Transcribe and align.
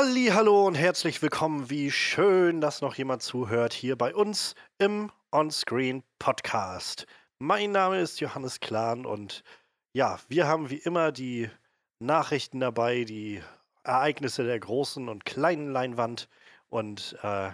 Halli, 0.00 0.26
hallo 0.32 0.64
und 0.64 0.76
herzlich 0.76 1.22
willkommen. 1.22 1.70
Wie 1.70 1.90
schön, 1.90 2.60
dass 2.60 2.82
noch 2.82 2.94
jemand 2.94 3.20
zuhört 3.20 3.72
hier 3.72 3.98
bei 3.98 4.14
uns 4.14 4.54
im 4.78 5.10
Onscreen 5.32 6.04
Podcast. 6.20 7.04
Mein 7.40 7.72
Name 7.72 7.98
ist 8.00 8.20
Johannes 8.20 8.60
Klahn 8.60 9.04
und 9.04 9.42
ja, 9.92 10.20
wir 10.28 10.46
haben 10.46 10.70
wie 10.70 10.76
immer 10.76 11.10
die 11.10 11.50
Nachrichten 11.98 12.60
dabei, 12.60 13.02
die 13.02 13.42
Ereignisse 13.82 14.44
der 14.44 14.60
großen 14.60 15.08
und 15.08 15.24
kleinen 15.24 15.72
Leinwand 15.72 16.28
und 16.68 17.18
äh, 17.24 17.50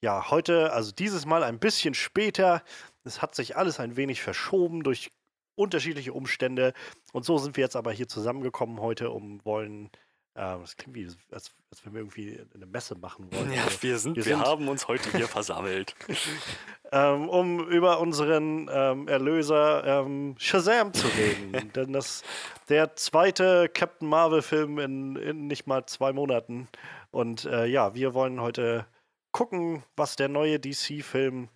ja, 0.00 0.30
heute, 0.30 0.72
also 0.72 0.92
dieses 0.92 1.26
Mal 1.26 1.42
ein 1.42 1.58
bisschen 1.58 1.94
später. 1.94 2.62
Es 3.02 3.20
hat 3.20 3.34
sich 3.34 3.56
alles 3.56 3.80
ein 3.80 3.96
wenig 3.96 4.22
verschoben 4.22 4.84
durch 4.84 5.10
unterschiedliche 5.56 6.12
Umstände 6.12 6.72
und 7.12 7.24
so 7.24 7.38
sind 7.38 7.56
wir 7.56 7.64
jetzt 7.64 7.74
aber 7.74 7.90
hier 7.90 8.06
zusammengekommen 8.06 8.78
heute, 8.78 9.10
um 9.10 9.44
wollen 9.44 9.90
ähm, 10.40 10.62
das 10.62 10.74
klingt 10.74 10.96
wie, 10.96 11.06
als, 11.30 11.50
als 11.70 11.84
wenn 11.84 11.92
wir 11.92 12.00
irgendwie 12.00 12.40
eine 12.54 12.64
Messe 12.64 12.96
machen 12.96 13.30
wollen. 13.30 13.52
Ja, 13.52 13.66
wir 13.82 13.98
sind, 13.98 14.16
wir, 14.16 14.24
wir 14.24 14.36
sind, 14.36 14.46
haben 14.46 14.68
uns 14.68 14.88
heute 14.88 15.10
hier 15.14 15.28
versammelt. 15.28 15.94
ähm, 16.92 17.28
um 17.28 17.68
über 17.68 18.00
unseren 18.00 18.70
ähm, 18.72 19.06
Erlöser 19.06 19.84
ähm, 19.84 20.36
Shazam 20.38 20.94
zu 20.94 21.06
reden. 21.08 21.70
Denn 21.74 21.92
das 21.92 22.22
der 22.70 22.96
zweite 22.96 23.68
Captain 23.68 24.08
Marvel-Film 24.08 24.78
in, 24.78 25.16
in, 25.16 25.46
nicht 25.46 25.66
mal 25.66 25.84
zwei 25.84 26.14
Monaten. 26.14 26.68
Und 27.10 27.44
äh, 27.44 27.66
ja, 27.66 27.94
wir 27.94 28.14
wollen 28.14 28.40
heute 28.40 28.86
gucken, 29.32 29.84
was 29.94 30.16
der 30.16 30.28
neue 30.28 30.58
DC-Film 30.58 31.50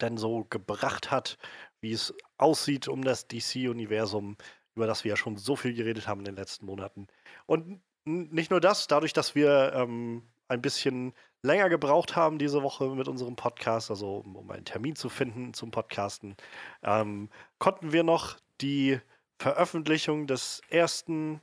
denn 0.00 0.16
so 0.16 0.44
gebracht 0.50 1.12
hat, 1.12 1.38
wie 1.80 1.92
es 1.92 2.12
aussieht 2.36 2.88
um 2.88 3.04
das 3.04 3.28
DC-Universum, 3.28 4.36
über 4.74 4.88
das 4.88 5.04
wir 5.04 5.10
ja 5.10 5.16
schon 5.16 5.36
so 5.36 5.54
viel 5.54 5.74
geredet 5.74 6.08
haben 6.08 6.20
in 6.20 6.24
den 6.24 6.36
letzten 6.36 6.66
Monaten. 6.66 7.06
Und 7.46 7.80
nicht 8.04 8.50
nur 8.50 8.60
das, 8.60 8.86
dadurch, 8.86 9.12
dass 9.12 9.34
wir 9.34 9.72
ähm, 9.74 10.22
ein 10.48 10.62
bisschen 10.62 11.14
länger 11.42 11.68
gebraucht 11.68 12.14
haben 12.16 12.38
diese 12.38 12.62
Woche 12.62 12.88
mit 12.90 13.08
unserem 13.08 13.36
Podcast, 13.36 13.90
also 13.90 14.18
um, 14.18 14.50
einen 14.50 14.64
Termin 14.64 14.96
zu 14.96 15.08
finden 15.08 15.54
zum 15.54 15.70
Podcasten, 15.70 16.36
ähm, 16.82 17.30
konnten 17.58 17.92
wir 17.92 18.04
noch 18.04 18.36
die 18.60 19.00
Veröffentlichung 19.40 20.26
des 20.26 20.60
ersten 20.68 21.40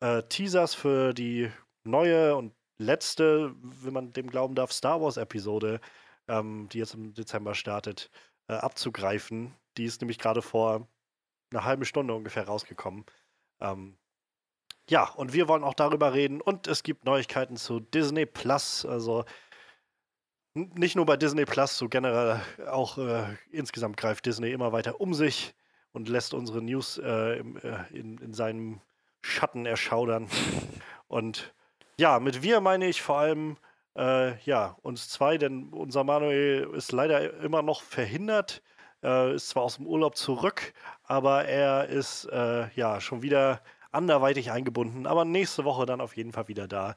äh, 0.00 0.22
Teasers 0.24 0.74
für 0.74 1.14
die 1.14 1.50
neue 1.84 2.36
und 2.36 2.52
letzte, 2.78 3.54
wenn 3.62 3.94
man 3.94 4.12
dem 4.12 4.30
glauben 4.30 4.54
darf, 4.54 4.72
Star 4.72 5.00
Wars-Episode, 5.00 5.80
ähm, 6.28 6.68
die 6.70 6.78
jetzt 6.78 6.94
im 6.94 7.14
Dezember 7.14 7.54
startet, 7.54 8.10
äh, 8.48 8.54
abzugreifen. 8.54 9.54
Die 9.76 9.84
ist 9.84 10.00
nämlich 10.00 10.18
gerade 10.18 10.42
vor 10.42 10.88
einer 11.50 11.64
halben 11.64 11.84
Stunde 11.84 12.14
ungefähr 12.14 12.46
rausgekommen. 12.46 13.04
Ähm, 13.60 13.96
ja, 14.90 15.04
und 15.04 15.32
wir 15.32 15.46
wollen 15.46 15.62
auch 15.62 15.74
darüber 15.74 16.14
reden. 16.14 16.40
Und 16.40 16.66
es 16.66 16.82
gibt 16.82 17.04
Neuigkeiten 17.04 17.56
zu 17.56 17.78
Disney 17.78 18.26
Plus. 18.26 18.84
Also 18.84 19.24
nicht 20.54 20.96
nur 20.96 21.06
bei 21.06 21.16
Disney 21.16 21.44
Plus, 21.44 21.78
so 21.78 21.88
generell 21.88 22.40
auch 22.68 22.98
äh, 22.98 23.36
insgesamt 23.52 23.96
greift 23.96 24.26
Disney 24.26 24.50
immer 24.50 24.72
weiter 24.72 25.00
um 25.00 25.14
sich 25.14 25.54
und 25.92 26.08
lässt 26.08 26.34
unsere 26.34 26.60
News 26.60 26.98
äh, 26.98 27.38
im, 27.38 27.56
äh, 27.58 27.86
in, 27.92 28.18
in 28.18 28.34
seinem 28.34 28.80
Schatten 29.22 29.64
erschaudern. 29.64 30.28
Und 31.06 31.54
ja, 31.96 32.18
mit 32.18 32.42
wir 32.42 32.60
meine 32.60 32.88
ich 32.88 33.00
vor 33.00 33.18
allem 33.18 33.58
äh, 33.96 34.36
ja, 34.42 34.76
uns 34.82 35.08
zwei, 35.08 35.38
denn 35.38 35.68
unser 35.68 36.02
Manuel 36.02 36.68
ist 36.74 36.90
leider 36.90 37.40
immer 37.42 37.62
noch 37.62 37.82
verhindert, 37.82 38.60
äh, 39.04 39.34
ist 39.36 39.50
zwar 39.50 39.62
aus 39.62 39.76
dem 39.76 39.86
Urlaub 39.86 40.16
zurück, 40.16 40.72
aber 41.04 41.44
er 41.44 41.88
ist 41.88 42.24
äh, 42.24 42.68
ja 42.74 43.00
schon 43.00 43.22
wieder 43.22 43.60
anderweitig 43.92 44.50
eingebunden, 44.50 45.06
aber 45.06 45.24
nächste 45.24 45.64
Woche 45.64 45.86
dann 45.86 46.00
auf 46.00 46.16
jeden 46.16 46.32
Fall 46.32 46.48
wieder 46.48 46.68
da. 46.68 46.96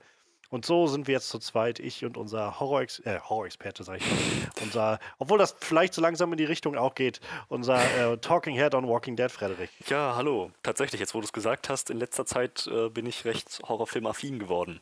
Und 0.53 0.67
so 0.67 0.85
sind 0.85 1.07
wir 1.07 1.13
jetzt 1.13 1.29
zu 1.29 1.39
zweit, 1.39 1.79
ich 1.79 2.05
und 2.05 2.15
unser 2.15 2.59
Horror-Ex 2.59 2.99
äh, 2.99 3.19
Horror-Experte, 3.21 3.83
sag 3.83 3.97
ich 3.97 4.05
mal. 4.05 4.19
unser, 4.61 4.99
obwohl 5.17 5.39
das 5.39 5.55
vielleicht 5.59 5.95
so 5.95 6.01
langsam 6.01 6.31
in 6.31 6.37
die 6.37 6.45
Richtung 6.45 6.77
auch 6.77 6.93
geht, 6.93 7.21
unser 7.47 7.81
äh, 7.97 8.17
Talking 8.19 8.55
Head 8.55 8.75
on 8.75 8.87
Walking 8.87 9.15
Dead, 9.15 9.31
Frederik. 9.31 9.71
Ja, 9.87 10.15
hallo. 10.15 10.51
Tatsächlich, 10.61 10.99
jetzt 11.01 11.15
wo 11.15 11.21
du 11.21 11.25
es 11.25 11.33
gesagt 11.33 11.69
hast, 11.69 11.89
in 11.89 11.97
letzter 11.97 12.27
Zeit 12.27 12.67
äh, 12.67 12.89
bin 12.89 13.07
ich 13.07 13.25
recht 13.25 13.61
horrorfilmaffin 13.67 14.37
geworden. 14.37 14.79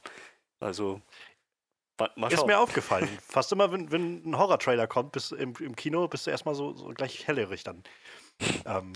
Also, 0.60 1.02
mal 2.18 2.34
Ist 2.34 2.46
mir 2.46 2.60
aufgefallen. 2.60 3.08
Fast 3.26 3.54
immer, 3.54 3.72
wenn, 3.72 3.94
wenn 3.94 4.30
ein 4.30 4.38
Horror-Trailer 4.38 4.88
kommt 4.88 5.14
bis 5.14 5.32
im, 5.32 5.54
im 5.62 5.78
Kino, 5.78 6.06
bist 6.10 6.28
du 6.28 6.32
erstmal 6.32 6.54
so, 6.54 6.74
so 6.74 6.88
gleich 6.88 7.28
hellerig 7.28 7.64
dann. 7.64 7.84
Ähm, 8.66 8.92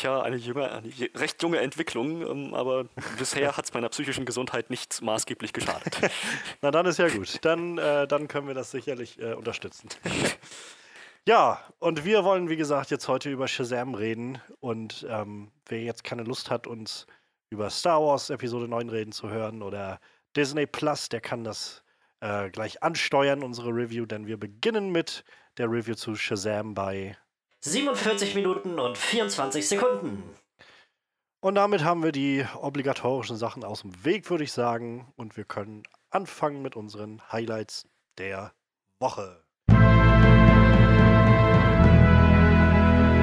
Tja, 0.00 0.22
eine, 0.22 0.36
junge, 0.36 0.70
eine 0.70 0.90
recht 1.14 1.42
junge 1.42 1.58
Entwicklung, 1.58 2.22
ähm, 2.22 2.54
aber 2.54 2.84
bisher 3.18 3.58
hat 3.58 3.66
es 3.66 3.74
meiner 3.74 3.90
psychischen 3.90 4.24
Gesundheit 4.24 4.70
nicht 4.70 5.02
maßgeblich 5.02 5.52
geschadet. 5.52 5.98
Na, 6.62 6.70
dann 6.70 6.86
ist 6.86 6.98
ja 6.98 7.08
gut. 7.10 7.44
Dann, 7.44 7.76
äh, 7.76 8.08
dann 8.08 8.26
können 8.26 8.46
wir 8.46 8.54
das 8.54 8.70
sicherlich 8.70 9.20
äh, 9.20 9.34
unterstützen. 9.34 9.90
ja, 11.28 11.62
und 11.80 12.06
wir 12.06 12.24
wollen, 12.24 12.48
wie 12.48 12.56
gesagt, 12.56 12.90
jetzt 12.90 13.08
heute 13.08 13.28
über 13.28 13.46
Shazam 13.46 13.92
reden. 13.92 14.40
Und 14.60 15.06
ähm, 15.10 15.52
wer 15.66 15.82
jetzt 15.82 16.02
keine 16.02 16.22
Lust 16.22 16.48
hat, 16.48 16.66
uns 16.66 17.06
über 17.50 17.68
Star 17.68 18.00
Wars 18.00 18.30
Episode 18.30 18.68
9 18.68 18.88
reden 18.88 19.12
zu 19.12 19.28
hören 19.28 19.60
oder 19.60 20.00
Disney 20.34 20.64
Plus, 20.64 21.10
der 21.10 21.20
kann 21.20 21.44
das 21.44 21.82
äh, 22.20 22.48
gleich 22.48 22.82
ansteuern, 22.82 23.42
unsere 23.42 23.68
Review, 23.68 24.06
denn 24.06 24.26
wir 24.26 24.38
beginnen 24.38 24.92
mit 24.92 25.24
der 25.58 25.70
Review 25.70 25.94
zu 25.94 26.14
Shazam 26.14 26.72
bei 26.72 27.18
47 27.62 28.34
Minuten 28.34 28.78
und 28.78 28.96
24 28.96 29.68
Sekunden. 29.68 30.22
Und 31.40 31.56
damit 31.56 31.84
haben 31.84 32.02
wir 32.02 32.10
die 32.10 32.46
obligatorischen 32.58 33.36
Sachen 33.36 33.64
aus 33.64 33.82
dem 33.82 34.02
Weg, 34.02 34.30
würde 34.30 34.44
ich 34.44 34.52
sagen. 34.52 35.12
Und 35.16 35.36
wir 35.36 35.44
können 35.44 35.82
anfangen 36.08 36.62
mit 36.62 36.74
unseren 36.74 37.20
Highlights 37.30 37.86
der 38.16 38.52
Woche. 38.98 39.44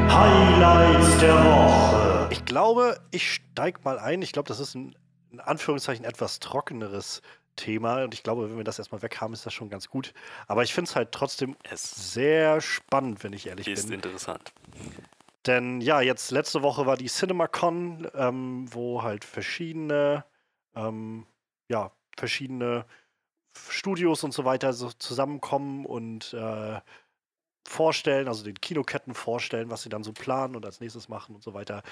Highlights 0.08 1.18
der 1.20 1.34
Woche. 1.44 2.28
Ich 2.32 2.46
glaube, 2.46 3.00
ich 3.10 3.34
steige 3.34 3.80
mal 3.84 3.98
ein. 3.98 4.22
Ich 4.22 4.34
glaube, 4.34 4.50
das 4.50 4.60
ist 4.60 4.76
ein 4.76 4.96
in 5.32 5.40
Anführungszeichen 5.40 6.06
etwas 6.06 6.40
trockeneres 6.40 7.22
Thema. 7.58 8.04
Und 8.04 8.14
ich 8.14 8.24
glaube, 8.24 8.50
wenn 8.50 8.56
wir 8.56 8.64
das 8.64 8.80
erstmal 8.80 9.02
weg 9.02 9.20
haben, 9.20 9.34
ist 9.34 9.46
das 9.46 9.54
schon 9.54 9.70
ganz 9.70 9.90
gut. 9.90 10.14
Aber 10.48 10.64
ich 10.64 10.74
finde 10.74 10.90
es 10.90 10.96
halt 10.96 11.12
trotzdem 11.12 11.58
es 11.64 12.14
sehr 12.14 12.62
spannend, 12.62 13.24
wenn 13.24 13.34
ich 13.34 13.48
ehrlich 13.48 13.68
ist 13.68 13.84
bin. 13.84 14.00
Ist 14.00 14.06
interessant. 14.06 14.54
Denn 15.46 15.82
ja, 15.82 16.02
jetzt 16.02 16.32
letzte 16.32 16.62
Woche 16.62 16.86
war 16.86 16.98
die 16.98 17.08
CinemaCon, 17.08 18.08
ähm, 18.16 18.66
wo 18.74 19.04
halt 19.04 19.26
verschiedene, 19.26 20.26
ähm, 20.76 21.26
ja, 21.70 21.92
verschiedene 22.18 22.86
Studios 23.70 24.24
und 24.24 24.34
so 24.34 24.46
weiter 24.46 24.74
so 24.74 24.92
zusammenkommen 24.92 25.86
und 25.86 26.34
äh, 26.34 26.80
vorstellen, 27.68 28.28
also 28.28 28.44
den 28.44 28.60
Kinoketten 28.60 29.14
vorstellen, 29.14 29.70
was 29.70 29.84
sie 29.84 29.90
dann 29.90 30.04
so 30.04 30.14
planen 30.14 30.56
und 30.56 30.66
als 30.66 30.80
nächstes 30.80 31.10
machen 31.10 31.36
und 31.36 31.44
so 31.44 31.54
weiter. 31.54 31.84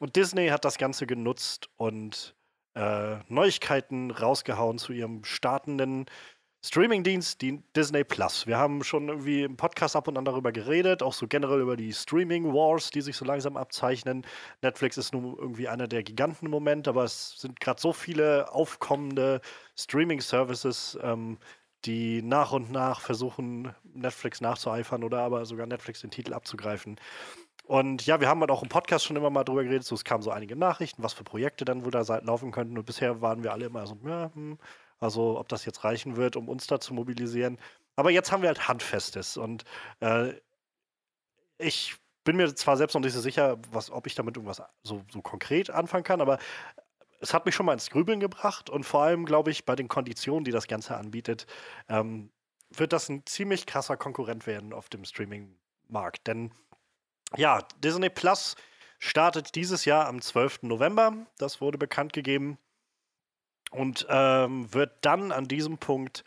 Und 0.00 0.16
Disney 0.16 0.48
hat 0.48 0.64
das 0.64 0.78
Ganze 0.78 1.06
genutzt 1.06 1.68
und 1.76 2.34
äh, 2.74 3.16
Neuigkeiten 3.28 4.10
rausgehauen 4.10 4.78
zu 4.78 4.92
ihrem 4.92 5.24
startenden 5.24 6.06
Streamingdienst, 6.62 7.40
die 7.40 7.62
Disney 7.74 8.04
Plus. 8.04 8.46
Wir 8.46 8.58
haben 8.58 8.84
schon 8.84 9.08
irgendwie 9.08 9.44
im 9.44 9.56
Podcast 9.56 9.96
ab 9.96 10.08
und 10.08 10.18
an 10.18 10.26
darüber 10.26 10.52
geredet, 10.52 11.02
auch 11.02 11.14
so 11.14 11.26
generell 11.26 11.60
über 11.60 11.74
die 11.74 11.90
Streaming 11.90 12.52
Wars, 12.52 12.90
die 12.90 13.00
sich 13.00 13.16
so 13.16 13.24
langsam 13.24 13.56
abzeichnen. 13.56 14.26
Netflix 14.60 14.98
ist 14.98 15.14
nun 15.14 15.36
irgendwie 15.38 15.68
einer 15.68 15.88
der 15.88 16.02
Giganten 16.02 16.46
im 16.46 16.50
Moment, 16.50 16.86
aber 16.86 17.04
es 17.04 17.40
sind 17.40 17.60
gerade 17.60 17.80
so 17.80 17.94
viele 17.94 18.52
aufkommende 18.52 19.40
Streaming 19.74 20.20
Services, 20.20 20.98
ähm, 21.02 21.38
die 21.86 22.20
nach 22.20 22.52
und 22.52 22.70
nach 22.70 23.00
versuchen, 23.00 23.74
Netflix 23.82 24.42
nachzueifern 24.42 25.02
oder 25.02 25.20
aber 25.20 25.46
sogar 25.46 25.66
Netflix 25.66 26.02
den 26.02 26.10
Titel 26.10 26.34
abzugreifen. 26.34 26.96
Und 27.70 28.04
ja, 28.04 28.20
wir 28.20 28.28
haben 28.28 28.40
halt 28.40 28.50
auch 28.50 28.64
im 28.64 28.68
Podcast 28.68 29.04
schon 29.04 29.14
immer 29.14 29.30
mal 29.30 29.44
drüber 29.44 29.62
geredet, 29.62 29.84
so 29.84 29.94
es 29.94 30.02
kamen 30.02 30.24
so 30.24 30.32
einige 30.32 30.56
Nachrichten, 30.56 31.04
was 31.04 31.12
für 31.12 31.22
Projekte 31.22 31.64
dann 31.64 31.84
wohl 31.84 31.92
da 31.92 32.00
laufen 32.18 32.50
könnten. 32.50 32.76
Und 32.76 32.84
bisher 32.84 33.20
waren 33.20 33.44
wir 33.44 33.52
alle 33.52 33.66
immer 33.66 33.86
so, 33.86 33.96
ja, 34.04 34.32
hm, 34.34 34.58
also 34.98 35.38
ob 35.38 35.48
das 35.48 35.64
jetzt 35.66 35.84
reichen 35.84 36.16
wird, 36.16 36.34
um 36.34 36.48
uns 36.48 36.66
da 36.66 36.80
zu 36.80 36.92
mobilisieren. 36.94 37.58
Aber 37.94 38.10
jetzt 38.10 38.32
haben 38.32 38.42
wir 38.42 38.48
halt 38.48 38.66
Handfestes 38.66 39.36
und 39.36 39.62
äh, 40.00 40.32
ich 41.58 41.94
bin 42.24 42.38
mir 42.38 42.52
zwar 42.56 42.76
selbst 42.76 42.94
noch 42.94 43.02
nicht 43.02 43.12
so 43.12 43.20
sicher, 43.20 43.56
was, 43.70 43.92
ob 43.92 44.08
ich 44.08 44.16
damit 44.16 44.36
irgendwas 44.36 44.60
so, 44.82 45.04
so 45.08 45.22
konkret 45.22 45.70
anfangen 45.70 46.02
kann, 46.02 46.20
aber 46.20 46.40
es 47.20 47.32
hat 47.32 47.46
mich 47.46 47.54
schon 47.54 47.66
mal 47.66 47.74
ins 47.74 47.90
Grübeln 47.90 48.18
gebracht 48.18 48.68
und 48.68 48.82
vor 48.82 49.04
allem, 49.04 49.26
glaube 49.26 49.52
ich, 49.52 49.64
bei 49.64 49.76
den 49.76 49.86
Konditionen, 49.86 50.42
die 50.44 50.50
das 50.50 50.66
Ganze 50.66 50.96
anbietet, 50.96 51.46
ähm, 51.88 52.32
wird 52.70 52.92
das 52.92 53.08
ein 53.08 53.24
ziemlich 53.26 53.64
krasser 53.64 53.96
Konkurrent 53.96 54.48
werden 54.48 54.72
auf 54.72 54.88
dem 54.88 55.04
Streaming-Markt. 55.04 56.26
Denn 56.26 56.50
ja, 57.36 57.62
Disney 57.82 58.10
Plus 58.10 58.56
startet 58.98 59.54
dieses 59.54 59.84
Jahr 59.84 60.06
am 60.06 60.20
12. 60.20 60.62
November. 60.62 61.14
Das 61.38 61.60
wurde 61.60 61.78
bekannt 61.78 62.12
gegeben. 62.12 62.58
Und 63.70 64.06
ähm, 64.08 64.72
wird 64.74 64.92
dann 65.02 65.32
an 65.32 65.46
diesem 65.46 65.78
Punkt 65.78 66.24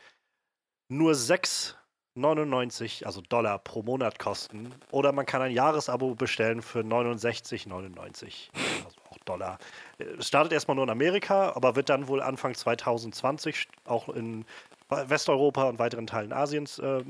nur 0.87 1.11
6,99, 1.13 3.05
also 3.05 3.21
Dollar 3.21 3.59
pro 3.59 3.83
Monat 3.83 4.17
kosten. 4.17 4.73
Oder 4.91 5.11
man 5.11 5.25
kann 5.25 5.41
ein 5.41 5.51
Jahresabo 5.51 6.15
bestellen 6.15 6.61
für 6.61 6.79
69,99. 6.79 8.49
Also 8.85 9.01
auch 9.09 9.17
Dollar. 9.25 9.57
Es 9.97 10.27
startet 10.27 10.53
erstmal 10.53 10.75
nur 10.75 10.85
in 10.85 10.89
Amerika, 10.89 11.51
aber 11.53 11.75
wird 11.75 11.89
dann 11.89 12.07
wohl 12.07 12.21
Anfang 12.21 12.55
2020 12.55 13.67
auch 13.85 14.07
in 14.09 14.45
Westeuropa 14.89 15.63
und 15.65 15.79
weiteren 15.79 16.07
Teilen 16.07 16.31
Asiens 16.31 16.79
äh, 16.79 17.03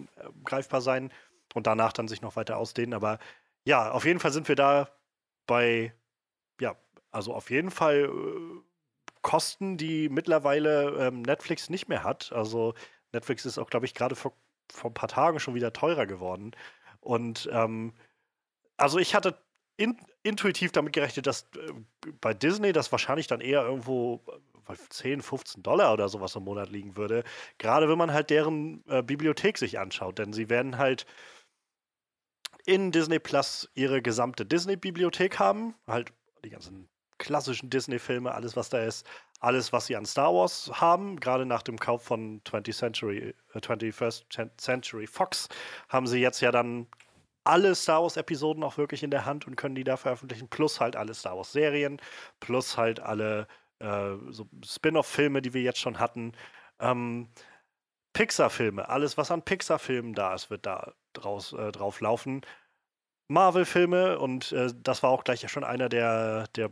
greifbar 0.46 0.82
sein 0.82 1.12
und 1.54 1.68
danach 1.68 1.94
dann 1.94 2.08
sich 2.08 2.22
noch 2.22 2.36
weiter 2.36 2.58
ausdehnen. 2.58 2.94
Aber 2.94 3.20
ja, 3.66 3.92
auf 3.92 4.06
jeden 4.06 4.20
Fall 4.20 4.32
sind 4.32 4.48
wir 4.48 4.56
da 4.56 4.90
bei, 5.48 5.94
ja, 6.60 6.76
also 7.12 7.34
auf 7.34 7.50
jeden 7.50 7.72
Fall 7.72 8.06
äh, 8.06 8.64
Kosten, 9.22 9.78
die 9.78 10.10
mittlerweile 10.10 11.08
ähm, 11.08 11.22
Netflix 11.22 11.70
nicht 11.70 11.88
mehr 11.88 12.04
hat. 12.04 12.32
Also 12.34 12.74
Netflix 13.14 13.46
ist 13.46 13.58
auch, 13.58 13.70
glaube 13.70 13.86
ich, 13.86 13.94
gerade 13.94 14.16
vor, 14.16 14.34
vor 14.72 14.92
ein 14.92 14.96
paar 14.96 15.10
Tagen 15.10 15.40
schon 15.40 15.56
wieder 15.56 15.74
teurer 15.74 16.06
geworden. 16.06 16.52
Und 17.00 17.50
ähm, 17.52 17.94
also 18.78 19.00
ich 19.00 19.16
hatte 19.16 19.38
in, 19.78 19.98
intuitiv 20.24 20.72
damit 20.72 20.94
gerechnet, 20.94 21.28
dass 21.28 21.44
äh, 21.56 21.74
bei 22.22 22.34
Disney 22.34 22.74
das 22.74 22.92
wahrscheinlich 22.92 23.28
dann 23.28 23.42
eher 23.42 23.64
irgendwo 23.64 24.24
10, 24.90 25.20
äh, 25.20 25.24
15 25.24 25.64
Dollar 25.64 25.94
oder 25.94 26.10
sowas 26.10 26.36
im 26.36 26.44
Monat 26.44 26.70
liegen 26.70 26.98
würde. 26.98 27.24
Gerade 27.58 27.90
wenn 27.90 27.98
man 27.98 28.14
halt 28.14 28.30
deren 28.30 28.84
äh, 28.88 29.02
Bibliothek 29.04 29.58
sich 29.58 29.80
anschaut. 29.80 30.20
Denn 30.20 30.34
sie 30.34 30.50
werden 30.50 30.78
halt 30.78 31.06
in 32.66 32.92
Disney 32.92 33.20
Plus 33.20 33.70
ihre 33.76 34.02
gesamte 34.02 34.46
Disney-Bibliothek 34.46 35.40
haben. 35.40 35.76
Halt 35.88 36.14
die 36.44 36.50
ganzen 36.50 36.90
klassischen 37.18 37.70
Disney-Filme, 37.70 38.34
alles, 38.34 38.56
was 38.56 38.70
da 38.70 38.80
ist, 38.80 39.06
alles, 39.40 39.74
was 39.74 39.86
sie 39.86 39.96
an 39.96 40.06
Star 40.06 40.34
Wars 40.34 40.72
haben. 40.74 41.20
Gerade 41.20 41.46
nach 41.46 41.62
dem 41.62 41.80
Kauf 41.80 42.04
von 42.04 42.42
20th 42.44 42.78
Century, 42.78 43.34
äh, 43.54 43.60
21st 43.60 44.50
Century 44.58 45.08
Fox 45.08 45.50
haben 45.90 46.08
sie 46.08 46.20
jetzt 46.20 46.42
ja 46.42 46.52
dann 46.52 46.88
alle 47.44 47.76
Star 47.76 48.02
Wars-Episoden 48.02 48.64
auch 48.64 48.78
wirklich 48.78 49.04
in 49.04 49.12
der 49.12 49.26
Hand 49.26 49.48
und 49.48 49.56
können 49.56 49.76
die 49.76 49.84
da 49.84 49.98
veröffentlichen, 49.98 50.48
plus 50.48 50.80
halt 50.80 50.96
alle 50.96 51.14
Star 51.14 51.36
Wars-Serien, 51.36 52.02
plus 52.40 52.78
halt 52.78 53.00
alle 53.02 53.48
äh, 53.80 54.14
so 54.30 54.48
Spin-off-Filme, 54.66 55.42
die 55.42 55.54
wir 55.54 55.62
jetzt 55.62 55.80
schon 55.80 56.00
hatten. 56.00 56.34
Ähm, 56.80 57.28
Pixar-Filme, 58.14 58.88
alles, 58.90 59.18
was 59.18 59.32
an 59.32 59.44
Pixar-Filmen 59.44 60.14
da 60.14 60.34
ist, 60.34 60.50
wird 60.50 60.66
da 60.66 60.94
draus, 61.14 61.54
äh, 61.54 61.72
drauf 61.72 62.00
laufen. 62.00 62.42
Marvel-Filme 63.28 64.20
und 64.20 64.52
äh, 64.52 64.72
das 64.82 65.04
war 65.04 65.10
auch 65.10 65.24
gleich 65.24 65.50
schon 65.50 65.64
einer 65.64 65.90
der, 65.90 66.48
der 66.56 66.72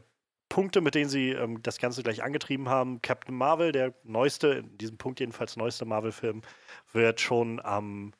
Punkte, 0.49 0.81
mit 0.81 0.95
denen 0.95 1.09
sie 1.09 1.29
ähm, 1.29 1.63
das 1.63 1.79
Ganze 1.79 2.03
gleich 2.03 2.23
angetrieben 2.23 2.69
haben. 2.69 3.01
Captain 3.01 3.35
Marvel, 3.35 3.71
der 3.71 3.93
neueste, 4.03 4.47
in 4.49 4.77
diesem 4.77 4.97
Punkt 4.97 5.19
jedenfalls 5.19 5.55
neueste 5.55 5.85
Marvel-Film, 5.85 6.41
wird 6.91 7.21
schon 7.21 7.59
am, 7.61 8.13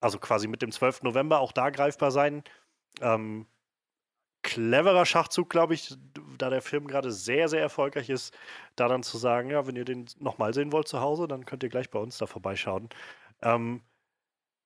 also 0.00 0.18
quasi 0.18 0.48
mit 0.48 0.62
dem 0.62 0.70
12. 0.70 1.02
November 1.02 1.40
auch 1.40 1.52
da 1.52 1.70
greifbar 1.70 2.10
sein. 2.10 2.44
Ähm, 3.00 3.46
cleverer 4.42 5.06
Schachzug, 5.06 5.50
glaube 5.50 5.74
ich, 5.74 5.96
da 6.38 6.50
der 6.50 6.62
Film 6.62 6.86
gerade 6.86 7.12
sehr, 7.12 7.48
sehr 7.48 7.60
erfolgreich 7.60 8.10
ist, 8.10 8.34
da 8.76 8.88
dann 8.88 9.02
zu 9.02 9.18
sagen, 9.18 9.50
ja, 9.50 9.66
wenn 9.66 9.76
ihr 9.76 9.84
den 9.84 10.06
nochmal 10.18 10.54
sehen 10.54 10.72
wollt 10.72 10.88
zu 10.88 11.00
Hause, 11.00 11.28
dann 11.28 11.44
könnt 11.46 11.62
ihr 11.62 11.68
gleich 11.68 11.90
bei 11.90 11.98
uns 11.98 12.18
da 12.18 12.26
vorbeischauen. 12.26 12.88
Ähm, 13.42 13.82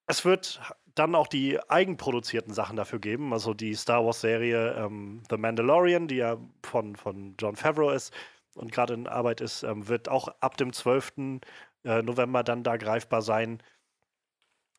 es 0.07 0.25
wird 0.25 0.61
dann 0.95 1.15
auch 1.15 1.27
die 1.27 1.59
eigenproduzierten 1.71 2.53
Sachen 2.53 2.77
dafür 2.77 2.99
geben, 2.99 3.33
also 3.33 3.55
die 3.55 3.75
Star 3.75 4.05
Wars-Serie 4.05 4.75
ähm, 4.75 5.23
The 5.31 5.37
Mandalorian, 5.37 6.09
die 6.09 6.17
ja 6.17 6.37
von, 6.63 6.97
von 6.97 7.35
John 7.39 7.57
Favreau 7.57 7.91
ist 7.91 8.13
und 8.55 8.73
gerade 8.73 8.95
in 8.95 9.07
Arbeit 9.07 9.41
ist, 9.41 9.63
ähm, 9.63 9.89
wird 9.89 10.09
auch 10.09 10.29
ab 10.41 10.57
dem 10.57 10.73
12. 10.73 11.41
Äh, 11.85 12.03
November 12.03 12.43
dann 12.43 12.63
da 12.63 12.77
greifbar 12.77 13.23
sein. 13.23 13.63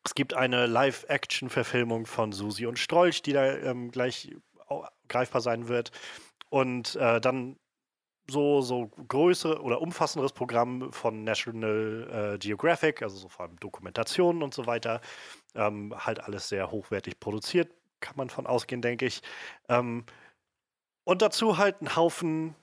Es 0.04 0.14
gibt 0.14 0.34
eine 0.34 0.66
Live-Action-Verfilmung 0.66 2.06
von 2.06 2.32
Susi 2.32 2.66
und 2.66 2.78
Strolch, 2.78 3.22
die 3.22 3.32
da 3.32 3.56
ähm, 3.56 3.90
gleich 3.90 4.34
greifbar 5.08 5.40
sein 5.40 5.68
wird. 5.68 5.90
Und 6.54 6.94
äh, 6.94 7.20
dann 7.20 7.56
so, 8.30 8.60
so 8.60 8.86
größere 9.08 9.60
oder 9.60 9.80
umfassenderes 9.80 10.32
Programm 10.32 10.92
von 10.92 11.24
National 11.24 12.34
äh, 12.34 12.38
Geographic, 12.38 13.02
also 13.02 13.16
so 13.16 13.28
vor 13.28 13.46
allem 13.46 13.58
Dokumentationen 13.58 14.40
und 14.40 14.54
so 14.54 14.64
weiter. 14.64 15.00
Ähm, 15.56 15.92
halt 15.96 16.20
alles 16.20 16.48
sehr 16.48 16.70
hochwertig 16.70 17.18
produziert, 17.18 17.72
kann 17.98 18.14
man 18.16 18.30
von 18.30 18.46
ausgehen, 18.46 18.82
denke 18.82 19.04
ich. 19.04 19.20
Ähm, 19.68 20.04
und 21.02 21.22
dazu 21.22 21.58
halt 21.58 21.82
ein 21.82 21.96
Haufen 21.96 22.54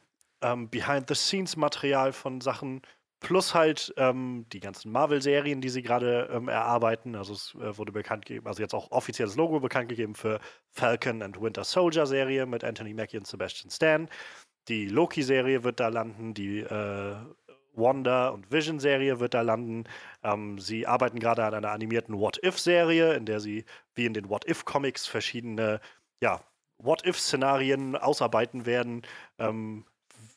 ähm, 0.41 0.69
Behind-the-Scenes-Material 0.69 2.13
von 2.13 2.39
Sachen, 2.39 2.83
plus 3.21 3.53
halt 3.53 3.93
ähm, 3.97 4.45
die 4.51 4.59
ganzen 4.59 4.91
Marvel-Serien, 4.91 5.61
die 5.61 5.69
sie 5.69 5.83
gerade 5.83 6.29
ähm, 6.33 6.49
erarbeiten. 6.49 7.15
Also 7.15 7.33
es 7.33 7.55
äh, 7.55 7.77
wurde 7.77 7.93
bekannt 7.93 8.25
gegeben, 8.25 8.47
also 8.47 8.61
jetzt 8.61 8.73
auch 8.73 8.91
offizielles 8.91 9.35
Logo 9.37 9.59
bekannt 9.61 9.87
gegeben 9.89 10.15
für 10.15 10.39
Falcon 10.71 11.21
and 11.21 11.39
Winter 11.39 11.63
Soldier-Serie 11.63 12.45
mit 12.45 12.63
Anthony 12.63 12.93
Mackie 12.93 13.17
und 13.17 13.27
Sebastian 13.27 13.69
Stan. 13.69 14.09
Die 14.67 14.87
Loki-Serie 14.87 15.63
wird 15.63 15.79
da 15.79 15.87
landen, 15.87 16.33
die 16.33 16.59
äh, 16.59 17.15
Wanda 17.73 18.29
und 18.29 18.51
Vision-Serie 18.51 19.19
wird 19.19 19.33
da 19.33 19.41
landen. 19.41 19.85
Ähm, 20.23 20.59
sie 20.59 20.87
arbeiten 20.87 21.19
gerade 21.19 21.45
an 21.45 21.53
einer 21.53 21.71
animierten 21.71 22.17
What-If-Serie, 22.17 23.13
in 23.13 23.25
der 23.25 23.39
sie, 23.39 23.65
wie 23.95 24.05
in 24.05 24.13
den 24.13 24.29
What-If-Comics, 24.29 25.05
verschiedene 25.07 25.79
ja, 26.21 26.41
What-If-Szenarien 26.79 27.95
ausarbeiten 27.95 28.65
werden, 28.65 29.03
ähm, 29.37 29.85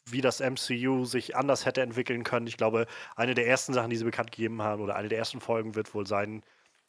wie 0.09 0.21
das 0.21 0.41
MCU 0.41 1.05
sich 1.05 1.37
anders 1.37 1.67
hätte 1.67 1.83
entwickeln 1.83 2.25
können. 2.25 2.47
Ich 2.47 2.57
glaube, 2.57 2.87
eine 3.17 3.35
der 3.35 3.47
ersten 3.47 3.73
Sachen, 3.73 3.91
die 3.91 3.97
sie 3.97 4.05
bekannt 4.05 4.33
gegeben 4.33 4.63
haben, 4.63 4.83
oder 4.83 4.97
eine 4.97 5.09
der 5.09 5.19
ersten 5.19 5.41
Folgen 5.41 5.75
wird 5.75 5.95
wohl 5.95 6.07
sein, 6.07 6.43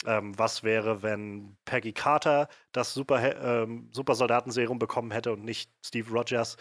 ähm, 0.04 0.38
was 0.38 0.62
wäre, 0.62 1.02
wenn 1.02 1.56
Peggy 1.64 1.92
Carter 1.92 2.48
das 2.72 2.92
Super, 2.94 3.62
ähm, 3.62 3.88
Super 3.92 4.14
Soldaten-Serum 4.14 4.78
bekommen 4.78 5.10
hätte 5.10 5.32
und 5.32 5.44
nicht 5.44 5.70
Steve 5.84 6.10
Rogers. 6.10 6.56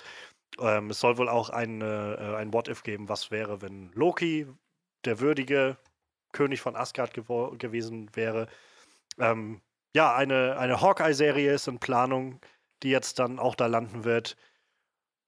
Ähm, 0.59 0.89
es 0.91 0.99
soll 0.99 1.17
wohl 1.17 1.29
auch 1.29 1.49
ein, 1.49 1.81
äh, 1.81 2.35
ein 2.37 2.53
What-If 2.53 2.83
geben, 2.83 3.09
was 3.09 3.31
wäre, 3.31 3.61
wenn 3.61 3.91
Loki 3.93 4.47
der 5.05 5.19
würdige 5.19 5.77
König 6.31 6.61
von 6.61 6.75
Asgard 6.75 7.13
gewesen 7.13 8.09
wäre. 8.15 8.47
Ähm, 9.19 9.61
ja, 9.95 10.15
eine, 10.15 10.57
eine 10.57 10.81
Hawkeye-Serie 10.81 11.53
ist 11.53 11.67
in 11.67 11.79
Planung, 11.79 12.39
die 12.83 12.89
jetzt 12.89 13.19
dann 13.19 13.39
auch 13.39 13.55
da 13.55 13.67
landen 13.67 14.03
wird. 14.03 14.35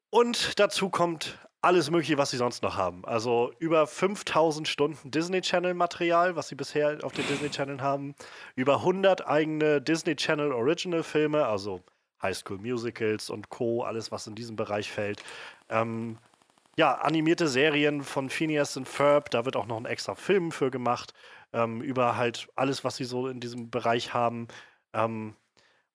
Und 0.09 0.59
dazu 0.59 0.89
kommt 0.89 1.38
alles 1.62 1.89
Mögliche, 1.89 2.18
was 2.18 2.31
sie 2.31 2.38
sonst 2.38 2.63
noch 2.63 2.77
haben. 2.77 3.04
Also 3.06 3.51
über 3.59 3.88
5000 3.88 4.68
Stunden 4.68 5.12
Disney 5.12 5.42
Channel-Material, 5.42 6.36
was 6.36 6.48
sie 6.48 6.56
bisher 6.56 7.00
auf 7.04 7.12
den 7.12 7.27
Disney 7.27 7.50
Channel 7.50 7.81
haben. 7.81 8.15
Über 8.56 8.75
100 8.75 9.27
eigene 9.27 9.81
Disney 9.81 10.15
Channel 10.15 10.51
Original-Filme, 10.51 11.46
also 11.46 11.84
High 12.22 12.38
School 12.38 12.60
Musicals 12.60 13.29
und 13.29 13.50
Co., 13.50 13.84
alles, 13.84 14.12
was 14.12 14.27
in 14.27 14.36
diesem 14.36 14.55
Bereich 14.55 14.91
fällt. 14.91 15.24
Ähm, 15.70 16.17
ja, 16.77 16.93
animierte 16.96 17.48
Serien 17.48 18.03
von 18.03 18.29
Phineas 18.29 18.77
und 18.77 18.88
Ferb, 18.88 19.32
da 19.32 19.46
wird 19.46 19.55
auch 19.55 19.65
noch 19.65 19.77
ein 19.77 19.86
extra 19.86 20.15
Film 20.15 20.51
für 20.51 20.70
gemacht, 20.72 21.13
ähm, 21.53 21.82
über 21.82 22.17
halt 22.17 22.48
alles, 22.55 22.84
was 22.84 22.98
sie 22.98 23.03
so 23.05 23.27
in 23.27 23.39
diesem 23.39 23.72
Bereich 23.72 24.13
haben. 24.13 24.48
Ähm, 24.93 25.36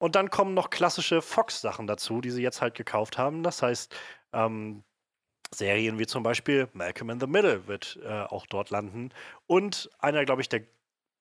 und 0.02 0.16
dann 0.16 0.30
kommen 0.30 0.52
noch 0.52 0.71
klassische 0.71 1.23
Fox-Sachen 1.23 1.87
dazu, 1.87 2.21
die 2.21 2.32
sie 2.32 2.42
jetzt 2.42 2.61
halt 2.61 2.75
gekauft 2.75 3.18
haben. 3.18 3.44
Das 3.44 3.62
heißt, 3.62 3.94
ähm, 4.32 4.82
Serien 5.54 5.97
wie 5.97 6.09
zum 6.09 6.25
Beispiel 6.25 6.68
Malcolm 6.73 7.11
in 7.11 7.21
the 7.21 7.28
Middle 7.28 7.68
wird 7.68 8.00
äh, 8.02 8.23
auch 8.23 8.47
dort 8.47 8.71
landen. 8.71 9.11
Und 9.47 9.90
einer, 10.00 10.25
glaube 10.25 10.42
ich, 10.42 10.49
der 10.49 10.62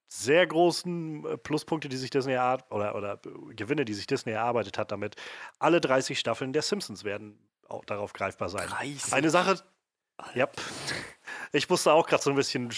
sehr 0.08 0.48
großen 0.48 1.26
äh, 1.28 1.38
Pluspunkte, 1.38 1.90
die 1.90 1.98
sich 1.98 2.10
Disney 2.10 2.34
oder, 2.34 2.96
oder 2.96 3.20
Gewinne, 3.56 3.86
die 3.86 3.94
sich 3.94 4.08
Disney 4.08 4.32
erarbeitet 4.32 4.80
hat, 4.80 4.92
damit 4.92 5.16
alle 5.60 5.80
30 5.80 6.18
Staffeln 6.18 6.52
der 6.52 6.64
Simpsons 6.64 7.04
werden 7.04 7.38
auch 7.70 7.86
darauf 7.86 8.14
greifbar 8.14 8.50
sein. 8.50 8.68
30? 8.68 9.14
Eine 9.14 9.30
Sache. 9.30 9.62
Ja. 10.34 10.50
Ich 11.52 11.70
musste 11.70 11.94
auch 11.94 12.08
gerade 12.08 12.24
so 12.24 12.32
ein 12.32 12.36
bisschen 12.36 12.72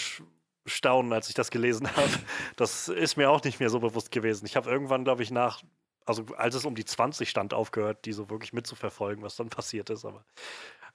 staunen, 0.66 1.14
als 1.14 1.30
ich 1.30 1.34
das 1.34 1.50
gelesen 1.50 1.88
habe. 1.96 2.10
Das 2.56 2.88
ist 2.88 3.16
mir 3.16 3.30
auch 3.30 3.42
nicht 3.42 3.58
mehr 3.58 3.70
so 3.70 3.80
bewusst 3.80 4.10
gewesen. 4.10 4.44
Ich 4.44 4.54
habe 4.54 4.70
irgendwann, 4.70 5.04
glaube 5.04 5.22
ich, 5.22 5.30
nach, 5.30 5.62
also 6.06 6.24
als 6.36 6.54
es 6.54 6.64
um 6.64 6.74
die 6.74 6.84
20 6.84 7.28
stand, 7.28 7.54
aufgehört, 7.54 8.04
die 8.04 8.12
so 8.12 8.30
wirklich 8.30 8.52
mitzuverfolgen, 8.52 9.22
was 9.24 9.36
dann 9.36 9.48
passiert 9.50 9.90
ist. 9.90 10.04
Aber, 10.04 10.24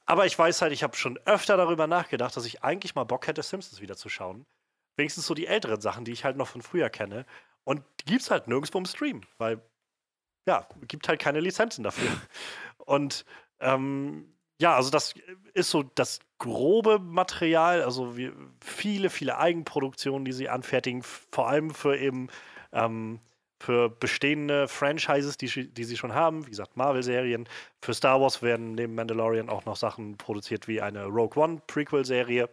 aber 0.06 0.26
ich 0.26 0.38
weiß 0.38 0.62
halt, 0.62 0.74
ich 0.74 0.84
habe 0.84 0.96
schon 0.96 1.18
öfter 1.26 1.58
darüber 1.58 1.88
nachgedacht, 1.88 2.36
dass 2.36 2.46
ich 2.46 2.64
eigentlich 2.64 2.96
mal 2.96 3.04
Bock 3.06 3.28
hätte, 3.28 3.44
Simpsons 3.44 3.82
wieder 3.82 3.98
zu 3.98 4.10
schauen 4.10 4.46
wenigstens 5.00 5.26
so 5.26 5.34
die 5.34 5.48
älteren 5.48 5.82
Sachen, 5.82 6.06
die 6.06 6.12
ich 6.12 6.24
halt 6.26 6.38
noch 6.38 6.50
von 6.50 6.62
früher 6.62 6.92
kenne. 6.92 7.26
Und 7.64 7.82
die 8.02 8.06
gibt 8.06 8.22
es 8.22 8.30
halt 8.30 8.48
nirgendwo 8.48 8.78
im 8.78 8.86
Stream, 8.86 9.22
weil 9.40 9.60
ja, 10.48 10.68
gibt 10.88 11.08
halt 11.08 11.20
keine 11.20 11.40
Lizenzen 11.40 11.84
dafür. 11.84 12.10
Und 12.78 13.26
ähm, 13.60 14.36
ja, 14.62 14.76
also 14.76 14.92
das 14.92 15.16
ist 15.54 15.72
so 15.72 15.84
das 15.84 16.20
grobe 16.38 17.00
Material, 17.00 17.82
also 17.82 18.16
viele, 18.62 19.10
viele 19.10 19.38
Eigenproduktionen, 19.38 20.26
die 20.26 20.32
sie 20.34 20.50
anfertigen, 20.50 21.02
vor 21.04 21.48
allem 21.48 21.74
für 21.74 21.98
eben 21.98 22.30
ähm, 22.72 23.20
für 23.60 23.90
bestehende 23.90 24.68
Franchises, 24.68 25.38
die, 25.38 25.72
die 25.72 25.84
sie 25.84 25.98
schon 25.98 26.14
haben, 26.14 26.46
wie 26.46 26.52
gesagt, 26.52 26.78
Marvel-Serien. 26.78 27.48
Für 27.82 27.94
Star 27.94 28.22
Wars 28.22 28.42
werden 28.42 28.76
neben 28.76 28.96
Mandalorian 28.96 29.50
auch 29.50 29.66
noch 29.66 29.76
Sachen 29.76 30.18
produziert 30.18 30.68
wie 30.68 30.82
eine 30.82 31.06
Rogue 31.06 31.42
One 31.42 31.62
Prequel-Serie 31.68 32.50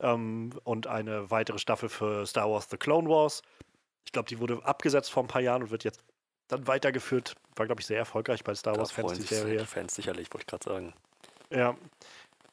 ähm, 0.00 0.50
und 0.64 0.86
eine 0.86 1.30
weitere 1.30 1.58
Staffel 1.58 1.88
für 1.88 2.26
Star 2.26 2.50
Wars 2.50 2.68
The 2.70 2.76
Clone 2.76 3.08
Wars. 3.08 3.42
Ich 4.04 4.12
glaube, 4.12 4.28
die 4.28 4.38
wurde 4.38 4.62
abgesetzt 4.64 5.10
vor 5.10 5.22
ein 5.24 5.28
paar 5.28 5.42
Jahren 5.42 5.62
und 5.62 5.70
wird 5.70 5.84
jetzt 5.84 6.02
dann 6.48 6.66
weitergeführt. 6.66 7.34
War, 7.56 7.66
glaube 7.66 7.80
ich, 7.80 7.86
sehr 7.86 7.98
erfolgreich 7.98 8.44
bei 8.44 8.54
Star 8.54 8.76
Wars 8.76 8.92
Fantasy 8.92 9.22
Serie. 9.22 9.64
Fans 9.66 9.94
sicherlich, 9.94 10.28
wollte 10.32 10.42
ich 10.42 10.46
gerade 10.46 10.64
sagen. 10.64 10.94
Ja. 11.50 11.76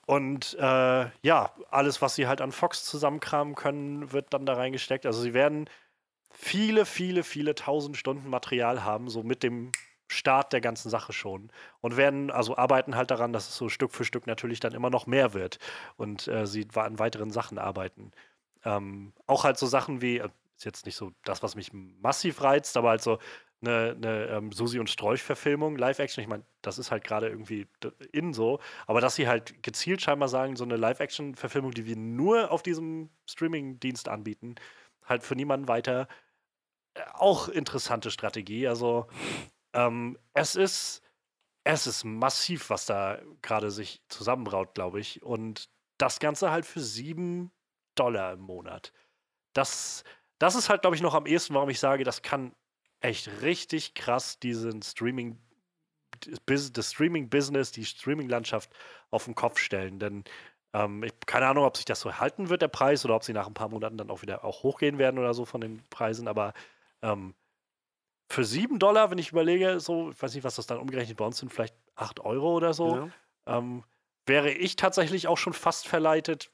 Und 0.06 0.56
äh, 0.60 1.06
ja, 1.22 1.52
alles, 1.70 2.02
was 2.02 2.16
sie 2.16 2.28
halt 2.28 2.40
an 2.40 2.54
Fox 2.54 2.86
zusammenkramen 2.86 3.56
können, 3.56 4.14
wird 4.14 4.34
dann 4.34 4.46
da 4.46 4.54
reingesteckt. 4.54 5.06
Also 5.06 5.22
sie 5.22 5.34
werden 5.34 5.70
viele, 6.40 6.86
viele, 6.86 7.24
viele 7.24 7.56
tausend 7.56 7.98
Stunden 7.98 8.30
Material 8.30 8.84
haben, 8.84 9.10
so 9.10 9.24
mit 9.24 9.42
dem 9.42 9.72
Start 10.08 10.54
der 10.54 10.62
ganzen 10.62 10.90
Sache 10.90 11.12
schon. 11.12 11.50
Und 11.82 11.98
werden, 11.98 12.30
also 12.30 12.56
arbeiten 12.56 12.96
halt 12.96 13.10
daran, 13.10 13.34
dass 13.34 13.50
es 13.50 13.58
so 13.58 13.70
Stück 13.70 13.92
für 13.92 14.06
Stück 14.06 14.28
natürlich 14.28 14.60
dann 14.60 14.74
immer 14.74 14.92
noch 14.92 15.08
mehr 15.08 15.34
wird. 15.34 15.58
Und 15.98 16.28
äh, 16.28 16.46
sie 16.46 16.68
an 16.76 17.00
weiteren 17.00 17.32
Sachen 17.32 17.58
arbeiten. 17.58 18.12
Ähm, 18.64 19.14
auch 19.26 19.44
halt 19.46 19.58
so 19.58 19.66
Sachen 19.66 20.02
wie, 20.02 20.20
äh, 20.20 20.30
ist 20.56 20.66
jetzt 20.66 20.86
nicht 20.86 20.96
so 20.96 21.12
das, 21.24 21.42
was 21.42 21.56
mich 21.56 21.72
massiv 21.74 22.42
reizt, 22.42 22.78
aber 22.78 22.90
halt 22.90 23.02
so 23.02 23.18
eine, 23.62 23.96
eine 23.98 24.26
ähm, 24.28 24.52
Susi 24.52 24.80
und 24.80 24.92
Strolch-Verfilmung, 24.92 25.76
Live-Action. 25.76 26.22
Ich 26.22 26.30
meine, 26.30 26.44
das 26.62 26.78
ist 26.78 26.92
halt 26.92 27.04
gerade 27.04 27.30
irgendwie 27.30 27.68
in 28.12 28.34
so. 28.34 28.60
Aber 28.86 29.02
dass 29.02 29.16
sie 29.16 29.28
halt 29.28 29.64
gezielt 29.64 30.02
scheinbar 30.02 30.30
sagen, 30.30 30.56
so 30.56 30.64
eine 30.64 30.78
Live-Action-Verfilmung, 30.78 31.72
die 31.72 31.88
wir 31.88 31.96
nur 31.96 32.52
auf 32.52 32.62
diesem 32.62 33.10
Streaming-Dienst 33.26 34.08
anbieten, 34.08 34.56
halt 35.06 35.24
für 35.24 35.36
niemanden 35.36 35.68
weiter. 35.68 36.08
Auch 37.14 37.48
interessante 37.50 38.12
Strategie. 38.12 38.68
Also, 38.68 39.08
ähm, 39.74 40.18
es 40.34 40.56
ist. 40.56 41.02
Es 41.70 41.86
ist 41.86 42.06
massiv, 42.06 42.70
was 42.70 42.86
da 42.86 43.20
gerade 43.42 43.72
sich 43.72 44.02
zusammenbraut, 44.08 44.74
glaube 44.74 45.02
ich. 45.02 45.22
Und 45.22 45.70
das 45.98 46.20
Ganze 46.20 46.50
halt 46.50 46.66
für 46.66 46.80
sieben 46.80 47.52
Dollar 47.96 48.34
im 48.34 48.40
Monat. 48.40 48.94
Das, 49.54 50.06
das 50.40 50.56
ist 50.56 50.70
halt, 50.70 50.82
glaube 50.82 50.96
ich, 50.96 51.02
noch 51.02 51.14
am 51.14 51.26
ehesten, 51.26 51.56
warum 51.56 51.70
ich 51.70 51.80
sage, 51.80 52.06
das 52.06 52.22
kann 52.22 52.56
echt 53.02 53.42
richtig 53.42 53.96
krass 53.96 54.40
diesen 54.40 54.82
Streaming, 54.82 55.40
das 56.46 56.92
Streaming-Business, 56.92 57.72
die 57.72 57.86
Streaming-Landschaft 57.86 58.72
auf 59.12 59.26
den 59.26 59.36
Kopf 59.36 59.60
stellen. 59.60 60.00
Denn 60.00 60.24
ähm, 60.74 61.04
ich 61.04 61.14
keine 61.26 61.48
Ahnung, 61.48 61.66
ob 61.66 61.76
sich 61.78 61.86
das 61.86 62.00
so 62.00 62.18
halten 62.18 62.50
wird, 62.50 62.62
der 62.62 62.68
Preis, 62.70 63.04
oder 63.06 63.16
ob 63.16 63.24
sie 63.24 63.34
nach 63.34 63.48
ein 63.48 63.54
paar 63.54 63.70
Monaten 63.70 63.98
dann 63.98 64.10
auch 64.10 64.22
wieder 64.22 64.44
auch 64.44 64.64
hochgehen 64.64 64.98
werden 65.00 65.20
oder 65.20 65.34
so 65.34 65.46
von 65.46 65.62
den 65.62 65.84
Preisen. 65.90 66.28
Aber 66.28 66.54
ähm, 67.02 67.36
für 68.30 68.44
7 68.44 68.80
Dollar, 68.80 69.10
wenn 69.10 69.18
ich 69.18 69.32
überlege, 69.32 69.80
so, 69.80 70.12
ich 70.12 70.22
weiß 70.22 70.34
nicht, 70.34 70.44
was 70.44 70.56
das 70.56 70.68
dann 70.68 70.80
umgerechnet 70.80 71.18
bei 71.18 71.26
uns 71.26 71.38
sind, 71.38 71.52
vielleicht 71.52 71.76
8 71.96 72.20
Euro 72.20 72.56
oder 72.56 72.74
so, 72.74 72.96
ja. 72.96 73.10
ähm, 73.46 73.84
wäre 74.26 74.52
ich 74.52 74.76
tatsächlich 74.76 75.28
auch 75.28 75.38
schon 75.38 75.54
fast 75.54 75.88
verleitet, 75.88 76.52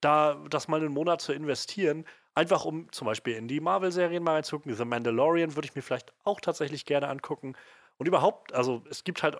da 0.00 0.34
das 0.48 0.68
mal 0.68 0.80
einen 0.80 0.92
Monat 0.92 1.20
zu 1.20 1.32
investieren, 1.32 2.04
Einfach 2.36 2.66
um 2.66 2.92
zum 2.92 3.06
Beispiel 3.06 3.34
in 3.34 3.48
die 3.48 3.60
Marvel-Serien 3.60 4.22
mal 4.22 4.34
reinzugucken. 4.34 4.74
The 4.74 4.84
Mandalorian 4.84 5.56
würde 5.56 5.68
ich 5.68 5.74
mir 5.74 5.80
vielleicht 5.80 6.12
auch 6.22 6.38
tatsächlich 6.38 6.84
gerne 6.84 7.08
angucken. 7.08 7.56
Und 7.96 8.06
überhaupt, 8.06 8.52
also 8.52 8.84
es 8.90 9.04
gibt 9.04 9.22
halt 9.22 9.38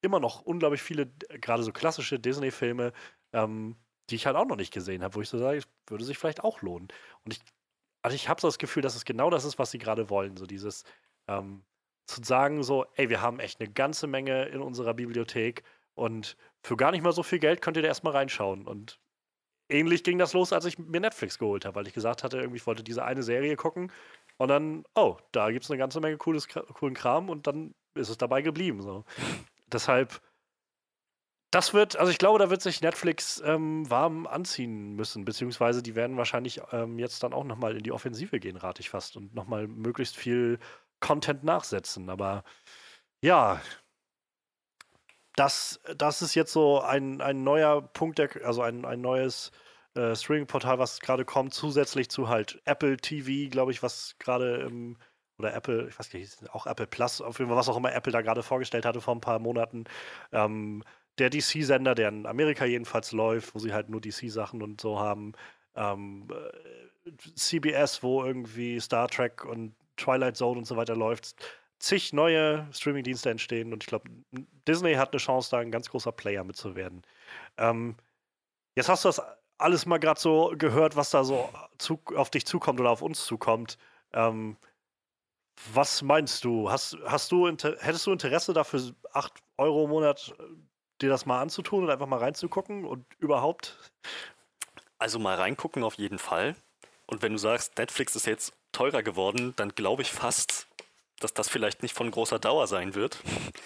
immer 0.00 0.18
noch 0.18 0.40
unglaublich 0.40 0.80
viele, 0.80 1.08
gerade 1.28 1.62
so 1.62 1.72
klassische 1.72 2.18
Disney-Filme, 2.18 2.94
ähm, 3.34 3.76
die 4.08 4.14
ich 4.14 4.24
halt 4.24 4.34
auch 4.34 4.46
noch 4.46 4.56
nicht 4.56 4.72
gesehen 4.72 5.02
habe, 5.04 5.14
wo 5.14 5.20
ich 5.20 5.28
so 5.28 5.36
sage, 5.36 5.60
würde 5.88 6.04
sich 6.04 6.16
vielleicht 6.16 6.42
auch 6.42 6.62
lohnen. 6.62 6.88
Und 7.22 7.34
ich, 7.34 7.40
also 8.02 8.14
ich 8.14 8.28
habe 8.28 8.40
so 8.40 8.48
das 8.48 8.58
Gefühl, 8.58 8.82
dass 8.82 8.96
es 8.96 9.04
genau 9.04 9.30
das 9.30 9.44
ist, 9.44 9.58
was 9.58 9.70
sie 9.70 9.78
gerade 9.78 10.10
wollen. 10.10 10.36
So 10.36 10.46
dieses 10.46 10.84
ähm, 11.28 11.64
zu 12.06 12.22
sagen, 12.22 12.62
so, 12.62 12.86
ey, 12.94 13.10
wir 13.10 13.20
haben 13.20 13.38
echt 13.40 13.60
eine 13.60 13.70
ganze 13.70 14.06
Menge 14.06 14.46
in 14.46 14.60
unserer 14.60 14.94
Bibliothek 14.94 15.62
und 15.94 16.36
für 16.62 16.76
gar 16.76 16.90
nicht 16.90 17.02
mal 17.02 17.12
so 17.12 17.22
viel 17.22 17.38
Geld 17.38 17.60
könnt 17.60 17.76
ihr 17.76 17.82
da 17.82 17.88
erstmal 17.88 18.14
reinschauen. 18.14 18.66
Und 18.66 18.98
ähnlich 19.68 20.04
ging 20.04 20.18
das 20.18 20.32
los, 20.32 20.52
als 20.52 20.64
ich 20.64 20.78
mir 20.78 21.00
Netflix 21.00 21.38
geholt 21.38 21.64
habe, 21.64 21.76
weil 21.76 21.86
ich 21.86 21.92
gesagt 21.92 22.24
hatte, 22.24 22.38
irgendwie 22.38 22.56
ich 22.58 22.66
wollte 22.66 22.82
diese 22.82 23.04
eine 23.04 23.22
Serie 23.22 23.56
gucken 23.56 23.92
und 24.38 24.48
dann, 24.48 24.84
oh, 24.94 25.18
da 25.32 25.50
gibt 25.50 25.64
es 25.64 25.70
eine 25.70 25.78
ganze 25.78 26.00
Menge 26.00 26.16
cooles, 26.16 26.48
coolen 26.48 26.94
Kram 26.94 27.28
und 27.28 27.46
dann 27.46 27.74
ist 27.94 28.08
es 28.08 28.16
dabei 28.16 28.42
geblieben. 28.42 28.80
So. 28.80 29.04
Deshalb, 29.66 30.20
das 31.50 31.72
wird, 31.72 31.96
also 31.96 32.10
ich 32.12 32.18
glaube, 32.18 32.38
da 32.38 32.50
wird 32.50 32.60
sich 32.60 32.82
Netflix 32.82 33.42
ähm, 33.44 33.88
warm 33.90 34.26
anziehen 34.26 34.94
müssen, 34.94 35.24
beziehungsweise 35.24 35.82
die 35.82 35.94
werden 35.94 36.16
wahrscheinlich 36.18 36.60
ähm, 36.72 36.98
jetzt 36.98 37.22
dann 37.22 37.32
auch 37.32 37.44
nochmal 37.44 37.76
in 37.76 37.82
die 37.82 37.92
Offensive 37.92 38.38
gehen, 38.38 38.56
rate 38.56 38.80
ich 38.80 38.90
fast, 38.90 39.16
und 39.16 39.34
nochmal 39.34 39.66
möglichst 39.66 40.16
viel 40.16 40.58
Content 41.00 41.44
nachsetzen. 41.44 42.10
Aber 42.10 42.44
ja, 43.22 43.60
das, 45.36 45.80
das 45.96 46.20
ist 46.22 46.34
jetzt 46.34 46.52
so 46.52 46.80
ein, 46.80 47.20
ein 47.20 47.44
neuer 47.44 47.82
Punkt, 47.82 48.18
der, 48.18 48.30
also 48.44 48.62
ein, 48.62 48.84
ein 48.84 49.00
neues 49.00 49.52
äh, 49.94 50.14
Streaming-Portal, 50.14 50.78
was 50.78 51.00
gerade 51.00 51.24
kommt, 51.24 51.54
zusätzlich 51.54 52.10
zu 52.10 52.28
halt 52.28 52.60
Apple 52.64 52.96
TV, 52.98 53.50
glaube 53.50 53.72
ich, 53.72 53.82
was 53.82 54.16
gerade 54.18 54.56
im, 54.62 54.98
oder 55.38 55.54
Apple, 55.54 55.88
ich 55.88 55.98
weiß 55.98 56.12
nicht, 56.12 56.50
auch 56.50 56.66
Apple 56.66 56.86
Plus, 56.86 57.20
auf 57.20 57.38
jeden 57.38 57.48
Fall, 57.50 57.58
was 57.58 57.68
auch 57.68 57.76
immer 57.76 57.94
Apple 57.94 58.12
da 58.12 58.22
gerade 58.22 58.42
vorgestellt 58.42 58.84
hatte 58.84 59.00
vor 59.00 59.14
ein 59.14 59.20
paar 59.20 59.38
Monaten. 59.38 59.84
Ähm, 60.32 60.84
der 61.18 61.30
DC-Sender, 61.30 61.94
der 61.94 62.08
in 62.08 62.26
Amerika 62.26 62.64
jedenfalls 62.64 63.12
läuft, 63.12 63.54
wo 63.54 63.58
sie 63.58 63.72
halt 63.72 63.88
nur 63.88 64.00
DC-Sachen 64.00 64.62
und 64.62 64.80
so 64.80 64.98
haben. 64.98 65.32
Ähm, 65.74 66.28
äh, 66.30 67.12
CBS, 67.34 68.02
wo 68.02 68.24
irgendwie 68.24 68.80
Star 68.80 69.08
Trek 69.08 69.44
und 69.44 69.74
Twilight 69.96 70.36
Zone 70.36 70.58
und 70.58 70.66
so 70.66 70.76
weiter 70.76 70.94
läuft 70.96 71.34
zig 71.78 72.12
neue 72.12 72.66
Streaming-Dienste 72.72 73.30
entstehen 73.30 73.72
und 73.72 73.84
ich 73.84 73.88
glaube, 73.88 74.10
Disney 74.66 74.94
hat 74.94 75.12
eine 75.12 75.18
Chance, 75.18 75.50
da 75.50 75.58
ein 75.58 75.70
ganz 75.70 75.88
großer 75.88 76.12
Player 76.12 76.44
mitzuwerden. 76.44 77.02
Ähm, 77.56 77.96
jetzt 78.74 78.88
hast 78.88 79.04
du 79.04 79.08
das 79.08 79.22
alles 79.58 79.86
mal 79.86 79.98
gerade 79.98 80.20
so 80.20 80.54
gehört, 80.56 80.96
was 80.96 81.10
da 81.10 81.24
so 81.24 81.48
zu, 81.78 82.00
auf 82.14 82.30
dich 82.30 82.46
zukommt 82.46 82.80
oder 82.80 82.90
auf 82.90 83.02
uns 83.02 83.24
zukommt. 83.24 83.78
Ähm, 84.12 84.56
was 85.72 86.02
meinst 86.02 86.44
du? 86.44 86.70
Hast, 86.70 86.96
hast 87.04 87.32
du 87.32 87.48
hättest 87.48 88.06
du 88.06 88.12
Interesse 88.12 88.52
dafür, 88.52 88.80
8 89.12 89.32
Euro 89.56 89.84
im 89.84 89.90
Monat 89.90 90.34
äh, 90.38 90.42
dir 91.00 91.08
das 91.08 91.26
mal 91.26 91.40
anzutun 91.40 91.84
und 91.84 91.90
einfach 91.90 92.06
mal 92.06 92.18
reinzugucken 92.18 92.84
und 92.84 93.04
überhaupt? 93.18 93.76
Also 94.98 95.18
mal 95.18 95.36
reingucken 95.36 95.84
auf 95.84 95.94
jeden 95.94 96.18
Fall. 96.18 96.56
Und 97.06 97.22
wenn 97.22 97.32
du 97.32 97.38
sagst, 97.38 97.78
Netflix 97.78 98.16
ist 98.16 98.26
jetzt 98.26 98.52
teurer 98.72 99.02
geworden, 99.02 99.54
dann 99.56 99.74
glaube 99.74 100.02
ich 100.02 100.10
fast, 100.10 100.66
dass 101.20 101.32
das 101.32 101.48
vielleicht 101.48 101.82
nicht 101.82 101.94
von 101.94 102.10
großer 102.10 102.38
Dauer 102.38 102.66
sein 102.66 102.94
wird. 102.94 103.18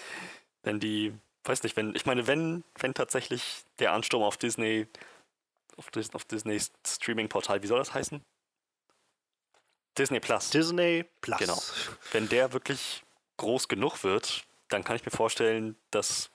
Denn 0.65 0.79
die, 0.79 1.13
weiß 1.43 1.63
nicht, 1.63 1.75
wenn, 1.75 1.93
ich 1.95 2.05
meine, 2.05 2.27
wenn, 2.27 2.63
wenn 2.79 2.93
tatsächlich 2.93 3.65
der 3.79 3.91
Ansturm 3.91 4.23
auf 4.23 4.37
Disney, 4.37 4.87
auf, 5.75 5.89
Dis, 5.91 6.13
auf 6.13 6.23
Disneys 6.23 6.71
Streaming-Portal, 6.85 7.61
wie 7.63 7.67
soll 7.67 7.79
das 7.79 7.93
heißen? 7.93 8.23
Disney 9.97 10.19
Plus. 10.19 10.49
Disney 10.49 11.05
Plus. 11.21 11.39
Genau. 11.39 11.61
Wenn 12.11 12.29
der 12.29 12.53
wirklich 12.53 13.03
groß 13.37 13.67
genug 13.67 14.03
wird, 14.03 14.45
dann 14.69 14.83
kann 14.83 14.95
ich 14.95 15.05
mir 15.05 15.11
vorstellen, 15.11 15.75
dass 15.91 16.31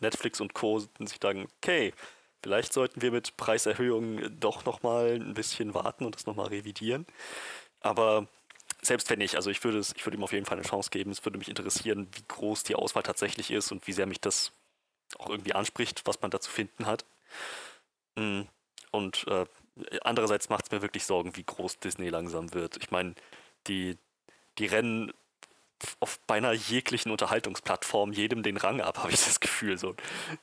Netflix 0.00 0.40
und 0.40 0.54
Co. 0.54 0.78
sich 0.78 1.18
sagen, 1.20 1.48
okay, 1.58 1.92
vielleicht 2.42 2.72
sollten 2.72 3.02
wir 3.02 3.10
mit 3.10 3.36
Preiserhöhungen 3.36 4.38
doch 4.40 4.64
nochmal 4.64 5.14
ein 5.14 5.34
bisschen 5.34 5.74
warten 5.74 6.04
und 6.04 6.14
das 6.14 6.26
nochmal 6.26 6.48
revidieren. 6.48 7.06
Aber 7.80 8.28
selbst 8.82 9.10
wenn 9.10 9.18
nicht, 9.18 9.36
also 9.36 9.50
ich 9.50 9.62
würde, 9.64 9.78
es, 9.78 9.92
ich 9.96 10.06
würde 10.06 10.16
ihm 10.16 10.24
auf 10.24 10.32
jeden 10.32 10.46
Fall 10.46 10.58
eine 10.58 10.66
Chance 10.66 10.90
geben. 10.90 11.10
Es 11.10 11.24
würde 11.24 11.38
mich 11.38 11.48
interessieren, 11.48 12.08
wie 12.14 12.24
groß 12.28 12.62
die 12.62 12.74
Auswahl 12.74 13.02
tatsächlich 13.02 13.50
ist 13.50 13.72
und 13.72 13.86
wie 13.86 13.92
sehr 13.92 14.06
mich 14.06 14.20
das 14.20 14.52
auch 15.18 15.30
irgendwie 15.30 15.54
anspricht, 15.54 16.02
was 16.04 16.20
man 16.20 16.30
da 16.30 16.40
zu 16.40 16.50
finden 16.50 16.86
hat. 16.86 17.04
Mm, 18.16 18.42
und 18.90 19.26
äh, 19.26 19.46
andererseits 20.02 20.48
macht 20.48 20.66
es 20.66 20.70
mir 20.70 20.82
wirklich 20.82 21.04
Sorgen, 21.04 21.36
wie 21.36 21.44
groß 21.44 21.78
Disney 21.78 22.08
langsam 22.08 22.52
wird. 22.54 22.76
Ich 22.76 22.90
meine, 22.90 23.14
die, 23.66 23.96
die 24.58 24.66
rennen 24.66 25.12
auf 26.00 26.18
beinahe 26.20 26.54
jeglichen 26.54 27.10
Unterhaltungsplattformen 27.10 28.14
jedem 28.14 28.42
den 28.42 28.56
Rang 28.56 28.80
ab, 28.80 28.98
habe 29.02 29.12
ich 29.12 29.24
das 29.24 29.40
Gefühl. 29.40 29.78
So. 29.78 29.94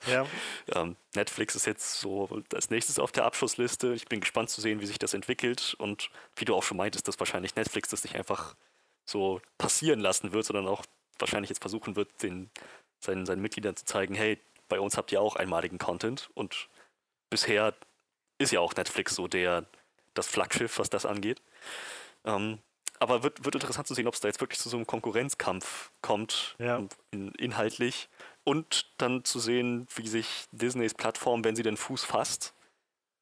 Ja. 0.08 0.26
Ähm, 0.74 0.96
Netflix 1.16 1.56
ist 1.56 1.66
jetzt 1.66 2.00
so 2.00 2.30
als 2.54 2.70
nächstes 2.70 3.00
auf 3.00 3.12
der 3.12 3.26
Abschlussliste. 3.26 3.94
Ich 3.94 4.06
bin 4.06 4.22
gespannt 4.22 4.50
zu 4.50 4.62
sehen, 4.62 4.82
wie 4.82 4.86
sich 4.86 5.00
das 5.00 5.14
entwickelt 5.14 5.76
und 5.78 6.10
wie 6.36 6.46
du 6.46 6.56
auch 6.56 6.64
schon 6.64 6.78
meintest, 6.78 7.08
dass 7.08 7.20
wahrscheinlich 7.20 7.56
Netflix 7.56 7.90
das 7.90 8.04
nicht 8.04 8.16
einfach 8.16 8.56
so 9.06 9.42
passieren 9.58 10.00
lassen 10.00 10.32
wird, 10.32 10.46
sondern 10.46 10.68
auch 10.68 10.84
wahrscheinlich 11.20 11.50
jetzt 11.50 11.62
versuchen 11.62 11.96
wird, 11.96 12.24
den, 12.24 12.50
seinen, 13.00 13.26
seinen 13.26 13.42
Mitgliedern 13.42 13.76
zu 13.76 13.86
zeigen, 13.86 14.16
hey, 14.16 14.40
bei 14.68 14.80
uns 14.80 14.98
habt 14.98 15.12
ihr 15.12 15.22
auch 15.22 15.36
einmaligen 15.36 15.78
Content 15.78 16.30
und 16.34 16.70
bisher 17.30 17.76
ist 18.38 18.52
ja 18.52 18.60
auch 18.60 18.76
Netflix 18.76 19.16
so 19.16 19.28
der 19.28 19.66
das 20.16 20.28
Flaggschiff, 20.28 20.80
was 20.80 20.90
das 20.90 21.06
angeht. 21.06 21.42
Ähm, 22.24 22.60
aber 23.00 23.24
wird, 23.24 23.44
wird 23.44 23.56
interessant 23.56 23.88
zu 23.88 23.94
sehen, 23.94 24.08
ob 24.08 24.14
es 24.14 24.20
da 24.20 24.28
jetzt 24.28 24.42
wirklich 24.42 24.60
zu 24.60 24.70
so 24.70 24.78
einem 24.78 24.88
Konkurrenzkampf 24.88 25.92
kommt, 26.02 26.56
ja. 26.60 26.84
in, 27.12 27.32
inhaltlich. 27.34 28.10
Und 28.44 28.92
dann 28.98 29.24
zu 29.24 29.40
sehen, 29.40 29.88
wie 29.96 30.08
sich 30.08 30.46
Disneys 30.52 30.94
Plattform, 30.94 31.44
wenn 31.44 31.56
sie 31.56 31.64
den 31.64 31.78
Fuß 31.78 32.04
fasst, 32.04 32.54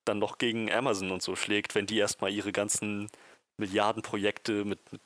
dann 0.05 0.19
noch 0.19 0.37
gegen 0.37 0.71
Amazon 0.71 1.11
und 1.11 1.21
so 1.21 1.35
schlägt, 1.35 1.75
wenn 1.75 1.85
die 1.85 1.97
erstmal 1.97 2.31
ihre 2.31 2.51
ganzen 2.51 3.09
Milliardenprojekte 3.57 4.65
mit, 4.65 4.79
mit, 4.91 5.01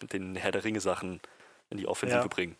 mit, 0.00 0.12
den 0.12 0.34
Herr 0.34 0.52
der 0.52 0.64
Ringe-Sachen 0.64 1.20
in 1.70 1.78
die 1.78 1.86
Offensive 1.86 2.22
ja. 2.22 2.26
bringen. 2.26 2.56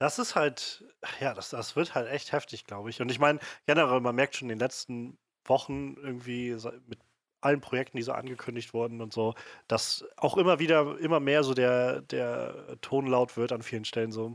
Das 0.00 0.18
ist 0.18 0.34
halt, 0.34 0.84
ja, 1.20 1.34
das, 1.34 1.50
das 1.50 1.76
wird 1.76 1.94
halt 1.94 2.08
echt 2.08 2.32
heftig, 2.32 2.64
glaube 2.64 2.90
ich. 2.90 3.00
Und 3.00 3.10
ich 3.10 3.18
meine, 3.18 3.40
generell, 3.66 4.00
man 4.00 4.14
merkt 4.14 4.36
schon 4.36 4.46
in 4.46 4.56
den 4.56 4.64
letzten 4.64 5.18
Wochen 5.44 5.94
irgendwie 5.96 6.56
mit 6.86 7.00
allen 7.40 7.60
Projekten, 7.60 7.96
die 7.96 8.02
so 8.02 8.12
angekündigt 8.12 8.74
wurden 8.74 9.00
und 9.00 9.12
so, 9.12 9.34
dass 9.68 10.04
auch 10.16 10.36
immer 10.36 10.58
wieder, 10.58 10.98
immer 10.98 11.20
mehr 11.20 11.44
so 11.44 11.54
der, 11.54 12.02
der 12.02 12.76
Ton 12.80 13.06
laut 13.06 13.36
wird 13.36 13.52
an 13.52 13.62
vielen 13.62 13.84
Stellen. 13.84 14.12
So, 14.12 14.34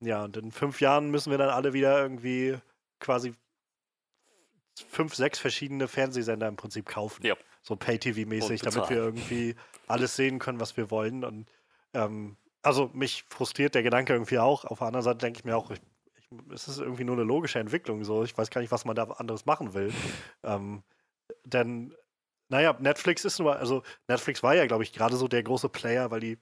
Ja, 0.00 0.24
und 0.24 0.36
in 0.36 0.52
fünf 0.52 0.80
Jahren 0.80 1.10
müssen 1.10 1.30
wir 1.30 1.38
dann 1.38 1.50
alle 1.50 1.72
wieder 1.72 2.02
irgendwie 2.02 2.56
quasi 3.00 3.34
fünf, 4.88 5.14
sechs 5.14 5.38
verschiedene 5.38 5.88
Fernsehsender 5.88 6.48
im 6.48 6.56
Prinzip 6.56 6.86
kaufen. 6.86 7.24
Ja. 7.24 7.36
So 7.62 7.76
Pay-TV-mäßig, 7.76 8.62
damit 8.62 8.90
wir 8.90 8.96
irgendwie 8.96 9.54
alles 9.86 10.16
sehen 10.16 10.38
können, 10.38 10.60
was 10.60 10.76
wir 10.76 10.90
wollen. 10.90 11.24
Und 11.24 11.46
ähm, 11.94 12.36
also 12.62 12.90
mich 12.92 13.24
frustriert 13.28 13.74
der 13.74 13.82
Gedanke 13.82 14.12
irgendwie 14.12 14.38
auch. 14.38 14.64
Auf 14.64 14.78
der 14.78 14.88
anderen 14.88 15.04
Seite 15.04 15.18
denke 15.18 15.38
ich 15.38 15.44
mir 15.44 15.56
auch, 15.56 15.70
ich, 15.70 15.80
ich, 16.16 16.28
es 16.52 16.66
ist 16.68 16.78
irgendwie 16.78 17.04
nur 17.04 17.16
eine 17.16 17.24
logische 17.24 17.60
Entwicklung. 17.60 18.02
So. 18.04 18.24
Ich 18.24 18.36
weiß 18.36 18.50
gar 18.50 18.60
nicht, 18.60 18.72
was 18.72 18.84
man 18.84 18.96
da 18.96 19.04
anderes 19.04 19.46
machen 19.46 19.74
will. 19.74 19.92
ähm, 20.42 20.82
denn, 21.44 21.94
naja, 22.52 22.76
Netflix 22.78 23.24
ist 23.24 23.38
nur, 23.38 23.56
also 23.56 23.82
Netflix 24.08 24.42
war 24.42 24.54
ja, 24.54 24.66
glaube 24.66 24.82
ich, 24.84 24.92
gerade 24.92 25.16
so 25.16 25.26
der 25.26 25.42
große 25.42 25.70
Player, 25.70 26.10
weil 26.10 26.20
die 26.20 26.38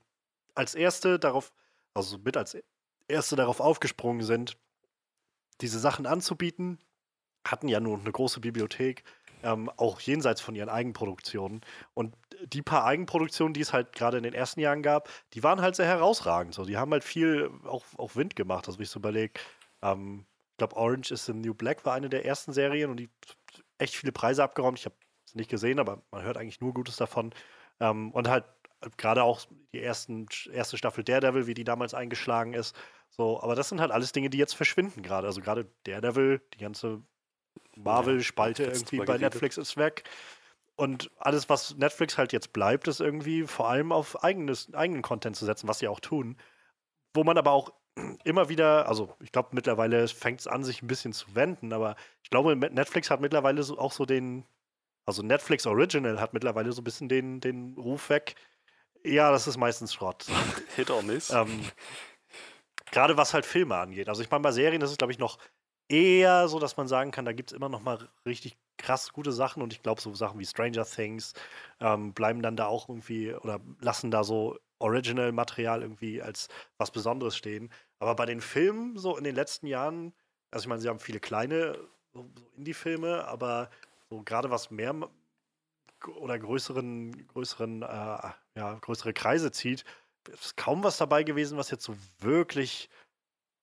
als 0.56 0.74
erste 0.74 1.20
darauf, 1.20 1.52
also 1.94 2.18
mit 2.18 2.36
als 2.36 2.56
erste 3.06 3.36
darauf 3.36 3.60
aufgesprungen 3.60 4.26
sind, 4.26 4.56
diese 5.60 5.78
Sachen 5.78 6.06
anzubieten, 6.06 6.78
hatten 7.46 7.68
ja 7.68 7.78
nur 7.78 7.96
eine 7.96 8.10
große 8.10 8.40
Bibliothek, 8.40 9.04
ähm, 9.44 9.70
auch 9.76 10.00
jenseits 10.00 10.40
von 10.40 10.56
ihren 10.56 10.68
Eigenproduktionen. 10.68 11.60
Und 11.94 12.16
die 12.44 12.62
paar 12.62 12.84
Eigenproduktionen, 12.84 13.54
die 13.54 13.60
es 13.60 13.72
halt 13.72 13.92
gerade 13.92 14.16
in 14.16 14.24
den 14.24 14.34
ersten 14.34 14.58
Jahren 14.58 14.82
gab, 14.82 15.08
die 15.34 15.44
waren 15.44 15.60
halt 15.60 15.76
sehr 15.76 15.86
herausragend. 15.86 16.54
So. 16.54 16.64
Die 16.64 16.76
haben 16.76 16.90
halt 16.90 17.04
viel 17.04 17.52
auch, 17.64 17.84
auch 17.96 18.16
Wind 18.16 18.34
gemacht, 18.34 18.66
also 18.66 18.80
wie 18.80 18.82
ich 18.82 18.90
so 18.90 18.98
überlege. 18.98 19.34
Ähm, 19.80 20.26
ich 20.50 20.56
glaube, 20.56 20.74
Orange 20.74 21.12
is 21.12 21.26
the 21.26 21.32
New 21.32 21.54
Black 21.54 21.86
war 21.86 21.94
eine 21.94 22.08
der 22.08 22.26
ersten 22.26 22.52
Serien 22.52 22.90
und 22.90 22.96
die 22.96 23.08
echt 23.78 23.94
viele 23.94 24.10
Preise 24.10 24.42
abgeräumt. 24.42 24.80
Ich 24.80 24.86
habe 24.86 24.96
es 25.30 25.34
nicht 25.34 25.50
gesehen, 25.50 25.78
aber 25.78 26.02
man 26.10 26.22
hört 26.22 26.36
eigentlich 26.36 26.60
nur 26.60 26.74
Gutes 26.74 26.96
davon. 26.96 27.32
Ähm, 27.80 28.10
und 28.12 28.28
halt 28.28 28.44
gerade 28.96 29.22
auch 29.22 29.40
die 29.72 29.82
ersten, 29.82 30.26
erste 30.52 30.78
Staffel 30.78 31.04
Daredevil, 31.04 31.46
wie 31.46 31.54
die 31.54 31.64
damals 31.64 31.94
eingeschlagen 31.94 32.54
ist. 32.54 32.74
So, 33.10 33.42
aber 33.42 33.54
das 33.54 33.68
sind 33.68 33.80
halt 33.80 33.90
alles 33.90 34.12
Dinge, 34.12 34.30
die 34.30 34.38
jetzt 34.38 34.54
verschwinden 34.54 35.02
gerade. 35.02 35.26
Also 35.26 35.40
gerade 35.40 35.66
Daredevil, 35.84 36.40
die 36.54 36.58
ganze 36.58 37.02
Marvel-Spalte 37.76 38.64
jetzt 38.64 38.76
irgendwie 38.76 38.98
bei 38.98 39.04
geredet. 39.06 39.34
Netflix 39.34 39.58
ist 39.58 39.76
weg. 39.76 40.04
Und 40.76 41.10
alles, 41.18 41.48
was 41.50 41.76
Netflix 41.76 42.16
halt 42.16 42.32
jetzt 42.32 42.52
bleibt, 42.52 42.88
ist 42.88 43.00
irgendwie 43.00 43.46
vor 43.46 43.68
allem 43.68 43.92
auf 43.92 44.24
eigenes, 44.24 44.72
eigenen 44.72 45.02
Content 45.02 45.36
zu 45.36 45.44
setzen, 45.44 45.68
was 45.68 45.80
sie 45.80 45.88
auch 45.88 46.00
tun. 46.00 46.38
Wo 47.12 47.22
man 47.22 47.36
aber 47.36 47.50
auch 47.50 47.72
immer 48.24 48.48
wieder, 48.48 48.88
also 48.88 49.14
ich 49.20 49.32
glaube 49.32 49.50
mittlerweile 49.52 50.08
fängt 50.08 50.40
es 50.40 50.46
an, 50.46 50.64
sich 50.64 50.80
ein 50.80 50.86
bisschen 50.86 51.12
zu 51.12 51.34
wenden, 51.34 51.72
aber 51.72 51.96
ich 52.22 52.30
glaube, 52.30 52.56
Netflix 52.56 53.10
hat 53.10 53.20
mittlerweile 53.20 53.62
so, 53.62 53.78
auch 53.78 53.92
so 53.92 54.06
den, 54.06 54.46
also 55.10 55.22
Netflix 55.22 55.66
Original 55.66 56.20
hat 56.20 56.34
mittlerweile 56.34 56.72
so 56.72 56.80
ein 56.80 56.84
bisschen 56.84 57.08
den, 57.08 57.40
den 57.40 57.74
Ruf 57.76 58.10
weg. 58.10 58.36
Ja, 59.02 59.32
das 59.32 59.48
ist 59.48 59.56
meistens 59.56 59.92
Schrott. 59.92 60.26
Hit 60.76 60.88
or 60.90 61.02
Miss. 61.02 61.30
ähm, 61.30 61.64
Gerade 62.92 63.16
was 63.16 63.34
halt 63.34 63.44
Filme 63.44 63.76
angeht. 63.76 64.08
Also 64.08 64.22
ich 64.22 64.30
meine, 64.30 64.42
bei 64.42 64.52
Serien 64.52 64.82
ist 64.82 64.90
es, 64.90 64.98
glaube 64.98 65.12
ich, 65.12 65.18
noch 65.18 65.38
eher 65.88 66.46
so, 66.46 66.60
dass 66.60 66.76
man 66.76 66.86
sagen 66.86 67.10
kann, 67.10 67.24
da 67.24 67.32
gibt 67.32 67.50
es 67.50 67.56
immer 67.56 67.68
noch 67.68 67.82
mal 67.82 68.08
richtig 68.24 68.56
krass 68.78 69.12
gute 69.12 69.32
Sachen 69.32 69.62
und 69.62 69.72
ich 69.72 69.82
glaube, 69.82 70.00
so 70.00 70.14
Sachen 70.14 70.38
wie 70.38 70.46
Stranger 70.46 70.84
Things 70.84 71.34
ähm, 71.80 72.14
bleiben 72.14 72.40
dann 72.40 72.56
da 72.56 72.66
auch 72.66 72.88
irgendwie 72.88 73.34
oder 73.34 73.60
lassen 73.80 74.12
da 74.12 74.22
so 74.22 74.58
Original-Material 74.78 75.82
irgendwie 75.82 76.22
als 76.22 76.48
was 76.78 76.92
Besonderes 76.92 77.36
stehen. 77.36 77.72
Aber 77.98 78.14
bei 78.14 78.26
den 78.26 78.40
Filmen 78.40 78.96
so 78.96 79.16
in 79.16 79.24
den 79.24 79.34
letzten 79.34 79.66
Jahren, 79.66 80.14
also 80.52 80.64
ich 80.64 80.68
meine, 80.68 80.80
sie 80.80 80.88
haben 80.88 81.00
viele 81.00 81.18
kleine 81.18 81.76
so, 82.12 82.30
Indie-Filme, 82.56 83.26
aber 83.26 83.70
so 84.10 84.22
gerade 84.22 84.50
was 84.50 84.70
mehr 84.70 84.94
oder 86.06 86.38
größeren, 86.38 87.26
größeren, 87.28 87.82
äh, 87.82 88.30
ja, 88.56 88.78
größere 88.80 89.12
Kreise 89.12 89.52
zieht, 89.52 89.84
ist 90.28 90.56
kaum 90.56 90.82
was 90.82 90.98
dabei 90.98 91.22
gewesen, 91.22 91.58
was 91.58 91.70
jetzt 91.70 91.84
so 91.84 91.94
wirklich 92.18 92.90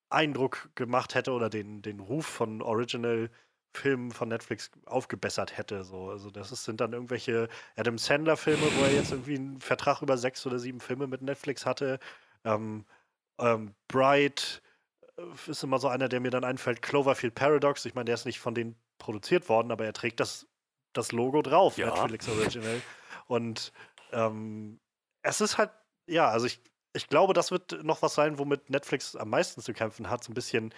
Eindruck 0.09 0.69
gemacht 0.75 1.15
hätte 1.15 1.31
oder 1.31 1.49
den, 1.49 1.81
den 1.81 1.99
Ruf 1.99 2.25
von 2.25 2.61
Original-Filmen 2.61 4.11
von 4.11 4.29
Netflix 4.29 4.71
aufgebessert 4.85 5.57
hätte. 5.57 5.83
So. 5.83 6.09
Also 6.09 6.31
das 6.31 6.51
ist, 6.51 6.63
sind 6.63 6.79
dann 6.79 6.93
irgendwelche 6.93 7.49
Adam 7.75 7.97
Sandler-Filme, 7.97 8.65
wo 8.77 8.83
er 8.83 8.93
jetzt 8.93 9.11
irgendwie 9.11 9.35
einen 9.35 9.59
Vertrag 9.61 10.01
über 10.01 10.17
sechs 10.17 10.45
oder 10.45 10.59
sieben 10.59 10.79
Filme 10.79 11.07
mit 11.07 11.21
Netflix 11.21 11.65
hatte. 11.65 11.99
Ähm, 12.45 12.85
ähm, 13.39 13.75
Bright 13.87 14.61
äh, 15.17 15.23
ist 15.51 15.63
immer 15.63 15.79
so 15.79 15.87
einer, 15.89 16.09
der 16.09 16.21
mir 16.21 16.31
dann 16.31 16.43
einfällt. 16.43 16.81
Cloverfield 16.81 17.35
Paradox. 17.35 17.85
Ich 17.85 17.95
meine, 17.95 18.05
der 18.05 18.15
ist 18.15 18.25
nicht 18.25 18.39
von 18.39 18.55
denen 18.55 18.75
produziert 18.97 19.49
worden, 19.49 19.71
aber 19.71 19.85
er 19.85 19.93
trägt 19.93 20.19
das, 20.19 20.47
das 20.93 21.11
Logo 21.11 21.41
drauf, 21.41 21.77
Ja. 21.77 21.87
Netflix 21.87 22.27
Original. 22.29 22.81
Und 23.27 23.71
ähm, 24.11 24.79
es 25.21 25.41
ist 25.41 25.57
halt, 25.57 25.71
ja, 26.07 26.29
also 26.29 26.45
ich, 26.45 26.61
ich 26.93 27.07
glaube, 27.09 27.33
das 27.33 27.51
wird 27.51 27.83
noch 27.83 28.01
was 28.01 28.15
sein, 28.15 28.39
womit 28.39 28.69
Netflix 28.69 29.15
am 29.15 29.29
meisten 29.29 29.61
zu 29.61 29.73
kämpfen 29.73 30.09
hat, 30.09 30.23
so 30.23 30.31
ein 30.31 30.35
bisschen 30.35 30.73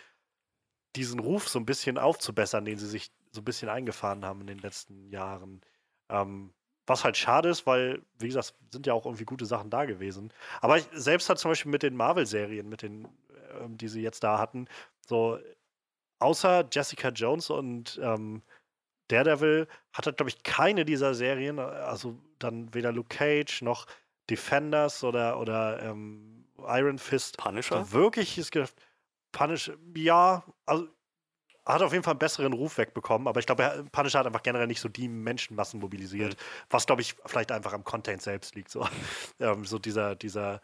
diesen 0.95 1.19
Ruf 1.19 1.47
so 1.47 1.59
ein 1.59 1.65
bisschen 1.65 1.97
aufzubessern, 1.97 2.65
den 2.65 2.77
sie 2.79 2.87
sich 2.87 3.11
so 3.31 3.41
ein 3.41 3.45
bisschen 3.45 3.69
eingefahren 3.69 4.25
haben 4.25 4.41
in 4.41 4.47
den 4.47 4.59
letzten 4.59 5.09
Jahren. 5.09 5.61
Ähm, 6.09 6.53
was 6.87 7.03
halt 7.03 7.17
schade 7.17 7.49
ist, 7.49 7.67
weil, 7.67 8.01
wie 8.17 8.27
gesagt, 8.27 8.55
sind 8.73 8.87
ja 8.87 8.93
auch 8.93 9.05
irgendwie 9.05 9.25
gute 9.25 9.45
Sachen 9.45 9.69
da 9.69 9.85
gewesen. 9.85 10.33
Aber 10.59 10.77
ich 10.77 10.87
selbst 10.91 11.29
hat 11.29 11.37
zum 11.37 11.51
Beispiel 11.51 11.71
mit 11.71 11.83
den 11.83 11.95
Marvel-Serien, 11.95 12.67
mit 12.67 12.81
den, 12.81 13.07
ähm, 13.61 13.77
die 13.77 13.87
sie 13.87 14.01
jetzt 14.01 14.23
da 14.23 14.39
hatten, 14.39 14.67
so 15.05 15.37
außer 16.19 16.67
Jessica 16.71 17.09
Jones 17.09 17.49
und 17.49 17.99
ähm, 18.03 18.43
Daredevil 19.09 19.67
hatte, 19.93 20.13
glaube 20.13 20.29
ich, 20.29 20.43
keine 20.43 20.85
dieser 20.85 21.13
Serien, 21.13 21.59
also 21.59 22.17
dann 22.37 22.73
weder 22.73 22.91
Luke 22.91 23.15
Cage 23.15 23.61
noch 23.63 23.87
Defenders 24.29 25.03
oder, 25.03 25.39
oder 25.39 25.81
ähm, 25.81 26.45
Iron 26.59 26.99
Fist 26.99 27.37
Punisher? 27.37 27.83
so 27.85 27.91
wirklich 27.91 28.37
ist 28.37 28.51
ge- 28.51 28.67
Punish, 29.31 29.71
ja, 29.95 30.43
also 30.65 30.87
hat 31.65 31.81
auf 31.83 31.91
jeden 31.91 32.03
Fall 32.03 32.13
einen 32.13 32.19
besseren 32.19 32.53
Ruf 32.53 32.77
wegbekommen, 32.77 33.27
aber 33.27 33.39
ich 33.39 33.45
glaube, 33.45 33.63
er- 33.63 33.83
Punisher 33.83 34.19
hat 34.19 34.27
einfach 34.27 34.43
generell 34.43 34.67
nicht 34.67 34.79
so 34.81 34.89
die 34.89 35.07
Menschenmassen 35.07 35.79
mobilisiert, 35.79 36.35
was 36.69 36.85
glaube 36.85 37.01
ich 37.01 37.15
vielleicht 37.25 37.51
einfach 37.51 37.73
am 37.73 37.83
Content 37.83 38.21
selbst 38.21 38.55
liegt. 38.55 38.69
So, 38.71 38.87
ähm, 39.39 39.65
so 39.65 39.79
dieser, 39.79 40.15
dieser 40.15 40.61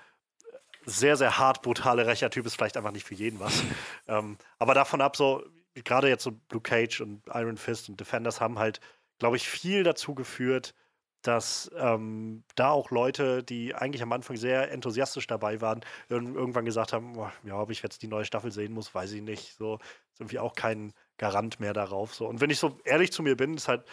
sehr, 0.86 1.18
sehr 1.18 1.38
hart 1.38 1.62
brutale 1.62 2.06
Rächertyp 2.08 2.46
ist 2.46 2.56
vielleicht 2.56 2.78
einfach 2.78 2.92
nicht 2.92 3.06
für 3.06 3.16
jeden 3.16 3.40
was. 3.40 3.64
ähm, 4.08 4.38
aber 4.60 4.74
davon 4.74 5.02
ab, 5.02 5.16
so, 5.16 5.44
gerade 5.74 6.10
jetzt 6.10 6.24
so 6.24 6.32
Luke 6.52 6.70
Cage 6.70 7.02
und 7.02 7.24
Iron 7.34 7.58
Fist 7.58 7.90
und 7.90 8.00
Defenders 8.00 8.40
haben 8.42 8.60
halt, 8.60 8.80
glaube 9.20 9.38
ich, 9.38 9.48
viel 9.48 9.84
dazu 9.84 10.16
geführt, 10.16 10.74
dass 11.22 11.72
ähm, 11.76 12.44
da 12.56 12.70
auch 12.70 12.92
Leute, 12.92 13.44
die 13.44 13.74
eigentlich 13.74 14.04
am 14.04 14.12
Anfang 14.12 14.38
sehr 14.38 14.72
enthusiastisch 14.72 15.26
dabei 15.26 15.60
waren, 15.60 15.82
irg- 16.10 16.36
irgendwann 16.36 16.66
gesagt 16.66 16.94
haben, 16.94 17.14
"Boah, 17.14 17.34
ja, 17.44 17.60
ob 17.60 17.72
ich 17.72 17.82
jetzt 17.82 18.04
die 18.04 18.08
neue 18.08 18.26
Staffel 18.26 18.52
sehen 18.52 18.74
muss, 18.74 18.94
weiß 18.94 19.12
ich 19.14 19.24
nicht. 19.24 19.56
So 19.58 19.76
ist 20.14 20.20
irgendwie 20.20 20.38
auch 20.40 20.54
kein 20.54 20.94
Garant 21.18 21.60
mehr 21.60 21.74
darauf. 21.74 22.14
So. 22.14 22.28
Und 22.28 22.42
wenn 22.42 22.52
ich 22.52 22.60
so 22.60 22.78
ehrlich 22.86 23.12
zu 23.12 23.24
mir 23.24 23.36
bin, 23.36 23.56
ist 23.56 23.68
halt, 23.68 23.86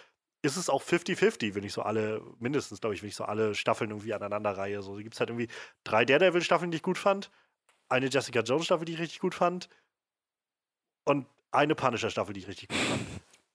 ist 0.42 0.56
es 0.56 0.68
auch 0.68 0.82
50-50, 0.82 1.54
wenn 1.54 1.64
ich 1.64 1.72
so 1.72 1.82
alle, 1.82 2.20
mindestens, 2.40 2.80
glaube 2.80 2.94
ich, 2.94 3.02
wenn 3.02 3.08
ich 3.08 3.16
so 3.16 3.24
alle 3.24 3.54
Staffeln 3.54 3.90
irgendwie 3.90 4.12
aneinander 4.12 4.56
reihe. 4.56 4.82
So 4.82 4.96
gibt 4.96 5.14
es 5.14 5.20
halt 5.20 5.30
irgendwie 5.30 5.48
drei 5.84 6.04
Daredevil-Staffeln, 6.04 6.70
die 6.70 6.76
ich 6.76 6.82
gut 6.82 6.98
fand, 6.98 7.30
eine 7.88 8.06
Jessica 8.06 8.40
Jones-Staffel, 8.40 8.84
die 8.84 8.94
ich 8.94 9.00
richtig 9.00 9.20
gut 9.20 9.34
fand 9.34 9.68
und 11.04 11.26
eine 11.52 11.74
Punisher-Staffel, 11.74 12.32
die 12.32 12.40
ich 12.40 12.48
richtig 12.48 12.68
gut 12.68 12.78
fand. 12.78 13.06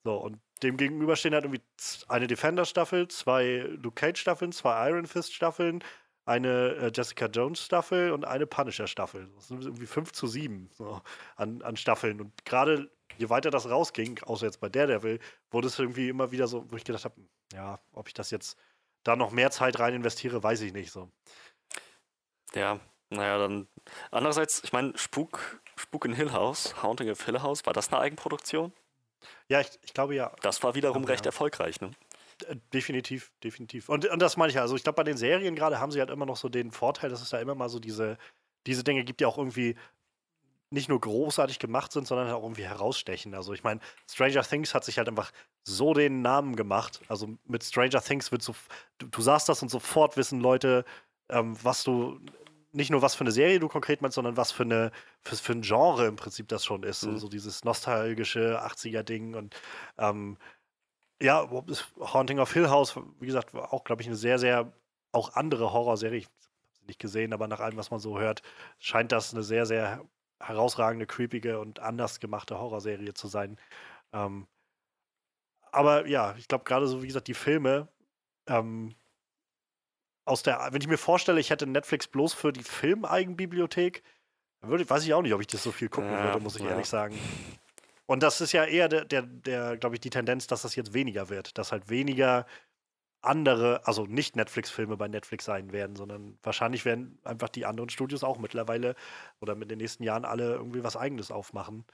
So, 0.03 0.15
und 0.15 0.39
dem 0.63 0.77
gegenüber 0.77 1.17
stehen 1.17 1.33
halt 1.33 1.43
irgendwie 1.43 1.61
eine 2.07 2.27
Defender-Staffel, 2.27 3.09
zwei 3.09 3.67
Luke 3.67 3.95
Cage-Staffeln, 3.95 4.53
zwei 4.53 4.89
Iron 4.89 5.05
Fist-Staffeln, 5.05 5.83
eine 6.25 6.75
äh, 6.75 6.91
Jessica 6.93 7.25
Jones-Staffel 7.25 8.11
und 8.11 8.25
eine 8.25 8.47
Punisher-Staffel. 8.47 9.29
Das 9.35 9.49
sind 9.49 9.63
irgendwie 9.63 9.85
5 9.85 10.13
zu 10.13 10.27
7 10.27 10.69
so, 10.73 11.01
an, 11.35 11.61
an 11.61 11.75
Staffeln. 11.75 12.21
Und 12.21 12.45
gerade 12.45 12.89
je 13.17 13.29
weiter 13.29 13.51
das 13.51 13.69
rausging, 13.69 14.19
außer 14.23 14.45
jetzt 14.45 14.59
bei 14.59 14.69
Daredevil, 14.69 15.19
wurde 15.51 15.67
es 15.67 15.77
irgendwie 15.79 16.09
immer 16.09 16.31
wieder 16.31 16.47
so, 16.47 16.65
wo 16.69 16.75
ich 16.75 16.83
gedacht 16.83 17.05
habe, 17.05 17.15
ja, 17.53 17.79
ob 17.93 18.07
ich 18.07 18.13
das 18.13 18.31
jetzt 18.31 18.57
da 19.03 19.15
noch 19.15 19.31
mehr 19.31 19.51
Zeit 19.51 19.79
rein 19.79 19.93
investiere, 19.93 20.43
weiß 20.43 20.61
ich 20.61 20.73
nicht 20.73 20.91
so. 20.91 21.09
Ja, 22.53 22.79
naja, 23.09 23.37
dann. 23.37 23.67
Andererseits, 24.11 24.63
ich 24.63 24.73
meine, 24.73 24.97
Spuk, 24.97 25.61
Spuk 25.75 26.05
in 26.05 26.13
Hill 26.13 26.33
House, 26.33 26.81
Haunting 26.83 27.09
of 27.09 27.23
Hill 27.25 27.41
House, 27.41 27.65
war 27.65 27.73
das 27.73 27.91
eine 27.91 28.01
Eigenproduktion? 28.01 28.73
Ja, 29.47 29.61
ich, 29.61 29.69
ich 29.81 29.93
glaube 29.93 30.15
ja. 30.15 30.31
Das 30.41 30.61
war 30.63 30.75
wiederum 30.75 31.03
Aber 31.03 31.11
recht 31.11 31.25
ja. 31.25 31.29
erfolgreich, 31.29 31.79
ne? 31.81 31.91
Äh, 32.47 32.57
Definitiv, 32.73 33.31
definitiv. 33.43 33.89
Und, 33.89 34.05
und 34.05 34.19
das 34.19 34.37
meine 34.37 34.49
ich 34.49 34.55
ja. 34.55 34.61
Also 34.61 34.75
ich 34.75 34.83
glaube, 34.83 34.97
bei 34.97 35.03
den 35.03 35.17
Serien 35.17 35.55
gerade 35.55 35.79
haben 35.79 35.91
sie 35.91 35.99
halt 35.99 36.09
immer 36.09 36.25
noch 36.25 36.37
so 36.37 36.49
den 36.49 36.71
Vorteil, 36.71 37.09
dass 37.09 37.21
es 37.21 37.29
da 37.29 37.39
immer 37.39 37.55
mal 37.55 37.69
so 37.69 37.79
diese, 37.79 38.17
diese 38.65 38.83
Dinge 38.83 39.03
gibt, 39.03 39.19
die 39.19 39.25
auch 39.25 39.37
irgendwie 39.37 39.75
nicht 40.69 40.89
nur 40.89 40.99
großartig 40.99 41.59
gemacht 41.59 41.91
sind, 41.93 42.07
sondern 42.07 42.29
auch 42.31 42.43
irgendwie 42.43 42.65
herausstechen. 42.65 43.33
Also 43.33 43.53
ich 43.53 43.63
meine, 43.63 43.79
Stranger 44.09 44.43
Things 44.43 44.73
hat 44.73 44.83
sich 44.83 44.97
halt 44.97 45.07
einfach 45.07 45.31
so 45.63 45.93
den 45.93 46.21
Namen 46.21 46.55
gemacht. 46.55 47.01
Also 47.07 47.37
mit 47.45 47.63
Stranger 47.63 48.01
Things 48.01 48.31
wird 48.31 48.41
so, 48.41 48.53
du, 48.97 49.07
du 49.07 49.21
sagst 49.21 49.47
das 49.49 49.61
und 49.61 49.69
sofort 49.69 50.17
wissen 50.17 50.41
Leute, 50.41 50.83
ähm, 51.29 51.57
was 51.63 51.83
du, 51.83 52.19
nicht 52.73 52.89
nur 52.91 53.01
was 53.01 53.15
für 53.15 53.21
eine 53.21 53.31
Serie 53.31 53.59
du 53.59 53.69
konkret 53.69 54.01
meinst, 54.01 54.15
sondern 54.15 54.35
was 54.37 54.51
für 54.51 54.63
eine, 54.63 54.91
für, 55.23 55.35
für 55.37 55.53
ein 55.53 55.61
Genre 55.61 56.05
im 56.05 56.17
Prinzip 56.17 56.47
das 56.49 56.65
schon 56.65 56.83
ist. 56.83 57.01
So, 57.01 57.11
Mhm. 57.11 57.17
so 57.17 57.27
dieses 57.29 57.63
nostalgische 57.63 58.61
80er-Ding 58.61 59.35
und 59.35 59.55
ähm, 59.97 60.37
ja, 61.21 61.49
Haunting 61.99 62.39
of 62.39 62.53
Hill 62.53 62.69
House, 62.69 62.95
wie 63.19 63.25
gesagt, 63.25 63.53
war 63.53 63.73
auch, 63.73 63.83
glaube 63.83 64.01
ich, 64.01 64.07
eine 64.07 64.15
sehr, 64.17 64.39
sehr 64.39 64.73
auch 65.11 65.33
andere 65.33 65.73
Horrorserie. 65.73 66.19
Ich 66.19 66.25
habe 66.25 66.35
sie 66.79 66.85
nicht 66.85 66.99
gesehen, 66.99 67.33
aber 67.33 67.47
nach 67.47 67.59
allem, 67.59 67.77
was 67.77 67.91
man 67.91 67.99
so 67.99 68.19
hört, 68.19 68.41
scheint 68.79 69.11
das 69.11 69.33
eine 69.33 69.43
sehr, 69.43 69.65
sehr 69.65 70.05
herausragende, 70.39 71.05
creepige 71.05 71.59
und 71.59 71.79
anders 71.79 72.19
gemachte 72.19 72.59
Horrorserie 72.59 73.13
zu 73.13 73.27
sein. 73.27 73.57
Ähm, 74.13 74.47
aber 75.71 76.07
ja, 76.07 76.35
ich 76.37 76.47
glaube 76.47 76.63
gerade 76.63 76.87
so, 76.87 77.03
wie 77.03 77.07
gesagt, 77.07 77.27
die 77.27 77.33
Filme, 77.33 77.87
ähm, 78.47 78.95
aus 80.25 80.43
der, 80.43 80.67
wenn 80.71 80.81
ich 80.81 80.87
mir 80.87 80.97
vorstelle, 80.97 81.39
ich 81.39 81.49
hätte 81.49 81.67
Netflix 81.67 82.07
bloß 82.07 82.33
für 82.33 82.51
die 82.51 82.63
Filmeigenbibliothek, 82.63 84.03
dann 84.61 84.69
würde, 84.69 84.89
weiß 84.89 85.05
ich 85.05 85.13
auch 85.13 85.21
nicht, 85.21 85.33
ob 85.33 85.41
ich 85.41 85.47
das 85.47 85.63
so 85.63 85.71
viel 85.71 85.89
gucken 85.89 86.11
Ja, 86.11 86.23
würde, 86.25 86.39
muss 86.39 86.55
ich 86.55 86.63
ja. 86.63 86.69
ehrlich 86.71 86.87
sagen. 86.87 87.17
Und 88.05 88.23
das 88.23 88.41
ist 88.41 88.53
ja 88.53 88.63
eher 88.65 88.87
der, 88.89 89.05
der, 89.05 89.21
der 89.21 89.77
glaube 89.77 89.95
ich, 89.95 90.01
die 90.01 90.09
Tendenz, 90.09 90.47
dass 90.47 90.61
das 90.61 90.75
jetzt 90.75 90.93
weniger 90.93 91.29
wird, 91.29 91.57
dass 91.57 91.71
halt 91.71 91.89
weniger 91.89 92.45
andere, 93.27 93.85
also 93.85 94.05
nicht 94.05 94.35
Netflix-Filme 94.35 94.97
bei 94.97 95.07
Netflix 95.07 95.45
sein 95.45 95.71
werden, 95.71 95.95
sondern 95.95 96.37
wahrscheinlich 96.43 96.85
werden 96.85 97.19
einfach 97.23 97.49
die 97.49 97.65
anderen 97.65 97.89
Studios 97.89 98.23
auch 98.23 98.37
mittlerweile 98.39 98.95
oder 99.39 99.55
mit 99.55 99.71
den 99.71 99.77
nächsten 99.79 100.03
Jahren 100.03 100.25
alle 100.25 100.55
irgendwie 100.55 100.83
was 100.83 100.97
Eigenes 100.97 101.31
aufmachen. 101.31 101.85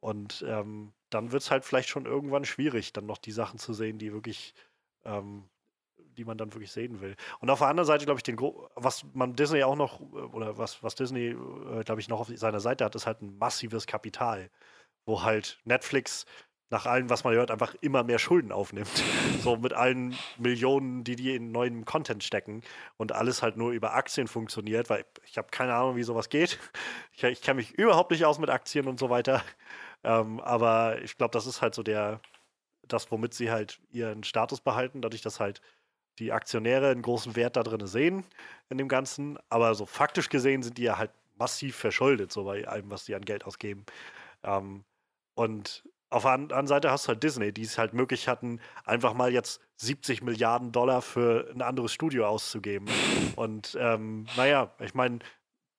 Und 0.00 0.44
ähm, 0.46 0.92
dann 1.10 1.32
wird 1.32 1.42
es 1.42 1.50
halt 1.50 1.64
vielleicht 1.64 1.88
schon 1.88 2.06
irgendwann 2.06 2.44
schwierig, 2.44 2.92
dann 2.92 3.06
noch 3.06 3.18
die 3.18 3.32
Sachen 3.32 3.58
zu 3.58 3.72
sehen, 3.72 3.98
die 3.98 4.12
wirklich, 4.12 4.54
ähm, 5.04 5.48
die 6.16 6.24
man 6.24 6.38
dann 6.38 6.52
wirklich 6.54 6.72
sehen 6.72 7.00
will. 7.00 7.16
Und 7.40 7.50
auf 7.50 7.58
der 7.60 7.68
anderen 7.68 7.86
Seite, 7.86 8.04
glaube 8.04 8.18
ich, 8.18 8.24
den 8.24 8.36
Gro 8.36 8.68
was 8.76 9.04
man 9.14 9.34
Disney 9.34 9.62
auch 9.64 9.76
noch, 9.76 10.00
äh, 10.00 10.04
oder 10.04 10.58
was, 10.58 10.82
was 10.82 10.94
Disney, 10.94 11.28
äh, 11.30 11.84
glaube 11.84 12.00
ich, 12.00 12.08
noch 12.08 12.20
auf 12.20 12.28
seiner 12.34 12.60
Seite 12.60 12.84
hat, 12.84 12.94
ist 12.94 13.06
halt 13.06 13.22
ein 13.22 13.38
massives 13.38 13.86
Kapital, 13.86 14.50
wo 15.06 15.22
halt 15.22 15.60
Netflix 15.64 16.26
nach 16.70 16.86
allem, 16.86 17.08
was 17.08 17.24
man 17.24 17.34
hört, 17.34 17.50
einfach 17.50 17.74
immer 17.80 18.04
mehr 18.04 18.18
Schulden 18.18 18.52
aufnimmt. 18.52 18.88
So 19.40 19.56
mit 19.56 19.72
allen 19.72 20.16
Millionen, 20.36 21.04
die 21.04 21.14
die 21.14 21.36
in 21.36 21.52
neuen 21.52 21.84
Content 21.84 22.24
stecken 22.24 22.62
und 22.96 23.12
alles 23.12 23.40
halt 23.40 23.56
nur 23.56 23.70
über 23.70 23.94
Aktien 23.94 24.26
funktioniert, 24.26 24.90
weil 24.90 25.04
ich 25.24 25.38
habe 25.38 25.48
keine 25.52 25.74
Ahnung, 25.74 25.94
wie 25.96 26.02
sowas 26.02 26.28
geht. 26.28 26.58
Ich, 27.12 27.24
ich 27.24 27.42
kenne 27.42 27.56
mich 27.56 27.72
überhaupt 27.72 28.10
nicht 28.12 28.24
aus 28.24 28.38
mit 28.38 28.48
Aktien 28.50 28.86
und 28.86 28.98
so 28.98 29.10
weiter. 29.10 29.42
Ähm, 30.04 30.38
aber 30.40 31.02
ich 31.02 31.16
glaube, 31.16 31.32
das 31.32 31.46
ist 31.46 31.62
halt 31.62 31.74
so 31.74 31.82
der, 31.82 32.20
das, 32.86 33.10
womit 33.10 33.34
sie 33.34 33.50
halt 33.50 33.80
ihren 33.90 34.22
Status 34.22 34.60
behalten, 34.60 35.02
dadurch, 35.02 35.22
dass 35.22 35.40
halt 35.40 35.60
die 36.18 36.32
Aktionäre 36.32 36.90
einen 36.90 37.02
großen 37.02 37.36
Wert 37.36 37.56
da 37.56 37.62
drin 37.62 37.86
sehen 37.86 38.24
in 38.70 38.78
dem 38.78 38.88
Ganzen. 38.88 39.38
Aber 39.48 39.74
so 39.74 39.86
faktisch 39.86 40.28
gesehen 40.28 40.62
sind 40.62 40.78
die 40.78 40.82
ja 40.82 40.98
halt 40.98 41.10
massiv 41.36 41.76
verschuldet, 41.76 42.32
so 42.32 42.44
bei 42.44 42.66
allem, 42.66 42.90
was 42.90 43.04
die 43.04 43.14
an 43.14 43.24
Geld 43.24 43.44
ausgeben. 43.44 43.84
Ähm, 44.42 44.84
und 45.34 45.84
auf 46.10 46.22
der 46.22 46.32
anderen 46.32 46.66
Seite 46.66 46.90
hast 46.90 47.04
du 47.04 47.08
halt 47.08 47.22
Disney, 47.22 47.52
die 47.52 47.62
es 47.62 47.78
halt 47.78 47.92
möglich 47.92 48.28
hatten, 48.28 48.60
einfach 48.84 49.14
mal 49.14 49.32
jetzt 49.32 49.60
70 49.76 50.22
Milliarden 50.22 50.72
Dollar 50.72 51.02
für 51.02 51.50
ein 51.54 51.62
anderes 51.62 51.92
Studio 51.92 52.26
auszugeben. 52.26 52.86
Und 53.36 53.76
ähm, 53.78 54.26
naja, 54.36 54.74
ich 54.80 54.94
meine, 54.94 55.18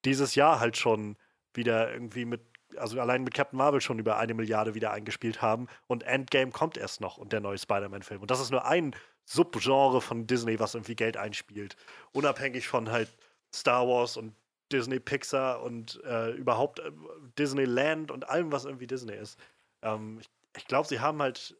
dieses 0.06 0.36
Jahr 0.36 0.60
halt 0.60 0.78
schon 0.78 1.18
wieder 1.54 1.92
irgendwie 1.92 2.26
mit, 2.26 2.42
also 2.78 3.00
allein 3.00 3.24
mit 3.24 3.34
Captain 3.34 3.58
Marvel 3.58 3.82
schon 3.82 4.00
über 4.00 4.18
eine 4.18 4.34
Milliarde 4.34 4.76
wieder 4.76 4.92
eingespielt 4.92 5.42
haben. 5.42 5.68
Und 5.88 6.04
Endgame 6.04 6.52
kommt 6.52 6.78
erst 6.78 7.02
noch 7.02 7.18
und 7.18 7.34
der 7.34 7.42
neue 7.42 7.58
Spider-Man-Film. 7.58 8.22
Und 8.22 8.32
das 8.32 8.40
ist 8.40 8.52
nur 8.52 8.66
ein 8.66 8.96
Subgenre 9.26 10.02
von 10.02 10.28
Disney, 10.28 10.60
was 10.60 10.76
irgendwie 10.76 10.96
Geld 10.96 11.18
einspielt. 11.18 11.76
Unabhängig 12.12 12.68
von 12.68 12.92
halt 12.92 13.10
Star 13.54 13.88
Wars 13.88 14.16
und 14.16 14.36
Disney 14.72 15.00
Pixar 15.00 15.62
und 15.64 16.00
äh, 16.06 16.32
überhaupt 16.32 16.80
äh, 16.80 16.92
Disneyland 17.38 18.12
und 18.12 18.30
allem, 18.30 18.52
was 18.52 18.66
irgendwie 18.66 18.88
Disney 18.88 19.16
ist. 19.16 19.40
Ähm, 19.82 20.20
ich 20.20 20.30
ich 20.56 20.66
glaube, 20.66 20.88
sie 20.88 21.00
haben 21.00 21.22
halt 21.22 21.56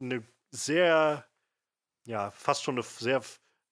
eine 0.00 0.26
sehr, 0.50 1.26
ja, 2.06 2.30
fast 2.32 2.62
schon 2.62 2.76
eine 2.76 2.82
sehr 2.82 3.22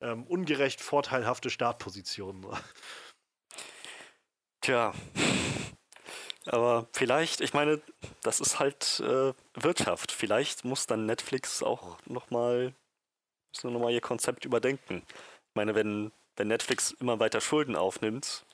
ähm, 0.00 0.24
ungerecht 0.26 0.80
vorteilhafte 0.80 1.50
Startposition. 1.50 2.46
Tja. 4.60 4.92
Aber 6.46 6.88
vielleicht, 6.92 7.40
ich 7.40 7.52
meine, 7.52 7.80
das 8.22 8.40
ist 8.40 8.58
halt 8.58 9.00
äh, 9.00 9.32
Wirtschaft. 9.54 10.10
Vielleicht 10.10 10.64
muss 10.64 10.86
dann 10.86 11.06
Netflix 11.06 11.62
auch 11.62 11.98
nochmal, 12.06 12.74
nochmal 13.62 13.92
ihr 13.92 14.00
Konzept 14.00 14.44
überdenken. 14.44 15.04
Ich 15.08 15.54
meine, 15.54 15.74
wenn, 15.74 16.10
wenn 16.36 16.48
Netflix 16.48 16.92
immer 16.92 17.20
weiter 17.20 17.40
Schulden 17.40 17.76
aufnimmt, 17.76 18.44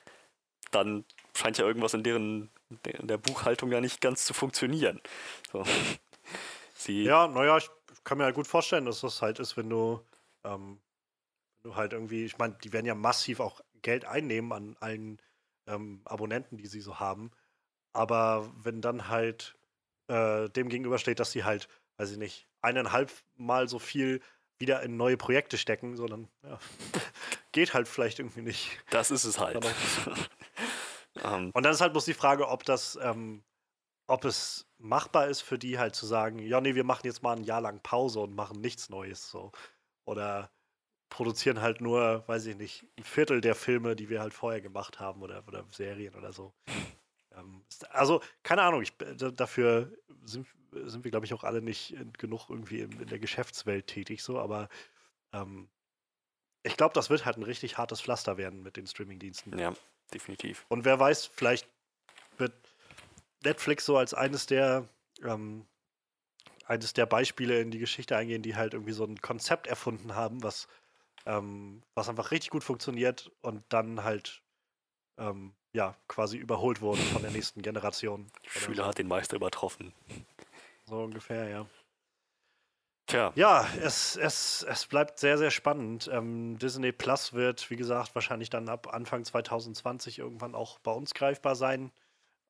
dann 0.70 1.06
scheint 1.34 1.56
ja 1.56 1.64
irgendwas 1.64 1.94
in 1.94 2.02
deren 2.02 2.50
der 2.70 3.18
Buchhaltung 3.18 3.70
ja 3.72 3.80
nicht 3.80 4.00
ganz 4.00 4.24
zu 4.24 4.34
funktionieren. 4.34 5.00
So. 5.52 5.64
Sie, 6.74 7.02
Ja, 7.04 7.26
naja, 7.26 7.56
ich 7.58 7.68
kann 8.04 8.18
mir 8.18 8.24
halt 8.24 8.34
gut 8.36 8.46
vorstellen, 8.46 8.84
dass 8.84 9.00
das 9.00 9.20
halt 9.22 9.38
ist, 9.40 9.56
wenn 9.56 9.68
du, 9.68 10.00
ähm, 10.44 10.80
wenn 11.62 11.72
du 11.72 11.76
halt 11.76 11.92
irgendwie, 11.92 12.24
ich 12.24 12.38
meine, 12.38 12.56
die 12.62 12.72
werden 12.72 12.86
ja 12.86 12.94
massiv 12.94 13.40
auch 13.40 13.60
Geld 13.82 14.04
einnehmen 14.04 14.52
an 14.52 14.76
allen 14.80 15.20
ähm, 15.66 16.02
Abonnenten, 16.04 16.56
die 16.56 16.66
sie 16.66 16.80
so 16.80 17.00
haben. 17.00 17.30
Aber 17.92 18.50
wenn 18.62 18.80
dann 18.80 19.08
halt 19.08 19.56
äh, 20.08 20.48
dem 20.50 20.68
gegenübersteht, 20.68 21.18
dass 21.20 21.32
sie 21.32 21.44
halt, 21.44 21.68
weiß 21.96 22.12
ich 22.12 22.18
nicht, 22.18 22.46
eineinhalb 22.62 23.12
Mal 23.36 23.68
so 23.68 23.78
viel 23.78 24.20
wieder 24.58 24.82
in 24.82 24.96
neue 24.96 25.16
Projekte 25.16 25.58
stecken, 25.58 25.96
sondern 25.96 26.28
ja, 26.44 26.58
geht 27.52 27.74
halt 27.74 27.88
vielleicht 27.88 28.18
irgendwie 28.18 28.42
nicht. 28.42 28.70
das 28.90 29.10
ist 29.10 29.24
es 29.24 29.38
halt. 29.38 29.56
Aber- 29.56 29.72
ähm, 31.24 31.50
Und 31.54 31.62
dann 31.64 31.72
ist 31.72 31.80
halt 31.80 31.92
bloß 31.92 32.04
die 32.04 32.14
Frage, 32.14 32.48
ob 32.48 32.64
das, 32.64 32.98
ähm, 33.02 33.44
ob 34.06 34.24
es 34.24 34.66
machbar 34.78 35.28
ist 35.28 35.40
für 35.42 35.58
die 35.58 35.78
halt 35.78 35.94
zu 35.94 36.06
sagen, 36.06 36.38
ja, 36.38 36.60
nee, 36.60 36.74
wir 36.74 36.84
machen 36.84 37.06
jetzt 37.06 37.22
mal 37.22 37.36
ein 37.36 37.44
Jahr 37.44 37.60
lang 37.60 37.82
Pause 37.82 38.20
und 38.20 38.34
machen 38.34 38.60
nichts 38.60 38.88
Neues 38.90 39.30
so. 39.30 39.52
Oder 40.04 40.50
produzieren 41.10 41.60
halt 41.60 41.80
nur, 41.80 42.26
weiß 42.28 42.46
ich 42.46 42.56
nicht, 42.56 42.86
ein 42.98 43.04
Viertel 43.04 43.40
der 43.40 43.54
Filme, 43.54 43.96
die 43.96 44.08
wir 44.08 44.20
halt 44.20 44.34
vorher 44.34 44.60
gemacht 44.60 45.00
haben 45.00 45.22
oder, 45.22 45.44
oder 45.46 45.64
Serien 45.70 46.14
oder 46.14 46.32
so. 46.32 46.54
Ähm, 47.32 47.64
also, 47.90 48.20
keine 48.42 48.62
Ahnung, 48.62 48.82
ich, 48.82 48.96
d- 48.96 49.32
dafür 49.32 49.92
sind, 50.24 50.46
sind 50.72 51.04
wir, 51.04 51.10
glaube 51.10 51.26
ich, 51.26 51.34
auch 51.34 51.44
alle 51.44 51.62
nicht 51.62 51.92
in- 51.94 52.12
genug 52.14 52.48
irgendwie 52.50 52.80
in, 52.80 52.92
in 53.00 53.08
der 53.08 53.18
Geschäftswelt 53.18 53.86
tätig, 53.86 54.22
so, 54.22 54.38
aber 54.38 54.68
ähm, 55.32 55.68
ich 56.62 56.76
glaube, 56.76 56.94
das 56.94 57.10
wird 57.10 57.24
halt 57.24 57.36
ein 57.36 57.42
richtig 57.42 57.78
hartes 57.78 58.00
Pflaster 58.00 58.36
werden 58.36 58.62
mit 58.62 58.76
den 58.76 58.86
Streamingdiensten. 58.86 59.58
ja, 59.58 59.74
definitiv. 60.12 60.64
Und 60.68 60.84
wer 60.84 60.98
weiß, 60.98 61.30
vielleicht 61.34 61.68
wird 62.36 62.52
Netflix 63.44 63.84
so 63.84 63.96
als 63.96 64.14
eines 64.14 64.46
der 64.46 64.88
ähm, 65.22 65.66
eines 66.68 66.92
der 66.92 67.06
Beispiele 67.06 67.60
in 67.60 67.70
die 67.70 67.78
Geschichte 67.78 68.16
eingehen, 68.16 68.42
die 68.42 68.54
halt 68.54 68.74
irgendwie 68.74 68.92
so 68.92 69.04
ein 69.04 69.20
Konzept 69.20 69.66
erfunden 69.66 70.14
haben, 70.14 70.42
was, 70.42 70.68
ähm, 71.24 71.82
was 71.94 72.08
einfach 72.08 72.30
richtig 72.30 72.50
gut 72.50 72.62
funktioniert 72.62 73.32
und 73.40 73.64
dann 73.70 74.04
halt 74.04 74.42
ähm, 75.16 75.54
ja 75.72 75.96
quasi 76.08 76.36
überholt 76.36 76.82
wurde 76.82 77.00
von 77.00 77.22
der 77.22 77.30
nächsten 77.30 77.62
Generation. 77.62 78.30
Schüler 78.46 78.86
hat 78.86 78.98
den 78.98 79.08
Meister 79.08 79.36
übertroffen. 79.36 79.94
so, 80.84 80.96
so 80.96 81.02
ungefähr, 81.04 81.48
ja. 81.48 81.66
Tja, 83.08 83.32
Ja, 83.36 83.66
es, 83.80 84.16
es, 84.16 84.66
es 84.68 84.86
bleibt 84.86 85.18
sehr, 85.18 85.38
sehr 85.38 85.50
spannend. 85.50 86.10
Ähm, 86.12 86.58
Disney 86.58 86.92
Plus 86.92 87.32
wird, 87.32 87.70
wie 87.70 87.76
gesagt, 87.76 88.14
wahrscheinlich 88.14 88.50
dann 88.50 88.68
ab 88.68 88.92
Anfang 88.92 89.24
2020 89.24 90.18
irgendwann 90.18 90.54
auch 90.54 90.78
bei 90.80 90.92
uns 90.92 91.14
greifbar 91.14 91.56
sein. 91.56 91.90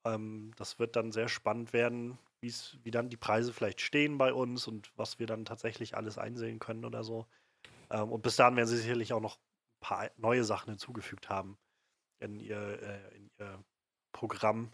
Ähm, 0.04 0.50
das 0.56 0.80
wird 0.80 0.96
dann 0.96 1.12
sehr 1.12 1.28
spannend 1.28 1.72
werden, 1.72 2.18
wie 2.40 2.90
dann 2.90 3.08
die 3.08 3.16
Preise 3.16 3.52
vielleicht 3.52 3.80
stehen 3.80 4.18
bei 4.18 4.32
uns 4.32 4.66
und 4.66 4.90
was 4.96 5.20
wir 5.20 5.28
dann 5.28 5.44
tatsächlich 5.44 5.96
alles 5.96 6.18
einsehen 6.18 6.58
können 6.58 6.84
oder 6.84 7.04
so. 7.04 7.26
Ähm, 7.90 8.10
und 8.10 8.22
bis 8.22 8.34
dahin 8.34 8.56
werden 8.56 8.66
sie 8.66 8.78
sicherlich 8.78 9.12
auch 9.12 9.20
noch 9.20 9.36
ein 9.36 9.80
paar 9.80 10.10
neue 10.16 10.42
Sachen 10.42 10.70
hinzugefügt 10.70 11.28
haben 11.28 11.56
in 12.18 12.40
ihr, 12.40 12.82
äh, 12.82 13.16
in 13.16 13.30
ihr 13.38 13.62
Programm. 14.12 14.72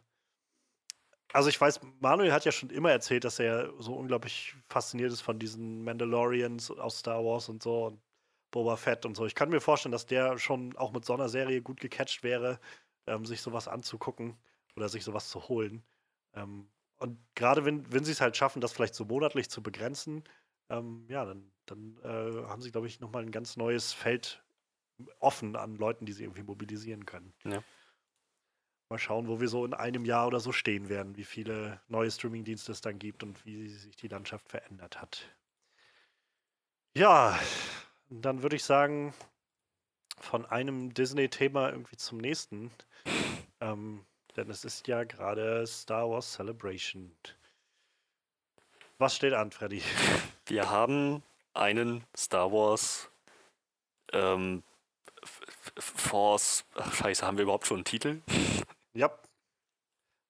Also 1.34 1.48
ich 1.48 1.60
weiß, 1.60 1.80
Manuel 1.98 2.32
hat 2.32 2.44
ja 2.44 2.52
schon 2.52 2.70
immer 2.70 2.92
erzählt, 2.92 3.24
dass 3.24 3.40
er 3.40 3.72
so 3.80 3.96
unglaublich 3.96 4.54
fasziniert 4.68 5.12
ist 5.12 5.20
von 5.20 5.40
diesen 5.40 5.82
Mandalorians 5.82 6.70
aus 6.70 7.00
Star 7.00 7.24
Wars 7.24 7.48
und 7.48 7.60
so 7.60 7.86
und 7.86 8.00
Boba 8.52 8.76
Fett 8.76 9.04
und 9.04 9.16
so. 9.16 9.26
Ich 9.26 9.34
kann 9.34 9.48
mir 9.48 9.60
vorstellen, 9.60 9.90
dass 9.90 10.06
der 10.06 10.38
schon 10.38 10.76
auch 10.76 10.92
mit 10.92 11.04
so 11.04 11.12
einer 11.12 11.28
Serie 11.28 11.60
gut 11.60 11.80
gecatcht 11.80 12.22
wäre, 12.22 12.60
ähm, 13.08 13.26
sich 13.26 13.42
sowas 13.42 13.66
anzugucken 13.66 14.36
oder 14.76 14.88
sich 14.88 15.02
sowas 15.02 15.28
zu 15.28 15.48
holen. 15.48 15.82
Ähm, 16.34 16.68
und 16.98 17.18
gerade 17.34 17.64
wenn, 17.64 17.92
wenn 17.92 18.04
sie 18.04 18.12
es 18.12 18.20
halt 18.20 18.36
schaffen, 18.36 18.60
das 18.60 18.72
vielleicht 18.72 18.94
so 18.94 19.04
monatlich 19.04 19.50
zu 19.50 19.60
begrenzen, 19.60 20.22
ähm, 20.68 21.04
ja, 21.08 21.24
dann, 21.24 21.50
dann 21.66 21.98
äh, 22.04 22.46
haben 22.46 22.62
sie, 22.62 22.70
glaube 22.70 22.86
ich, 22.86 23.00
nochmal 23.00 23.22
ein 23.24 23.32
ganz 23.32 23.56
neues 23.56 23.92
Feld 23.92 24.44
offen 25.18 25.56
an 25.56 25.74
Leuten, 25.74 26.06
die 26.06 26.12
sie 26.12 26.22
irgendwie 26.22 26.44
mobilisieren 26.44 27.06
können. 27.06 27.34
Ja. 27.44 27.64
Mal 28.88 28.98
schauen, 28.98 29.28
wo 29.28 29.40
wir 29.40 29.48
so 29.48 29.64
in 29.64 29.74
einem 29.74 30.04
Jahr 30.04 30.26
oder 30.26 30.40
so 30.40 30.52
stehen 30.52 30.88
werden, 30.88 31.16
wie 31.16 31.24
viele 31.24 31.80
neue 31.88 32.10
Streamingdienste 32.10 32.72
es 32.72 32.80
dann 32.80 32.98
gibt 32.98 33.22
und 33.22 33.44
wie 33.46 33.68
sich 33.68 33.96
die 33.96 34.08
Landschaft 34.08 34.48
verändert 34.48 35.00
hat. 35.00 35.26
Ja, 36.94 37.38
dann 38.10 38.42
würde 38.42 38.56
ich 38.56 38.64
sagen, 38.64 39.14
von 40.20 40.46
einem 40.46 40.94
Disney-Thema 40.94 41.70
irgendwie 41.70 41.96
zum 41.96 42.18
nächsten. 42.18 42.70
Ähm, 43.60 44.04
denn 44.36 44.50
es 44.50 44.64
ist 44.64 44.86
ja 44.88 45.04
gerade 45.04 45.66
Star 45.66 46.10
Wars 46.10 46.32
Celebration. 46.32 47.14
Was 48.98 49.16
steht 49.16 49.32
an, 49.32 49.50
Freddy? 49.50 49.82
wir 50.46 50.70
haben 50.70 51.22
einen 51.52 52.04
Star 52.16 52.52
Wars 52.52 53.10
ähm, 54.12 54.62
Force. 55.78 56.64
Ach, 56.76 56.94
scheiße, 56.94 57.26
haben 57.26 57.36
wir 57.38 57.42
überhaupt 57.44 57.66
schon 57.66 57.78
einen 57.78 57.84
Titel? 57.84 58.20
Ja, 58.96 59.10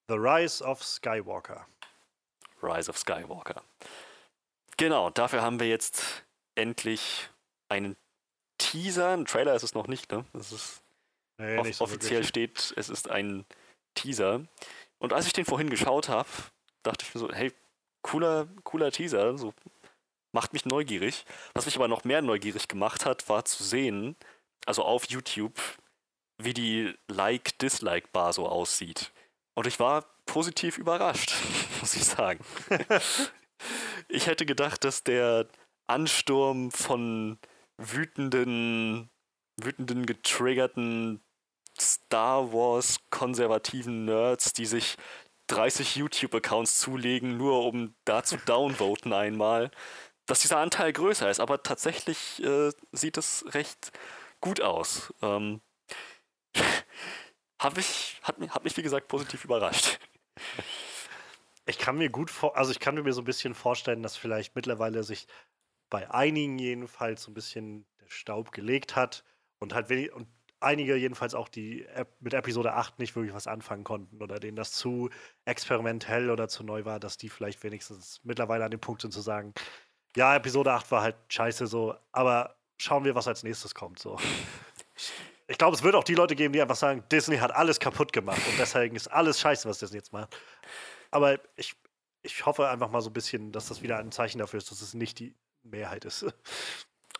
The 0.08 0.14
Rise 0.14 0.64
of 0.64 0.82
Skywalker. 0.82 1.66
Rise 2.62 2.88
of 2.88 2.96
Skywalker. 2.96 3.62
Genau, 4.78 5.10
dafür 5.10 5.42
haben 5.42 5.60
wir 5.60 5.68
jetzt 5.68 6.24
endlich 6.54 7.28
einen 7.68 7.94
Teaser. 8.56 9.10
Ein 9.10 9.26
Trailer 9.26 9.54
ist 9.54 9.62
es 9.64 9.74
noch 9.74 9.86
nicht, 9.86 10.10
ne? 10.12 10.24
Das 10.32 10.50
ist 10.50 10.80
Nee, 11.36 11.58
off 11.58 11.66
nicht 11.66 11.76
so 11.76 11.84
offiziell 11.84 12.22
wirklich. 12.24 12.28
steht, 12.28 12.74
es 12.78 12.88
ist 12.88 13.10
ein 13.10 13.44
Teaser. 13.94 14.40
Und 14.98 15.12
als 15.12 15.26
ich 15.26 15.34
den 15.34 15.44
vorhin 15.44 15.68
geschaut 15.68 16.08
habe, 16.08 16.28
dachte 16.84 17.04
ich 17.06 17.14
mir 17.14 17.20
so, 17.20 17.30
hey, 17.30 17.52
cooler, 18.02 18.46
cooler 18.62 18.92
Teaser, 18.92 19.36
so 19.36 19.52
macht 20.32 20.54
mich 20.54 20.64
neugierig. 20.64 21.26
Was 21.52 21.66
mich 21.66 21.76
aber 21.76 21.88
noch 21.88 22.04
mehr 22.04 22.22
neugierig 22.22 22.66
gemacht 22.68 23.04
hat, 23.04 23.28
war 23.28 23.44
zu 23.44 23.62
sehen, 23.62 24.16
also 24.66 24.84
auf 24.84 25.06
YouTube, 25.06 25.58
wie 26.38 26.54
die 26.54 26.94
Like-Dislike-Bar 27.08 28.32
so 28.32 28.48
aussieht. 28.48 29.12
Und 29.54 29.66
ich 29.66 29.78
war 29.78 30.04
positiv 30.26 30.78
überrascht, 30.78 31.34
muss 31.80 31.94
ich 31.94 32.04
sagen. 32.04 32.44
ich 34.08 34.26
hätte 34.26 34.46
gedacht, 34.46 34.84
dass 34.84 35.04
der 35.04 35.48
Ansturm 35.86 36.70
von 36.70 37.38
wütenden, 37.76 39.10
wütenden, 39.60 40.06
getriggerten 40.06 41.22
Star 41.80 42.52
Wars 42.52 42.98
konservativen 43.10 44.04
Nerds, 44.04 44.52
die 44.52 44.66
sich 44.66 44.96
30 45.48 45.96
YouTube-Accounts 45.96 46.80
zulegen, 46.80 47.36
nur 47.36 47.64
um 47.64 47.94
da 48.04 48.22
zu 48.22 48.36
downvoten 48.38 49.12
einmal, 49.12 49.70
dass 50.26 50.40
dieser 50.40 50.58
Anteil 50.58 50.92
größer 50.92 51.30
ist. 51.30 51.40
Aber 51.40 51.62
tatsächlich 51.62 52.42
äh, 52.42 52.70
sieht 52.92 53.18
es 53.18 53.44
recht 53.48 53.92
gut 54.44 54.60
aus. 54.60 55.12
Ähm, 55.22 55.60
hab 57.60 57.78
ich, 57.78 58.20
hat, 58.22 58.38
mich- 58.38 58.50
hat 58.50 58.64
mich, 58.64 58.76
wie 58.76 58.82
gesagt, 58.82 59.08
positiv 59.08 59.44
überrascht. 59.44 59.98
Ich 61.66 61.78
kann 61.78 61.96
mir 61.96 62.10
gut 62.10 62.30
vor, 62.30 62.58
also 62.58 62.72
ich 62.72 62.78
kann 62.78 62.94
mir 62.94 63.12
so 63.14 63.22
ein 63.22 63.24
bisschen 63.24 63.54
vorstellen, 63.54 64.02
dass 64.02 64.18
vielleicht 64.18 64.54
mittlerweile 64.54 65.02
sich 65.02 65.26
bei 65.88 66.10
einigen 66.10 66.58
jedenfalls 66.58 67.22
so 67.22 67.30
ein 67.30 67.34
bisschen 67.34 67.86
der 68.02 68.10
Staub 68.10 68.52
gelegt 68.52 68.96
hat 68.96 69.24
und 69.60 69.72
halt 69.72 69.88
wenig, 69.88 70.12
und 70.12 70.28
einige 70.60 70.94
jedenfalls 70.94 71.34
auch, 71.34 71.48
die 71.48 71.86
mit 72.20 72.34
Episode 72.34 72.74
8 72.74 72.98
nicht 72.98 73.16
wirklich 73.16 73.32
was 73.32 73.46
anfangen 73.46 73.82
konnten 73.82 74.22
oder 74.22 74.38
denen 74.40 74.56
das 74.56 74.72
zu 74.72 75.08
experimentell 75.46 76.28
oder 76.28 76.48
zu 76.48 76.64
neu 76.64 76.84
war, 76.84 77.00
dass 77.00 77.16
die 77.16 77.30
vielleicht 77.30 77.62
wenigstens 77.62 78.20
mittlerweile 78.24 78.66
an 78.66 78.70
dem 78.70 78.80
Punkt 78.80 79.00
sind 79.00 79.12
zu 79.12 79.22
sagen, 79.22 79.54
ja, 80.16 80.36
Episode 80.36 80.70
8 80.72 80.90
war 80.90 81.00
halt 81.00 81.16
scheiße 81.30 81.66
so, 81.66 81.94
aber 82.12 82.58
schauen 82.76 83.04
wir, 83.04 83.14
was 83.14 83.28
als 83.28 83.42
nächstes 83.42 83.74
kommt 83.74 83.98
so. 83.98 84.18
Ich 85.46 85.58
glaube, 85.58 85.76
es 85.76 85.82
wird 85.82 85.94
auch 85.94 86.04
die 86.04 86.14
Leute 86.14 86.34
geben, 86.34 86.52
die 86.52 86.62
einfach 86.62 86.76
sagen, 86.76 87.04
Disney 87.12 87.36
hat 87.36 87.52
alles 87.52 87.78
kaputt 87.78 88.12
gemacht 88.12 88.40
und 88.48 88.58
deswegen 88.58 88.96
ist 88.96 89.08
alles 89.08 89.40
scheiße, 89.40 89.68
was 89.68 89.78
Disney 89.78 89.98
jetzt 89.98 90.12
macht. 90.12 90.34
Aber 91.10 91.38
ich, 91.56 91.74
ich 92.22 92.46
hoffe 92.46 92.68
einfach 92.68 92.90
mal 92.90 93.02
so 93.02 93.10
ein 93.10 93.12
bisschen, 93.12 93.52
dass 93.52 93.68
das 93.68 93.82
wieder 93.82 93.98
ein 93.98 94.10
Zeichen 94.10 94.38
dafür 94.38 94.58
ist, 94.58 94.70
dass 94.70 94.80
es 94.80 94.94
nicht 94.94 95.18
die 95.18 95.34
Mehrheit 95.62 96.04
ist. 96.04 96.26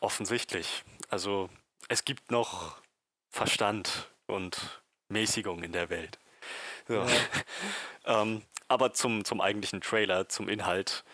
Offensichtlich. 0.01 0.85
Also 1.09 1.51
es 1.89 2.05
gibt 2.05 2.31
noch 2.31 2.81
Verstand 3.31 4.11
und 4.27 4.83
Mäßigung 5.09 5.63
in 5.63 5.73
der 5.73 5.91
Welt. 5.91 6.19
So. 6.89 7.07
ähm, 8.07 8.43
aber 8.69 8.93
zum, 8.93 9.25
zum 9.25 9.41
eigentlichen 9.41 9.81
Trailer, 9.81 10.29
zum 10.29 10.49
Inhalt. 10.49 11.05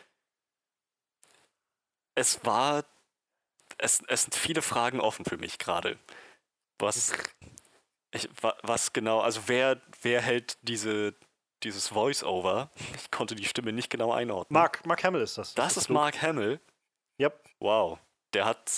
Es 2.15 2.45
war. 2.45 2.85
Es, 3.81 4.03
es 4.09 4.23
sind 4.23 4.35
viele 4.35 4.63
Fragen 4.63 5.01
offen 5.01 5.25
für 5.25 5.39
mich 5.39 5.59
gerade. 5.59 5.99
Was, 6.79 7.13
ich, 8.13 8.29
was 8.63 8.93
genau, 8.93 9.21
also 9.21 9.43
wer, 9.47 9.81
wer 10.03 10.21
hält 10.21 10.59
diese, 10.63 11.15
dieses 11.63 11.89
Voice-Over? 11.89 12.71
Ich 12.97 13.11
konnte 13.11 13.35
die 13.35 13.45
Stimme 13.45 13.73
nicht 13.73 13.91
genau 13.91 14.13
einordnen. 14.13 14.59
Mark, 14.59 14.85
Mark 14.87 15.03
Hamill 15.05 15.23
ist 15.23 15.39
das. 15.39 15.55
das 15.55 15.77
ist 15.77 15.89
Mark 15.89 16.21
Hamill. 16.21 16.61
Yep. 17.21 17.43
Wow, 17.59 17.99
der 18.33 18.47
hat, 18.47 18.71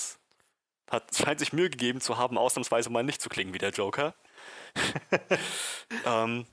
hat 0.90 1.14
scheint 1.16 1.40
sich 1.40 1.52
Mühe 1.52 1.70
gegeben 1.70 2.00
zu 2.00 2.18
haben, 2.18 2.38
ausnahmsweise 2.38 2.90
mal 2.90 3.04
nicht 3.04 3.22
zu 3.22 3.28
klingen 3.28 3.54
wie 3.54 3.58
der 3.58 3.70
Joker. 3.70 4.14
ähm, 6.06 6.46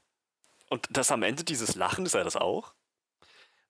und 0.69 0.87
das 0.91 1.11
am 1.11 1.23
Ende 1.23 1.43
dieses 1.43 1.75
Lachen, 1.75 2.05
ist 2.05 2.13
er 2.13 2.23
das 2.23 2.35
auch? 2.35 2.73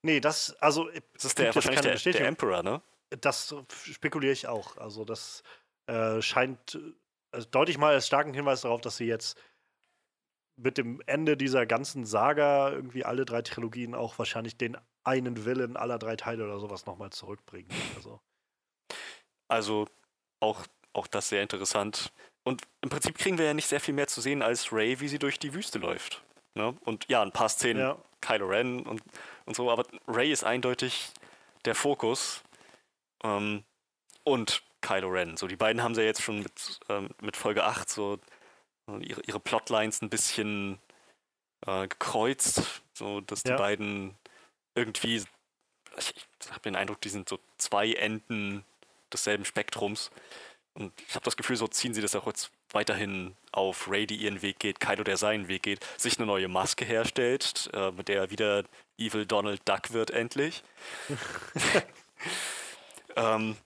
Nee, 0.01 0.19
das, 0.19 0.55
also. 0.59 0.89
Das 1.13 1.25
ist 1.25 1.39
der 1.39 1.53
wahrscheinlich 1.53 2.03
der, 2.03 2.13
der 2.13 2.27
Emperor, 2.27 2.63
ne? 2.63 2.81
Das 3.21 3.55
spekuliere 3.71 4.33
ich 4.33 4.47
auch. 4.47 4.77
Also, 4.77 5.05
das 5.05 5.43
äh, 5.87 6.21
scheint 6.21 6.75
äh, 6.75 6.93
also 7.31 7.47
deutlich 7.49 7.77
mal 7.77 7.93
als 7.93 8.07
starken 8.07 8.33
Hinweis 8.33 8.61
darauf, 8.61 8.81
dass 8.81 8.97
sie 8.97 9.05
jetzt 9.05 9.37
mit 10.55 10.77
dem 10.77 11.01
Ende 11.05 11.37
dieser 11.37 11.65
ganzen 11.65 12.05
Saga 12.05 12.71
irgendwie 12.71 13.05
alle 13.05 13.25
drei 13.25 13.41
Trilogien 13.41 13.95
auch 13.95 14.19
wahrscheinlich 14.19 14.57
den 14.57 14.77
einen 15.03 15.45
Willen 15.45 15.77
aller 15.77 15.97
drei 15.97 16.15
Teile 16.15 16.43
oder 16.43 16.59
sowas 16.59 16.85
nochmal 16.85 17.11
zurückbringen. 17.11 17.69
Also, 17.95 18.19
Also 19.47 19.87
auch, 20.39 20.65
auch 20.93 21.07
das 21.07 21.29
sehr 21.29 21.41
interessant. 21.41 22.11
Und 22.43 22.63
im 22.81 22.89
Prinzip 22.89 23.17
kriegen 23.17 23.37
wir 23.37 23.45
ja 23.45 23.53
nicht 23.53 23.67
sehr 23.67 23.79
viel 23.79 23.93
mehr 23.93 24.07
zu 24.07 24.21
sehen 24.21 24.41
als 24.41 24.71
Ray, 24.71 24.99
wie 24.99 25.07
sie 25.07 25.19
durch 25.19 25.39
die 25.39 25.53
Wüste 25.53 25.79
läuft. 25.79 26.23
Ne? 26.55 26.75
Und 26.81 27.05
ja, 27.09 27.21
ein 27.21 27.31
paar 27.31 27.49
Szenen 27.49 27.79
ja. 27.79 27.97
Kylo 28.21 28.47
Ren 28.47 28.85
und, 28.85 29.01
und 29.45 29.55
so, 29.55 29.71
aber 29.71 29.85
Ray 30.07 30.31
ist 30.31 30.43
eindeutig 30.43 31.11
der 31.65 31.75
Fokus. 31.75 32.43
Ähm, 33.23 33.63
und 34.23 34.63
Kylo 34.81 35.09
Ren. 35.09 35.37
So, 35.37 35.47
die 35.47 35.55
beiden 35.55 35.83
haben 35.83 35.95
sie 35.95 36.01
ja 36.01 36.07
jetzt 36.07 36.21
schon 36.21 36.39
mit, 36.39 36.79
ähm, 36.89 37.09
mit 37.21 37.37
Folge 37.37 37.63
8 37.65 37.89
so 37.89 38.19
äh, 38.87 38.97
ihre, 39.05 39.21
ihre 39.21 39.39
Plotlines 39.39 40.01
ein 40.01 40.09
bisschen 40.09 40.79
äh, 41.65 41.87
gekreuzt, 41.87 42.81
so 42.93 43.21
dass 43.21 43.43
die 43.43 43.51
Ja. 43.51 43.57
beiden 43.57 44.15
irgendwie, 44.75 45.17
ich, 45.97 46.13
ich 46.41 46.49
habe 46.51 46.61
den 46.61 46.75
Eindruck, 46.75 47.01
die 47.01 47.09
sind 47.09 47.27
so 47.29 47.39
zwei 47.57 47.93
Enden 47.93 48.63
desselben 49.11 49.45
Spektrums. 49.45 50.11
Und 50.73 50.93
ich 51.07 51.15
habe 51.15 51.25
das 51.25 51.35
Gefühl, 51.35 51.57
so 51.57 51.67
ziehen 51.67 51.93
sie 51.93 52.01
das 52.01 52.15
auch 52.15 52.27
jetzt 52.27 52.51
weiterhin 52.71 53.35
auf 53.51 53.89
Ray, 53.89 54.05
die 54.07 54.15
ihren 54.17 54.41
Weg 54.41 54.59
geht, 54.59 54.79
Kylo, 54.79 55.03
der 55.03 55.17
seinen 55.17 55.47
Weg 55.47 55.63
geht, 55.63 55.85
sich 55.97 56.17
eine 56.17 56.27
neue 56.27 56.47
Maske 56.47 56.85
herstellt, 56.85 57.69
äh, 57.73 57.91
mit 57.91 58.07
der 58.07 58.17
er 58.21 58.29
wieder 58.29 58.63
Evil 58.97 59.25
Donald 59.25 59.67
Duck 59.67 59.91
wird 59.91 60.11
endlich. 60.11 60.63
ähm, 63.15 63.57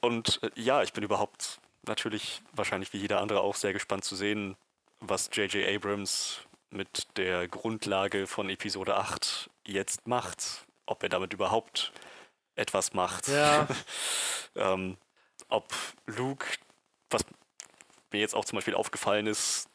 und 0.00 0.40
äh, 0.42 0.50
ja, 0.54 0.82
ich 0.82 0.92
bin 0.92 1.04
überhaupt 1.04 1.60
natürlich 1.86 2.42
wahrscheinlich 2.52 2.92
wie 2.92 2.98
jeder 2.98 3.20
andere 3.20 3.40
auch 3.40 3.56
sehr 3.56 3.72
gespannt 3.72 4.04
zu 4.04 4.16
sehen, 4.16 4.56
was 5.00 5.30
J.J. 5.32 5.66
Abrams 5.68 6.40
mit 6.70 7.06
der 7.16 7.48
Grundlage 7.48 8.26
von 8.26 8.50
Episode 8.50 8.96
8 8.96 9.50
jetzt 9.66 10.06
macht. 10.06 10.66
Ob 10.86 11.02
er 11.02 11.08
damit 11.08 11.32
überhaupt 11.32 11.92
etwas 12.54 12.92
macht. 12.94 13.28
Ja. 13.28 13.68
ähm, 14.56 14.96
ob 15.48 15.74
Luke, 16.06 16.46
was 17.10 17.24
mir 18.12 18.20
jetzt 18.20 18.34
auch 18.34 18.44
zum 18.44 18.56
Beispiel 18.56 18.74
aufgefallen 18.74 19.26
ist, 19.26 19.68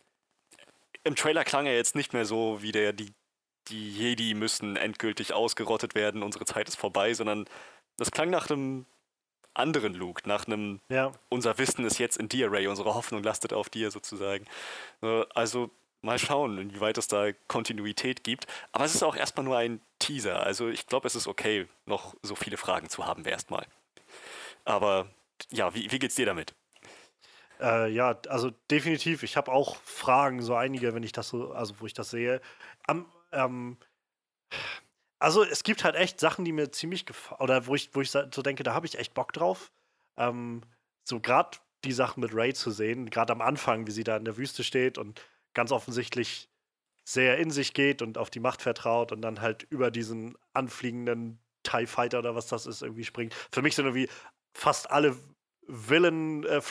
im 1.04 1.16
Trailer 1.16 1.44
klang 1.44 1.66
er 1.66 1.76
jetzt 1.76 1.96
nicht 1.96 2.14
mehr 2.14 2.26
so 2.26 2.62
wie 2.62 2.72
der, 2.72 2.94
die, 2.94 3.14
die 3.68 3.92
Jedi 3.92 4.34
müssen 4.34 4.76
endgültig 4.76 5.34
ausgerottet 5.34 5.96
werden, 5.96 6.24
unsere 6.24 6.46
Zeit 6.46 6.68
ist 6.68 6.78
vorbei, 6.78 7.14
sondern 7.14 7.46
das 7.98 8.12
klang 8.12 8.30
nach 8.30 8.50
einem 8.50 8.86
anderen 9.54 9.94
Luke, 9.94 10.28
nach 10.28 10.48
einem 10.48 10.80
ja. 10.90 11.12
unser 11.30 11.58
Wissen 11.58 11.86
ist 11.86 12.00
jetzt 12.00 12.18
in 12.18 12.30
dir, 12.30 12.52
Ray, 12.52 12.68
unsere 12.68 12.94
Hoffnung 12.94 13.24
lastet 13.24 13.54
auf 13.54 13.70
dir 13.70 13.92
sozusagen. 13.92 14.46
Äh, 15.02 15.24
Also 15.34 15.70
mal 16.02 16.20
schauen, 16.20 16.58
inwieweit 16.58 16.98
es 16.98 17.08
da 17.08 17.32
Kontinuität 17.48 18.24
gibt. 18.24 18.46
Aber 18.72 18.86
es 18.86 18.94
ist 18.94 19.04
auch 19.04 19.16
erstmal 19.16 19.46
nur 19.46 19.58
ein 19.58 19.82
Teaser. 20.00 20.44
Also 20.44 20.68
ich 20.68 20.86
glaube, 20.86 21.08
es 21.08 21.16
ist 21.16 21.28
okay, 21.28 21.68
noch 21.86 22.16
so 22.22 22.36
viele 22.36 22.58
Fragen 22.58 22.90
zu 22.90 23.06
haben 23.06 23.26
erstmal. 23.26 23.66
Aber 24.66 25.08
ja, 25.52 25.74
wie, 25.74 25.92
wie 25.92 26.00
geht's 26.00 26.16
dir 26.16 26.26
damit? 26.26 26.54
Äh, 27.60 27.90
ja, 27.92 28.20
also 28.28 28.52
definitiv. 28.70 29.24
Ich 29.24 29.38
habe 29.38 29.52
auch 29.52 29.78
Fragen, 29.78 30.42
so 30.42 30.56
einige, 30.56 30.94
wenn 30.94 31.04
ich 31.04 31.14
das 31.14 31.30
so, 31.30 31.52
also 31.54 31.76
wo 31.80 31.86
ich 31.86 31.94
das 31.94 32.10
sehe. 32.10 32.42
Am, 32.86 33.06
ähm, 33.32 33.78
also 35.24 35.42
es 35.42 35.64
gibt 35.64 35.86
halt 35.86 35.96
echt 35.96 36.20
Sachen, 36.20 36.44
die 36.44 36.52
mir 36.52 36.70
ziemlich 36.72 37.06
gefallen, 37.06 37.40
oder 37.40 37.66
wo 37.66 37.76
ich, 37.76 37.92
wo 37.94 38.02
ich 38.02 38.12
so 38.12 38.26
denke, 38.26 38.64
da 38.64 38.74
habe 38.74 38.86
ich 38.86 39.00
echt 39.00 39.14
Bock 39.14 39.32
drauf. 39.32 39.72
Ähm, 40.18 40.62
so 41.06 41.22
gerade 41.22 41.58
die 41.86 41.94
Sachen 41.94 42.20
mit 42.20 42.36
Ray 42.36 42.54
zu 42.54 42.72
sehen, 42.72 43.10
gerade 43.10 43.32
am 43.32 43.40
Anfang, 43.40 43.88
wie 43.88 43.92
sie 43.92 44.04
da 44.04 44.18
in 44.18 44.26
der 44.26 44.36
Wüste 44.36 44.66
steht 44.66 44.98
und 44.98 45.22
ganz 45.54 45.72
offensichtlich 45.72 46.50
sehr 47.06 47.38
in 47.38 47.52
sich 47.52 47.74
geht 47.74 48.02
und 48.02 48.18
auf 48.18 48.30
die 48.30 48.42
Macht 48.42 48.62
vertraut 48.62 49.14
und 49.14 49.22
dann 49.22 49.40
halt 49.40 49.64
über 49.70 49.92
diesen 49.92 50.38
anfliegenden 50.52 51.40
TIE 51.64 51.88
Fighter 51.88 52.20
oder 52.20 52.36
was 52.36 52.48
das 52.48 52.66
ist, 52.66 52.82
irgendwie 52.82 53.06
springt. 53.06 53.34
Für 53.50 53.62
mich 53.62 53.76
sind 53.76 53.86
irgendwie 53.86 54.10
fast 54.54 54.92
alle 54.92 55.16
Villain 55.68 56.44
äh, 56.44 56.62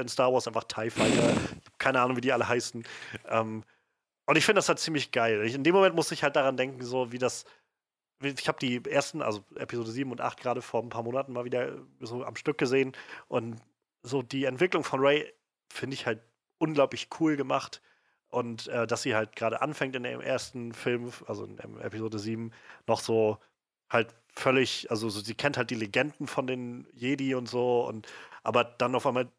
in 0.00 0.08
Star 0.08 0.32
Wars 0.32 0.48
einfach 0.48 0.64
TIE 0.64 0.90
Fighter. 0.90 1.34
Keine 1.78 2.00
Ahnung, 2.00 2.16
wie 2.16 2.20
die 2.20 2.32
alle 2.32 2.48
heißen. 2.48 2.82
Ähm, 3.28 3.62
und 4.32 4.38
ich 4.38 4.46
finde 4.46 4.60
das 4.60 4.68
halt 4.70 4.78
ziemlich 4.78 5.10
geil. 5.12 5.44
Ich, 5.44 5.54
in 5.54 5.62
dem 5.62 5.74
Moment 5.74 5.94
musste 5.94 6.14
ich 6.14 6.22
halt 6.22 6.36
daran 6.36 6.56
denken, 6.56 6.82
so 6.82 7.12
wie 7.12 7.18
das. 7.18 7.44
Ich 8.22 8.48
habe 8.48 8.58
die 8.58 8.82
ersten, 8.82 9.20
also 9.20 9.44
Episode 9.56 9.90
7 9.90 10.10
und 10.10 10.22
8 10.22 10.40
gerade 10.40 10.62
vor 10.62 10.82
ein 10.82 10.88
paar 10.88 11.02
Monaten 11.02 11.34
mal 11.34 11.44
wieder 11.44 11.76
so 12.00 12.24
am 12.24 12.34
Stück 12.36 12.56
gesehen. 12.56 12.92
Und 13.28 13.60
so 14.02 14.22
die 14.22 14.44
Entwicklung 14.46 14.84
von 14.84 15.00
Ray 15.00 15.30
finde 15.70 15.92
ich 15.92 16.06
halt 16.06 16.22
unglaublich 16.56 17.10
cool 17.20 17.36
gemacht. 17.36 17.82
und 18.28 18.68
äh, 18.68 18.86
dass 18.86 19.02
sie 19.02 19.14
halt 19.14 19.36
gerade 19.36 19.60
anfängt 19.60 19.96
in 19.96 20.04
dem 20.04 20.22
ersten 20.22 20.72
Film, 20.72 21.12
also 21.26 21.44
in, 21.44 21.58
in 21.58 21.78
Episode 21.82 22.18
7, 22.18 22.52
noch 22.86 23.00
so 23.00 23.38
halt 23.90 24.14
völlig, 24.34 24.90
also 24.90 25.10
so, 25.10 25.20
sie 25.20 25.34
kennt 25.34 25.58
halt 25.58 25.68
die 25.68 25.74
Legenden 25.74 26.26
von 26.26 26.46
den 26.46 26.88
Jedi 26.94 27.34
und 27.34 27.50
so, 27.50 27.86
und 27.86 28.08
aber 28.44 28.64
dann 28.64 28.94
auf 28.94 29.06
einmal 29.06 29.30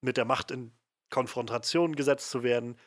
mit 0.00 0.16
der 0.16 0.24
Macht 0.24 0.50
in 0.50 0.72
Konfrontation 1.10 1.94
gesetzt 1.94 2.30
zu 2.30 2.42
werden, 2.42 2.78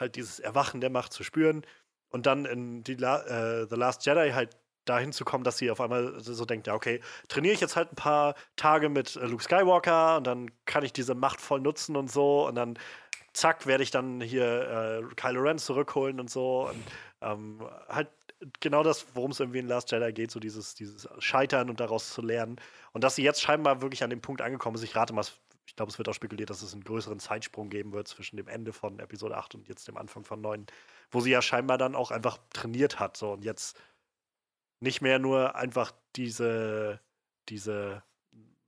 halt 0.00 0.16
dieses 0.16 0.40
Erwachen 0.40 0.80
der 0.80 0.90
Macht 0.90 1.12
zu 1.12 1.24
spüren 1.24 1.62
und 2.10 2.26
dann 2.26 2.44
in 2.44 2.84
die 2.84 2.94
La 2.94 3.22
äh, 3.22 3.66
The 3.68 3.76
Last 3.76 4.06
Jedi 4.06 4.30
halt 4.32 4.56
dahin 4.84 5.12
zu 5.12 5.24
kommen, 5.24 5.44
dass 5.44 5.58
sie 5.58 5.70
auf 5.70 5.80
einmal 5.80 6.20
so 6.20 6.44
denkt, 6.44 6.66
ja, 6.66 6.74
okay, 6.74 7.00
trainiere 7.28 7.54
ich 7.54 7.60
jetzt 7.60 7.76
halt 7.76 7.92
ein 7.92 7.96
paar 7.96 8.34
Tage 8.56 8.88
mit 8.88 9.16
äh, 9.16 9.26
Luke 9.26 9.42
Skywalker 9.42 10.18
und 10.18 10.26
dann 10.26 10.50
kann 10.66 10.84
ich 10.84 10.92
diese 10.92 11.14
Macht 11.14 11.40
voll 11.40 11.60
nutzen 11.60 11.96
und 11.96 12.10
so 12.10 12.46
und 12.46 12.54
dann 12.54 12.78
zack, 13.32 13.66
werde 13.66 13.82
ich 13.82 13.90
dann 13.90 14.20
hier 14.20 15.02
äh, 15.02 15.14
Kylo 15.16 15.40
Ren 15.40 15.58
zurückholen 15.58 16.20
und 16.20 16.30
so 16.30 16.68
und 16.68 16.82
ähm, 17.20 17.66
halt 17.88 18.08
genau 18.60 18.82
das, 18.82 19.06
worum 19.14 19.30
es 19.30 19.40
irgendwie 19.40 19.60
in 19.60 19.68
Last 19.68 19.90
Jedi 19.90 20.12
geht, 20.12 20.30
so 20.30 20.40
dieses, 20.40 20.74
dieses 20.74 21.08
Scheitern 21.18 21.70
und 21.70 21.80
daraus 21.80 22.12
zu 22.12 22.22
lernen. 22.22 22.56
Und 22.92 23.04
dass 23.04 23.16
sie 23.16 23.22
jetzt 23.22 23.40
scheinbar 23.40 23.82
wirklich 23.82 24.04
an 24.04 24.10
dem 24.10 24.20
Punkt 24.20 24.42
angekommen 24.42 24.76
ist, 24.76 24.82
ich 24.82 24.94
rate 24.96 25.12
mal, 25.12 25.24
ich 25.66 25.76
glaube, 25.76 25.90
es 25.90 25.98
wird 25.98 26.08
auch 26.08 26.14
spekuliert, 26.14 26.50
dass 26.50 26.62
es 26.62 26.72
einen 26.72 26.84
größeren 26.84 27.18
Zeitsprung 27.18 27.70
geben 27.70 27.92
wird 27.92 28.08
zwischen 28.08 28.36
dem 28.36 28.48
Ende 28.48 28.72
von 28.72 28.98
Episode 28.98 29.36
8 29.36 29.54
und 29.54 29.68
jetzt 29.68 29.88
dem 29.88 29.96
Anfang 29.96 30.24
von 30.24 30.40
9, 30.40 30.66
wo 31.10 31.20
sie 31.20 31.30
ja 31.30 31.42
scheinbar 31.42 31.78
dann 31.78 31.94
auch 31.94 32.10
einfach 32.10 32.38
trainiert 32.52 33.00
hat. 33.00 33.16
So, 33.16 33.32
und 33.32 33.44
jetzt 33.44 33.78
nicht 34.80 35.00
mehr 35.00 35.18
nur 35.18 35.56
einfach 35.56 35.92
diese, 36.16 37.00
diese, 37.48 38.02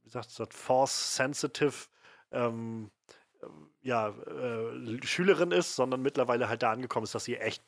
wie 0.02 0.08
sagt 0.08 0.38
das, 0.38 0.48
Force-sensitive 0.50 1.88
ähm, 2.32 2.90
ja, 3.82 4.08
äh, 4.08 5.06
Schülerin 5.06 5.52
ist, 5.52 5.76
sondern 5.76 6.02
mittlerweile 6.02 6.48
halt 6.48 6.62
da 6.62 6.72
angekommen 6.72 7.04
ist, 7.04 7.14
dass 7.14 7.24
sie 7.24 7.36
echt 7.36 7.62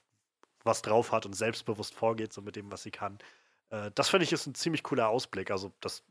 was 0.64 0.82
drauf 0.82 1.12
hat 1.12 1.26
und 1.26 1.34
selbstbewusst 1.34 1.94
vorgeht, 1.94 2.32
so 2.32 2.42
mit 2.42 2.56
dem, 2.56 2.72
was 2.72 2.82
sie 2.82 2.90
kann. 2.90 3.18
Äh, 3.70 3.90
das 3.94 4.08
finde 4.08 4.24
ich 4.24 4.32
ist 4.32 4.46
ein 4.46 4.54
ziemlich 4.54 4.82
cooler 4.82 5.08
Ausblick. 5.08 5.50
Also, 5.50 5.72
das 5.80 6.02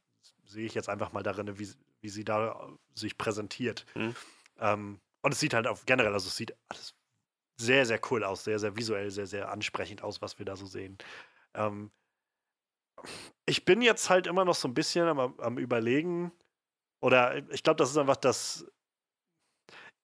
sehe 0.45 0.65
ich 0.65 0.73
jetzt 0.73 0.89
einfach 0.89 1.11
mal 1.11 1.23
darin, 1.23 1.59
wie, 1.59 1.69
wie 2.01 2.09
sie 2.09 2.23
da 2.23 2.69
sich 2.93 3.17
präsentiert. 3.17 3.85
Mhm. 3.95 4.15
Ähm, 4.59 4.99
und 5.21 5.33
es 5.33 5.39
sieht 5.39 5.53
halt 5.53 5.67
auch 5.67 5.85
generell, 5.85 6.13
also 6.13 6.27
es 6.27 6.37
sieht 6.37 6.55
alles 6.69 6.93
sehr, 7.59 7.85
sehr 7.85 7.99
cool 8.11 8.23
aus, 8.23 8.43
sehr, 8.43 8.59
sehr 8.59 8.75
visuell, 8.75 9.09
sehr, 9.11 9.27
sehr 9.27 9.51
ansprechend 9.51 10.03
aus, 10.03 10.21
was 10.21 10.37
wir 10.39 10.45
da 10.45 10.55
so 10.55 10.65
sehen. 10.65 10.97
Ähm, 11.53 11.91
ich 13.45 13.65
bin 13.65 13.81
jetzt 13.81 14.09
halt 14.09 14.27
immer 14.27 14.45
noch 14.45 14.55
so 14.55 14.67
ein 14.67 14.73
bisschen 14.73 15.07
am, 15.07 15.39
am 15.39 15.57
Überlegen, 15.57 16.31
oder 17.01 17.37
ich 17.51 17.63
glaube, 17.63 17.77
das 17.77 17.91
ist 17.91 17.97
einfach 17.97 18.15
das. 18.15 18.65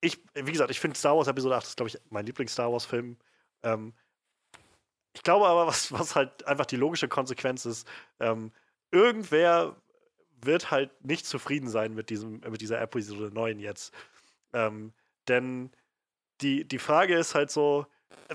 Ich, 0.01 0.23
wie 0.33 0.51
gesagt, 0.51 0.69
ich 0.69 0.79
finde 0.79 0.97
Star 0.97 1.15
Wars 1.15 1.27
Episode 1.27 1.55
8 1.55 1.65
ist, 1.65 1.77
glaube 1.77 1.89
ich, 1.89 1.97
mein 2.09 2.25
Lieblings-Star 2.25 2.71
Wars-Film. 2.71 3.17
Ähm, 3.63 3.93
ich 5.15 5.23
glaube 5.23 5.47
aber, 5.47 5.67
was, 5.67 5.91
was 5.91 6.15
halt 6.15 6.45
einfach 6.45 6.65
die 6.65 6.75
logische 6.75 7.07
Konsequenz 7.07 7.65
ist, 7.65 7.87
ähm, 8.19 8.51
irgendwer 8.91 9.75
wird 10.45 10.71
halt 10.71 10.91
nicht 11.03 11.25
zufrieden 11.25 11.69
sein 11.69 11.93
mit, 11.93 12.09
diesem, 12.09 12.39
mit 12.41 12.61
dieser 12.61 12.81
Episode 12.81 13.33
9 13.33 13.59
jetzt. 13.59 13.93
Ähm, 14.53 14.93
denn 15.27 15.71
die, 16.41 16.67
die 16.67 16.79
Frage 16.79 17.15
ist 17.15 17.35
halt 17.35 17.51
so, 17.51 17.85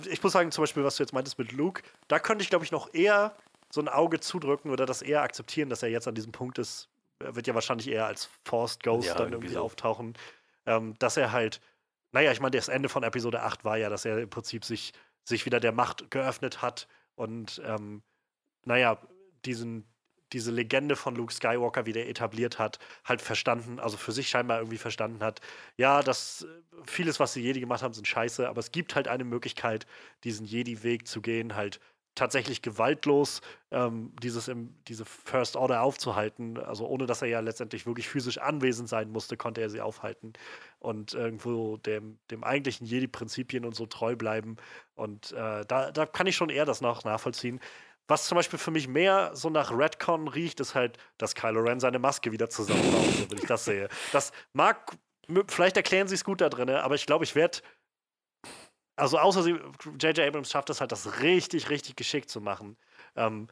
ich 0.08 0.22
muss 0.22 0.32
sagen, 0.32 0.50
zum 0.50 0.62
Beispiel, 0.62 0.84
was 0.84 0.96
du 0.96 1.02
jetzt 1.02 1.12
meintest 1.12 1.38
mit 1.38 1.52
Luke, 1.52 1.82
da 2.08 2.18
könnte 2.18 2.42
ich, 2.42 2.50
glaube 2.50 2.64
ich, 2.64 2.72
noch 2.72 2.92
eher 2.94 3.36
so 3.70 3.80
ein 3.80 3.88
Auge 3.88 4.20
zudrücken 4.20 4.70
oder 4.70 4.86
das 4.86 5.02
eher 5.02 5.22
akzeptieren, 5.22 5.68
dass 5.68 5.82
er 5.82 5.90
jetzt 5.90 6.08
an 6.08 6.14
diesem 6.14 6.32
Punkt 6.32 6.58
ist. 6.58 6.88
Er 7.18 7.36
wird 7.36 7.46
ja 7.46 7.54
wahrscheinlich 7.54 7.88
eher 7.88 8.06
als 8.06 8.28
Forced 8.44 8.82
Ghost 8.82 9.08
ja, 9.08 9.14
dann 9.14 9.32
irgendwie 9.32 9.54
so. 9.54 9.60
auftauchen. 9.60 10.14
Ähm, 10.66 10.94
dass 10.98 11.16
er 11.16 11.32
halt, 11.32 11.60
naja, 12.12 12.32
ich 12.32 12.40
meine, 12.40 12.56
das 12.56 12.68
Ende 12.68 12.88
von 12.88 13.02
Episode 13.02 13.42
8 13.42 13.64
war 13.64 13.76
ja, 13.76 13.88
dass 13.88 14.04
er 14.04 14.18
im 14.18 14.30
Prinzip 14.30 14.64
sich, 14.64 14.92
sich 15.24 15.44
wieder 15.44 15.60
der 15.60 15.72
Macht 15.72 16.10
geöffnet 16.10 16.62
hat 16.62 16.88
und, 17.14 17.60
ähm, 17.64 18.02
naja, 18.64 18.98
diesen, 19.44 19.86
diese 20.32 20.50
Legende 20.50 20.96
von 20.96 21.14
Luke 21.16 21.32
Skywalker 21.32 21.86
wieder 21.86 22.06
etabliert 22.06 22.58
hat, 22.58 22.78
halt 23.04 23.22
verstanden, 23.22 23.80
also 23.80 23.96
für 23.96 24.12
sich 24.12 24.28
scheinbar 24.28 24.58
irgendwie 24.58 24.78
verstanden 24.78 25.22
hat, 25.22 25.40
ja, 25.76 26.02
das 26.02 26.46
vieles, 26.86 27.20
was 27.20 27.32
die 27.32 27.40
Jedi 27.40 27.60
gemacht 27.60 27.82
haben, 27.82 27.94
sind 27.94 28.06
scheiße, 28.06 28.48
aber 28.48 28.60
es 28.60 28.72
gibt 28.72 28.94
halt 28.94 29.08
eine 29.08 29.24
Möglichkeit, 29.24 29.86
diesen 30.24 30.46
Jedi-Weg 30.46 31.06
zu 31.06 31.20
gehen, 31.20 31.54
halt 31.54 31.80
tatsächlich 32.18 32.62
gewaltlos 32.62 33.40
ähm, 33.70 34.12
dieses 34.20 34.48
im, 34.48 34.74
diese 34.88 35.04
First 35.04 35.56
Order 35.56 35.82
aufzuhalten. 35.82 36.58
Also 36.58 36.86
ohne 36.86 37.06
dass 37.06 37.22
er 37.22 37.28
ja 37.28 37.40
letztendlich 37.40 37.86
wirklich 37.86 38.08
physisch 38.08 38.38
anwesend 38.38 38.88
sein 38.88 39.10
musste, 39.10 39.36
konnte 39.36 39.60
er 39.60 39.70
sie 39.70 39.80
aufhalten 39.80 40.32
und 40.80 41.14
irgendwo 41.14 41.76
dem, 41.76 42.18
dem 42.30 42.42
eigentlichen 42.44 42.86
Jedi-Prinzipien 42.86 43.64
und 43.64 43.74
so 43.74 43.86
treu 43.86 44.16
bleiben. 44.16 44.56
Und 44.94 45.32
äh, 45.32 45.64
da, 45.66 45.92
da 45.92 46.06
kann 46.06 46.26
ich 46.26 46.36
schon 46.36 46.50
eher 46.50 46.64
das 46.64 46.80
noch 46.80 47.04
nachvollziehen. 47.04 47.60
Was 48.08 48.26
zum 48.26 48.36
Beispiel 48.36 48.58
für 48.58 48.70
mich 48.70 48.88
mehr 48.88 49.30
so 49.34 49.50
nach 49.50 49.70
Redcon 49.70 50.28
riecht, 50.28 50.60
ist 50.60 50.74
halt, 50.74 50.98
dass 51.18 51.34
Kylo 51.34 51.60
Ren 51.60 51.78
seine 51.78 51.98
Maske 51.98 52.32
wieder 52.32 52.50
zusammenbaut, 52.50 53.30
wenn 53.30 53.38
ich 53.38 53.46
das 53.46 53.64
sehe. 53.64 53.88
Das 54.12 54.32
mag, 54.54 54.96
vielleicht 55.48 55.76
erklären 55.76 56.08
sie 56.08 56.14
es 56.14 56.24
gut 56.24 56.40
da 56.40 56.48
drin, 56.48 56.70
aber 56.70 56.94
ich 56.94 57.06
glaube, 57.06 57.24
ich 57.24 57.34
werde 57.34 57.60
also 58.98 59.18
außer 59.18 59.42
sie, 59.44 59.52
J.J. 60.00 60.18
Abrams 60.20 60.50
schafft 60.50 60.70
es 60.70 60.80
halt, 60.80 60.90
das 60.90 61.20
richtig, 61.20 61.70
richtig 61.70 61.96
geschickt 61.96 62.28
zu 62.28 62.40
machen. 62.40 62.76
Ähm, 63.14 63.46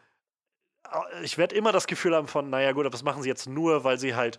ich 1.23 1.39
werde 1.39 1.55
immer 1.55 1.73
das 1.73 1.87
Gefühl 1.87 2.15
haben 2.15 2.27
von, 2.27 2.51
naja 2.51 2.73
gut, 2.73 2.85
aber 2.85 2.91
das 2.91 3.05
machen 3.05 3.23
sie 3.23 3.29
jetzt 3.29 3.49
nur, 3.49 3.85
weil 3.85 3.99
sie 3.99 4.15
halt 4.15 4.39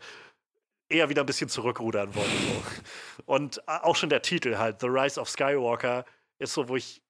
eher 0.90 1.10
wieder 1.10 1.24
ein 1.24 1.26
bisschen 1.26 1.50
zurückrudern 1.50 2.14
wollen. 2.14 2.30
So. 2.30 3.24
Und 3.26 3.68
auch 3.68 3.96
schon 3.96 4.10
der 4.10 4.22
Titel 4.22 4.58
halt, 4.58 4.82
The 4.82 4.88
Rise 4.88 5.20
of 5.20 5.30
Skywalker, 5.30 6.06
ist 6.40 6.54
so, 6.54 6.68
wo 6.70 6.76
ich 6.76 7.02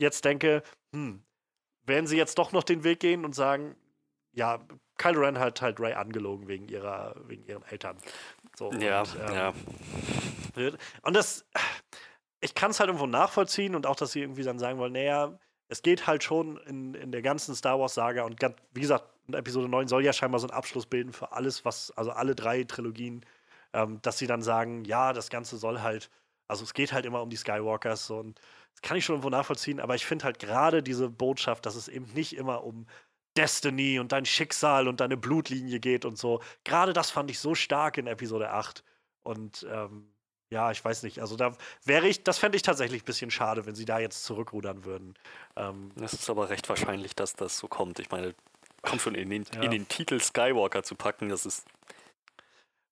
jetzt 0.00 0.24
denke, 0.24 0.62
hm, 0.94 1.24
werden 1.88 2.06
sie 2.06 2.16
jetzt 2.16 2.38
doch 2.38 2.52
noch 2.52 2.64
den 2.64 2.84
Weg 2.84 3.00
gehen 3.00 3.24
und 3.24 3.34
sagen, 3.34 3.74
ja, 4.32 4.60
Kylo 4.98 5.20
Ren 5.20 5.38
hat 5.38 5.62
halt 5.62 5.80
Ray 5.80 5.94
angelogen 5.94 6.48
wegen 6.48 6.68
ihrer, 6.68 7.14
wegen 7.26 7.44
ihren 7.46 7.62
Eltern. 7.64 7.96
So, 8.56 8.72
ja, 8.72 9.02
und, 9.02 9.16
ähm, 9.28 9.34
ja. 9.34 9.52
Und 11.02 11.14
das, 11.14 11.44
ich 12.40 12.54
kann 12.54 12.72
es 12.72 12.80
halt 12.80 12.88
irgendwo 12.88 13.06
nachvollziehen 13.06 13.74
und 13.74 13.86
auch, 13.86 13.96
dass 13.96 14.12
sie 14.12 14.20
irgendwie 14.20 14.42
dann 14.42 14.58
sagen 14.58 14.78
wollen, 14.78 14.92
naja, 14.92 15.38
es 15.68 15.82
geht 15.82 16.06
halt 16.06 16.24
schon 16.24 16.56
in, 16.66 16.94
in 16.94 17.12
der 17.12 17.22
ganzen 17.22 17.54
Star 17.54 17.78
Wars-Saga 17.78 18.24
und 18.24 18.40
wie 18.72 18.80
gesagt, 18.80 19.04
Episode 19.32 19.68
9 19.68 19.88
soll 19.88 20.04
ja 20.04 20.12
scheinbar 20.12 20.40
so 20.40 20.48
einen 20.48 20.56
Abschluss 20.56 20.86
bilden 20.86 21.12
für 21.12 21.32
alles, 21.32 21.64
was, 21.64 21.90
also 21.92 22.10
alle 22.10 22.34
drei 22.34 22.64
Trilogien, 22.64 23.24
ähm, 23.72 24.00
dass 24.02 24.18
sie 24.18 24.26
dann 24.26 24.42
sagen, 24.42 24.84
ja, 24.84 25.12
das 25.12 25.28
Ganze 25.28 25.58
soll 25.58 25.80
halt, 25.80 26.10
also 26.48 26.64
es 26.64 26.72
geht 26.72 26.92
halt 26.92 27.04
immer 27.04 27.22
um 27.22 27.28
die 27.28 27.36
Skywalkers 27.36 28.06
so, 28.06 28.18
und 28.18 28.40
das 28.78 28.82
kann 28.82 28.96
ich 28.96 29.04
schon 29.04 29.14
irgendwo 29.14 29.30
nachvollziehen, 29.30 29.80
aber 29.80 29.96
ich 29.96 30.06
finde 30.06 30.24
halt 30.24 30.38
gerade 30.38 30.84
diese 30.84 31.08
Botschaft, 31.08 31.66
dass 31.66 31.74
es 31.74 31.88
eben 31.88 32.06
nicht 32.14 32.36
immer 32.36 32.62
um 32.62 32.86
Destiny 33.36 33.98
und 33.98 34.12
dein 34.12 34.24
Schicksal 34.24 34.86
und 34.86 35.00
deine 35.00 35.16
Blutlinie 35.16 35.80
geht 35.80 36.04
und 36.04 36.16
so. 36.16 36.40
Gerade 36.62 36.92
das 36.92 37.10
fand 37.10 37.28
ich 37.30 37.40
so 37.40 37.56
stark 37.56 37.98
in 37.98 38.06
Episode 38.06 38.50
8. 38.50 38.84
Und 39.22 39.66
ähm, 39.68 40.12
ja, 40.50 40.70
ich 40.70 40.84
weiß 40.84 41.02
nicht. 41.02 41.20
Also 41.20 41.34
da 41.34 41.56
wäre 41.84 42.06
ich, 42.06 42.22
das 42.22 42.38
fände 42.38 42.56
ich 42.56 42.62
tatsächlich 42.62 43.02
ein 43.02 43.04
bisschen 43.04 43.32
schade, 43.32 43.66
wenn 43.66 43.74
sie 43.74 43.84
da 43.84 43.98
jetzt 43.98 44.22
zurückrudern 44.24 44.84
würden. 44.84 45.14
Ähm, 45.56 45.90
es 46.00 46.12
ist 46.12 46.30
aber 46.30 46.48
recht 46.48 46.68
wahrscheinlich, 46.68 47.16
dass 47.16 47.34
das 47.34 47.58
so 47.58 47.66
kommt. 47.66 47.98
Ich 47.98 48.10
meine, 48.10 48.32
kommt 48.82 49.02
schon 49.02 49.16
in 49.16 49.28
den, 49.28 49.44
ja. 49.54 49.62
in 49.62 49.72
den 49.72 49.88
Titel 49.88 50.20
Skywalker 50.20 50.84
zu 50.84 50.94
packen, 50.94 51.28
das 51.28 51.46
ist. 51.46 51.66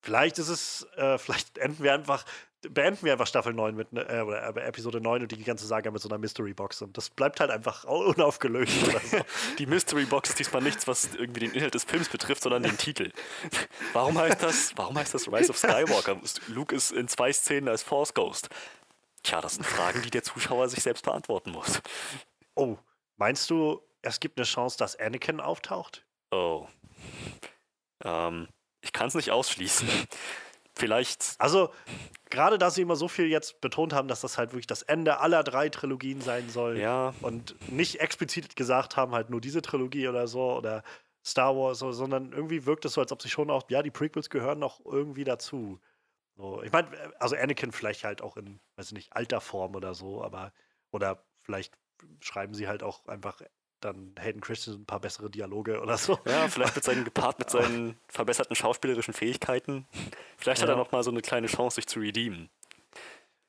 Vielleicht 0.00 0.38
ist 0.38 0.48
es, 0.48 0.82
äh, 0.96 1.16
vielleicht 1.18 1.58
enden 1.58 1.84
wir 1.84 1.94
einfach 1.94 2.24
beenden 2.62 3.04
wir 3.04 3.12
einfach 3.12 3.26
Staffel 3.26 3.52
9 3.52 3.74
mit, 3.74 3.88
äh, 3.92 4.20
oder 4.20 4.56
äh, 4.56 4.60
Episode 4.66 5.00
9 5.00 5.22
und 5.22 5.32
die 5.32 5.42
ganze 5.42 5.66
Saga 5.66 5.90
mit 5.90 6.02
so 6.02 6.08
einer 6.08 6.18
Mystery 6.18 6.54
Box. 6.54 6.82
Und 6.82 6.96
das 6.96 7.10
bleibt 7.10 7.40
halt 7.40 7.50
einfach 7.50 7.84
unaufgelöst. 7.84 8.72
So. 8.80 9.18
die 9.58 9.66
Mystery 9.66 10.04
Box 10.04 10.30
ist 10.30 10.38
diesmal 10.38 10.62
nichts, 10.62 10.86
was 10.86 11.14
irgendwie 11.14 11.40
den 11.40 11.52
Inhalt 11.52 11.74
des 11.74 11.84
Films 11.84 12.08
betrifft, 12.08 12.42
sondern 12.42 12.62
den 12.62 12.76
Titel. 12.76 13.12
Warum 13.92 14.18
heißt 14.18 14.42
das, 14.42 14.72
warum 14.76 14.96
heißt 14.96 15.14
das 15.14 15.30
Rise 15.30 15.50
of 15.50 15.58
Skywalker? 15.58 16.20
Luke 16.48 16.74
ist 16.74 16.92
in 16.92 17.08
zwei 17.08 17.32
Szenen 17.32 17.68
als 17.68 17.82
Force 17.82 18.14
Ghost. 18.14 18.48
Tja, 19.22 19.40
das 19.40 19.54
sind 19.54 19.64
Fragen, 19.64 20.02
die 20.02 20.10
der 20.10 20.22
Zuschauer 20.22 20.68
sich 20.68 20.82
selbst 20.82 21.04
beantworten 21.04 21.50
muss. 21.50 21.82
Oh, 22.54 22.78
meinst 23.16 23.50
du, 23.50 23.82
es 24.02 24.20
gibt 24.20 24.38
eine 24.38 24.44
Chance, 24.44 24.78
dass 24.78 24.96
Anakin 24.96 25.40
auftaucht? 25.40 26.06
Oh. 26.30 26.66
Ähm, 28.04 28.48
ich 28.80 28.92
kann 28.92 29.08
es 29.08 29.14
nicht 29.14 29.30
ausschließen. 29.30 29.88
Vielleicht. 30.76 31.36
Also, 31.38 31.72
gerade 32.30 32.58
da 32.58 32.70
sie 32.70 32.82
immer 32.82 32.96
so 32.96 33.08
viel 33.08 33.26
jetzt 33.26 33.60
betont 33.60 33.94
haben, 33.94 34.08
dass 34.08 34.20
das 34.20 34.36
halt 34.36 34.52
wirklich 34.52 34.66
das 34.66 34.82
Ende 34.82 35.20
aller 35.20 35.42
drei 35.42 35.70
Trilogien 35.70 36.20
sein 36.20 36.48
soll. 36.50 36.78
Ja. 36.78 37.14
Und 37.22 37.54
nicht 37.72 38.00
explizit 38.00 38.56
gesagt 38.56 38.96
haben, 38.96 39.12
halt 39.12 39.30
nur 39.30 39.40
diese 39.40 39.62
Trilogie 39.62 40.06
oder 40.08 40.28
so 40.28 40.54
oder 40.54 40.82
Star 41.24 41.56
Wars, 41.56 41.78
so, 41.78 41.92
sondern 41.92 42.32
irgendwie 42.32 42.66
wirkt 42.66 42.84
es 42.84 42.92
so, 42.92 43.00
als 43.00 43.10
ob 43.10 43.22
sie 43.22 43.30
schon 43.30 43.50
auch, 43.50 43.64
ja, 43.68 43.82
die 43.82 43.90
Prequels 43.90 44.30
gehören 44.30 44.58
noch 44.58 44.84
irgendwie 44.84 45.24
dazu. 45.24 45.80
So, 46.36 46.62
ich 46.62 46.70
meine, 46.70 46.88
also 47.18 47.34
Anakin 47.34 47.72
vielleicht 47.72 48.04
halt 48.04 48.20
auch 48.20 48.36
in, 48.36 48.60
weiß 48.76 48.88
ich 48.88 48.92
nicht, 48.92 49.12
alter 49.16 49.40
Form 49.40 49.74
oder 49.74 49.94
so, 49.94 50.22
aber, 50.22 50.52
oder 50.90 51.24
vielleicht 51.40 51.72
schreiben 52.20 52.52
sie 52.52 52.68
halt 52.68 52.82
auch 52.82 53.06
einfach 53.06 53.40
dann 53.80 54.14
Hayden 54.18 54.40
Christensen 54.40 54.82
ein 54.82 54.86
paar 54.86 55.00
bessere 55.00 55.30
Dialoge 55.30 55.80
oder 55.80 55.96
so. 55.98 56.18
Ja, 56.24 56.48
vielleicht 56.48 56.74
mit 56.74 56.84
seinen, 56.84 57.04
gepaart 57.04 57.38
mit 57.38 57.50
seinen 57.50 57.98
verbesserten 58.08 58.56
schauspielerischen 58.56 59.14
Fähigkeiten. 59.14 59.86
Vielleicht 60.36 60.62
ja. 60.62 60.68
hat 60.68 60.74
er 60.74 60.76
noch 60.76 60.92
mal 60.92 61.02
so 61.02 61.10
eine 61.10 61.22
kleine 61.22 61.46
Chance, 61.46 61.76
sich 61.76 61.86
zu 61.86 62.00
redeemen. 62.00 62.50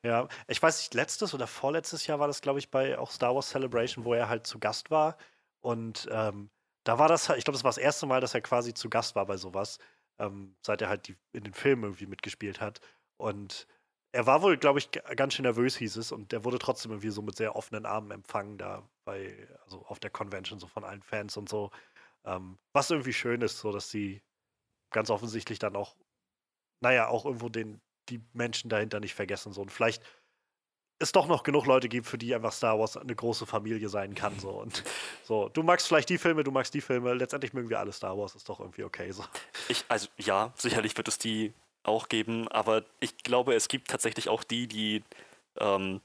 Ja, 0.04 0.28
ich 0.48 0.62
weiß 0.62 0.78
nicht, 0.80 0.94
letztes 0.94 1.34
oder 1.34 1.48
vorletztes 1.48 2.08
Jahr 2.08 2.20
war 2.20 2.28
das, 2.28 2.42
glaube 2.42 2.60
ich, 2.60 2.70
bei 2.70 2.98
auch 2.98 3.12
Star 3.12 3.36
Wars 3.36 3.50
Celebration, 3.50 4.06
wo 4.06 4.14
er 4.14 4.30
halt 4.30 4.46
zu 4.46 4.60
Gast 4.60 4.92
war. 4.92 5.18
Und 5.60 6.08
ähm, 6.12 6.50
da 6.84 7.00
war 7.00 7.08
das 7.08 7.30
ich 7.30 7.44
glaube, 7.44 7.58
das 7.58 7.64
war 7.64 7.70
das 7.70 7.78
erste 7.78 8.06
Mal, 8.06 8.22
dass 8.22 8.34
er 8.34 8.42
quasi 8.42 8.74
zu 8.74 8.90
Gast 8.90 9.16
war 9.16 9.26
bei 9.26 9.38
sowas, 9.38 9.80
ähm, 10.20 10.56
seit 10.62 10.82
er 10.82 10.90
halt 10.90 11.08
die, 11.08 11.18
in 11.34 11.44
den 11.44 11.54
Filmen 11.54 11.84
irgendwie 11.84 12.06
mitgespielt 12.06 12.62
hat. 12.62 12.80
Und 13.18 13.68
er 14.12 14.26
war 14.26 14.42
wohl, 14.42 14.58
glaube 14.58 14.80
ich, 14.80 14.90
ganz 14.92 15.34
schön 15.34 15.44
nervös, 15.44 15.76
hieß 15.78 15.98
es. 15.98 16.12
Und 16.12 16.32
der 16.32 16.44
wurde 16.44 16.60
trotzdem 16.60 16.92
irgendwie 16.92 17.10
so 17.10 17.22
mit 17.22 17.36
sehr 17.36 17.56
offenen 17.56 17.86
Armen 17.86 18.12
empfangen, 18.12 18.58
da 18.58 18.88
bei, 19.06 19.48
also 19.64 19.86
auf 19.86 20.00
der 20.00 20.10
Convention, 20.10 20.60
so 20.60 20.68
von 20.68 20.84
allen 20.84 21.02
Fans 21.02 21.38
und 21.38 21.50
so. 21.50 21.72
Ähm, 22.26 22.58
was 22.74 22.90
irgendwie 22.90 23.14
schön 23.14 23.42
ist, 23.42 23.60
so 23.60 23.72
dass 23.72 23.90
sie 23.90 24.22
ganz 24.92 25.10
offensichtlich 25.10 25.60
dann 25.60 25.76
auch, 25.76 25.96
naja, 26.82 27.08
auch 27.08 27.26
irgendwo 27.26 27.50
den, 27.50 27.82
die 28.10 28.22
Menschen 28.34 28.70
dahinter 28.70 29.00
nicht 29.00 29.14
vergessen. 29.14 29.54
So. 29.54 29.62
Und 29.62 29.72
vielleicht 29.72 30.04
es 31.00 31.12
doch 31.12 31.28
noch 31.28 31.44
genug 31.44 31.66
Leute 31.66 31.90
gibt, 31.90 32.08
für 32.08 32.18
die 32.18 32.34
einfach 32.34 32.52
Star 32.52 32.80
Wars 32.80 32.98
eine 32.98 33.16
große 33.16 33.46
Familie 33.46 33.90
sein 33.90 34.16
kann. 34.16 34.40
So. 34.40 34.50
Und 34.50 34.84
so, 35.24 35.50
du 35.50 35.64
magst 35.64 35.88
vielleicht 35.88 36.10
die 36.10 36.18
Filme, 36.18 36.44
du 36.44 36.52
magst 36.52 36.74
die 36.74 36.82
Filme, 36.82 37.14
letztendlich 37.14 37.54
mögen 37.54 37.70
wir 37.70 37.80
alle 37.80 37.92
Star 37.92 38.18
Wars, 38.18 38.36
ist 38.36 38.50
doch 38.50 38.60
irgendwie 38.60 38.84
okay. 38.84 39.12
So. 39.12 39.24
Ich, 39.68 39.86
also 39.90 40.08
ja, 40.18 40.54
sicherlich 40.56 40.98
wird 40.98 41.08
es 41.08 41.18
die 41.18 41.54
auch 41.88 42.10
geben, 42.10 42.48
aber 42.48 42.84
ich 43.00 43.18
glaube, 43.18 43.56
es 43.56 43.68
gibt 43.68 43.90
tatsächlich 43.90 44.30
auch 44.30 44.44
die, 44.44 44.68
die 44.68 45.04
ähm, 45.60 46.02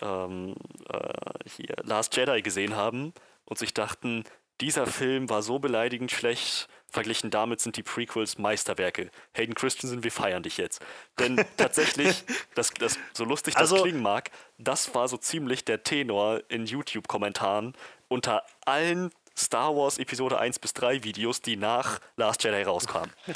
ähm, 0.00 0.54
äh, 0.88 1.48
hier 1.48 1.74
Last 1.82 2.16
Jedi 2.16 2.42
gesehen 2.42 2.76
haben 2.76 3.12
und 3.44 3.58
sich 3.58 3.74
dachten, 3.74 4.24
dieser 4.60 4.86
Film 4.86 5.30
war 5.30 5.42
so 5.42 5.58
beleidigend 5.58 6.10
schlecht, 6.10 6.68
verglichen 6.90 7.30
damit 7.30 7.60
sind 7.60 7.76
die 7.76 7.82
Prequels 7.82 8.38
Meisterwerke. 8.38 9.10
Hayden 9.34 9.54
Christensen, 9.54 10.02
wir 10.02 10.10
feiern 10.10 10.42
dich 10.42 10.56
jetzt. 10.56 10.82
Denn 11.18 11.44
tatsächlich, 11.56 12.24
das, 12.54 12.72
das, 12.74 12.98
so 13.12 13.24
lustig 13.24 13.54
das 13.54 13.72
also, 13.72 13.82
klingen 13.82 14.02
mag, 14.02 14.30
das 14.58 14.94
war 14.94 15.06
so 15.06 15.16
ziemlich 15.16 15.64
der 15.64 15.84
Tenor 15.84 16.42
in 16.48 16.66
YouTube-Kommentaren 16.66 17.74
unter 18.08 18.42
allen 18.64 19.12
Star 19.36 19.76
Wars 19.76 19.98
Episode 19.98 20.38
1 20.38 20.58
bis 20.58 20.72
3 20.74 21.04
Videos, 21.04 21.40
die 21.40 21.56
nach 21.56 22.00
Last 22.16 22.42
Jedi 22.42 22.62
rauskamen. 22.62 23.12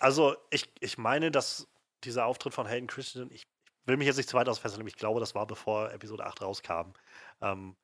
Also, 0.00 0.36
ich, 0.50 0.70
ich 0.80 0.98
meine, 0.98 1.30
dass 1.30 1.68
dieser 2.04 2.26
Auftritt 2.26 2.54
von 2.54 2.66
Hayden 2.66 2.86
Christensen, 2.86 3.30
ich 3.32 3.46
will 3.86 3.96
mich 3.96 4.06
jetzt 4.06 4.16
nicht 4.16 4.28
zu 4.28 4.36
weit 4.36 4.48
ausfesseln, 4.48 4.86
ich 4.86 4.96
glaube, 4.96 5.20
das 5.20 5.34
war 5.34 5.46
bevor 5.46 5.92
Episode 5.92 6.24
8 6.24 6.42
rauskam. 6.42 6.92
Ähm, 7.40 7.76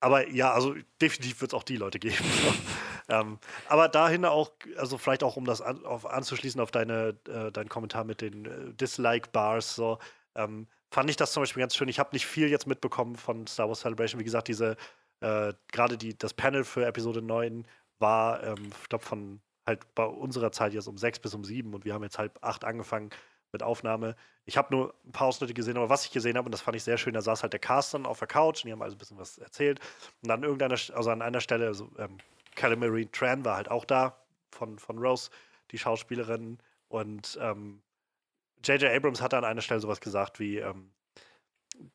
aber 0.00 0.28
ja, 0.28 0.52
also 0.52 0.74
definitiv 1.00 1.40
wird 1.40 1.52
es 1.52 1.54
auch 1.54 1.62
die 1.62 1.76
Leute 1.76 1.98
geben. 1.98 2.16
ähm, 3.08 3.38
aber 3.68 3.88
dahin 3.88 4.24
auch, 4.26 4.52
also 4.76 4.98
vielleicht 4.98 5.22
auch, 5.22 5.36
um 5.36 5.46
das 5.46 5.62
an, 5.62 5.84
auf, 5.86 6.04
anzuschließen 6.04 6.60
auf 6.60 6.70
deine, 6.70 7.18
äh, 7.26 7.50
deinen 7.50 7.70
Kommentar 7.70 8.04
mit 8.04 8.20
den 8.20 8.44
äh, 8.44 8.74
Dislike-Bars, 8.74 9.74
so, 9.74 9.98
ähm, 10.34 10.68
fand 10.90 11.08
ich 11.08 11.16
das 11.16 11.32
zum 11.32 11.42
Beispiel 11.42 11.60
ganz 11.62 11.74
schön. 11.74 11.88
Ich 11.88 11.98
habe 11.98 12.10
nicht 12.12 12.26
viel 12.26 12.48
jetzt 12.48 12.66
mitbekommen 12.66 13.16
von 13.16 13.46
Star 13.46 13.68
Wars 13.68 13.80
Celebration. 13.80 14.20
Wie 14.20 14.24
gesagt, 14.24 14.48
diese, 14.48 14.76
äh, 15.20 15.54
gerade 15.72 15.96
die, 15.96 16.16
das 16.18 16.34
Panel 16.34 16.64
für 16.64 16.84
Episode 16.84 17.22
9 17.22 17.66
war, 17.98 18.42
ähm, 18.42 18.70
ich 18.82 18.88
glaube, 18.90 19.04
von 19.04 19.40
halt 19.66 19.94
bei 19.94 20.04
unserer 20.04 20.52
Zeit 20.52 20.74
jetzt 20.74 20.88
um 20.88 20.98
6 20.98 21.20
bis 21.20 21.34
um 21.34 21.44
7 21.44 21.74
und 21.74 21.84
wir 21.84 21.94
haben 21.94 22.02
jetzt 22.02 22.18
halb 22.18 22.38
8 22.42 22.64
angefangen 22.64 23.10
mit 23.52 23.62
Aufnahme. 23.62 24.16
Ich 24.44 24.56
habe 24.56 24.74
nur 24.74 24.94
ein 25.06 25.12
paar 25.12 25.28
Ausschnitte 25.28 25.54
gesehen, 25.54 25.76
aber 25.76 25.88
was 25.88 26.04
ich 26.04 26.10
gesehen 26.10 26.36
habe, 26.36 26.46
und 26.46 26.52
das 26.52 26.60
fand 26.60 26.76
ich 26.76 26.82
sehr 26.82 26.98
schön, 26.98 27.14
da 27.14 27.22
saß 27.22 27.42
halt 27.42 27.52
der 27.52 27.60
Cast 27.60 27.94
dann 27.94 28.04
auf 28.04 28.18
der 28.18 28.28
Couch 28.28 28.62
und 28.62 28.66
die 28.66 28.72
haben 28.72 28.82
also 28.82 28.96
ein 28.96 28.98
bisschen 28.98 29.18
was 29.18 29.38
erzählt. 29.38 29.80
Und 30.22 30.28
dann 30.28 30.42
irgendeiner, 30.42 30.74
also 30.74 31.10
an 31.10 31.22
einer 31.22 31.40
Stelle, 31.40 31.66
also, 31.66 31.90
ähm, 31.98 32.18
Calamari 32.54 33.06
Tran 33.06 33.44
war 33.44 33.56
halt 33.56 33.70
auch 33.70 33.84
da 33.84 34.16
von, 34.50 34.78
von 34.78 34.98
Rose, 34.98 35.30
die 35.70 35.78
Schauspielerin. 35.78 36.58
Und 36.88 37.38
ähm, 37.40 37.82
J.J. 38.64 38.90
Abrams 38.92 39.20
hat 39.20 39.34
an 39.34 39.44
einer 39.44 39.60
Stelle 39.60 39.80
sowas 39.80 40.00
gesagt 40.00 40.38
wie: 40.38 40.58
ähm, 40.58 40.90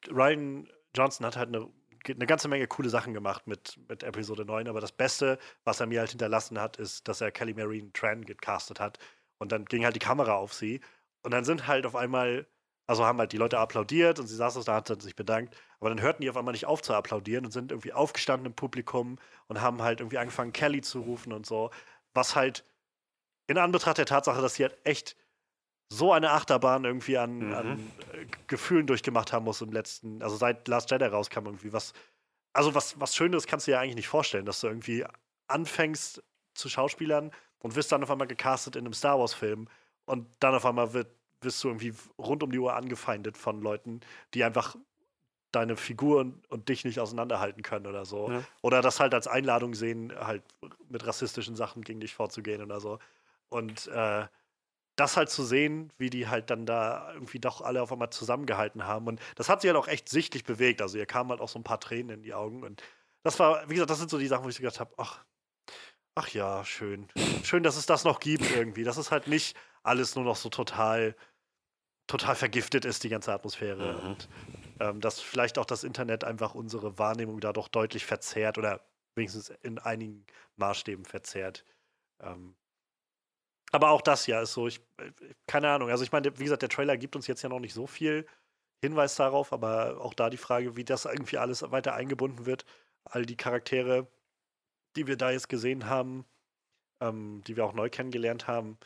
Ryan 0.09 0.70
Johnson 0.95 1.26
hat 1.26 1.38
halt 1.38 1.49
eine, 1.49 1.70
eine 2.07 2.25
ganze 2.25 2.47
Menge 2.47 2.67
coole 2.67 2.89
Sachen 2.89 3.13
gemacht 3.13 3.47
mit, 3.47 3.79
mit 3.87 4.03
Episode 4.03 4.45
9, 4.45 4.67
aber 4.67 4.81
das 4.81 4.91
Beste, 4.91 5.39
was 5.63 5.79
er 5.79 5.87
mir 5.87 5.99
halt 5.99 6.11
hinterlassen 6.11 6.59
hat, 6.59 6.77
ist, 6.77 7.07
dass 7.07 7.21
er 7.21 7.31
Kelly 7.31 7.53
Marine 7.53 7.91
Tran 7.93 8.25
gecastet 8.25 8.79
hat. 8.79 8.99
Und 9.37 9.51
dann 9.51 9.65
ging 9.65 9.85
halt 9.85 9.95
die 9.95 9.99
Kamera 9.99 10.33
auf 10.33 10.53
sie 10.53 10.81
und 11.23 11.31
dann 11.31 11.43
sind 11.43 11.67
halt 11.67 11.85
auf 11.85 11.95
einmal, 11.95 12.47
also 12.87 13.05
haben 13.05 13.19
halt 13.19 13.31
die 13.31 13.37
Leute 13.37 13.59
applaudiert 13.59 14.19
und 14.19 14.27
sie 14.27 14.35
saß 14.35 14.63
da, 14.63 14.75
hat 14.75 15.01
sich 15.01 15.15
bedankt. 15.15 15.55
Aber 15.79 15.89
dann 15.89 16.01
hörten 16.01 16.21
die 16.21 16.29
auf 16.29 16.37
einmal 16.37 16.53
nicht 16.53 16.65
auf 16.65 16.81
zu 16.81 16.93
applaudieren 16.93 17.45
und 17.45 17.51
sind 17.51 17.71
irgendwie 17.71 17.93
aufgestanden 17.93 18.47
im 18.47 18.53
Publikum 18.53 19.17
und 19.47 19.61
haben 19.61 19.81
halt 19.81 19.99
irgendwie 20.01 20.17
angefangen, 20.17 20.53
Kelly 20.53 20.81
zu 20.81 21.01
rufen 21.01 21.33
und 21.33 21.45
so. 21.45 21.71
Was 22.13 22.35
halt 22.35 22.65
in 23.47 23.57
Anbetracht 23.57 23.97
der 23.97 24.05
Tatsache, 24.05 24.41
dass 24.41 24.55
sie 24.55 24.63
halt 24.63 24.77
echt 24.83 25.15
so 25.89 26.13
eine 26.13 26.31
Achterbahn 26.31 26.85
irgendwie 26.85 27.17
an, 27.17 27.47
mhm. 27.47 27.53
an 27.53 27.91
äh, 28.13 28.25
Gefühlen 28.47 28.87
durchgemacht 28.87 29.33
haben 29.33 29.45
muss 29.45 29.61
im 29.61 29.71
letzten, 29.71 30.21
also 30.21 30.35
seit 30.35 30.67
Last 30.67 30.91
Jedi 30.91 31.05
rauskam 31.05 31.45
irgendwie 31.45 31.73
was. 31.73 31.93
Also 32.53 32.75
was, 32.75 32.99
was 32.99 33.15
Schönes 33.15 33.47
kannst 33.47 33.67
du 33.67 33.71
dir 33.71 33.79
eigentlich 33.79 33.95
nicht 33.95 34.07
vorstellen, 34.07 34.45
dass 34.45 34.61
du 34.61 34.67
irgendwie 34.67 35.05
anfängst 35.47 36.23
zu 36.53 36.69
Schauspielern 36.69 37.31
und 37.59 37.75
wirst 37.75 37.91
dann 37.91 38.03
auf 38.03 38.11
einmal 38.11 38.27
gecastet 38.27 38.75
in 38.75 38.85
einem 38.85 38.93
Star 38.93 39.19
Wars-Film 39.19 39.67
und 40.05 40.27
dann 40.39 40.55
auf 40.55 40.65
einmal 40.65 40.93
wird, 40.93 41.07
wirst 41.41 41.63
du 41.63 41.69
irgendwie 41.69 41.93
rund 42.17 42.43
um 42.43 42.51
die 42.51 42.59
Uhr 42.59 42.75
angefeindet 42.75 43.37
von 43.37 43.61
Leuten, 43.61 44.01
die 44.33 44.43
einfach 44.43 44.75
deine 45.51 45.75
Figuren 45.75 46.43
und 46.49 46.69
dich 46.69 46.85
nicht 46.85 46.99
auseinanderhalten 46.99 47.63
können 47.63 47.87
oder 47.87 48.05
so. 48.05 48.29
Ja. 48.29 48.43
Oder 48.61 48.81
das 48.81 48.99
halt 48.99 49.13
als 49.13 49.27
Einladung 49.27 49.73
sehen, 49.73 50.13
halt 50.15 50.43
mit 50.89 51.05
rassistischen 51.05 51.55
Sachen 51.55 51.83
gegen 51.83 51.99
dich 51.99 52.13
vorzugehen 52.13 52.61
oder 52.61 52.79
so. 52.79 52.99
Und 53.49 53.87
äh, 53.87 54.27
das 54.99 55.17
halt 55.17 55.29
zu 55.29 55.43
sehen, 55.43 55.91
wie 55.97 56.09
die 56.09 56.27
halt 56.27 56.49
dann 56.49 56.65
da 56.65 57.13
irgendwie 57.13 57.39
doch 57.39 57.61
alle 57.61 57.81
auf 57.81 57.91
einmal 57.91 58.09
zusammengehalten 58.09 58.85
haben. 58.85 59.07
Und 59.07 59.21
das 59.35 59.49
hat 59.49 59.61
sie 59.61 59.67
halt 59.67 59.77
auch 59.77 59.87
echt 59.87 60.09
sichtlich 60.09 60.43
bewegt. 60.43 60.81
Also 60.81 60.97
ihr 60.97 61.05
kamen 61.05 61.29
halt 61.29 61.41
auch 61.41 61.49
so 61.49 61.59
ein 61.59 61.63
paar 61.63 61.79
Tränen 61.79 62.17
in 62.17 62.23
die 62.23 62.33
Augen. 62.33 62.63
Und 62.63 62.83
das 63.23 63.39
war, 63.39 63.69
wie 63.69 63.75
gesagt, 63.75 63.89
das 63.89 63.99
sind 63.99 64.09
so 64.09 64.17
die 64.17 64.27
Sachen, 64.27 64.45
wo 64.45 64.49
ich 64.49 64.57
gedacht 64.57 64.79
habe, 64.79 64.93
ach, 64.97 65.23
ach 66.15 66.29
ja, 66.29 66.65
schön. 66.65 67.07
Schön, 67.43 67.63
dass 67.63 67.77
es 67.77 67.85
das 67.85 68.03
noch 68.03 68.19
gibt 68.19 68.49
irgendwie. 68.51 68.83
Das 68.83 68.97
ist 68.97 69.11
halt 69.11 69.27
nicht 69.27 69.55
alles 69.83 70.15
nur 70.15 70.25
noch 70.25 70.35
so 70.35 70.49
total, 70.49 71.15
total 72.07 72.35
vergiftet 72.35 72.83
ist, 72.83 73.03
die 73.03 73.09
ganze 73.09 73.31
Atmosphäre. 73.33 73.93
Mhm. 73.93 74.09
Und 74.09 74.29
ähm, 74.79 75.01
dass 75.01 75.19
vielleicht 75.19 75.57
auch 75.57 75.65
das 75.65 75.83
Internet 75.83 76.23
einfach 76.23 76.55
unsere 76.55 76.97
Wahrnehmung 76.97 77.39
da 77.39 77.53
doch 77.53 77.67
deutlich 77.67 78.05
verzerrt 78.05 78.57
oder 78.57 78.81
wenigstens 79.15 79.49
in 79.61 79.79
einigen 79.79 80.25
Maßstäben 80.57 81.05
verzerrt. 81.05 81.63
Ähm, 82.21 82.55
aber 83.72 83.89
auch 83.91 84.01
das 84.01 84.28
ja 84.28 84.41
ist 84.41 84.53
so, 84.53 84.67
ich, 84.67 84.82
keine 85.47 85.70
Ahnung. 85.70 85.89
Also 85.89 86.03
ich 86.03 86.11
meine, 86.11 86.38
wie 86.39 86.43
gesagt, 86.43 86.61
der 86.61 86.70
Trailer 86.70 86.97
gibt 86.97 87.15
uns 87.15 87.28
jetzt 87.28 87.41
ja 87.41 87.49
noch 87.49 87.59
nicht 87.59 87.74
so 87.74 87.88
viel 87.88 88.26
Hinweis 88.82 89.15
darauf, 89.15 89.51
aber 89.53 89.99
auch 90.01 90.13
da 90.13 90.30
die 90.30 90.38
Frage, 90.38 90.76
wie 90.76 90.86
das 90.86 91.05
irgendwie 91.05 91.38
alles 91.38 91.70
weiter 91.72 91.93
eingebunden 91.93 92.45
wird. 92.45 92.65
All 93.03 93.26
die 93.26 93.38
Charaktere, 93.38 94.07
die 94.95 95.07
wir 95.07 95.17
da 95.17 95.32
jetzt 95.32 95.49
gesehen 95.49 95.86
haben, 95.88 96.26
ähm, 97.01 97.43
die 97.45 97.57
wir 97.57 97.65
auch 97.65 97.74
neu 97.74 97.89
kennengelernt 97.89 98.47
haben, 98.47 98.78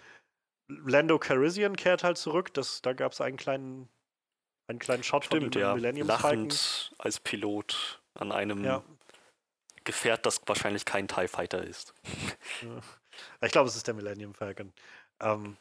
Lando 0.67 1.19
Calrissian 1.19 1.75
kehrt 1.75 2.03
halt 2.03 2.17
zurück. 2.17 2.53
Das, 2.53 2.81
da 2.81 2.93
gab 2.93 3.11
es 3.11 3.21
einen 3.21 3.37
kleinen, 3.37 3.89
einen 4.67 4.79
kleinen 4.79 5.03
Shot 5.03 5.25
Stimmt, 5.25 5.53
von 5.53 5.61
ja. 5.61 5.75
Millennium 5.75 6.07
Lachend 6.07 6.53
Falcon. 6.53 6.95
als 6.99 7.19
Pilot 7.19 8.01
an 8.15 8.31
einem 8.31 8.63
ja. 8.63 8.83
Gefährt, 9.83 10.25
das 10.25 10.41
wahrscheinlich 10.45 10.85
kein 10.85 11.07
TIE 11.07 11.27
Fighter 11.27 11.63
ist. 11.63 11.93
Ja. 12.61 12.79
Ich 13.41 13.51
glaube, 13.51 13.69
es 13.69 13.75
ist 13.75 13.87
der 13.87 13.93
Millennium 13.93 14.33
Falcon. 14.33 14.73
Ähm, 15.19 15.57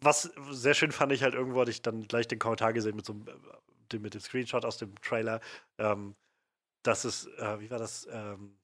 was 0.00 0.30
sehr 0.50 0.74
schön 0.74 0.92
fand 0.92 1.12
ich 1.12 1.22
halt 1.22 1.34
irgendwo, 1.34 1.60
hatte 1.60 1.70
ich 1.70 1.82
dann 1.82 2.06
gleich 2.06 2.28
den 2.28 2.38
Kommentar 2.38 2.72
gesehen 2.72 2.96
mit 2.96 3.06
so 3.06 3.14
einem, 3.14 3.26
äh, 3.28 3.98
mit 3.98 4.14
dem 4.14 4.20
Screenshot 4.20 4.64
aus 4.64 4.78
dem 4.78 4.94
Trailer, 5.00 5.40
ähm, 5.78 6.14
dass 6.82 7.04
es, 7.04 7.26
äh, 7.38 7.60
wie 7.60 7.70
war 7.70 7.78
das, 7.78 8.06
ähm, 8.10 8.58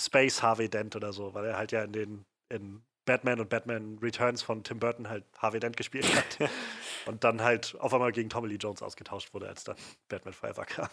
Space 0.00 0.42
Harvey 0.42 0.68
Dent 0.68 0.96
oder 0.96 1.12
so, 1.12 1.34
weil 1.34 1.44
er 1.44 1.56
halt 1.56 1.72
ja 1.72 1.82
in 1.84 1.92
den 1.92 2.24
in 2.48 2.82
Batman 3.04 3.40
und 3.40 3.48
Batman 3.48 3.98
Returns 4.00 4.42
von 4.42 4.62
Tim 4.62 4.78
Burton 4.78 5.08
halt 5.08 5.24
Harvey 5.38 5.60
Dent 5.60 5.76
gespielt 5.76 6.06
hat. 6.14 6.50
und 7.06 7.24
dann 7.24 7.42
halt 7.42 7.76
auf 7.80 7.92
einmal 7.92 8.12
gegen 8.12 8.28
Tommy 8.28 8.48
Lee 8.48 8.56
Jones 8.56 8.82
ausgetauscht 8.82 9.34
wurde, 9.34 9.48
als 9.48 9.64
dann 9.64 9.76
Batman 10.08 10.34
Forever 10.34 10.64
kam. 10.64 10.88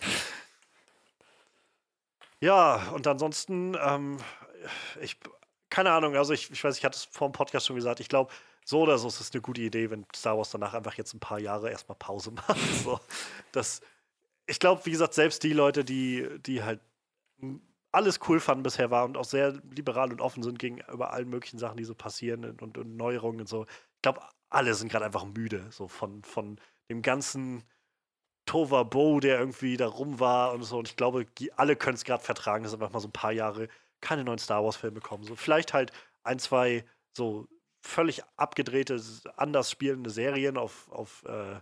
Ja, 2.41 2.89
und 2.93 3.05
ansonsten, 3.05 3.75
ähm, 3.79 4.17
ich, 5.01 5.17
keine 5.69 5.91
Ahnung, 5.91 6.15
also 6.15 6.33
ich, 6.33 6.49
ich 6.51 6.63
weiß, 6.63 6.77
ich 6.77 6.85
hatte 6.85 6.97
es 6.97 7.05
vor 7.05 7.29
dem 7.29 7.33
Podcast 7.33 7.67
schon 7.67 7.75
gesagt, 7.75 7.99
ich 7.99 8.09
glaube, 8.09 8.31
so 8.65 8.81
oder 8.81 8.97
so 8.97 9.07
ist 9.07 9.19
es 9.19 9.31
eine 9.33 9.41
gute 9.41 9.61
Idee, 9.61 9.89
wenn 9.89 10.05
Star 10.15 10.37
Wars 10.37 10.51
danach 10.51 10.73
einfach 10.73 10.93
jetzt 10.95 11.13
ein 11.13 11.19
paar 11.19 11.39
Jahre 11.39 11.69
erstmal 11.69 11.97
Pause 11.97 12.31
macht. 12.47 12.57
So, 12.83 12.99
das, 13.51 13.81
ich 14.45 14.59
glaube, 14.59 14.85
wie 14.85 14.91
gesagt, 14.91 15.13
selbst 15.13 15.43
die 15.43 15.53
Leute, 15.53 15.83
die, 15.83 16.27
die 16.45 16.63
halt 16.63 16.81
alles 17.91 18.19
cool 18.27 18.39
fanden 18.39 18.63
bisher 18.63 18.91
war 18.91 19.05
und 19.05 19.17
auch 19.17 19.25
sehr 19.25 19.53
liberal 19.71 20.11
und 20.11 20.21
offen 20.21 20.43
sind 20.43 20.59
gegenüber 20.59 21.11
allen 21.11 21.29
möglichen 21.29 21.57
Sachen, 21.57 21.77
die 21.77 21.83
so 21.83 21.95
passieren 21.95 22.45
und, 22.45 22.77
und 22.77 22.97
Neuerungen 22.97 23.41
und 23.41 23.49
so. 23.49 23.65
Ich 23.65 24.01
glaube, 24.01 24.21
alle 24.49 24.73
sind 24.73 24.91
gerade 24.91 25.05
einfach 25.05 25.25
müde, 25.25 25.65
so 25.71 25.87
von, 25.87 26.23
von 26.23 26.59
dem 26.89 27.01
ganzen 27.01 27.63
Tova 28.45 28.83
Bo, 28.83 29.19
der 29.19 29.39
irgendwie 29.39 29.77
da 29.77 29.87
rum 29.87 30.19
war 30.19 30.53
und 30.53 30.63
so. 30.63 30.79
Und 30.79 30.87
ich 30.87 30.95
glaube, 30.95 31.25
alle 31.55 31.75
können 31.75 31.95
es 31.95 32.03
gerade 32.03 32.23
vertragen, 32.23 32.63
dass 32.63 32.73
einfach 32.73 32.91
mal 32.91 32.99
so 32.99 33.07
ein 33.07 33.13
paar 33.13 33.31
Jahre 33.31 33.69
keine 34.01 34.23
neuen 34.23 34.39
Star 34.39 34.63
Wars-Filme 34.63 34.99
kommen. 35.01 35.23
So, 35.23 35.35
vielleicht 35.35 35.73
halt 35.73 35.91
ein, 36.23 36.39
zwei 36.39 36.85
so 37.13 37.47
völlig 37.81 38.21
abgedrehte, 38.35 39.01
anders 39.37 39.71
spielende 39.71 40.09
Serien 40.09 40.57
auf, 40.57 40.89
auf, 40.91 41.23
äh, 41.25 41.59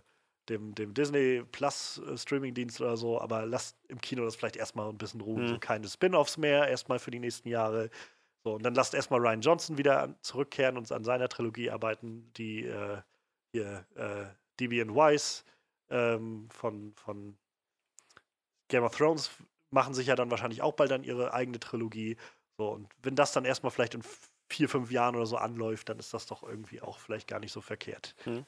dem, 0.48 0.74
dem 0.74 0.94
Disney 0.94 1.42
Plus 1.52 2.00
äh, 2.06 2.16
Streaming-Dienst 2.16 2.80
oder 2.80 2.96
so, 2.96 3.20
aber 3.20 3.46
lasst 3.46 3.76
im 3.88 4.00
Kino 4.00 4.24
das 4.24 4.36
vielleicht 4.36 4.56
erstmal 4.56 4.88
ein 4.88 4.98
bisschen 4.98 5.20
ruhen. 5.20 5.44
Mhm. 5.44 5.48
So 5.48 5.58
keine 5.58 5.88
Spin-offs 5.88 6.36
mehr, 6.36 6.68
erstmal 6.68 6.98
für 6.98 7.10
die 7.10 7.20
nächsten 7.20 7.48
Jahre. 7.48 7.90
So, 8.44 8.54
und 8.54 8.64
dann 8.64 8.74
lasst 8.74 8.94
erstmal 8.94 9.20
Ryan 9.20 9.40
Johnson 9.40 9.78
wieder 9.78 10.14
zurückkehren 10.22 10.76
und 10.76 10.90
an 10.90 11.04
seiner 11.04 11.28
Trilogie 11.28 11.70
arbeiten, 11.70 12.32
die 12.34 12.64
äh, 12.64 13.02
hier 13.52 13.84
äh, 13.94 14.26
DB 14.60 14.86
Wise 14.86 15.44
ähm, 15.90 16.48
von, 16.50 16.94
von 16.94 17.36
Game 18.68 18.84
of 18.84 18.96
Thrones 18.96 19.30
machen 19.70 19.94
sich 19.94 20.06
ja 20.06 20.16
dann 20.16 20.30
wahrscheinlich 20.30 20.62
auch 20.62 20.74
bald 20.74 20.90
dann 20.90 21.04
ihre 21.04 21.32
eigene 21.32 21.60
Trilogie. 21.60 22.16
So, 22.58 22.70
und 22.70 22.88
wenn 23.02 23.16
das 23.16 23.32
dann 23.32 23.44
erstmal 23.44 23.70
vielleicht 23.70 23.94
in 23.94 24.02
vier, 24.50 24.68
fünf 24.68 24.90
Jahren 24.90 25.16
oder 25.16 25.26
so 25.26 25.36
anläuft, 25.36 25.88
dann 25.88 25.98
ist 25.98 26.14
das 26.14 26.26
doch 26.26 26.42
irgendwie 26.42 26.80
auch 26.80 26.98
vielleicht 26.98 27.28
gar 27.28 27.40
nicht 27.40 27.52
so 27.52 27.60
verkehrt. 27.60 28.14
Mhm. 28.26 28.46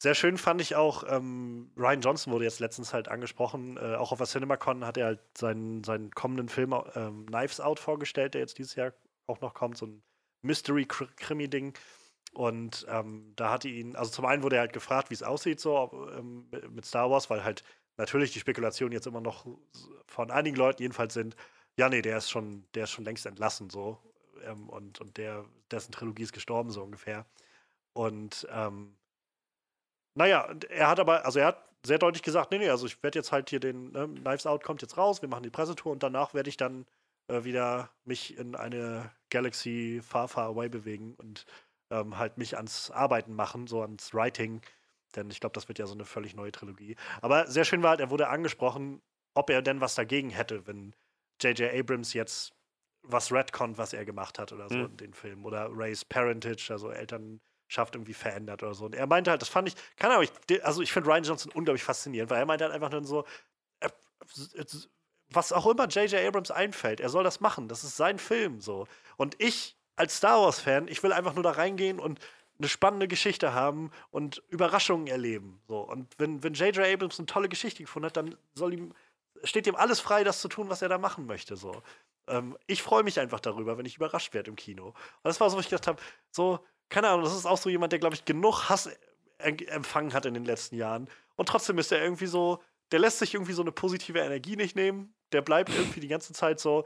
Sehr 0.00 0.14
schön 0.14 0.38
fand 0.38 0.60
ich 0.60 0.76
auch, 0.76 1.02
ähm, 1.08 1.72
Ryan 1.76 2.00
Johnson 2.00 2.32
wurde 2.32 2.44
jetzt 2.44 2.60
letztens 2.60 2.94
halt 2.94 3.08
angesprochen, 3.08 3.76
äh, 3.78 3.96
auch 3.96 4.12
auf 4.12 4.18
der 4.18 4.28
CinemaCon 4.28 4.84
hat 4.84 4.96
er 4.96 5.06
halt 5.06 5.20
seinen, 5.36 5.82
seinen 5.82 6.12
kommenden 6.12 6.48
Film 6.48 6.72
ähm, 6.94 7.26
Knives 7.26 7.60
Out 7.60 7.80
vorgestellt, 7.80 8.34
der 8.34 8.42
jetzt 8.42 8.58
dieses 8.58 8.76
Jahr 8.76 8.92
auch 9.26 9.40
noch 9.40 9.54
kommt, 9.54 9.76
so 9.76 9.86
ein 9.86 10.02
Mystery-Krimi-Ding. 10.42 11.76
Und 12.32 12.86
ähm, 12.88 13.32
da 13.34 13.50
hatte 13.50 13.68
ihn, 13.68 13.96
also 13.96 14.12
zum 14.12 14.24
einen 14.26 14.44
wurde 14.44 14.56
er 14.56 14.60
halt 14.60 14.72
gefragt, 14.72 15.10
wie 15.10 15.14
es 15.14 15.24
aussieht 15.24 15.58
so 15.58 15.76
ob, 15.76 15.92
ähm, 16.12 16.48
mit 16.70 16.84
Star 16.84 17.10
Wars, 17.10 17.28
weil 17.28 17.42
halt 17.42 17.64
natürlich 17.98 18.32
die 18.32 18.40
Spekulationen 18.40 18.92
jetzt 18.92 19.06
immer 19.06 19.20
noch 19.20 19.46
von 20.06 20.30
einigen 20.30 20.56
Leuten 20.56 20.82
jedenfalls 20.82 21.14
sind, 21.14 21.36
ja, 21.76 21.88
nee, 21.88 22.02
der 22.02 22.18
ist 22.18 22.30
schon, 22.30 22.64
der 22.74 22.84
ist 22.84 22.90
schon 22.90 23.04
längst 23.04 23.26
entlassen 23.26 23.70
so. 23.70 23.98
Ähm, 24.44 24.68
und, 24.68 25.00
und 25.00 25.16
der, 25.16 25.44
dessen 25.70 25.92
Trilogie 25.92 26.22
ist 26.22 26.32
gestorben, 26.32 26.70
so 26.70 26.82
ungefähr. 26.82 27.26
Und 27.92 28.46
ähm, 28.50 28.96
naja, 30.14 30.48
er 30.68 30.88
hat 30.88 31.00
aber, 31.00 31.24
also 31.24 31.38
er 31.38 31.46
hat 31.48 31.68
sehr 31.84 31.98
deutlich 31.98 32.22
gesagt, 32.22 32.50
nee, 32.50 32.58
nee, 32.58 32.70
also 32.70 32.86
ich 32.86 33.02
werde 33.02 33.18
jetzt 33.18 33.32
halt 33.32 33.50
hier 33.50 33.60
den, 33.60 33.92
ne, 33.92 34.08
Knives 34.08 34.46
Out 34.46 34.64
kommt 34.64 34.82
jetzt 34.82 34.96
raus, 34.96 35.22
wir 35.22 35.28
machen 35.28 35.44
die 35.44 35.50
Pressetour 35.50 35.92
und 35.92 36.02
danach 36.02 36.34
werde 36.34 36.48
ich 36.48 36.56
dann 36.56 36.86
äh, 37.28 37.44
wieder 37.44 37.90
mich 38.04 38.36
in 38.36 38.56
eine 38.56 39.10
Galaxy 39.30 40.00
far, 40.02 40.28
far 40.28 40.46
away 40.46 40.68
bewegen 40.68 41.14
und 41.14 41.46
ähm, 41.90 42.18
halt 42.18 42.38
mich 42.38 42.56
ans 42.56 42.90
Arbeiten 42.90 43.34
machen, 43.34 43.66
so 43.66 43.82
ans 43.82 44.12
Writing. 44.12 44.60
Denn 45.16 45.30
ich 45.30 45.40
glaube, 45.40 45.54
das 45.54 45.68
wird 45.68 45.78
ja 45.78 45.86
so 45.86 45.94
eine 45.94 46.04
völlig 46.04 46.34
neue 46.34 46.52
Trilogie. 46.52 46.96
Aber 47.22 47.46
sehr 47.46 47.64
schön 47.64 47.82
war 47.82 47.90
halt, 47.90 48.00
er 48.00 48.10
wurde 48.10 48.28
angesprochen, 48.28 49.00
ob 49.34 49.50
er 49.50 49.62
denn 49.62 49.80
was 49.80 49.94
dagegen 49.94 50.30
hätte, 50.30 50.66
wenn 50.66 50.94
J.J. 51.40 51.72
Abrams 51.72 52.12
jetzt 52.12 52.52
was 53.02 53.32
retconnt, 53.32 53.78
was 53.78 53.92
er 53.92 54.04
gemacht 54.04 54.38
hat 54.38 54.52
oder 54.52 54.68
so 54.68 54.76
Mhm. 54.76 54.84
in 54.86 54.96
den 54.96 55.14
Filmen. 55.14 55.44
Oder 55.44 55.68
Rays 55.72 56.04
Parentage, 56.04 56.68
also 56.70 56.90
Elternschaft 56.90 57.94
irgendwie 57.94 58.12
verändert 58.14 58.62
oder 58.62 58.74
so. 58.74 58.84
Und 58.86 58.94
er 58.94 59.06
meinte 59.06 59.30
halt, 59.30 59.40
das 59.40 59.48
fand 59.48 59.68
ich, 59.68 59.74
keine 59.96 60.14
Ahnung, 60.14 60.28
ich, 60.48 60.64
also 60.64 60.82
ich 60.82 60.92
finde 60.92 61.08
Ryan 61.08 61.22
Johnson 61.24 61.52
unglaublich 61.52 61.84
faszinierend, 61.84 62.30
weil 62.30 62.38
er 62.40 62.46
meinte 62.46 62.64
halt 62.64 62.74
einfach 62.74 62.90
nur 62.90 63.04
so, 63.04 63.24
äh, 63.80 63.88
was 65.30 65.52
auch 65.52 65.66
immer 65.66 65.86
J.J. 65.86 66.26
Abrams 66.26 66.50
einfällt, 66.50 67.00
er 67.00 67.08
soll 67.08 67.24
das 67.24 67.40
machen. 67.40 67.68
Das 67.68 67.84
ist 67.84 67.96
sein 67.96 68.18
Film 68.18 68.60
so. 68.60 68.86
Und 69.16 69.40
ich 69.40 69.76
als 69.96 70.16
Star 70.16 70.40
Wars-Fan, 70.40 70.88
ich 70.88 71.02
will 71.02 71.12
einfach 71.12 71.34
nur 71.34 71.42
da 71.42 71.50
reingehen 71.50 71.98
und 71.98 72.20
eine 72.58 72.68
spannende 72.68 73.08
Geschichte 73.08 73.52
haben 73.54 73.90
und 74.10 74.42
Überraschungen 74.48 75.06
erleben. 75.06 75.60
So. 75.68 75.80
Und 75.80 76.12
wenn, 76.18 76.42
wenn 76.42 76.54
J.J. 76.54 76.86
Abrams 76.86 77.18
eine 77.18 77.26
tolle 77.26 77.48
Geschichte 77.48 77.82
gefunden 77.82 78.06
hat, 78.06 78.16
dann 78.16 78.36
soll 78.54 78.74
ihm, 78.74 78.94
steht 79.44 79.66
ihm 79.66 79.76
alles 79.76 80.00
frei, 80.00 80.24
das 80.24 80.40
zu 80.40 80.48
tun, 80.48 80.68
was 80.68 80.82
er 80.82 80.88
da 80.88 80.98
machen 80.98 81.26
möchte. 81.26 81.56
So. 81.56 81.82
Ähm, 82.26 82.56
ich 82.66 82.82
freue 82.82 83.04
mich 83.04 83.20
einfach 83.20 83.40
darüber, 83.40 83.78
wenn 83.78 83.86
ich 83.86 83.96
überrascht 83.96 84.34
werde 84.34 84.50
im 84.50 84.56
Kino. 84.56 84.88
Und 84.88 84.96
das 85.22 85.40
war 85.40 85.48
so, 85.50 85.56
wo 85.56 85.60
ich 85.60 85.68
gedacht 85.68 85.86
habe, 85.86 86.02
so, 86.30 86.58
keine 86.88 87.08
Ahnung, 87.08 87.24
das 87.24 87.36
ist 87.36 87.46
auch 87.46 87.58
so 87.58 87.70
jemand, 87.70 87.92
der, 87.92 88.00
glaube 88.00 88.16
ich, 88.16 88.24
genug 88.24 88.68
Hass 88.68 88.90
em- 89.38 89.58
empfangen 89.68 90.12
hat 90.12 90.26
in 90.26 90.34
den 90.34 90.44
letzten 90.44 90.76
Jahren. 90.76 91.08
Und 91.36 91.48
trotzdem 91.48 91.78
ist 91.78 91.92
er 91.92 92.02
irgendwie 92.02 92.26
so, 92.26 92.62
der 92.90 92.98
lässt 92.98 93.18
sich 93.18 93.34
irgendwie 93.34 93.52
so 93.52 93.62
eine 93.62 93.72
positive 93.72 94.18
Energie 94.18 94.56
nicht 94.56 94.74
nehmen. 94.74 95.14
Der 95.32 95.42
bleibt 95.42 95.70
irgendwie 95.70 96.00
die 96.00 96.08
ganze 96.08 96.32
Zeit 96.32 96.58
so, 96.58 96.84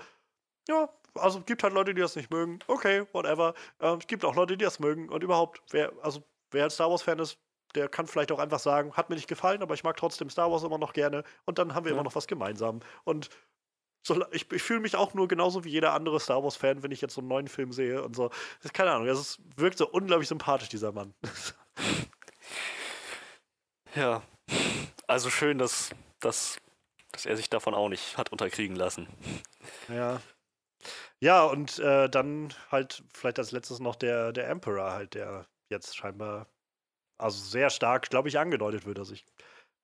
ja, 0.69 0.89
also 1.15 1.41
es 1.41 1.47
gibt 1.47 1.63
halt 1.63 1.73
Leute, 1.75 1.95
die 1.95 2.01
das 2.01 2.17
nicht 2.17 2.31
mögen. 2.31 2.59
Okay, 2.67 3.05
whatever. 3.13 3.55
Ähm, 3.81 3.99
es 4.01 4.07
gibt 4.07 4.25
auch 4.25 4.35
Leute, 4.35 4.57
die 4.57 4.65
das 4.65 4.79
mögen. 4.81 5.09
Und 5.09 5.23
überhaupt, 5.23 5.63
wer, 5.71 5.93
also 6.03 6.23
wer 6.51 6.69
Star 6.71 6.91
Wars-Fan 6.91 7.19
ist, 7.19 7.39
der 7.75 7.89
kann 7.89 8.07
vielleicht 8.07 8.33
auch 8.33 8.39
einfach 8.39 8.59
sagen, 8.59 8.93
hat 8.95 9.09
mir 9.09 9.17
nicht 9.17 9.29
gefallen, 9.29 9.63
aber 9.63 9.75
ich 9.75 9.85
mag 9.85 9.97
trotzdem 9.97 10.29
Star 10.31 10.51
Wars 10.51 10.63
immer 10.63 10.79
noch 10.79 10.93
gerne. 10.93 11.25
Und 11.47 11.59
dann 11.59 11.75
haben 11.75 11.85
wir 11.85 11.91
Ja. 11.93 11.97
immer 11.97 12.05
noch 12.05 12.15
was 12.15 12.27
gemeinsam. 12.27 12.81
Und 13.05 13.31
so, 14.07 14.25
ich, 14.33 14.51
ich 14.51 14.63
fühle 14.63 14.81
mich 14.81 14.97
auch 14.97 15.15
nur 15.15 15.29
genauso 15.29 15.65
wie 15.65 15.71
jeder 15.71 15.93
andere 15.95 16.19
Star 16.21 16.43
Wars-Fan, 16.43 16.83
wenn 16.83 16.91
ich 16.91 17.01
jetzt 17.01 17.15
so 17.15 17.21
einen 17.21 17.29
neuen 17.29 17.49
Film 17.49 17.73
sehe 17.73 18.03
und 18.03 18.17
so. 18.17 18.29
Das 18.29 18.67
ist 18.67 18.75
keine 18.75 18.91
Ahnung, 18.93 19.07
es 19.07 19.19
ist, 19.19 19.41
wirkt 19.57 19.79
so 19.79 19.89
unglaublich 19.89 20.29
sympathisch, 20.29 20.69
dieser 20.69 20.93
Mann. 20.93 21.15
Ja. 23.95 24.23
Also 25.07 25.29
schön, 25.31 25.59
dass, 25.59 25.91
dass, 26.21 26.57
dass 27.13 27.27
er 27.27 27.37
sich 27.37 27.51
davon 27.51 27.75
auch 27.75 27.89
nicht 27.89 28.17
hat 28.17 28.33
unterkriegen 28.33 28.77
lassen. 28.77 29.07
Ja. 29.89 30.21
Ja, 31.23 31.45
und 31.45 31.79
äh, 31.79 32.09
dann 32.11 32.53
halt 32.73 33.05
vielleicht 33.15 33.39
als 33.39 33.53
letztes 33.53 33.79
noch 33.79 33.95
der, 33.95 34.33
der 34.33 34.49
Emperor, 34.49 34.91
halt, 34.91 35.15
der 35.15 35.47
jetzt 35.69 35.97
scheinbar, 35.97 36.49
also 37.19 37.39
sehr 37.45 37.71
stark, 37.71 38.11
glaube 38.11 38.29
ich, 38.29 38.39
angedeutet 38.39 38.87
wird. 38.87 38.99
Also 38.99 39.15
ich 39.15 39.27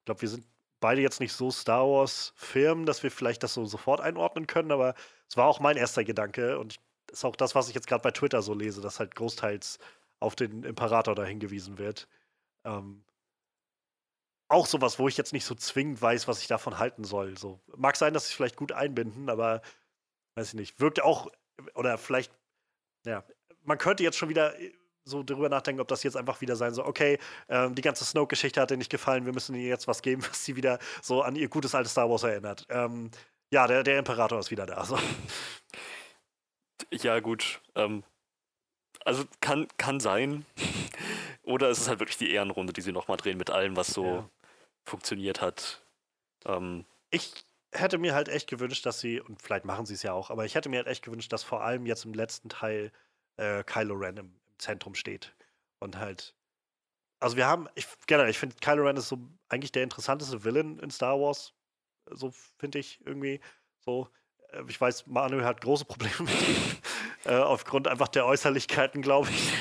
glaube, 0.06 0.22
wir 0.22 0.28
sind 0.28 0.46
beide 0.80 1.02
jetzt 1.02 1.20
nicht 1.20 1.32
so 1.34 1.50
Star 1.50 1.86
Wars-Firmen, 1.88 2.86
dass 2.86 3.02
wir 3.04 3.10
vielleicht 3.12 3.42
das 3.44 3.54
so 3.54 3.66
sofort 3.66 4.00
einordnen 4.00 4.46
können, 4.48 4.72
aber 4.72 4.94
es 5.28 5.36
war 5.36 5.46
auch 5.46 5.60
mein 5.60 5.76
erster 5.78 6.04
Gedanke 6.04 6.58
und 6.58 6.76
ist 7.12 7.24
auch 7.24 7.36
das, 7.36 7.54
was 7.54 7.68
ich 7.68 7.74
jetzt 7.76 7.88
gerade 7.88 8.02
bei 8.02 8.12
Twitter 8.12 8.42
so 8.42 8.54
lese, 8.54 8.80
dass 8.82 9.00
halt 9.00 9.14
großteils 9.16 9.78
auf 10.20 10.36
den 10.36 10.64
Imperator 10.64 11.14
da 11.14 11.24
hingewiesen 11.24 11.78
wird. 11.78 12.08
Ähm, 12.64 13.04
auch 14.48 14.66
sowas, 14.66 14.98
wo 14.98 15.08
ich 15.08 15.16
jetzt 15.16 15.32
nicht 15.32 15.44
so 15.44 15.54
zwingend 15.54 16.00
weiß, 16.00 16.28
was 16.28 16.40
ich 16.40 16.46
davon 16.48 16.78
halten 16.78 17.04
soll. 17.04 17.36
So, 17.38 17.60
mag 17.76 17.96
sein, 17.96 18.14
dass 18.14 18.26
sie 18.26 18.30
es 18.32 18.36
vielleicht 18.36 18.56
gut 18.56 18.72
einbinden, 18.72 19.28
aber 19.28 19.62
weiß 20.38 20.48
ich 20.48 20.54
nicht, 20.54 20.80
wirkt 20.80 21.02
auch, 21.02 21.28
oder 21.74 21.98
vielleicht, 21.98 22.32
ja, 23.04 23.24
man 23.64 23.76
könnte 23.78 24.02
jetzt 24.04 24.16
schon 24.16 24.28
wieder 24.28 24.58
äh, 24.60 24.72
so 25.04 25.22
drüber 25.22 25.48
nachdenken, 25.48 25.80
ob 25.80 25.88
das 25.88 26.02
jetzt 26.02 26.16
einfach 26.16 26.40
wieder 26.40 26.54
sein 26.54 26.74
soll, 26.74 26.86
okay, 26.86 27.18
ähm, 27.48 27.74
die 27.74 27.82
ganze 27.82 28.04
Snoke-Geschichte 28.04 28.60
hat 28.60 28.70
dir 28.70 28.76
nicht 28.76 28.90
gefallen, 28.90 29.24
wir 29.26 29.32
müssen 29.32 29.54
ihr 29.54 29.66
jetzt 29.68 29.88
was 29.88 30.02
geben, 30.02 30.22
was 30.28 30.44
sie 30.44 30.54
wieder 30.56 30.78
so 31.02 31.22
an 31.22 31.34
ihr 31.36 31.48
gutes 31.48 31.74
altes 31.74 31.92
Star 31.92 32.08
Wars 32.08 32.22
erinnert. 32.22 32.66
Ähm, 32.68 33.10
ja, 33.50 33.66
der, 33.66 33.82
der 33.82 33.98
Imperator 33.98 34.38
ist 34.38 34.50
wieder 34.50 34.66
da. 34.66 34.84
So. 34.84 34.98
Ja, 36.92 37.20
gut. 37.20 37.60
Ähm, 37.74 38.02
also 39.04 39.24
kann, 39.40 39.68
kann 39.76 40.00
sein. 40.00 40.46
Oder 41.42 41.68
es 41.70 41.80
ist 41.80 41.88
halt 41.88 41.98
wirklich 42.00 42.16
die 42.18 42.30
Ehrenrunde, 42.30 42.72
die 42.72 42.80
sie 42.80 42.92
nochmal 42.92 43.16
drehen 43.16 43.36
mit 43.36 43.50
allem, 43.50 43.76
was 43.76 43.88
so 43.88 44.04
Ja. 44.04 44.30
funktioniert 44.86 45.40
hat. 45.40 45.82
Ähm, 46.46 46.84
Ich 47.10 47.32
hätte 47.72 47.98
mir 47.98 48.14
halt 48.14 48.28
echt 48.28 48.48
gewünscht, 48.48 48.86
dass 48.86 49.00
sie, 49.00 49.20
und 49.20 49.42
vielleicht 49.42 49.64
machen 49.64 49.86
sie 49.86 49.94
es 49.94 50.02
ja 50.02 50.12
auch, 50.12 50.30
aber 50.30 50.44
ich 50.44 50.54
hätte 50.54 50.68
mir 50.68 50.78
halt 50.78 50.86
echt 50.86 51.04
gewünscht, 51.04 51.32
dass 51.32 51.42
vor 51.42 51.62
allem 51.62 51.86
jetzt 51.86 52.04
im 52.04 52.14
letzten 52.14 52.48
Teil 52.48 52.92
äh, 53.36 53.62
Kylo 53.64 53.94
Ren 53.94 54.16
im, 54.16 54.26
im 54.26 54.58
Zentrum 54.58 54.94
steht. 54.94 55.34
Und 55.80 55.96
halt, 55.98 56.34
also 57.20 57.36
wir 57.36 57.46
haben, 57.46 57.68
ich 57.74 57.86
generell, 58.06 58.30
ich 58.30 58.38
finde 58.38 58.56
Kylo 58.56 58.84
Ren 58.84 58.96
ist 58.96 59.08
so 59.08 59.18
eigentlich 59.48 59.72
der 59.72 59.84
interessanteste 59.84 60.44
Villain 60.44 60.78
in 60.78 60.90
Star 60.90 61.20
Wars. 61.20 61.54
So 62.10 62.32
finde 62.58 62.78
ich 62.78 63.00
irgendwie. 63.04 63.40
So, 63.80 64.08
äh, 64.52 64.62
ich 64.68 64.80
weiß, 64.80 65.06
Manuel 65.06 65.44
hat 65.44 65.60
große 65.60 65.84
Probleme 65.86 66.14
mit 66.20 66.48
ihm. 66.48 66.76
äh, 67.24 67.36
aufgrund 67.36 67.88
einfach 67.88 68.08
der 68.08 68.26
Äußerlichkeiten, 68.26 69.02
glaube 69.02 69.28
ich. 69.30 69.52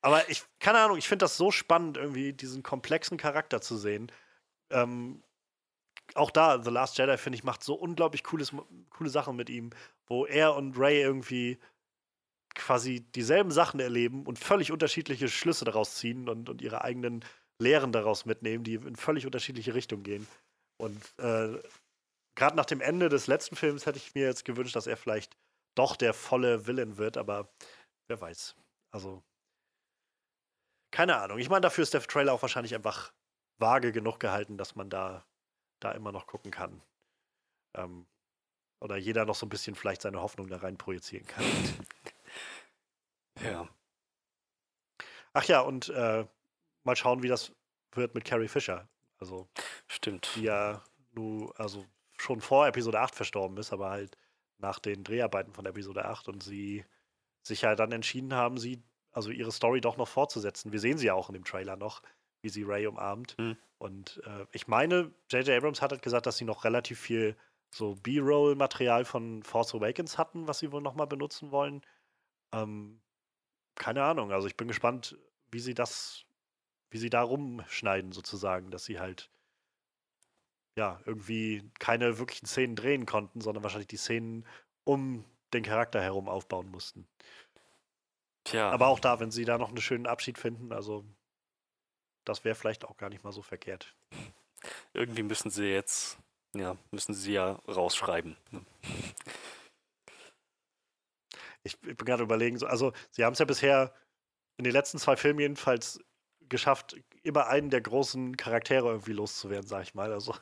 Aber 0.00 0.28
ich, 0.28 0.42
keine 0.58 0.80
Ahnung, 0.80 0.98
ich 0.98 1.06
finde 1.06 1.24
das 1.24 1.36
so 1.36 1.52
spannend, 1.52 1.96
irgendwie 1.96 2.32
diesen 2.32 2.62
komplexen 2.64 3.18
Charakter 3.18 3.60
zu 3.60 3.76
sehen. 3.76 4.10
Ähm, 4.70 5.22
auch 6.16 6.30
da, 6.30 6.62
The 6.62 6.70
Last 6.70 6.98
Jedi, 6.98 7.16
finde 7.16 7.38
ich, 7.38 7.44
macht 7.44 7.62
so 7.62 7.74
unglaublich 7.74 8.24
cooles, 8.24 8.52
coole 8.90 9.10
Sachen 9.10 9.36
mit 9.36 9.50
ihm, 9.50 9.70
wo 10.06 10.26
er 10.26 10.54
und 10.54 10.78
Ray 10.78 11.00
irgendwie 11.00 11.58
quasi 12.54 13.00
dieselben 13.00 13.50
Sachen 13.50 13.80
erleben 13.80 14.26
und 14.26 14.38
völlig 14.38 14.72
unterschiedliche 14.72 15.28
Schlüsse 15.28 15.64
daraus 15.64 15.96
ziehen 15.96 16.28
und, 16.28 16.48
und 16.48 16.60
ihre 16.60 16.82
eigenen 16.82 17.24
Lehren 17.58 17.92
daraus 17.92 18.26
mitnehmen, 18.26 18.64
die 18.64 18.74
in 18.74 18.96
völlig 18.96 19.24
unterschiedliche 19.24 19.74
Richtungen 19.74 20.02
gehen. 20.02 20.26
Und 20.78 21.00
äh, 21.18 21.58
gerade 22.34 22.56
nach 22.56 22.66
dem 22.66 22.80
Ende 22.80 23.08
des 23.08 23.26
letzten 23.26 23.56
Films 23.56 23.86
hätte 23.86 23.98
ich 23.98 24.14
mir 24.14 24.26
jetzt 24.26 24.44
gewünscht, 24.44 24.76
dass 24.76 24.86
er 24.86 24.96
vielleicht 24.96 25.36
doch 25.74 25.96
der 25.96 26.12
volle 26.12 26.66
Villain 26.66 26.98
wird, 26.98 27.16
aber 27.16 27.48
wer 28.08 28.20
weiß. 28.20 28.56
Also, 28.90 29.22
keine 30.90 31.16
Ahnung. 31.16 31.38
Ich 31.38 31.48
meine, 31.48 31.62
dafür 31.62 31.82
ist 31.82 31.94
der 31.94 32.02
Trailer 32.02 32.32
auch 32.32 32.42
wahrscheinlich 32.42 32.74
einfach 32.74 33.12
vage 33.58 33.92
genug 33.92 34.20
gehalten, 34.20 34.58
dass 34.58 34.74
man 34.74 34.90
da, 34.90 35.24
da 35.84 35.92
immer 35.92 36.12
noch 36.12 36.26
gucken 36.26 36.50
kann. 36.50 36.82
Ähm, 37.74 38.06
oder 38.80 38.96
jeder 38.96 39.24
noch 39.24 39.34
so 39.34 39.46
ein 39.46 39.48
bisschen 39.48 39.74
vielleicht 39.74 40.02
seine 40.02 40.20
Hoffnung 40.20 40.48
da 40.48 40.58
rein 40.58 40.76
projizieren 40.76 41.26
kann. 41.26 41.44
ja. 43.42 43.68
Ach 45.32 45.44
ja, 45.44 45.60
und 45.60 45.88
äh, 45.90 46.26
mal 46.82 46.96
schauen, 46.96 47.22
wie 47.22 47.28
das 47.28 47.52
wird 47.92 48.14
mit 48.14 48.24
Carrie 48.24 48.48
Fisher. 48.48 48.88
Also, 49.18 49.48
Stimmt. 49.86 50.32
die 50.34 50.42
ja 50.42 50.82
nu, 51.12 51.52
also 51.56 51.86
schon 52.18 52.40
vor 52.40 52.66
Episode 52.66 53.00
8 53.00 53.14
verstorben 53.14 53.56
ist, 53.56 53.72
aber 53.72 53.90
halt 53.90 54.16
nach 54.58 54.78
den 54.78 55.04
Dreharbeiten 55.04 55.52
von 55.52 55.66
Episode 55.66 56.04
8 56.04 56.28
und 56.28 56.42
sie 56.42 56.84
sich 57.42 57.62
ja 57.62 57.74
dann 57.74 57.92
entschieden 57.92 58.34
haben, 58.34 58.58
sie, 58.58 58.82
also 59.10 59.30
ihre 59.30 59.52
Story 59.52 59.80
doch 59.80 59.96
noch 59.96 60.08
fortzusetzen. 60.08 60.72
Wir 60.72 60.80
sehen 60.80 60.98
sie 60.98 61.06
ja 61.06 61.14
auch 61.14 61.28
in 61.28 61.34
dem 61.34 61.44
Trailer 61.44 61.76
noch, 61.76 62.02
wie 62.42 62.48
sie 62.48 62.64
Ray 62.64 62.86
umarmt. 62.86 63.36
Mhm. 63.38 63.56
Und 63.78 64.20
äh, 64.26 64.46
ich 64.52 64.68
meine, 64.68 65.12
J.J. 65.30 65.56
Abrams 65.56 65.82
hat 65.82 65.92
halt 65.92 66.02
gesagt, 66.02 66.26
dass 66.26 66.36
sie 66.36 66.44
noch 66.44 66.64
relativ 66.64 67.00
viel 67.00 67.36
so 67.70 67.94
B-Roll-Material 67.96 69.04
von 69.04 69.42
Force 69.42 69.74
Awakens 69.74 70.18
hatten, 70.18 70.46
was 70.46 70.58
sie 70.58 70.70
wohl 70.72 70.82
nochmal 70.82 71.06
benutzen 71.06 71.50
wollen. 71.50 71.82
Ähm, 72.52 73.00
keine 73.74 74.04
Ahnung. 74.04 74.30
Also 74.30 74.46
ich 74.46 74.56
bin 74.56 74.68
gespannt, 74.68 75.16
wie 75.50 75.60
sie 75.60 75.74
das, 75.74 76.24
wie 76.90 76.98
sie 76.98 77.10
da 77.10 77.22
rumschneiden, 77.22 78.12
sozusagen, 78.12 78.70
dass 78.70 78.84
sie 78.84 79.00
halt 79.00 79.30
ja, 80.76 81.00
irgendwie 81.04 81.70
keine 81.78 82.18
wirklichen 82.18 82.46
Szenen 82.46 82.76
drehen 82.76 83.06
konnten, 83.06 83.40
sondern 83.40 83.62
wahrscheinlich 83.62 83.88
die 83.88 83.96
Szenen 83.96 84.46
um 84.84 85.24
den 85.52 85.62
Charakter 85.62 86.00
herum 86.00 86.28
aufbauen 86.28 86.70
mussten. 86.70 87.06
Tja. 88.44 88.70
Aber 88.70 88.88
auch 88.88 89.00
da, 89.00 89.20
wenn 89.20 89.30
sie 89.30 89.44
da 89.44 89.58
noch 89.58 89.68
einen 89.68 89.80
schönen 89.80 90.06
Abschied 90.06 90.38
finden, 90.38 90.72
also 90.72 91.04
das 92.24 92.44
wäre 92.44 92.54
vielleicht 92.54 92.84
auch 92.84 92.96
gar 92.96 93.08
nicht 93.08 93.24
mal 93.24 93.32
so 93.32 93.42
verkehrt. 93.42 93.94
Irgendwie 94.92 95.22
müssen 95.22 95.50
sie 95.50 95.66
jetzt, 95.66 96.18
ja, 96.54 96.76
müssen 96.90 97.14
sie 97.14 97.32
ja 97.32 97.52
rausschreiben. 97.68 98.36
Ich, 101.64 101.74
ich 101.74 101.96
bin 101.96 102.06
gerade 102.06 102.22
überlegen, 102.22 102.58
so, 102.58 102.66
also 102.66 102.92
sie 103.10 103.24
haben 103.24 103.32
es 103.34 103.38
ja 103.38 103.44
bisher 103.44 103.94
in 104.56 104.64
den 104.64 104.72
letzten 104.72 104.98
zwei 104.98 105.16
Filmen 105.16 105.40
jedenfalls 105.40 106.00
geschafft, 106.48 106.96
immer 107.22 107.46
einen 107.46 107.70
der 107.70 107.80
großen 107.80 108.36
Charaktere 108.36 108.88
irgendwie 108.88 109.12
loszuwerden, 109.12 109.66
sag 109.66 109.82
ich 109.82 109.94
mal. 109.94 110.12
Also 110.12 110.34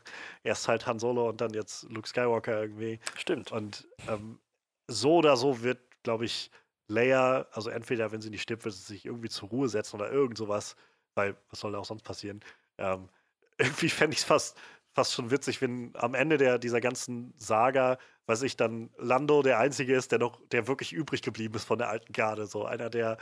erst 0.42 0.66
halt 0.68 0.86
Han 0.86 0.98
Solo 0.98 1.28
und 1.28 1.40
dann 1.40 1.54
jetzt 1.54 1.84
Luke 1.84 2.08
Skywalker 2.08 2.60
irgendwie. 2.62 2.98
Stimmt. 3.16 3.52
Und 3.52 3.86
ähm, 4.08 4.40
so 4.88 5.16
oder 5.16 5.36
so 5.36 5.62
wird, 5.62 5.78
glaube 6.02 6.24
ich, 6.24 6.50
Leia, 6.88 7.46
also 7.52 7.70
entweder, 7.70 8.10
wenn 8.10 8.20
sie 8.20 8.30
nicht 8.30 8.42
stirbt, 8.42 8.64
wird 8.64 8.74
sie 8.74 8.82
sich 8.82 9.06
irgendwie 9.06 9.28
zur 9.28 9.50
Ruhe 9.50 9.68
setzen 9.68 9.96
oder 9.96 10.10
irgend 10.10 10.36
sowas, 10.36 10.74
weil 11.20 11.36
was 11.50 11.60
soll 11.60 11.72
da 11.72 11.78
auch 11.78 11.84
sonst 11.84 12.02
passieren? 12.02 12.40
Ähm, 12.78 13.08
irgendwie 13.58 13.90
fände 13.90 14.14
ich 14.14 14.20
es 14.20 14.24
fast, 14.24 14.56
fast 14.94 15.12
schon 15.12 15.30
witzig, 15.30 15.60
wenn 15.60 15.92
am 15.94 16.14
Ende 16.14 16.38
der, 16.38 16.58
dieser 16.58 16.80
ganzen 16.80 17.34
Saga, 17.36 17.98
weiß 18.26 18.42
ich, 18.42 18.56
dann 18.56 18.90
Lando 18.96 19.42
der 19.42 19.58
Einzige 19.58 19.94
ist, 19.94 20.12
der 20.12 20.18
noch, 20.18 20.40
der 20.48 20.66
wirklich 20.66 20.92
übrig 20.92 21.22
geblieben 21.22 21.54
ist 21.54 21.64
von 21.64 21.78
der 21.78 21.88
alten 21.88 22.12
Garde. 22.12 22.46
So 22.46 22.64
einer 22.64 22.88
der 22.90 23.18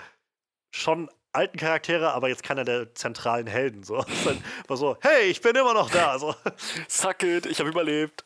schon 0.70 1.10
alten 1.32 1.58
Charaktere, 1.58 2.12
aber 2.12 2.28
jetzt 2.28 2.42
keiner 2.42 2.64
der 2.64 2.94
zentralen 2.94 3.46
Helden. 3.46 3.82
So. 3.82 4.02
Dann 4.24 4.42
war 4.66 4.76
so, 4.76 4.96
hey, 5.00 5.24
ich 5.30 5.40
bin 5.40 5.56
immer 5.56 5.74
noch 5.74 5.90
da. 5.90 6.18
So. 6.18 6.34
Suck 6.88 7.22
it, 7.22 7.46
ich 7.46 7.58
habe 7.58 7.70
überlebt. 7.70 8.24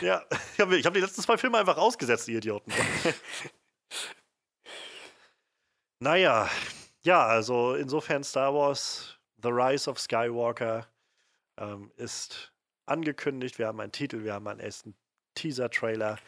Ja, 0.00 0.22
ich 0.54 0.60
habe 0.60 0.76
ich 0.76 0.86
hab 0.86 0.94
die 0.94 1.00
letzten 1.00 1.22
zwei 1.22 1.36
Filme 1.36 1.58
einfach 1.58 1.76
ausgesetzt, 1.76 2.26
die 2.28 2.34
Idioten. 2.34 2.72
naja, 6.00 6.48
ja, 7.04 7.26
also 7.26 7.74
insofern 7.74 8.24
Star 8.24 8.54
Wars 8.54 9.18
The 9.42 9.48
Rise 9.48 9.90
of 9.90 9.98
Skywalker 9.98 10.86
ähm, 11.56 11.90
ist 11.96 12.52
angekündigt. 12.86 13.58
Wir 13.58 13.66
haben 13.66 13.80
einen 13.80 13.92
Titel, 13.92 14.22
wir 14.24 14.34
haben 14.34 14.46
einen 14.46 14.60
ersten 14.60 14.94
Teaser-Trailer 15.34 16.18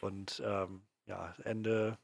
und 0.00 0.42
ähm, 0.44 0.82
ja, 1.06 1.34
Ende, 1.44 1.98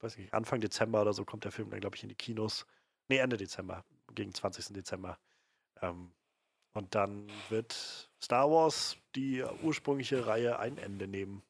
weiß 0.00 0.16
nicht, 0.16 0.32
Anfang 0.32 0.60
Dezember 0.60 1.02
oder 1.02 1.12
so 1.12 1.24
kommt 1.24 1.44
der 1.44 1.52
Film 1.52 1.70
dann, 1.70 1.80
glaube 1.80 1.96
ich, 1.96 2.02
in 2.02 2.08
die 2.08 2.14
Kinos. 2.14 2.66
Nee, 3.08 3.18
Ende 3.18 3.36
Dezember, 3.36 3.84
gegen 4.14 4.32
20. 4.32 4.72
Dezember. 4.74 5.18
Ähm, 5.82 6.12
und 6.72 6.94
dann 6.94 7.28
wird 7.48 8.08
Star 8.22 8.50
Wars 8.50 8.96
die 9.14 9.42
ursprüngliche 9.62 10.26
Reihe 10.26 10.58
ein 10.58 10.78
Ende 10.78 11.08
nehmen. 11.08 11.42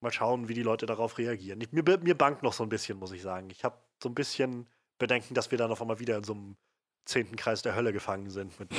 Mal 0.00 0.12
schauen, 0.12 0.48
wie 0.48 0.54
die 0.54 0.62
Leute 0.62 0.86
darauf 0.86 1.18
reagieren. 1.18 1.60
Ich, 1.60 1.72
mir, 1.72 1.82
mir 1.82 2.16
bangt 2.16 2.42
noch 2.42 2.52
so 2.52 2.62
ein 2.62 2.68
bisschen, 2.68 2.98
muss 2.98 3.12
ich 3.12 3.22
sagen. 3.22 3.50
Ich 3.50 3.64
habe 3.64 3.76
so 4.02 4.08
ein 4.08 4.14
bisschen 4.14 4.68
Bedenken, 4.98 5.34
dass 5.34 5.50
wir 5.50 5.58
dann 5.58 5.70
auf 5.70 5.80
einmal 5.80 6.00
wieder 6.00 6.16
in 6.16 6.24
so 6.24 6.34
einem 6.34 6.56
zehnten 7.04 7.36
Kreis 7.36 7.62
der 7.62 7.74
Hölle 7.74 7.92
gefangen 7.92 8.30
sind. 8.30 8.58
Mit 8.60 8.70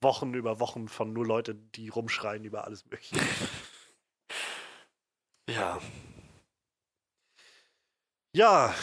Wochen 0.00 0.34
über 0.34 0.60
Wochen 0.60 0.88
von 0.88 1.12
nur 1.12 1.26
Leute, 1.26 1.54
die 1.54 1.88
rumschreien 1.88 2.44
über 2.44 2.64
alles 2.64 2.84
Mögliche. 2.86 3.16
Ja. 5.48 5.80
Ja, 8.34 8.74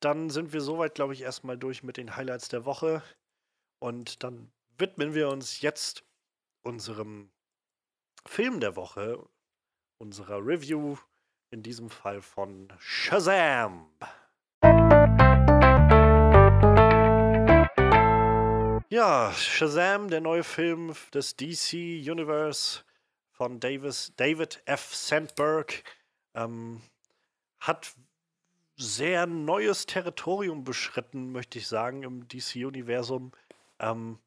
dann 0.00 0.30
sind 0.30 0.54
wir 0.54 0.62
soweit, 0.62 0.94
glaube 0.94 1.12
ich, 1.12 1.20
erstmal 1.20 1.58
durch 1.58 1.82
mit 1.82 1.98
den 1.98 2.16
Highlights 2.16 2.48
der 2.48 2.64
Woche. 2.64 3.02
Und 3.78 4.22
dann 4.22 4.50
widmen 4.78 5.14
wir 5.14 5.28
uns 5.28 5.60
jetzt 5.60 6.04
unserem 6.62 7.30
Film 8.26 8.60
der 8.60 8.74
Woche, 8.74 9.22
unserer 9.98 10.44
Review, 10.44 10.96
in 11.50 11.62
diesem 11.62 11.90
Fall 11.90 12.22
von 12.22 12.72
Shazam. 12.78 13.90
Ja, 18.90 19.34
Shazam, 19.34 20.08
der 20.08 20.22
neue 20.22 20.42
Film 20.42 20.94
des 21.12 21.36
DC 21.36 21.74
Universe 22.10 22.84
von 23.32 23.60
Davis, 23.60 24.14
David 24.16 24.62
F. 24.64 24.94
Sandberg, 24.94 25.84
ähm, 26.34 26.80
hat 27.60 27.92
sehr 28.76 29.26
neues 29.26 29.84
Territorium 29.84 30.64
beschritten, 30.64 31.32
möchte 31.32 31.58
ich 31.58 31.68
sagen, 31.68 32.02
im 32.02 32.28
DC-Universum. 32.28 33.32
Ähm, 33.78 34.20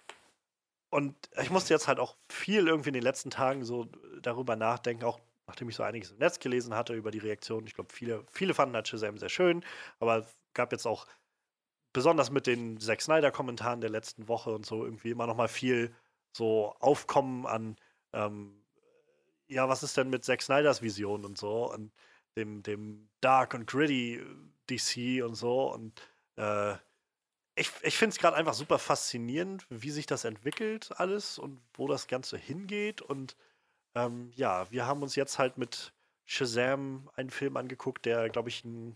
und 0.91 1.15
ich 1.41 1.49
musste 1.49 1.73
jetzt 1.73 1.87
halt 1.87 1.99
auch 1.99 2.15
viel 2.29 2.67
irgendwie 2.67 2.89
in 2.89 2.93
den 2.93 3.01
letzten 3.01 3.31
Tagen 3.31 3.63
so 3.63 3.87
darüber 4.21 4.55
nachdenken, 4.55 5.05
auch 5.05 5.19
nachdem 5.47 5.69
ich 5.69 5.75
so 5.75 5.81
einiges 5.81 6.11
im 6.11 6.19
Netz 6.19 6.37
gelesen 6.37 6.75
hatte 6.75 6.93
über 6.93 7.09
die 7.09 7.17
Reaktion. 7.17 7.65
Ich 7.65 7.73
glaube, 7.73 7.91
viele, 7.91 8.23
viele 8.31 8.53
fanden 8.53 8.75
halt 8.75 8.87
Shazam 8.87 9.17
sehr 9.17 9.29
schön, 9.29 9.65
aber 9.99 10.27
gab 10.53 10.71
jetzt 10.71 10.85
auch 10.85 11.07
besonders 11.93 12.31
mit 12.31 12.47
den 12.47 12.79
Zack 12.79 13.01
Snyder-Kommentaren 13.01 13.81
der 13.81 13.89
letzten 13.89 14.27
Woche 14.27 14.51
und 14.51 14.65
so 14.65 14.85
irgendwie 14.85 15.11
immer 15.11 15.27
noch 15.27 15.35
mal 15.35 15.47
viel 15.47 15.93
so 16.33 16.75
Aufkommen 16.79 17.45
an, 17.45 17.75
ähm, 18.13 18.63
ja, 19.47 19.67
was 19.67 19.83
ist 19.83 19.97
denn 19.97 20.09
mit 20.09 20.23
Zack 20.23 20.41
Snyders 20.41 20.81
Vision 20.81 21.25
und 21.25 21.37
so 21.37 21.71
und 21.71 21.91
dem, 22.37 22.63
dem 22.63 23.09
Dark 23.19 23.53
und 23.53 23.67
Gritty 23.67 24.21
DC 24.69 25.23
und 25.23 25.35
so 25.35 25.73
und 25.73 26.01
äh, 26.37 26.75
ich, 27.55 27.69
ich 27.83 27.97
finde 27.97 28.13
es 28.13 28.19
gerade 28.19 28.37
einfach 28.37 28.53
super 28.53 28.79
faszinierend, 28.79 29.65
wie 29.69 29.91
sich 29.91 30.05
das 30.05 30.23
entwickelt 30.23 30.91
alles 30.97 31.37
und 31.37 31.61
wo 31.73 31.87
das 31.87 32.07
Ganze 32.07 32.37
hingeht 32.37 33.01
und 33.01 33.35
ähm, 33.95 34.31
ja, 34.35 34.71
wir 34.71 34.85
haben 34.85 35.03
uns 35.03 35.15
jetzt 35.15 35.37
halt 35.37 35.57
mit 35.57 35.93
Shazam 36.25 37.09
einen 37.15 37.29
Film 37.29 37.57
angeguckt, 37.57 38.05
der, 38.05 38.29
glaube 38.29 38.49
ich, 38.49 38.63
ein 38.63 38.95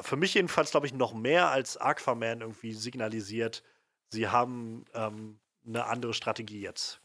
für 0.00 0.16
mich 0.16 0.34
jedenfalls, 0.34 0.70
glaube 0.70 0.86
ich, 0.86 0.94
noch 0.94 1.14
mehr 1.14 1.50
als 1.50 1.76
Aquaman 1.76 2.40
irgendwie 2.40 2.72
signalisiert, 2.72 3.62
sie 4.10 4.28
haben 4.28 4.84
ähm, 4.94 5.40
eine 5.66 5.86
andere 5.86 6.14
Strategie 6.14 6.60
jetzt, 6.60 7.00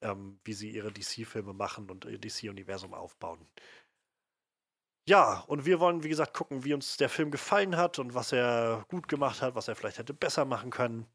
ähm, 0.00 0.38
wie 0.44 0.52
sie 0.52 0.70
ihre 0.70 0.92
DC-Filme 0.92 1.52
machen 1.52 1.90
und 1.90 2.04
ihr 2.04 2.18
DC-Universum 2.18 2.94
aufbauen. 2.94 3.46
Ja, 5.06 5.40
und 5.48 5.66
wir 5.66 5.80
wollen, 5.80 6.02
wie 6.02 6.08
gesagt, 6.08 6.32
gucken, 6.32 6.64
wie 6.64 6.72
uns 6.72 6.96
der 6.96 7.10
Film 7.10 7.30
gefallen 7.30 7.76
hat 7.76 7.98
und 7.98 8.14
was 8.14 8.32
er 8.32 8.86
gut 8.88 9.06
gemacht 9.06 9.42
hat, 9.42 9.54
was 9.54 9.68
er 9.68 9.76
vielleicht 9.76 9.98
hätte 9.98 10.14
besser 10.14 10.46
machen 10.46 10.70
können. 10.70 11.06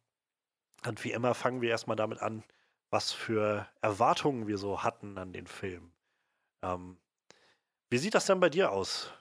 Und 0.86 1.04
wie 1.04 1.12
immer 1.12 1.34
fangen 1.34 1.62
wir 1.62 1.72
erstmal 1.72 1.98
damit 1.98 2.20
an, 2.22 2.44
was 2.92 3.12
für 3.12 3.68
Erwartungen 3.82 4.48
wir 4.48 4.58
so 4.58 4.84
hatten 4.84 5.18
an 5.18 5.34
den 5.34 5.48
Film. 5.48 5.92
Ähm, 6.64 7.00
wie 7.90 7.98
sieht 7.98 8.14
das 8.14 8.28
denn 8.28 8.40
bei 8.40 8.50
dir 8.50 8.72
aus? 8.72 9.12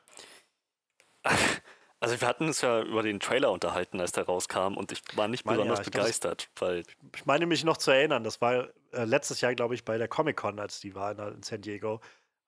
Also 2.01 2.21
wir 2.21 2.29
hatten 2.29 2.47
uns 2.47 2.61
ja 2.61 2.83
über 2.83 3.03
den 3.03 3.19
Trailer 3.19 3.51
unterhalten, 3.51 4.01
als 4.01 4.13
der 4.13 4.25
rauskam 4.25 4.77
und 4.77 4.93
ich 4.93 5.03
war 5.17 5.27
nicht 5.27 5.45
meine, 5.45 5.59
besonders 5.59 5.79
ja, 5.81 5.85
ich 5.85 5.91
glaub, 5.91 6.05
begeistert, 6.05 6.49
weil 6.57 6.85
Ich 7.17 7.27
meine 7.27 7.45
mich 7.47 7.65
noch 7.65 7.77
zu 7.77 7.91
erinnern, 7.91 8.23
das 8.23 8.41
war 8.41 8.69
äh, 8.93 9.05
letztes 9.05 9.41
Jahr, 9.41 9.53
glaube 9.57 9.75
ich, 9.75 9.85
bei 9.85 9.99
der 9.99 10.07
Comic-Con, 10.07 10.61
als 10.61 10.79
die 10.79 10.95
war 10.95 11.11
in, 11.11 11.19
in 11.35 11.43
San 11.43 11.61
Diego. 11.61 12.01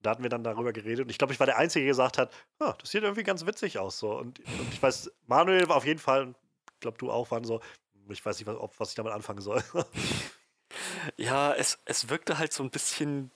Da 0.02 0.10
hatten 0.10 0.22
wir 0.22 0.30
dann 0.30 0.44
darüber 0.44 0.72
geredet 0.72 1.00
und 1.00 1.10
ich 1.10 1.18
glaube, 1.18 1.32
ich 1.32 1.40
war 1.40 1.46
der 1.46 1.58
Einzige, 1.58 1.84
der 1.84 1.90
gesagt 1.90 2.16
hat, 2.16 2.32
ah, 2.60 2.74
das 2.78 2.90
sieht 2.90 3.02
irgendwie 3.02 3.24
ganz 3.24 3.44
witzig 3.44 3.80
aus. 3.80 3.98
So. 3.98 4.16
Und, 4.16 4.38
und 4.38 4.72
ich 4.72 4.80
weiß, 4.80 5.10
Manuel 5.26 5.68
war 5.68 5.76
auf 5.76 5.84
jeden 5.84 6.00
Fall, 6.00 6.22
und 6.22 6.36
ich 6.74 6.80
glaube, 6.80 6.98
du 6.98 7.10
auch, 7.10 7.32
waren 7.32 7.42
so, 7.42 7.60
ich 8.08 8.24
weiß 8.24 8.38
nicht, 8.38 8.46
was, 8.46 8.56
ob, 8.56 8.78
was 8.78 8.90
ich 8.90 8.94
damit 8.94 9.12
anfangen 9.12 9.40
soll. 9.40 9.62
ja, 11.16 11.52
es, 11.54 11.80
es 11.86 12.08
wirkte 12.08 12.38
halt 12.38 12.52
so 12.52 12.62
ein 12.62 12.70
bisschen 12.70 13.32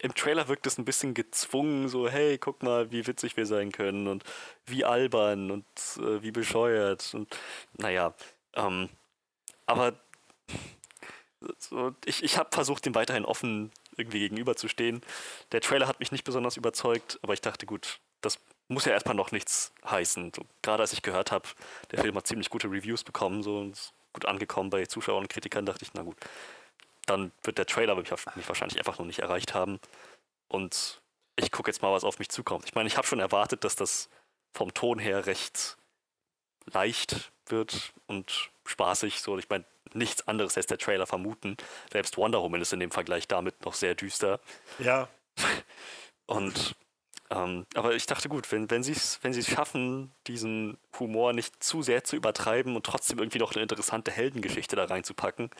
im 0.00 0.14
Trailer 0.14 0.48
wirkt 0.48 0.66
es 0.66 0.78
ein 0.78 0.84
bisschen 0.84 1.14
gezwungen, 1.14 1.88
so, 1.88 2.08
hey, 2.08 2.38
guck 2.38 2.62
mal, 2.62 2.90
wie 2.90 3.06
witzig 3.06 3.36
wir 3.36 3.46
sein 3.46 3.72
können 3.72 4.06
und 4.06 4.24
wie 4.66 4.84
albern 4.84 5.50
und 5.50 5.66
äh, 5.98 6.22
wie 6.22 6.30
bescheuert 6.30 7.14
und 7.14 7.36
naja, 7.78 8.14
ähm, 8.54 8.88
aber 9.66 9.94
so, 11.58 11.94
ich, 12.04 12.22
ich 12.22 12.38
habe 12.38 12.50
versucht, 12.52 12.86
dem 12.86 12.94
weiterhin 12.94 13.24
offen 13.24 13.70
irgendwie 13.96 14.20
gegenüberzustehen. 14.20 15.00
Der 15.52 15.60
Trailer 15.60 15.88
hat 15.88 16.00
mich 16.00 16.12
nicht 16.12 16.24
besonders 16.24 16.56
überzeugt, 16.56 17.18
aber 17.22 17.32
ich 17.32 17.40
dachte, 17.40 17.66
gut, 17.66 18.00
das 18.20 18.38
muss 18.68 18.84
ja 18.84 18.92
erstmal 18.92 19.14
noch 19.14 19.32
nichts 19.32 19.72
heißen. 19.88 20.32
So, 20.34 20.42
gerade 20.62 20.82
als 20.82 20.92
ich 20.92 21.02
gehört 21.02 21.32
habe, 21.32 21.48
der 21.90 22.00
Film 22.00 22.16
hat 22.16 22.26
ziemlich 22.26 22.50
gute 22.50 22.68
Reviews 22.68 23.04
bekommen, 23.04 23.42
so 23.42 23.58
und 23.58 23.72
ist 23.72 23.92
gut 24.12 24.26
angekommen 24.26 24.70
bei 24.70 24.86
Zuschauern 24.86 25.22
und 25.22 25.28
Kritikern, 25.28 25.66
dachte 25.66 25.84
ich, 25.84 25.92
na 25.94 26.02
gut, 26.02 26.16
dann 27.06 27.32
wird 27.42 27.58
der 27.58 27.66
Trailer 27.66 27.94
mich, 27.94 28.10
mich 28.34 28.48
wahrscheinlich 28.48 28.78
einfach 28.78 28.98
noch 28.98 29.06
nicht 29.06 29.20
erreicht 29.20 29.54
haben. 29.54 29.80
Und 30.48 31.00
ich 31.36 31.50
gucke 31.50 31.70
jetzt 31.70 31.82
mal, 31.82 31.92
was 31.92 32.04
auf 32.04 32.18
mich 32.18 32.28
zukommt. 32.28 32.64
Ich 32.66 32.74
meine, 32.74 32.88
ich 32.88 32.96
habe 32.96 33.06
schon 33.06 33.20
erwartet, 33.20 33.64
dass 33.64 33.76
das 33.76 34.08
vom 34.52 34.74
Ton 34.74 34.98
her 34.98 35.26
recht 35.26 35.76
leicht 36.66 37.32
wird 37.46 37.92
und 38.06 38.50
spaßig. 38.64 39.20
So, 39.20 39.38
ich 39.38 39.48
meine, 39.48 39.64
nichts 39.92 40.26
anderes 40.26 40.56
lässt 40.56 40.70
der 40.70 40.78
Trailer 40.78 41.06
vermuten. 41.06 41.56
Selbst 41.92 42.16
Wonder 42.16 42.42
Woman 42.42 42.60
ist 42.60 42.72
in 42.72 42.80
dem 42.80 42.90
Vergleich 42.90 43.28
damit 43.28 43.64
noch 43.64 43.74
sehr 43.74 43.94
düster. 43.94 44.40
Ja. 44.78 45.08
Und 46.26 46.74
ähm, 47.30 47.66
aber 47.74 47.94
ich 47.94 48.06
dachte, 48.06 48.28
gut, 48.28 48.50
wenn, 48.52 48.70
wenn 48.70 48.82
sie 48.82 48.92
es 48.92 49.18
wenn 49.22 49.40
schaffen, 49.42 50.12
diesen 50.26 50.78
Humor 50.98 51.32
nicht 51.32 51.62
zu 51.62 51.82
sehr 51.82 52.04
zu 52.04 52.16
übertreiben 52.16 52.76
und 52.76 52.86
trotzdem 52.86 53.18
irgendwie 53.18 53.38
noch 53.38 53.52
eine 53.52 53.62
interessante 53.62 54.10
Heldengeschichte 54.10 54.76
da 54.76 54.84
reinzupacken 54.84 55.50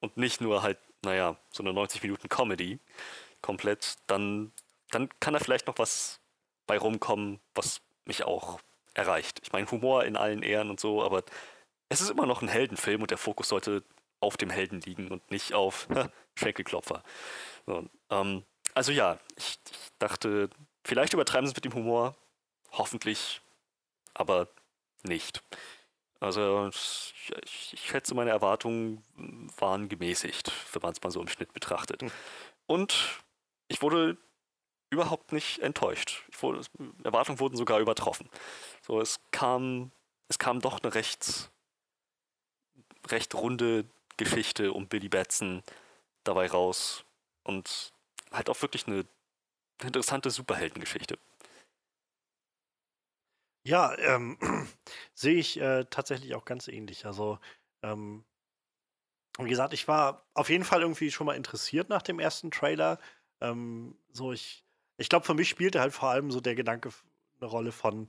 und 0.00 0.16
nicht 0.16 0.40
nur 0.40 0.62
halt, 0.62 0.78
naja, 1.02 1.36
so 1.50 1.62
eine 1.62 1.72
90 1.72 2.02
Minuten 2.02 2.28
Comedy 2.28 2.80
komplett, 3.40 3.96
dann, 4.06 4.52
dann 4.90 5.08
kann 5.20 5.34
da 5.34 5.40
vielleicht 5.40 5.66
noch 5.66 5.78
was 5.78 6.20
bei 6.66 6.78
rumkommen, 6.78 7.40
was 7.54 7.80
mich 8.04 8.24
auch 8.24 8.60
erreicht. 8.94 9.40
Ich 9.42 9.52
meine, 9.52 9.70
Humor 9.70 10.04
in 10.04 10.16
allen 10.16 10.42
Ehren 10.42 10.70
und 10.70 10.80
so, 10.80 11.02
aber 11.02 11.22
es 11.88 12.00
ist 12.00 12.10
immer 12.10 12.26
noch 12.26 12.42
ein 12.42 12.48
Heldenfilm 12.48 13.02
und 13.02 13.10
der 13.10 13.18
Fokus 13.18 13.48
sollte 13.48 13.84
auf 14.20 14.36
dem 14.36 14.50
Helden 14.50 14.80
liegen 14.80 15.08
und 15.08 15.30
nicht 15.30 15.54
auf 15.54 15.88
Schenkelklopfer. 16.34 17.02
So, 17.66 17.84
ähm, 18.10 18.44
also 18.74 18.92
ja, 18.92 19.18
ich, 19.36 19.58
ich 19.70 19.92
dachte, 19.98 20.48
vielleicht 20.84 21.12
übertreiben 21.12 21.46
sie 21.46 21.52
es 21.52 21.56
mit 21.56 21.64
dem 21.64 21.74
Humor, 21.74 22.16
hoffentlich, 22.72 23.40
aber 24.14 24.48
nicht. 25.02 25.42
Also 26.20 26.68
ich, 26.68 27.72
ich 27.72 27.80
schätze, 27.80 28.14
meine 28.14 28.30
Erwartungen 28.30 29.02
waren 29.58 29.88
gemäßigt, 29.88 30.52
wenn 30.72 30.82
man 30.82 30.92
es 30.92 31.02
mal 31.02 31.10
so 31.10 31.20
im 31.20 31.28
Schnitt 31.28 31.52
betrachtet. 31.52 32.02
Hm. 32.02 32.12
Und 32.66 33.20
ich 33.68 33.82
wurde 33.82 34.16
überhaupt 34.90 35.32
nicht 35.32 35.58
enttäuscht. 35.60 36.22
Wurde, 36.38 36.60
Erwartungen 37.02 37.40
wurden 37.40 37.56
sogar 37.56 37.80
übertroffen. 37.80 38.28
So, 38.86 39.00
es 39.00 39.20
kam, 39.30 39.90
es 40.28 40.38
kam 40.38 40.60
doch 40.60 40.80
eine 40.80 40.94
recht, 40.94 41.50
recht 43.08 43.34
runde 43.34 43.84
Geschichte 44.16 44.72
um 44.72 44.86
Billy 44.86 45.08
Batson 45.08 45.62
dabei 46.22 46.46
raus 46.46 47.04
und 47.42 47.92
halt 48.30 48.48
auch 48.48 48.62
wirklich 48.62 48.86
eine 48.86 49.06
interessante 49.80 50.30
Superheldengeschichte. 50.30 51.18
Ja, 53.64 53.96
ähm, 53.98 54.38
sehe 55.14 55.36
ich 55.36 55.60
äh, 55.60 55.84
tatsächlich 55.84 56.34
auch 56.34 56.44
ganz 56.44 56.68
ähnlich. 56.68 57.06
Also, 57.06 57.38
ähm, 57.82 58.24
wie 59.38 59.48
gesagt, 59.48 59.72
ich 59.72 59.88
war 59.88 60.26
auf 60.34 60.50
jeden 60.50 60.64
Fall 60.64 60.82
irgendwie 60.82 61.10
schon 61.10 61.26
mal 61.26 61.36
interessiert 61.36 61.88
nach 61.88 62.02
dem 62.02 62.18
ersten 62.18 62.50
Trailer. 62.50 62.98
Ähm, 63.40 63.96
so, 64.12 64.32
ich, 64.32 64.64
ich 64.98 65.08
glaube, 65.08 65.24
für 65.26 65.34
mich 65.34 65.48
spielte 65.48 65.80
halt 65.80 65.92
vor 65.94 66.10
allem 66.10 66.30
so 66.30 66.40
der 66.40 66.54
Gedanke 66.54 66.90
eine 67.40 67.48
Rolle 67.50 67.72
von, 67.72 68.08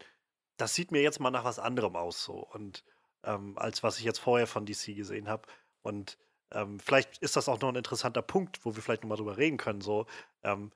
das 0.58 0.76
sieht 0.76 0.92
mir 0.92 1.02
jetzt 1.02 1.20
mal 1.20 1.32
nach 1.32 1.46
was 1.46 1.60
anderem 1.60 1.96
aus, 1.96 2.24
so. 2.24 2.34
Und 2.54 2.84
ähm, 3.24 3.58
als 3.58 3.84
was 3.84 4.00
ich 4.00 4.06
jetzt 4.06 4.20
vorher 4.20 4.48
von 4.48 4.66
DC 4.66 4.96
gesehen 4.96 5.30
habe. 5.30 5.48
Und 5.82 6.18
ähm, 6.52 6.80
vielleicht 6.80 7.20
ist 7.20 7.36
das 7.36 7.50
auch 7.50 7.60
noch 7.62 7.70
ein 7.70 7.76
interessanter 7.76 8.22
Punkt, 8.22 8.66
wo 8.66 8.76
wir 8.76 8.84
vielleicht 8.84 9.04
nochmal 9.04 9.18
drüber 9.18 9.38
reden 9.38 9.58
können. 9.58 9.82
So, 9.82 10.06
ähm, 10.44 10.72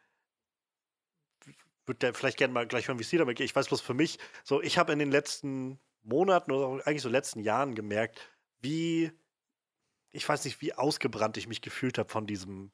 würde 1.87 2.13
vielleicht 2.13 2.37
gerne 2.37 2.53
mal 2.53 2.67
gleich 2.67 2.87
hören, 2.87 2.99
wie 2.99 3.03
es 3.03 3.09
dir 3.09 3.19
damit 3.19 3.37
geht. 3.37 3.45
Ich 3.45 3.55
weiß 3.55 3.67
bloß 3.67 3.81
für 3.81 3.93
mich, 3.93 4.19
so, 4.43 4.61
ich 4.61 4.77
habe 4.77 4.93
in 4.93 4.99
den 4.99 5.11
letzten 5.11 5.79
Monaten 6.03 6.51
oder 6.51 6.85
eigentlich 6.85 7.01
so 7.01 7.09
letzten 7.09 7.39
Jahren 7.39 7.75
gemerkt, 7.75 8.19
wie, 8.59 9.11
ich 10.11 10.27
weiß 10.27 10.45
nicht, 10.45 10.61
wie 10.61 10.73
ausgebrannt 10.73 11.37
ich 11.37 11.47
mich 11.47 11.61
gefühlt 11.61 11.97
habe 11.97 12.09
von 12.09 12.27
diesem, 12.27 12.71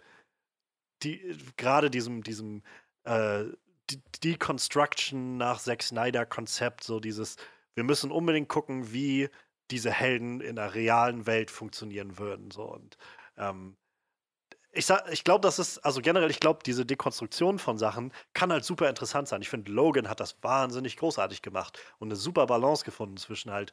die, 1.03 1.37
gerade 1.57 1.89
diesem, 1.89 2.23
diesem 2.23 2.63
äh, 3.03 3.45
Deconstruction 4.23 5.37
nach 5.37 5.59
Zack 5.59 5.83
Snyder-Konzept, 5.83 6.83
so 6.83 6.99
dieses, 6.99 7.35
wir 7.75 7.83
müssen 7.83 8.11
unbedingt 8.11 8.49
gucken, 8.49 8.93
wie 8.93 9.29
diese 9.71 9.91
Helden 9.91 10.41
in 10.41 10.55
der 10.55 10.73
realen 10.75 11.25
Welt 11.25 11.51
funktionieren 11.51 12.17
würden. 12.17 12.51
So. 12.51 12.63
Und 12.63 12.97
ähm, 13.37 13.75
ich, 14.73 14.89
ich 15.11 15.23
glaube, 15.23 15.41
das 15.41 15.59
ist, 15.59 15.79
also 15.79 16.01
generell, 16.01 16.31
ich 16.31 16.39
glaube, 16.39 16.61
diese 16.65 16.85
Dekonstruktion 16.85 17.59
von 17.59 17.77
Sachen 17.77 18.11
kann 18.33 18.51
halt 18.51 18.65
super 18.65 18.89
interessant 18.89 19.27
sein. 19.27 19.41
Ich 19.41 19.49
finde, 19.49 19.71
Logan 19.71 20.09
hat 20.09 20.19
das 20.19 20.41
wahnsinnig 20.41 20.97
großartig 20.97 21.43
gemacht 21.43 21.79
und 21.99 22.07
eine 22.07 22.15
super 22.15 22.47
Balance 22.47 22.83
gefunden 22.83 23.17
zwischen 23.17 23.51
halt 23.51 23.71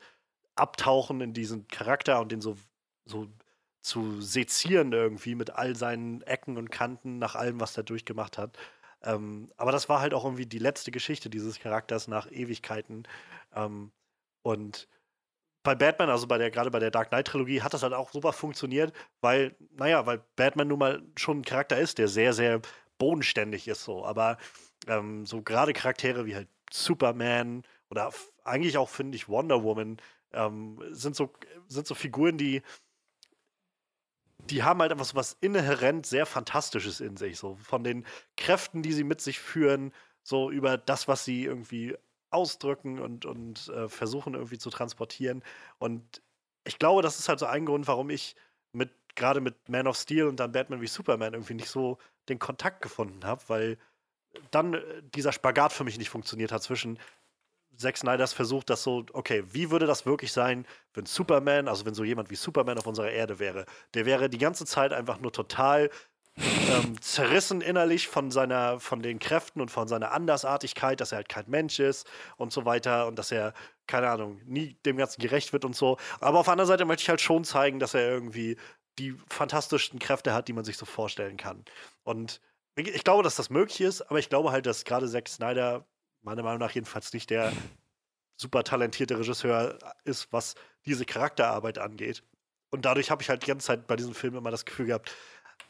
Abtauchen 0.56 1.22
in 1.22 1.32
diesen 1.32 1.66
Charakter 1.68 2.20
und 2.20 2.30
den 2.30 2.42
so, 2.42 2.56
so 3.06 3.28
zu 3.80 4.20
sezieren 4.20 4.92
irgendwie 4.92 5.34
mit 5.34 5.50
all 5.50 5.74
seinen 5.74 6.20
Ecken 6.22 6.58
und 6.58 6.70
Kanten 6.70 7.18
nach 7.18 7.34
allem, 7.34 7.60
was 7.60 7.76
er 7.78 7.82
durchgemacht 7.82 8.36
hat. 8.36 8.58
Ähm, 9.02 9.50
aber 9.56 9.72
das 9.72 9.88
war 9.88 10.00
halt 10.00 10.12
auch 10.12 10.24
irgendwie 10.24 10.46
die 10.46 10.58
letzte 10.58 10.90
Geschichte 10.90 11.30
dieses 11.30 11.58
Charakters 11.58 12.08
nach 12.08 12.30
Ewigkeiten. 12.30 13.04
Ähm, 13.54 13.90
und 14.42 14.86
bei 15.62 15.74
Batman, 15.74 16.10
also 16.10 16.26
bei 16.26 16.38
der, 16.38 16.50
gerade 16.50 16.70
bei 16.70 16.78
der 16.78 16.90
Dark 16.90 17.10
Knight-Trilogie, 17.10 17.62
hat 17.62 17.74
das 17.74 17.82
halt 17.82 17.92
auch 17.92 18.10
super 18.12 18.32
funktioniert, 18.32 18.92
weil, 19.20 19.54
naja, 19.76 20.06
weil 20.06 20.22
Batman 20.36 20.68
nun 20.68 20.78
mal 20.78 21.02
schon 21.16 21.40
ein 21.40 21.44
Charakter 21.44 21.78
ist, 21.78 21.98
der 21.98 22.08
sehr, 22.08 22.32
sehr 22.32 22.60
bodenständig 22.98 23.68
ist 23.68 23.84
so. 23.84 24.04
Aber 24.04 24.38
ähm, 24.86 25.26
so 25.26 25.42
gerade 25.42 25.72
Charaktere 25.72 26.26
wie 26.26 26.34
halt 26.34 26.48
Superman 26.72 27.64
oder 27.90 28.12
eigentlich 28.44 28.78
auch, 28.78 28.88
finde 28.88 29.16
ich, 29.16 29.28
Wonder 29.28 29.62
Woman 29.62 29.98
ähm, 30.32 30.82
sind, 30.90 31.16
so, 31.16 31.32
sind 31.68 31.86
so 31.86 31.94
Figuren, 31.94 32.38
die 32.38 32.62
die 34.44 34.62
haben 34.62 34.80
halt 34.80 34.90
einfach 34.90 35.04
so 35.04 35.16
was 35.16 35.36
inhärent 35.40 36.06
sehr 36.06 36.26
Fantastisches 36.26 37.00
in 37.00 37.16
sich. 37.16 37.38
So 37.38 37.56
von 37.56 37.84
den 37.84 38.06
Kräften, 38.36 38.82
die 38.82 38.92
sie 38.92 39.04
mit 39.04 39.20
sich 39.20 39.38
führen, 39.38 39.92
so 40.22 40.50
über 40.50 40.78
das, 40.78 41.08
was 41.08 41.24
sie 41.24 41.44
irgendwie 41.44 41.96
ausdrücken 42.30 42.98
und, 43.00 43.24
und 43.26 43.68
äh, 43.68 43.88
versuchen 43.88 44.34
irgendwie 44.34 44.58
zu 44.58 44.70
transportieren. 44.70 45.42
Und 45.78 46.22
ich 46.64 46.78
glaube, 46.78 47.02
das 47.02 47.18
ist 47.18 47.28
halt 47.28 47.38
so 47.38 47.46
ein 47.46 47.66
Grund, 47.66 47.86
warum 47.86 48.10
ich 48.10 48.36
mit 48.72 48.90
gerade 49.16 49.40
mit 49.40 49.68
Man 49.68 49.86
of 49.86 49.96
Steel 49.96 50.26
und 50.26 50.38
dann 50.38 50.52
Batman 50.52 50.80
wie 50.80 50.86
Superman 50.86 51.34
irgendwie 51.34 51.54
nicht 51.54 51.68
so 51.68 51.98
den 52.28 52.38
Kontakt 52.38 52.80
gefunden 52.80 53.24
habe, 53.24 53.42
weil 53.48 53.78
dann 54.50 54.74
äh, 54.74 55.02
dieser 55.14 55.32
Spagat 55.32 55.72
für 55.72 55.84
mich 55.84 55.98
nicht 55.98 56.10
funktioniert 56.10 56.52
hat 56.52 56.62
zwischen 56.62 56.98
Zack 57.76 57.96
Snyders 57.96 58.32
Versuch, 58.32 58.62
das 58.64 58.82
so, 58.82 59.06
okay, 59.12 59.42
wie 59.52 59.70
würde 59.70 59.86
das 59.86 60.04
wirklich 60.04 60.32
sein, 60.32 60.66
wenn 60.92 61.06
Superman, 61.06 61.66
also 61.66 61.86
wenn 61.86 61.94
so 61.94 62.04
jemand 62.04 62.30
wie 62.30 62.36
Superman 62.36 62.78
auf 62.78 62.86
unserer 62.86 63.10
Erde 63.10 63.38
wäre? 63.38 63.64
Der 63.94 64.06
wäre 64.06 64.28
die 64.28 64.38
ganze 64.38 64.66
Zeit 64.66 64.92
einfach 64.92 65.18
nur 65.20 65.32
total 65.32 65.90
ähm, 66.36 67.00
zerrissen 67.00 67.60
innerlich 67.60 68.08
von 68.08 68.30
seiner, 68.30 68.80
von 68.80 69.02
den 69.02 69.18
Kräften 69.18 69.60
und 69.60 69.70
von 69.70 69.88
seiner 69.88 70.12
Andersartigkeit, 70.12 71.00
dass 71.00 71.12
er 71.12 71.16
halt 71.16 71.28
kein 71.28 71.48
Mensch 71.48 71.78
ist 71.80 72.08
und 72.36 72.52
so 72.52 72.64
weiter 72.64 73.06
und 73.06 73.18
dass 73.18 73.32
er, 73.32 73.52
keine 73.86 74.08
Ahnung, 74.08 74.40
nie 74.44 74.76
dem 74.86 74.96
Ganzen 74.96 75.20
gerecht 75.20 75.52
wird 75.52 75.64
und 75.64 75.76
so. 75.76 75.98
Aber 76.20 76.38
auf 76.38 76.46
der 76.46 76.52
anderen 76.52 76.68
Seite 76.68 76.84
möchte 76.84 77.02
ich 77.02 77.08
halt 77.08 77.20
schon 77.20 77.44
zeigen, 77.44 77.78
dass 77.78 77.94
er 77.94 78.08
irgendwie 78.08 78.56
die 78.98 79.14
fantastischsten 79.28 79.98
Kräfte 79.98 80.32
hat, 80.32 80.48
die 80.48 80.52
man 80.52 80.64
sich 80.64 80.76
so 80.76 80.86
vorstellen 80.86 81.36
kann. 81.36 81.64
Und 82.02 82.40
ich 82.76 83.04
glaube, 83.04 83.22
dass 83.22 83.36
das 83.36 83.50
möglich 83.50 83.80
ist, 83.80 84.02
aber 84.02 84.18
ich 84.18 84.28
glaube 84.28 84.52
halt, 84.52 84.66
dass 84.66 84.84
gerade 84.84 85.08
Zack 85.08 85.28
Snyder 85.28 85.86
meiner 86.22 86.42
Meinung 86.42 86.60
nach 86.60 86.72
jedenfalls 86.72 87.12
nicht 87.12 87.30
der 87.30 87.52
super 88.36 88.64
talentierte 88.64 89.18
Regisseur 89.18 89.78
ist, 90.04 90.32
was 90.32 90.54
diese 90.86 91.04
Charakterarbeit 91.04 91.78
angeht. 91.78 92.22
Und 92.70 92.84
dadurch 92.84 93.10
habe 93.10 93.22
ich 93.22 93.28
halt 93.28 93.42
die 93.42 93.48
ganze 93.48 93.66
Zeit 93.66 93.86
bei 93.86 93.96
diesem 93.96 94.14
Film 94.14 94.36
immer 94.36 94.50
das 94.50 94.64
Gefühl 94.64 94.86
gehabt, 94.86 95.10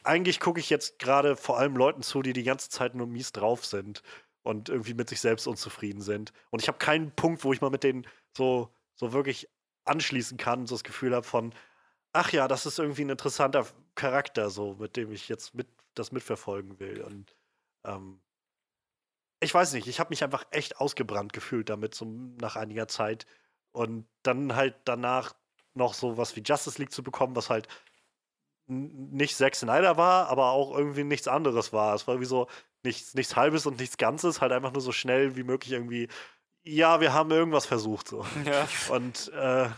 eigentlich 0.04 0.40
gucke 0.40 0.60
ich 0.60 0.70
jetzt 0.70 0.98
gerade 0.98 1.36
vor 1.36 1.58
allem 1.58 1.76
Leuten 1.76 2.02
zu, 2.02 2.22
die 2.22 2.32
die 2.32 2.42
ganze 2.42 2.70
Zeit 2.70 2.94
nur 2.94 3.06
mies 3.06 3.32
drauf 3.32 3.64
sind 3.64 4.02
und 4.42 4.68
irgendwie 4.68 4.94
mit 4.94 5.08
sich 5.08 5.20
selbst 5.20 5.46
unzufrieden 5.46 6.00
sind. 6.00 6.32
Und 6.50 6.62
ich 6.62 6.68
habe 6.68 6.78
keinen 6.78 7.14
Punkt, 7.14 7.44
wo 7.44 7.52
ich 7.52 7.60
mal 7.60 7.70
mit 7.70 7.84
denen 7.84 8.06
so, 8.36 8.74
so 8.94 9.12
wirklich 9.12 9.48
anschließen 9.84 10.38
kann, 10.38 10.66
so 10.66 10.74
das 10.74 10.84
Gefühl 10.84 11.14
habe 11.14 11.26
von, 11.26 11.54
ach 12.12 12.32
ja, 12.32 12.48
das 12.48 12.66
ist 12.66 12.78
irgendwie 12.78 13.04
ein 13.04 13.10
interessanter 13.10 13.66
Charakter, 13.94 14.50
so, 14.50 14.74
mit 14.74 14.96
dem 14.96 15.12
ich 15.12 15.28
jetzt 15.28 15.54
mit, 15.54 15.68
das 15.94 16.12
mitverfolgen 16.12 16.78
will. 16.80 17.02
Und 17.02 17.34
ähm, 17.84 18.20
ich 19.40 19.52
weiß 19.52 19.72
nicht, 19.72 19.86
ich 19.86 20.00
habe 20.00 20.10
mich 20.10 20.22
einfach 20.24 20.44
echt 20.50 20.78
ausgebrannt 20.78 21.32
gefühlt 21.32 21.68
damit, 21.68 21.94
so 21.94 22.04
nach 22.04 22.56
einiger 22.56 22.88
Zeit. 22.88 23.26
Und 23.72 24.06
dann 24.22 24.54
halt 24.56 24.76
danach 24.84 25.34
noch 25.74 25.94
so 25.94 26.16
was 26.16 26.36
wie 26.36 26.42
Justice 26.44 26.78
League 26.78 26.92
zu 26.92 27.02
bekommen, 27.02 27.36
was 27.36 27.50
halt 27.50 27.68
nicht 28.70 29.36
Zack 29.36 29.54
Snyder 29.54 29.96
war, 29.96 30.28
aber 30.28 30.50
auch 30.50 30.76
irgendwie 30.76 31.04
nichts 31.04 31.28
anderes 31.28 31.72
war. 31.72 31.94
Es 31.94 32.06
war 32.06 32.20
wie 32.20 32.24
so 32.24 32.48
nichts, 32.84 33.14
nichts 33.14 33.36
Halbes 33.36 33.66
und 33.66 33.78
nichts 33.78 33.96
Ganzes, 33.98 34.40
halt 34.40 34.52
einfach 34.52 34.72
nur 34.72 34.80
so 34.82 34.92
schnell 34.92 35.36
wie 35.36 35.42
möglich 35.42 35.72
irgendwie, 35.72 36.08
ja, 36.62 37.00
wir 37.00 37.12
haben 37.12 37.30
irgendwas 37.30 37.66
versucht. 37.66 38.08
So. 38.08 38.24
Ja. 38.44 38.68
Und 38.94 39.32
äh, 39.34 39.68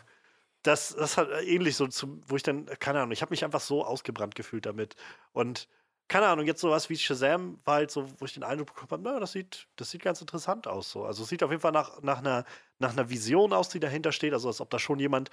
das, 0.62 0.94
das 0.94 1.16
hat 1.16 1.28
ähnlich 1.44 1.76
so, 1.76 1.86
zu, 1.88 2.20
wo 2.26 2.36
ich 2.36 2.42
dann, 2.42 2.66
keine 2.78 3.00
Ahnung, 3.00 3.12
ich 3.12 3.22
habe 3.22 3.30
mich 3.30 3.44
einfach 3.44 3.60
so 3.60 3.84
ausgebrannt 3.84 4.34
gefühlt 4.34 4.66
damit. 4.66 4.94
Und 5.32 5.68
keine 6.08 6.26
Ahnung, 6.26 6.46
jetzt 6.46 6.60
sowas 6.60 6.90
wie 6.90 6.96
Shazam 6.96 7.60
war 7.64 7.76
halt 7.76 7.90
so, 7.90 8.06
wo 8.20 8.26
ich 8.26 8.34
den 8.34 8.42
Eindruck 8.44 8.68
bekommen 8.68 8.90
habe, 8.90 9.02
naja, 9.02 9.20
das 9.20 9.32
sieht, 9.32 9.68
das 9.76 9.90
sieht 9.90 10.02
ganz 10.02 10.20
interessant 10.20 10.66
aus. 10.66 10.90
So. 10.90 11.04
Also 11.04 11.22
es 11.22 11.28
sieht 11.30 11.42
auf 11.42 11.50
jeden 11.50 11.62
Fall 11.62 11.72
nach, 11.72 12.02
nach, 12.02 12.18
einer, 12.18 12.44
nach 12.78 12.92
einer 12.92 13.08
Vision 13.08 13.52
aus, 13.52 13.70
die 13.70 13.80
dahinter 13.80 14.12
steht. 14.12 14.34
Also 14.34 14.48
als 14.48 14.60
ob 14.60 14.70
da 14.70 14.78
schon 14.78 14.98
jemand 14.98 15.30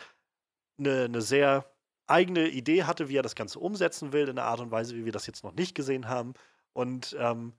eine, 0.79 1.05
eine 1.05 1.21
sehr 1.21 1.69
eigene 2.09 2.47
Idee 2.47 2.83
hatte, 2.83 3.09
wie 3.09 3.17
er 3.17 3.23
das 3.23 3.35
Ganze 3.35 3.59
umsetzen 3.59 4.13
will, 4.13 4.23
in 4.23 4.37
einer 4.37 4.47
Art 4.47 4.59
und 4.59 4.71
Weise, 4.71 4.95
wie 4.95 5.05
wir 5.05 5.11
das 5.11 5.27
jetzt 5.27 5.43
noch 5.43 5.53
nicht 5.53 5.75
gesehen 5.75 6.07
haben. 6.07 6.33
Und 6.73 7.15
ähm, 7.19 7.53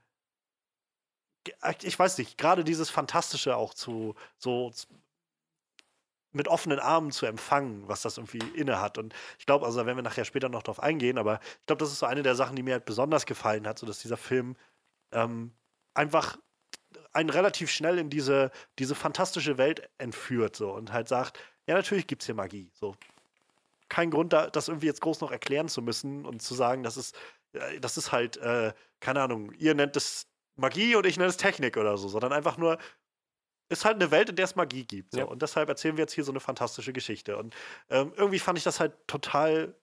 ich 1.82 1.98
weiß 1.98 2.18
nicht, 2.18 2.38
gerade 2.38 2.64
dieses 2.64 2.90
Fantastische 2.90 3.56
auch 3.56 3.74
zu 3.74 4.14
so 4.38 4.72
mit 6.32 6.48
offenen 6.48 6.78
Armen 6.78 7.10
zu 7.10 7.26
empfangen, 7.26 7.88
was 7.88 8.02
das 8.02 8.18
irgendwie 8.18 8.38
inne 8.54 8.80
hat. 8.80 8.98
Und 8.98 9.14
ich 9.38 9.46
glaube, 9.46 9.66
also 9.66 9.84
werden 9.84 9.96
wir 9.96 10.02
nachher 10.02 10.24
später 10.24 10.48
noch 10.48 10.62
drauf 10.62 10.80
eingehen, 10.80 11.18
aber 11.18 11.40
ich 11.60 11.66
glaube, 11.66 11.80
das 11.80 11.90
ist 11.90 11.98
so 11.98 12.06
eine 12.06 12.22
der 12.22 12.36
Sachen, 12.36 12.56
die 12.56 12.62
mir 12.62 12.74
halt 12.74 12.84
besonders 12.84 13.26
gefallen 13.26 13.66
hat, 13.66 13.78
so 13.78 13.86
dass 13.86 14.00
dieser 14.00 14.16
Film 14.16 14.56
ähm, 15.12 15.52
einfach 15.94 16.38
einen 17.12 17.30
relativ 17.30 17.70
schnell 17.70 17.98
in 17.98 18.10
diese, 18.10 18.52
diese 18.78 18.94
fantastische 18.94 19.58
Welt 19.58 19.88
entführt 19.98 20.56
so 20.56 20.72
und 20.72 20.92
halt 20.92 21.08
sagt, 21.08 21.38
ja, 21.66 21.74
natürlich 21.74 22.06
gibt 22.06 22.22
es 22.22 22.26
hier 22.26 22.34
Magie. 22.34 22.70
So. 22.74 22.94
Kein 23.90 24.10
Grund, 24.10 24.32
da, 24.32 24.48
das 24.48 24.68
irgendwie 24.68 24.86
jetzt 24.86 25.02
groß 25.02 25.20
noch 25.20 25.30
erklären 25.30 25.68
zu 25.68 25.82
müssen 25.82 26.24
und 26.24 26.40
zu 26.40 26.54
sagen, 26.54 26.82
das 26.82 26.96
ist, 26.96 27.14
äh, 27.52 27.78
das 27.80 27.98
ist 27.98 28.12
halt, 28.12 28.38
äh, 28.38 28.72
keine 29.00 29.20
Ahnung, 29.20 29.52
ihr 29.58 29.74
nennt 29.74 29.96
es 29.96 30.26
Magie 30.56 30.96
und 30.96 31.04
ich 31.04 31.18
nenne 31.18 31.28
es 31.28 31.36
Technik 31.36 31.76
oder 31.76 31.98
so, 31.98 32.08
sondern 32.08 32.32
einfach 32.32 32.56
nur, 32.56 32.78
ist 33.68 33.84
halt 33.84 33.96
eine 33.96 34.10
Welt, 34.10 34.30
in 34.30 34.36
der 34.36 34.46
es 34.46 34.56
Magie 34.56 34.84
gibt. 34.84 35.12
So. 35.12 35.18
Ja. 35.20 35.24
Und 35.26 35.42
deshalb 35.42 35.68
erzählen 35.68 35.96
wir 35.96 36.02
jetzt 36.02 36.12
hier 36.12 36.24
so 36.24 36.32
eine 36.32 36.40
fantastische 36.40 36.92
Geschichte. 36.92 37.36
Und 37.36 37.54
ähm, 37.88 38.12
irgendwie 38.16 38.40
fand 38.40 38.58
ich 38.58 38.64
das 38.64 38.80
halt 38.80 38.94
total 39.06 39.74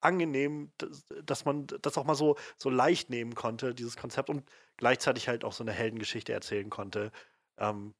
angenehm, 0.00 0.72
dass, 0.78 1.06
dass, 1.24 1.44
man 1.44 1.66
das 1.66 1.98
auch 1.98 2.04
mal 2.04 2.14
so, 2.14 2.36
so 2.56 2.70
leicht 2.70 3.10
nehmen 3.10 3.34
konnte, 3.34 3.74
dieses 3.74 3.96
Konzept, 3.96 4.30
und 4.30 4.48
gleichzeitig 4.76 5.28
halt 5.28 5.44
auch 5.44 5.52
so 5.52 5.64
eine 5.64 5.72
Heldengeschichte 5.72 6.32
erzählen 6.32 6.70
konnte. 6.70 7.10
Ähm, 7.58 7.94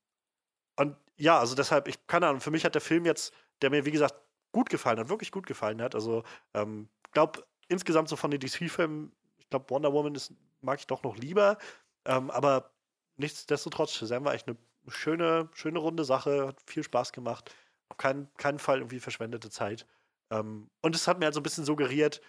und 0.76 0.96
ja, 1.16 1.38
also 1.38 1.54
deshalb, 1.54 1.88
ich 1.88 2.06
keine 2.06 2.26
Ahnung, 2.26 2.40
für 2.40 2.50
mich 2.50 2.64
hat 2.64 2.74
der 2.74 2.82
Film 2.82 3.04
jetzt, 3.04 3.32
der 3.62 3.70
mir 3.70 3.84
wie 3.84 3.90
gesagt 3.90 4.14
gut 4.54 4.70
gefallen 4.70 4.98
hat, 4.98 5.10
wirklich 5.10 5.32
gut 5.32 5.46
gefallen 5.46 5.82
hat. 5.82 5.94
Also, 5.94 6.22
ähm, 6.54 6.88
glaube 7.12 7.44
insgesamt 7.68 8.08
so 8.08 8.16
von 8.16 8.30
den 8.30 8.40
DC-Filmen, 8.40 9.12
ich 9.38 9.50
glaube 9.50 9.68
Wonder 9.70 9.92
Woman 9.92 10.14
ist, 10.14 10.32
mag 10.62 10.78
ich 10.78 10.86
doch 10.86 11.02
noch 11.02 11.16
lieber, 11.16 11.58
ähm, 12.06 12.30
aber 12.30 12.70
nichtsdestotrotz, 13.16 13.92
Shazam 13.92 14.24
war 14.24 14.34
echt 14.34 14.48
eine 14.48 14.56
schöne, 14.88 15.50
schöne 15.54 15.78
runde 15.78 16.04
Sache, 16.04 16.48
hat 16.48 16.62
viel 16.66 16.82
Spaß 16.82 17.12
gemacht. 17.12 17.54
Auf 17.88 17.96
keinen, 17.96 18.32
keinen 18.36 18.58
Fall 18.58 18.78
irgendwie 18.78 19.00
verschwendete 19.00 19.50
Zeit. 19.50 19.86
Ähm, 20.30 20.70
und 20.82 20.94
es 20.94 21.06
hat 21.08 21.18
mir 21.18 21.26
halt 21.26 21.34
so 21.34 21.40
ein 21.40 21.44
bisschen 21.44 21.64
suggeriert, 21.64 22.20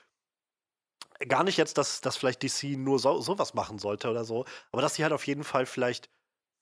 gar 1.27 1.43
nicht 1.43 1.57
jetzt, 1.57 1.77
dass, 1.77 2.01
dass 2.01 2.17
vielleicht 2.17 2.43
DC 2.43 2.77
nur 2.77 2.99
so, 2.99 3.21
sowas 3.21 3.53
machen 3.53 3.79
sollte 3.79 4.09
oder 4.09 4.25
so, 4.25 4.45
aber 4.71 4.81
dass 4.81 4.95
sie 4.95 5.03
halt 5.03 5.13
auf 5.13 5.27
jeden 5.27 5.43
Fall 5.43 5.65
vielleicht 5.65 6.09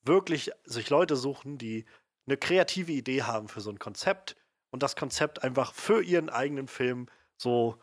wirklich 0.04 0.52
sich 0.66 0.90
Leute 0.90 1.16
suchen, 1.16 1.58
die 1.58 1.86
eine 2.28 2.38
kreative 2.38 2.92
Idee 2.92 3.24
haben 3.24 3.48
für 3.48 3.62
so 3.62 3.72
ein 3.72 3.80
Konzept 3.80 4.36
und 4.74 4.82
das 4.82 4.96
Konzept 4.96 5.44
einfach 5.44 5.72
für 5.72 6.02
ihren 6.02 6.32
eigenen 6.32 6.68
Film 6.68 7.06
so 7.38 7.78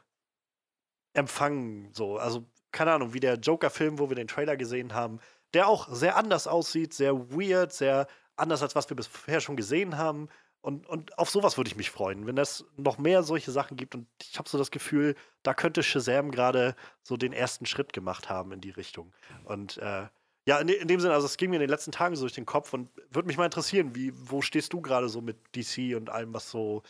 empfangen. 1.15 1.89
So. 1.93 2.19
Also, 2.19 2.45
keine 2.73 2.93
Ahnung, 2.93 3.15
wie 3.15 3.21
der 3.21 3.37
Joker-Film, 3.37 4.01
wo 4.01 4.09
wir 4.09 4.17
den 4.17 4.27
Trailer 4.27 4.57
gesehen 4.57 4.93
haben, 4.93 5.21
der 5.55 5.69
auch 5.69 5.89
sehr 5.89 6.17
anders 6.17 6.49
aussieht, 6.49 6.93
sehr 6.93 7.31
weird, 7.31 7.73
sehr 7.73 8.09
anders 8.35 8.63
als 8.63 8.75
was 8.75 8.91
wir 8.91 8.97
bisher 8.97 9.41
schon 9.41 9.57
gesehen 9.57 9.99
haben. 9.99 10.29
Und, 10.63 10.89
und 10.89 11.17
auf 11.17 11.31
sowas 11.31 11.57
würde 11.57 11.69
ich 11.69 11.77
mich 11.77 11.93
freuen, 11.93 12.27
wenn 12.27 12.37
es 12.37 12.65
noch 12.77 12.99
mehr 12.99 13.23
solche 13.23 13.53
Sachen 13.53 13.77
gibt. 13.77 13.95
Und 13.95 14.09
ich 14.21 14.37
habe 14.37 14.49
so 14.49 14.59
das 14.59 14.73
Gefühl, 14.73 15.15
da 15.45 15.55
könnte 15.55 15.85
Shazam 15.85 16.33
gerade 16.33 16.75
so 17.03 17.17
den 17.17 17.33
ersten 17.33 17.67
Schritt 17.67 17.93
gemacht 17.93 18.29
haben 18.29 18.51
in 18.51 18.61
die 18.61 18.71
Richtung. 18.71 19.15
Und 19.45 19.79
äh, 19.79 20.09
ja, 20.51 20.59
in, 20.59 20.69
in, 20.69 20.89
dem 20.89 20.99
Sinne, 20.99 21.15
also 21.15 21.27
es 21.27 21.37
ging 21.37 21.51
mir 21.51 21.57
in 21.57 21.61
den 21.61 21.71
letzten 21.71 21.93
Tagen 21.93 22.17
so 22.17 22.23
durch 22.23 22.33
den 22.33 22.45
Kopf 22.45 22.73
und 22.73 22.91
würde 23.13 23.29
mich 23.29 23.37
mal 23.37 23.45
interessieren, 23.45 23.95
wie, 23.95 24.13
wo 24.17 24.43
stehst 24.43 24.73
du 24.73 24.81
gerade 24.81 25.09
so 25.09 25.21
mit 25.21 25.37
DC 25.55 25.95
und 25.95 26.11
allem, 26.11 26.35
was 26.35 26.51
so 26.51 26.83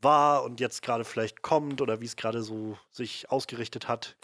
war 0.00 0.44
und 0.44 0.60
jetzt 0.60 0.80
gerade 0.80 1.04
vielleicht 1.04 1.42
kommt 1.42 1.80
oder 1.80 2.00
wie 2.00 2.04
es 2.04 2.14
gerade 2.14 2.40
so 2.44 2.78
sich 2.92 3.28
ausgerichtet 3.28 3.88
hat? 3.88 4.14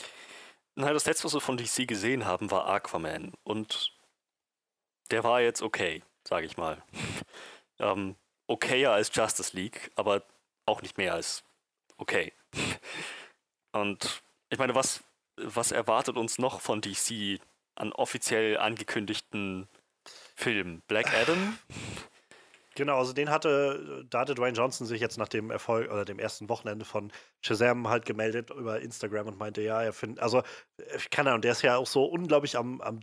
Na, 0.76 0.92
das 0.92 1.04
letzte, 1.04 1.24
was 1.24 1.34
wir 1.34 1.40
von 1.40 1.56
DC 1.56 1.88
gesehen 1.88 2.26
haben, 2.26 2.52
war 2.52 2.68
Aquaman. 2.68 3.32
Und 3.42 3.92
der 5.10 5.24
war 5.24 5.40
jetzt 5.40 5.62
okay, 5.62 6.04
sage 6.22 6.46
ich 6.46 6.56
mal. 6.56 6.80
ähm, 7.80 8.14
okayer 8.46 8.92
als 8.92 9.10
Justice 9.12 9.56
League, 9.56 9.90
aber 9.96 10.22
auch 10.64 10.80
nicht 10.80 10.96
mehr 10.96 11.12
als 11.12 11.42
okay. 11.96 12.32
Und 13.72 14.22
ich 14.48 14.60
meine, 14.60 14.76
was, 14.76 15.02
was 15.34 15.72
erwartet 15.72 16.16
uns 16.16 16.38
noch 16.38 16.60
von 16.60 16.80
DC 16.80 17.40
an 17.76 17.92
offiziell 17.92 18.58
angekündigten 18.58 19.68
Filmen? 20.34 20.82
Black 20.88 21.12
Adam? 21.14 21.58
Genau, 22.76 22.98
also 22.98 23.14
den 23.14 23.30
hatte, 23.30 24.04
da 24.10 24.20
hatte 24.20 24.34
Dwayne 24.34 24.56
Johnson 24.56 24.86
sich 24.86 25.00
jetzt 25.00 25.16
nach 25.16 25.28
dem 25.28 25.50
Erfolg 25.50 25.90
oder 25.90 26.04
dem 26.04 26.18
ersten 26.18 26.50
Wochenende 26.50 26.84
von 26.84 27.10
Shazam 27.40 27.88
halt 27.88 28.04
gemeldet 28.04 28.50
über 28.50 28.80
Instagram 28.80 29.28
und 29.28 29.38
meinte, 29.38 29.62
ja, 29.62 29.82
er 29.82 29.94
findet, 29.94 30.22
also, 30.22 30.42
keine 31.10 31.30
Ahnung, 31.30 31.40
der 31.40 31.52
ist 31.52 31.62
ja 31.62 31.76
auch 31.76 31.86
so 31.86 32.04
unglaublich 32.04 32.56
am, 32.58 32.82
am 32.82 33.00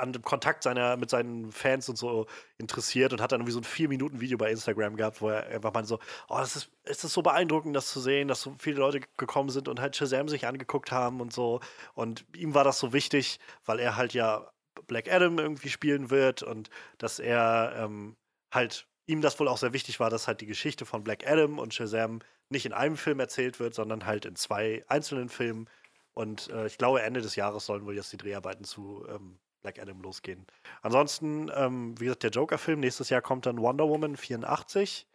an 0.00 0.12
dem 0.12 0.22
Kontakt 0.22 0.62
seiner, 0.62 0.96
mit 0.96 1.10
seinen 1.10 1.52
Fans 1.52 1.88
und 1.88 1.96
so 1.96 2.26
interessiert 2.58 3.12
und 3.12 3.20
hat 3.20 3.32
dann 3.32 3.40
irgendwie 3.40 3.52
so 3.52 3.60
ein 3.60 3.64
vier 3.64 3.88
Minuten 3.88 4.20
Video 4.20 4.38
bei 4.38 4.50
Instagram 4.50 4.96
gehabt, 4.96 5.20
wo 5.20 5.28
er 5.28 5.46
einfach 5.46 5.72
mal 5.72 5.84
so, 5.84 5.98
oh, 6.28 6.38
das 6.38 6.56
ist, 6.56 6.70
es 6.84 7.04
ist 7.04 7.12
so 7.12 7.22
beeindruckend, 7.22 7.76
das 7.76 7.90
zu 7.90 8.00
sehen, 8.00 8.28
dass 8.28 8.42
so 8.42 8.54
viele 8.58 8.78
Leute 8.78 9.00
gekommen 9.16 9.50
sind 9.50 9.68
und 9.68 9.80
halt 9.80 9.96
Shazam 9.96 10.28
sich 10.28 10.46
angeguckt 10.46 10.90
haben 10.90 11.20
und 11.20 11.32
so. 11.32 11.60
Und 11.94 12.24
ihm 12.34 12.54
war 12.54 12.64
das 12.64 12.78
so 12.78 12.92
wichtig, 12.92 13.38
weil 13.64 13.78
er 13.78 13.96
halt 13.96 14.14
ja 14.14 14.50
Black 14.86 15.12
Adam 15.12 15.38
irgendwie 15.38 15.68
spielen 15.68 16.10
wird 16.10 16.42
und 16.42 16.70
dass 16.98 17.18
er 17.18 17.74
ähm, 17.76 18.16
halt 18.52 18.86
ihm 19.06 19.20
das 19.20 19.38
wohl 19.40 19.48
auch 19.48 19.58
sehr 19.58 19.72
wichtig 19.72 20.00
war, 20.00 20.10
dass 20.10 20.28
halt 20.28 20.40
die 20.40 20.46
Geschichte 20.46 20.86
von 20.86 21.04
Black 21.04 21.26
Adam 21.26 21.58
und 21.58 21.74
Shazam 21.74 22.20
nicht 22.48 22.66
in 22.66 22.72
einem 22.72 22.96
Film 22.96 23.20
erzählt 23.20 23.60
wird, 23.60 23.74
sondern 23.74 24.06
halt 24.06 24.24
in 24.24 24.36
zwei 24.36 24.84
einzelnen 24.88 25.28
Filmen. 25.28 25.68
Und 26.14 26.48
äh, 26.50 26.66
ich 26.66 26.78
glaube, 26.78 27.02
Ende 27.02 27.20
des 27.20 27.36
Jahres 27.36 27.66
sollen 27.66 27.86
wohl 27.86 27.96
jetzt 27.96 28.12
die 28.12 28.16
Dreharbeiten 28.16 28.64
zu 28.64 29.06
ähm, 29.08 29.38
Black 29.62 29.78
Adam 29.78 30.00
losgehen. 30.00 30.46
Ansonsten, 30.82 31.50
ähm, 31.54 31.98
wie 32.00 32.04
gesagt, 32.04 32.22
der 32.22 32.30
Joker-Film, 32.30 32.80
nächstes 32.80 33.10
Jahr 33.10 33.22
kommt 33.22 33.46
dann 33.46 33.60
Wonder 33.60 33.88
Woman 33.88 34.16
84. 34.16 35.06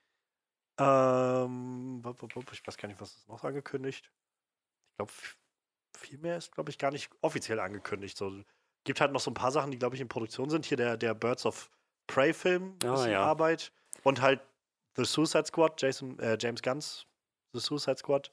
Ähm, 0.77 2.03
ich 2.51 2.67
weiß 2.67 2.77
gar 2.77 2.87
nicht, 2.87 3.01
was 3.01 3.15
ist 3.15 3.27
noch 3.29 3.43
angekündigt. 3.43 4.11
Ich 4.91 4.97
glaube, 4.97 5.11
viel 5.97 6.17
mehr 6.19 6.37
ist, 6.37 6.51
glaube 6.51 6.69
ich, 6.69 6.77
gar 6.77 6.91
nicht 6.91 7.09
offiziell 7.21 7.59
angekündigt. 7.59 8.17
So, 8.17 8.31
gibt 8.83 9.01
halt 9.01 9.11
noch 9.11 9.19
so 9.19 9.31
ein 9.31 9.35
paar 9.35 9.51
Sachen, 9.51 9.71
die, 9.71 9.79
glaube 9.79 9.95
ich, 9.95 10.01
in 10.01 10.07
Produktion 10.07 10.49
sind. 10.49 10.65
Hier 10.65 10.77
der, 10.77 10.97
der 10.97 11.13
Birds 11.13 11.45
of 11.45 11.69
Prey-Film 12.07 12.77
oh, 12.83 12.93
ist 12.93 13.05
in 13.05 13.11
ja. 13.11 13.23
Arbeit. 13.23 13.71
Und 14.03 14.21
halt 14.21 14.41
The 14.95 15.05
Suicide 15.05 15.45
Squad, 15.45 15.81
Jason, 15.81 16.19
äh, 16.19 16.37
James 16.39 16.61
Gunn's 16.61 17.05
The 17.53 17.59
Suicide 17.59 17.97
Squad. 17.97 18.31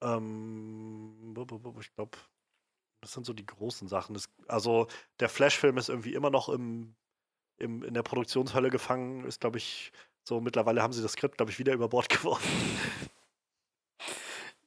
Ähm, 0.00 1.34
ich 1.80 1.94
glaube, 1.94 2.18
das 3.04 3.12
sind 3.12 3.26
so 3.26 3.32
die 3.32 3.46
großen 3.46 3.88
Sachen. 3.88 4.14
Das, 4.14 4.28
also 4.48 4.88
der 5.20 5.28
Flash-Film 5.28 5.78
ist 5.78 5.88
irgendwie 5.88 6.14
immer 6.14 6.30
noch 6.30 6.48
im, 6.48 6.94
im, 7.58 7.82
in 7.82 7.94
der 7.94 8.02
Produktionshölle 8.02 8.70
gefangen. 8.70 9.24
Ist, 9.24 9.40
glaube 9.40 9.58
ich, 9.58 9.92
so 10.24 10.40
mittlerweile 10.40 10.82
haben 10.82 10.92
sie 10.92 11.02
das 11.02 11.12
Skript, 11.12 11.36
glaube 11.36 11.52
ich, 11.52 11.58
wieder 11.58 11.72
über 11.72 11.88
Bord 11.88 12.08
geworfen. 12.08 12.48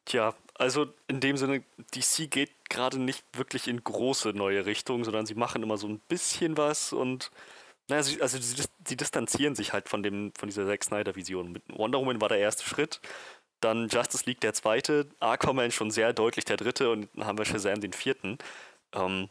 Tja, 0.06 0.34
also 0.56 0.88
in 1.08 1.20
dem 1.20 1.36
Sinne, 1.36 1.64
DC 1.94 2.32
geht 2.32 2.52
gerade 2.70 3.00
nicht 3.00 3.26
wirklich 3.34 3.68
in 3.68 3.84
große 3.84 4.30
neue 4.30 4.66
Richtungen, 4.66 5.04
sondern 5.04 5.26
sie 5.26 5.36
machen 5.36 5.64
immer 5.64 5.78
so 5.78 5.88
ein 5.88 6.00
bisschen 6.08 6.56
was 6.56 6.94
und 6.94 7.30
naja, 7.90 8.04
sie, 8.04 8.22
also 8.22 8.38
sie, 8.38 8.64
sie 8.86 8.98
distanzieren 8.98 9.56
sich 9.56 9.72
halt 9.74 9.88
von 9.88 10.04
dem, 10.04 10.34
von 10.38 10.50
dieser 10.50 10.66
Zack 10.66 10.84
Snyder-Vision. 10.84 11.52
Mit 11.52 11.64
Wonder 11.70 12.00
Woman 12.00 12.20
war 12.20 12.30
der 12.30 12.40
erste 12.40 12.64
Schritt. 12.66 13.00
Dann 13.60 13.88
Justice 13.88 14.26
League 14.26 14.42
der 14.42 14.54
zweite, 14.54 15.08
Aquaman 15.20 15.72
schon 15.72 15.92
sehr 15.92 16.14
deutlich 16.14 16.46
der 16.46 16.58
dritte 16.58 16.92
und 16.92 17.10
dann 17.16 17.26
haben 17.26 17.38
wir 17.38 17.46
Shazam 17.46 17.82
den 17.82 17.94
vierten. 17.94 18.38
Ähm, 18.94 19.30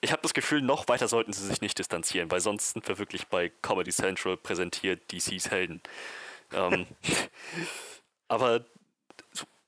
ich 0.00 0.12
habe 0.12 0.22
das 0.22 0.34
Gefühl, 0.34 0.62
noch 0.62 0.88
weiter 0.88 1.08
sollten 1.08 1.32
sie 1.32 1.46
sich 1.46 1.60
nicht 1.60 1.78
distanzieren, 1.78 2.30
weil 2.30 2.40
sonst 2.40 2.72
sind 2.72 2.86
wir 2.88 2.98
wirklich 2.98 3.28
bei 3.28 3.50
Comedy 3.62 3.90
Central 3.92 4.36
präsentiert 4.36 5.10
DCs 5.10 5.50
Helden. 5.50 5.80
Ähm, 6.52 6.86
aber 8.28 8.64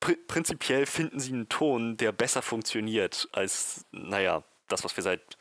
pr 0.00 0.12
prinzipiell 0.26 0.86
finden 0.86 1.20
sie 1.20 1.32
einen 1.32 1.48
Ton, 1.48 1.96
der 1.96 2.12
besser 2.12 2.42
funktioniert 2.42 3.28
als, 3.32 3.84
naja, 3.90 4.42
das, 4.68 4.84
was 4.84 4.96
wir 4.96 5.02
seit 5.02 5.36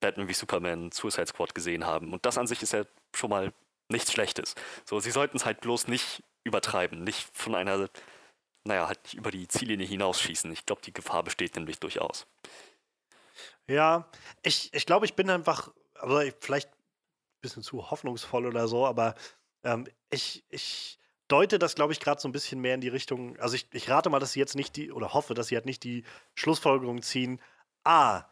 Batman 0.00 0.28
wie 0.28 0.34
Superman 0.34 0.92
Suicide 0.92 1.26
Squad 1.26 1.54
gesehen 1.54 1.86
haben. 1.86 2.12
Und 2.12 2.26
das 2.26 2.38
an 2.38 2.46
sich 2.46 2.62
ist 2.62 2.72
ja 2.72 2.84
schon 3.14 3.30
mal 3.30 3.52
nichts 3.88 4.12
Schlechtes. 4.12 4.54
So, 4.84 5.00
sie 5.00 5.10
sollten 5.10 5.36
es 5.36 5.46
halt 5.46 5.60
bloß 5.60 5.88
nicht 5.88 6.22
übertreiben, 6.46 7.04
nicht 7.04 7.28
von 7.32 7.54
einer, 7.54 7.88
naja, 8.64 8.86
halt 8.86 9.14
über 9.14 9.30
die 9.30 9.48
Ziellinie 9.48 9.86
hinausschießen. 9.86 10.50
Ich 10.52 10.64
glaube, 10.64 10.82
die 10.82 10.92
Gefahr 10.92 11.22
besteht 11.22 11.56
nämlich 11.56 11.78
durchaus. 11.78 12.26
Ja, 13.68 14.08
ich, 14.42 14.72
ich 14.72 14.86
glaube, 14.86 15.06
ich 15.06 15.14
bin 15.14 15.28
einfach, 15.28 15.72
also 15.94 16.30
vielleicht 16.40 16.68
ein 16.68 17.40
bisschen 17.42 17.62
zu 17.62 17.90
hoffnungsvoll 17.90 18.46
oder 18.46 18.68
so, 18.68 18.86
aber 18.86 19.14
ähm, 19.64 19.86
ich, 20.10 20.44
ich 20.48 20.98
deute 21.28 21.58
das, 21.58 21.74
glaube 21.74 21.92
ich, 21.92 22.00
gerade 22.00 22.20
so 22.20 22.28
ein 22.28 22.32
bisschen 22.32 22.60
mehr 22.60 22.74
in 22.74 22.80
die 22.80 22.88
Richtung, 22.88 23.36
also 23.38 23.56
ich, 23.56 23.66
ich 23.72 23.90
rate 23.90 24.08
mal, 24.08 24.20
dass 24.20 24.32
sie 24.32 24.40
jetzt 24.40 24.54
nicht 24.54 24.76
die, 24.76 24.92
oder 24.92 25.12
hoffe, 25.12 25.34
dass 25.34 25.48
sie 25.48 25.56
halt 25.56 25.66
nicht 25.66 25.82
die 25.82 26.04
Schlussfolgerung 26.34 27.02
ziehen, 27.02 27.40
ah, 27.84 28.24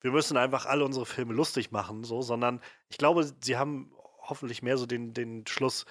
wir 0.00 0.10
müssen 0.10 0.36
einfach 0.36 0.66
alle 0.66 0.84
unsere 0.84 1.06
Filme 1.06 1.34
lustig 1.34 1.70
machen, 1.70 2.04
so, 2.04 2.22
sondern 2.22 2.60
ich 2.88 2.98
glaube, 2.98 3.30
sie 3.40 3.56
haben 3.56 3.92
hoffentlich 4.18 4.62
mehr 4.62 4.78
so 4.78 4.86
den, 4.86 5.14
den 5.14 5.46
Schluss, 5.46 5.84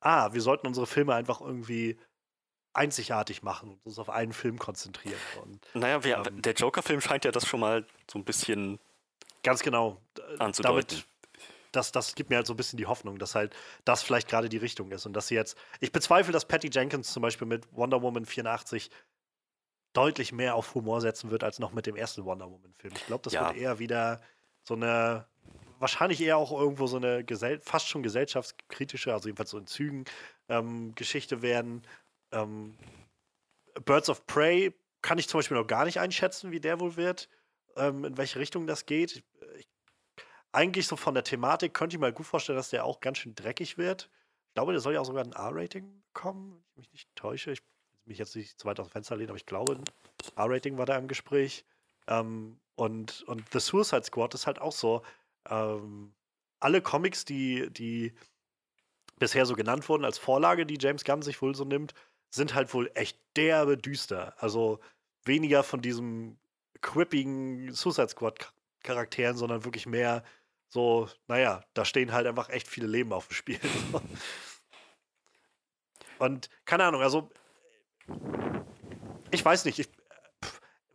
ah, 0.00 0.32
wir 0.32 0.40
sollten 0.40 0.66
unsere 0.66 0.86
Filme 0.86 1.14
einfach 1.14 1.40
irgendwie 1.40 1.98
einzigartig 2.72 3.42
machen 3.42 3.70
und 3.70 3.86
uns 3.86 3.98
auf 3.98 4.10
einen 4.10 4.32
Film 4.32 4.58
konzentrieren. 4.58 5.18
Und, 5.42 5.66
naja, 5.74 6.04
wir, 6.04 6.24
ähm, 6.26 6.42
der 6.42 6.52
Joker-Film 6.54 7.00
scheint 7.00 7.24
ja 7.24 7.32
das 7.32 7.46
schon 7.46 7.60
mal 7.60 7.84
so 8.10 8.18
ein 8.18 8.24
bisschen 8.24 8.78
ganz 9.42 9.62
genau 9.62 10.00
anzudeuten. 10.38 10.86
Damit, 10.88 11.06
das, 11.72 11.92
das 11.92 12.14
gibt 12.14 12.30
mir 12.30 12.36
halt 12.36 12.46
so 12.46 12.54
ein 12.54 12.56
bisschen 12.56 12.76
die 12.76 12.86
Hoffnung, 12.86 13.18
dass 13.18 13.34
halt 13.34 13.54
das 13.84 14.02
vielleicht 14.02 14.28
gerade 14.28 14.48
die 14.48 14.56
Richtung 14.56 14.90
ist 14.92 15.06
und 15.06 15.12
dass 15.12 15.26
sie 15.28 15.34
jetzt. 15.34 15.56
Ich 15.80 15.92
bezweifle, 15.92 16.32
dass 16.32 16.46
Patty 16.46 16.70
Jenkins 16.72 17.12
zum 17.12 17.22
Beispiel 17.22 17.46
mit 17.46 17.66
Wonder 17.74 18.00
Woman 18.02 18.24
84 18.26 18.90
deutlich 19.92 20.32
mehr 20.32 20.54
auf 20.54 20.74
Humor 20.74 21.00
setzen 21.00 21.30
wird 21.30 21.42
als 21.42 21.58
noch 21.58 21.72
mit 21.72 21.86
dem 21.86 21.96
ersten 21.96 22.24
Wonder 22.24 22.50
Woman-Film. 22.50 22.94
Ich 22.96 23.06
glaube, 23.06 23.22
das 23.24 23.32
Ja. 23.32 23.48
wird 23.48 23.56
eher 23.56 23.78
wieder 23.78 24.20
so 24.62 24.74
eine, 24.74 25.26
wahrscheinlich 25.78 26.20
eher 26.20 26.36
auch 26.36 26.52
irgendwo 26.52 26.86
so 26.86 26.96
eine 26.96 27.24
Gesell 27.24 27.60
fast 27.60 27.88
schon 27.88 28.02
gesellschaftskritische, 28.02 29.12
also 29.12 29.28
jedenfalls 29.28 29.50
so 29.50 29.58
in 29.58 29.66
Zügen, 29.66 30.04
ähm, 30.48 30.94
Geschichte 30.94 31.42
werden. 31.42 31.82
Ähm, 32.32 32.76
Birds 33.84 34.08
of 34.08 34.26
Prey 34.26 34.74
kann 35.02 35.18
ich 35.18 35.28
zum 35.28 35.38
Beispiel 35.38 35.56
noch 35.56 35.66
gar 35.66 35.84
nicht 35.84 36.00
einschätzen, 36.00 36.50
wie 36.50 36.60
der 36.60 36.80
wohl 36.80 36.96
wird, 36.96 37.28
ähm, 37.76 38.04
in 38.04 38.16
welche 38.16 38.38
Richtung 38.38 38.66
das 38.66 38.86
geht. 38.86 39.16
Ich, 39.16 39.24
ich, 39.58 39.68
eigentlich 40.52 40.86
so 40.86 40.96
von 40.96 41.14
der 41.14 41.24
Thematik 41.24 41.74
könnte 41.74 41.96
ich 41.96 42.00
mir 42.00 42.12
gut 42.12 42.26
vorstellen, 42.26 42.56
dass 42.56 42.70
der 42.70 42.84
auch 42.84 43.00
ganz 43.00 43.18
schön 43.18 43.34
dreckig 43.34 43.78
wird. 43.78 44.10
Ich 44.48 44.54
glaube, 44.54 44.72
der 44.72 44.80
soll 44.80 44.94
ja 44.94 45.00
auch 45.00 45.06
sogar 45.06 45.24
ein 45.24 45.32
R-Rating 45.32 46.02
bekommen, 46.12 46.64
wenn 46.74 46.82
ich 46.82 46.90
mich 46.90 47.04
nicht 47.04 47.16
täusche. 47.16 47.52
Ich 47.52 47.60
will 47.60 47.68
mich 48.06 48.18
jetzt 48.18 48.34
nicht 48.34 48.58
zu 48.58 48.66
weit 48.66 48.80
aus 48.80 48.88
dem 48.88 48.92
Fenster 48.92 49.16
lehnen, 49.16 49.30
aber 49.30 49.36
ich 49.36 49.46
glaube, 49.46 49.74
ein 49.74 49.84
R-Rating 50.36 50.78
war 50.78 50.86
da 50.86 50.96
im 50.96 51.06
Gespräch. 51.06 51.64
Ähm, 52.08 52.58
und, 52.74 53.22
und 53.24 53.44
The 53.52 53.60
Suicide 53.60 54.04
Squad 54.04 54.34
ist 54.34 54.46
halt 54.46 54.60
auch 54.60 54.72
so. 54.72 55.02
Ähm, 55.48 56.14
alle 56.60 56.82
Comics, 56.82 57.24
die, 57.24 57.70
die 57.70 58.12
bisher 59.18 59.46
so 59.46 59.54
genannt 59.54 59.88
wurden 59.88 60.04
als 60.04 60.18
Vorlage, 60.18 60.66
die 60.66 60.78
James 60.80 61.04
Gunn 61.04 61.22
sich 61.22 61.40
wohl 61.42 61.54
so 61.54 61.64
nimmt, 61.64 61.94
sind 62.30 62.54
halt 62.54 62.72
wohl 62.74 62.90
echt 62.94 63.18
derbe 63.36 63.76
düster. 63.76 64.34
Also 64.42 64.80
weniger 65.24 65.62
von 65.62 65.80
diesem 65.82 66.38
quippigen 66.80 67.72
Suicide 67.72 68.08
Squad 68.08 68.38
Cha- 68.38 68.52
Charakteren, 68.82 69.36
sondern 69.36 69.64
wirklich 69.64 69.86
mehr 69.86 70.22
so, 70.68 71.08
naja, 71.26 71.64
da 71.74 71.84
stehen 71.84 72.12
halt 72.12 72.26
einfach 72.26 72.48
echt 72.50 72.68
viele 72.68 72.86
Leben 72.86 73.12
auf 73.12 73.26
dem 73.28 73.34
Spiel. 73.34 73.60
Und 76.18 76.48
keine 76.64 76.84
Ahnung, 76.84 77.02
also 77.02 77.30
ich 79.30 79.44
weiß 79.44 79.64
nicht, 79.64 79.78
ich, 79.78 79.88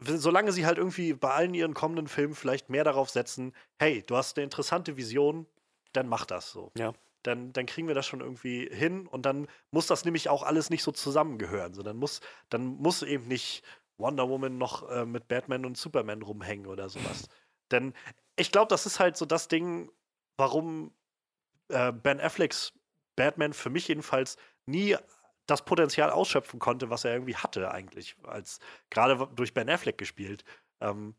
solange 0.06 0.52
sie 0.52 0.66
halt 0.66 0.78
irgendwie 0.78 1.14
bei 1.14 1.32
allen 1.32 1.54
ihren 1.54 1.74
kommenden 1.74 2.08
Filmen 2.08 2.36
vielleicht 2.36 2.70
mehr 2.70 2.84
darauf 2.84 3.10
setzen, 3.10 3.54
hey, 3.80 4.04
du 4.06 4.16
hast 4.16 4.38
eine 4.38 4.44
interessante 4.44 4.98
Vision, 4.98 5.46
dann 5.94 6.08
mach 6.08 6.26
das 6.26 6.52
so. 6.52 6.72
Ja. 6.78 6.94
Dann, 7.24 7.54
dann 7.54 7.66
kriegen 7.66 7.88
wir 7.88 7.96
das 7.96 8.06
schon 8.06 8.20
irgendwie 8.20 8.68
hin 8.70 9.08
und 9.08 9.26
dann 9.26 9.48
muss 9.72 9.88
das 9.88 10.04
nämlich 10.04 10.28
auch 10.30 10.44
alles 10.44 10.70
nicht 10.70 10.84
so 10.84 10.92
zusammengehören. 10.92 11.74
So, 11.74 11.82
dann, 11.82 11.98
muss, 11.98 12.20
dann 12.50 12.66
muss 12.66 13.02
eben 13.02 13.28
nicht 13.28 13.64
Wonder 13.98 14.28
Woman 14.28 14.58
noch 14.58 14.90
äh, 14.90 15.06
mit 15.06 15.28
Batman 15.28 15.66
und 15.66 15.78
Superman 15.78 16.22
rumhängen 16.22 16.68
oder 16.68 16.90
sowas. 16.90 17.30
Denn 17.72 17.94
ich 18.36 18.52
glaube, 18.52 18.68
das 18.68 18.86
ist 18.86 19.00
halt 19.00 19.16
so 19.16 19.26
das 19.26 19.48
Ding, 19.48 19.90
warum 20.36 20.94
äh, 21.70 21.92
Ben 21.94 22.20
Afflecks 22.20 22.74
Batman 23.16 23.54
für 23.54 23.70
mich 23.70 23.88
jedenfalls 23.88 24.38
nie 24.66 24.98
das 25.46 25.66
Potenzial 25.66 26.10
ausschöpfen 26.10 26.60
konnte, 26.60 26.90
was 26.90 27.06
er 27.06 27.14
irgendwie 27.14 27.36
hatte 27.36 27.72
eigentlich, 27.72 28.16
als 28.24 28.60
gerade 28.90 29.28
durch 29.36 29.54
Ben 29.54 29.70
Affleck 29.70 29.98
gespielt. 29.98 30.44
Ähm, 30.80 31.16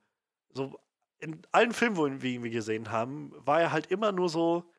so 0.50 0.78
in 1.18 1.42
allen 1.52 1.72
Filmen, 1.72 1.96
wo 1.96 2.06
wir 2.06 2.30
ihn 2.30 2.50
gesehen 2.50 2.90
haben, 2.90 3.32
war 3.34 3.60
er 3.60 3.72
halt 3.72 3.86
immer 3.86 4.12
nur 4.12 4.28
so, 4.28 4.70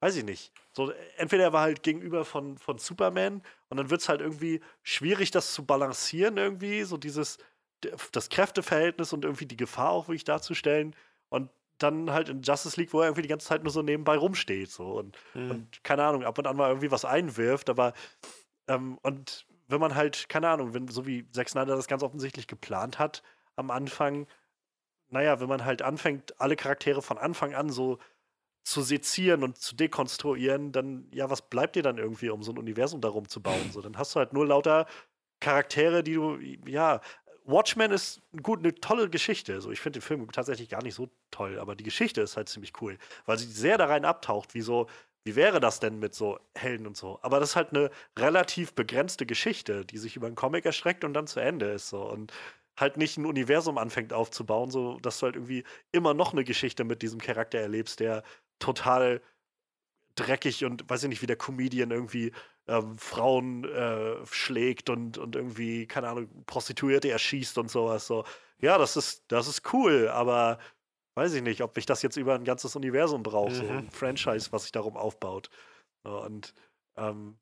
weiß 0.00 0.16
ich 0.16 0.24
nicht. 0.24 0.52
So, 0.72 0.92
entweder 1.16 1.44
er 1.44 1.52
war 1.52 1.62
halt 1.62 1.82
gegenüber 1.82 2.24
von, 2.24 2.58
von 2.58 2.78
Superman 2.78 3.42
und 3.68 3.76
dann 3.76 3.90
wird 3.90 4.00
es 4.00 4.08
halt 4.08 4.20
irgendwie 4.20 4.60
schwierig, 4.82 5.30
das 5.30 5.52
zu 5.52 5.64
balancieren, 5.64 6.36
irgendwie, 6.36 6.84
so 6.84 6.96
dieses, 6.96 7.38
das 8.12 8.28
Kräfteverhältnis 8.28 9.12
und 9.12 9.24
irgendwie 9.24 9.46
die 9.46 9.56
Gefahr 9.56 9.90
auch 9.90 10.08
wirklich 10.08 10.24
darzustellen. 10.24 10.94
Und 11.28 11.50
dann 11.78 12.10
halt 12.10 12.28
in 12.28 12.42
Justice 12.42 12.78
League, 12.80 12.92
wo 12.92 13.00
er 13.00 13.06
irgendwie 13.06 13.22
die 13.22 13.28
ganze 13.28 13.46
Zeit 13.46 13.62
nur 13.62 13.72
so 13.72 13.82
nebenbei 13.82 14.16
rumsteht. 14.16 14.70
So. 14.70 14.98
Und, 14.98 15.16
Mhm. 15.34 15.50
und 15.50 15.84
keine 15.84 16.04
Ahnung, 16.04 16.24
ab 16.24 16.38
und 16.38 16.46
an 16.46 16.56
mal 16.56 16.68
irgendwie 16.68 16.90
was 16.90 17.04
einwirft, 17.04 17.68
aber 17.70 17.92
ähm, 18.68 18.98
und 19.02 19.46
wenn 19.68 19.80
man 19.80 19.94
halt, 19.94 20.28
keine 20.28 20.48
Ahnung, 20.48 20.74
wenn, 20.74 20.88
so 20.88 21.06
wie 21.06 21.28
Zack 21.30 21.48
Snyder 21.48 21.76
das 21.76 21.88
ganz 21.88 22.02
offensichtlich 22.02 22.46
geplant 22.46 22.98
hat 22.98 23.22
am 23.56 23.70
Anfang, 23.70 24.26
naja, 25.08 25.40
wenn 25.40 25.48
man 25.48 25.64
halt 25.64 25.82
anfängt, 25.82 26.40
alle 26.40 26.56
Charaktere 26.56 27.02
von 27.02 27.18
Anfang 27.18 27.54
an 27.54 27.70
so 27.70 27.98
zu 28.64 28.82
sezieren 28.82 29.44
und 29.44 29.58
zu 29.58 29.76
dekonstruieren, 29.76 30.72
dann, 30.72 31.08
ja, 31.12 31.30
was 31.30 31.42
bleibt 31.48 31.76
dir 31.76 31.82
dann 31.82 31.98
irgendwie, 31.98 32.30
um 32.30 32.42
so 32.42 32.52
ein 32.52 32.58
Universum 32.58 33.00
darum 33.00 33.28
zu 33.28 33.40
bauen? 33.40 33.70
So, 33.70 33.80
dann 33.80 33.96
hast 33.96 34.14
du 34.14 34.18
halt 34.18 34.32
nur 34.32 34.46
lauter 34.46 34.86
Charaktere, 35.40 36.02
die 36.02 36.14
du, 36.14 36.38
ja, 36.66 37.00
Watchmen 37.46 37.92
ist 37.92 38.22
gut, 38.42 38.60
eine 38.60 38.74
tolle 38.74 39.08
Geschichte. 39.10 39.60
So, 39.60 39.70
ich 39.70 39.80
finde 39.80 40.00
den 40.00 40.02
Film 40.02 40.30
tatsächlich 40.32 40.68
gar 40.68 40.82
nicht 40.82 40.94
so 40.94 41.08
toll, 41.30 41.58
aber 41.58 41.76
die 41.76 41.84
Geschichte 41.84 42.20
ist 42.20 42.36
halt 42.36 42.48
ziemlich 42.48 42.72
cool, 42.80 42.98
weil 43.24 43.38
sie 43.38 43.46
sehr 43.46 43.78
da 43.78 43.86
rein 43.86 44.04
abtaucht, 44.04 44.54
wie 44.54 44.60
so, 44.62 44.88
wie 45.24 45.36
wäre 45.36 45.60
das 45.60 45.80
denn 45.80 45.98
mit 45.98 46.14
so 46.14 46.38
Helden 46.54 46.86
und 46.86 46.96
so? 46.96 47.18
Aber 47.22 47.40
das 47.40 47.50
ist 47.50 47.56
halt 47.56 47.70
eine 47.72 47.90
relativ 48.18 48.74
begrenzte 48.74 49.26
Geschichte, 49.26 49.84
die 49.84 49.98
sich 49.98 50.16
über 50.16 50.26
einen 50.26 50.36
Comic 50.36 50.64
erstreckt 50.66 51.04
und 51.04 51.14
dann 51.14 51.26
zu 51.26 51.40
Ende 51.40 51.66
ist 51.72 51.88
so 51.88 52.02
und 52.10 52.32
halt 52.78 52.96
nicht 52.96 53.16
ein 53.16 53.26
Universum 53.26 53.78
anfängt 53.78 54.12
aufzubauen, 54.12 54.70
so 54.70 54.98
dass 55.00 55.18
du 55.18 55.26
halt 55.26 55.36
irgendwie 55.36 55.64
immer 55.92 56.14
noch 56.14 56.32
eine 56.32 56.44
Geschichte 56.44 56.84
mit 56.84 57.02
diesem 57.02 57.20
Charakter 57.20 57.58
erlebst, 57.58 58.00
der 58.00 58.22
total 58.58 59.20
dreckig 60.16 60.64
und 60.64 60.88
weiß 60.88 61.04
ich 61.04 61.08
nicht, 61.08 61.22
wie 61.22 61.26
der 61.26 61.36
Comedian 61.36 61.90
irgendwie 61.90 62.32
ähm, 62.68 62.98
Frauen 62.98 63.64
äh, 63.64 64.24
schlägt 64.26 64.90
und, 64.90 65.18
und 65.18 65.36
irgendwie, 65.36 65.86
keine 65.86 66.08
Ahnung, 66.08 66.28
Prostituierte 66.46 67.10
erschießt 67.10 67.58
und 67.58 67.70
sowas. 67.70 68.06
So, 68.06 68.24
ja, 68.58 68.78
das 68.78 68.96
ist, 68.96 69.24
das 69.28 69.48
ist 69.48 69.72
cool, 69.72 70.08
aber 70.08 70.58
weiß 71.14 71.34
ich 71.34 71.42
nicht, 71.42 71.62
ob 71.62 71.76
ich 71.78 71.86
das 71.86 72.02
jetzt 72.02 72.16
über 72.16 72.34
ein 72.34 72.44
ganzes 72.44 72.76
Universum 72.76 73.22
brauche, 73.22 73.54
so 73.54 73.64
Mhm. 73.64 73.78
ein 73.78 73.90
Franchise, 73.90 74.52
was 74.52 74.62
sich 74.64 74.72
darum 74.72 74.96
aufbaut. 74.96 75.50
So, 76.04 76.22
und 76.22 76.54
ähm, 76.96 77.38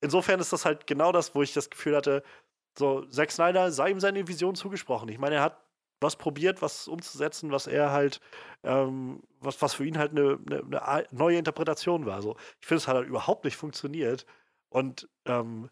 insofern 0.00 0.40
ist 0.40 0.52
das 0.52 0.64
halt 0.64 0.86
genau 0.86 1.12
das, 1.12 1.34
wo 1.34 1.42
ich 1.42 1.52
das 1.52 1.70
Gefühl 1.70 1.96
hatte, 1.96 2.22
so, 2.78 3.04
Zack 3.06 3.30
Snyder 3.30 3.70
sei 3.72 3.90
ihm 3.90 4.00
seine 4.00 4.26
Vision 4.26 4.54
zugesprochen. 4.54 5.08
Ich 5.08 5.18
meine, 5.18 5.36
er 5.36 5.42
hat 5.42 5.60
was 6.00 6.16
probiert, 6.16 6.60
was 6.60 6.88
umzusetzen, 6.88 7.50
was 7.52 7.66
er 7.66 7.90
halt, 7.92 8.20
ähm, 8.62 9.22
was, 9.40 9.62
was 9.62 9.74
für 9.74 9.86
ihn 9.86 9.98
halt 9.98 10.10
eine, 10.12 10.38
eine, 10.46 10.82
eine 10.82 11.06
neue 11.12 11.38
Interpretation 11.38 12.04
war. 12.06 12.20
So, 12.20 12.36
ich 12.60 12.66
finde, 12.66 12.78
es 12.78 12.88
hat 12.88 12.96
halt 12.96 13.08
überhaupt 13.08 13.44
nicht 13.44 13.56
funktioniert. 13.56 14.26
Und 14.74 15.08
ähm, 15.26 15.70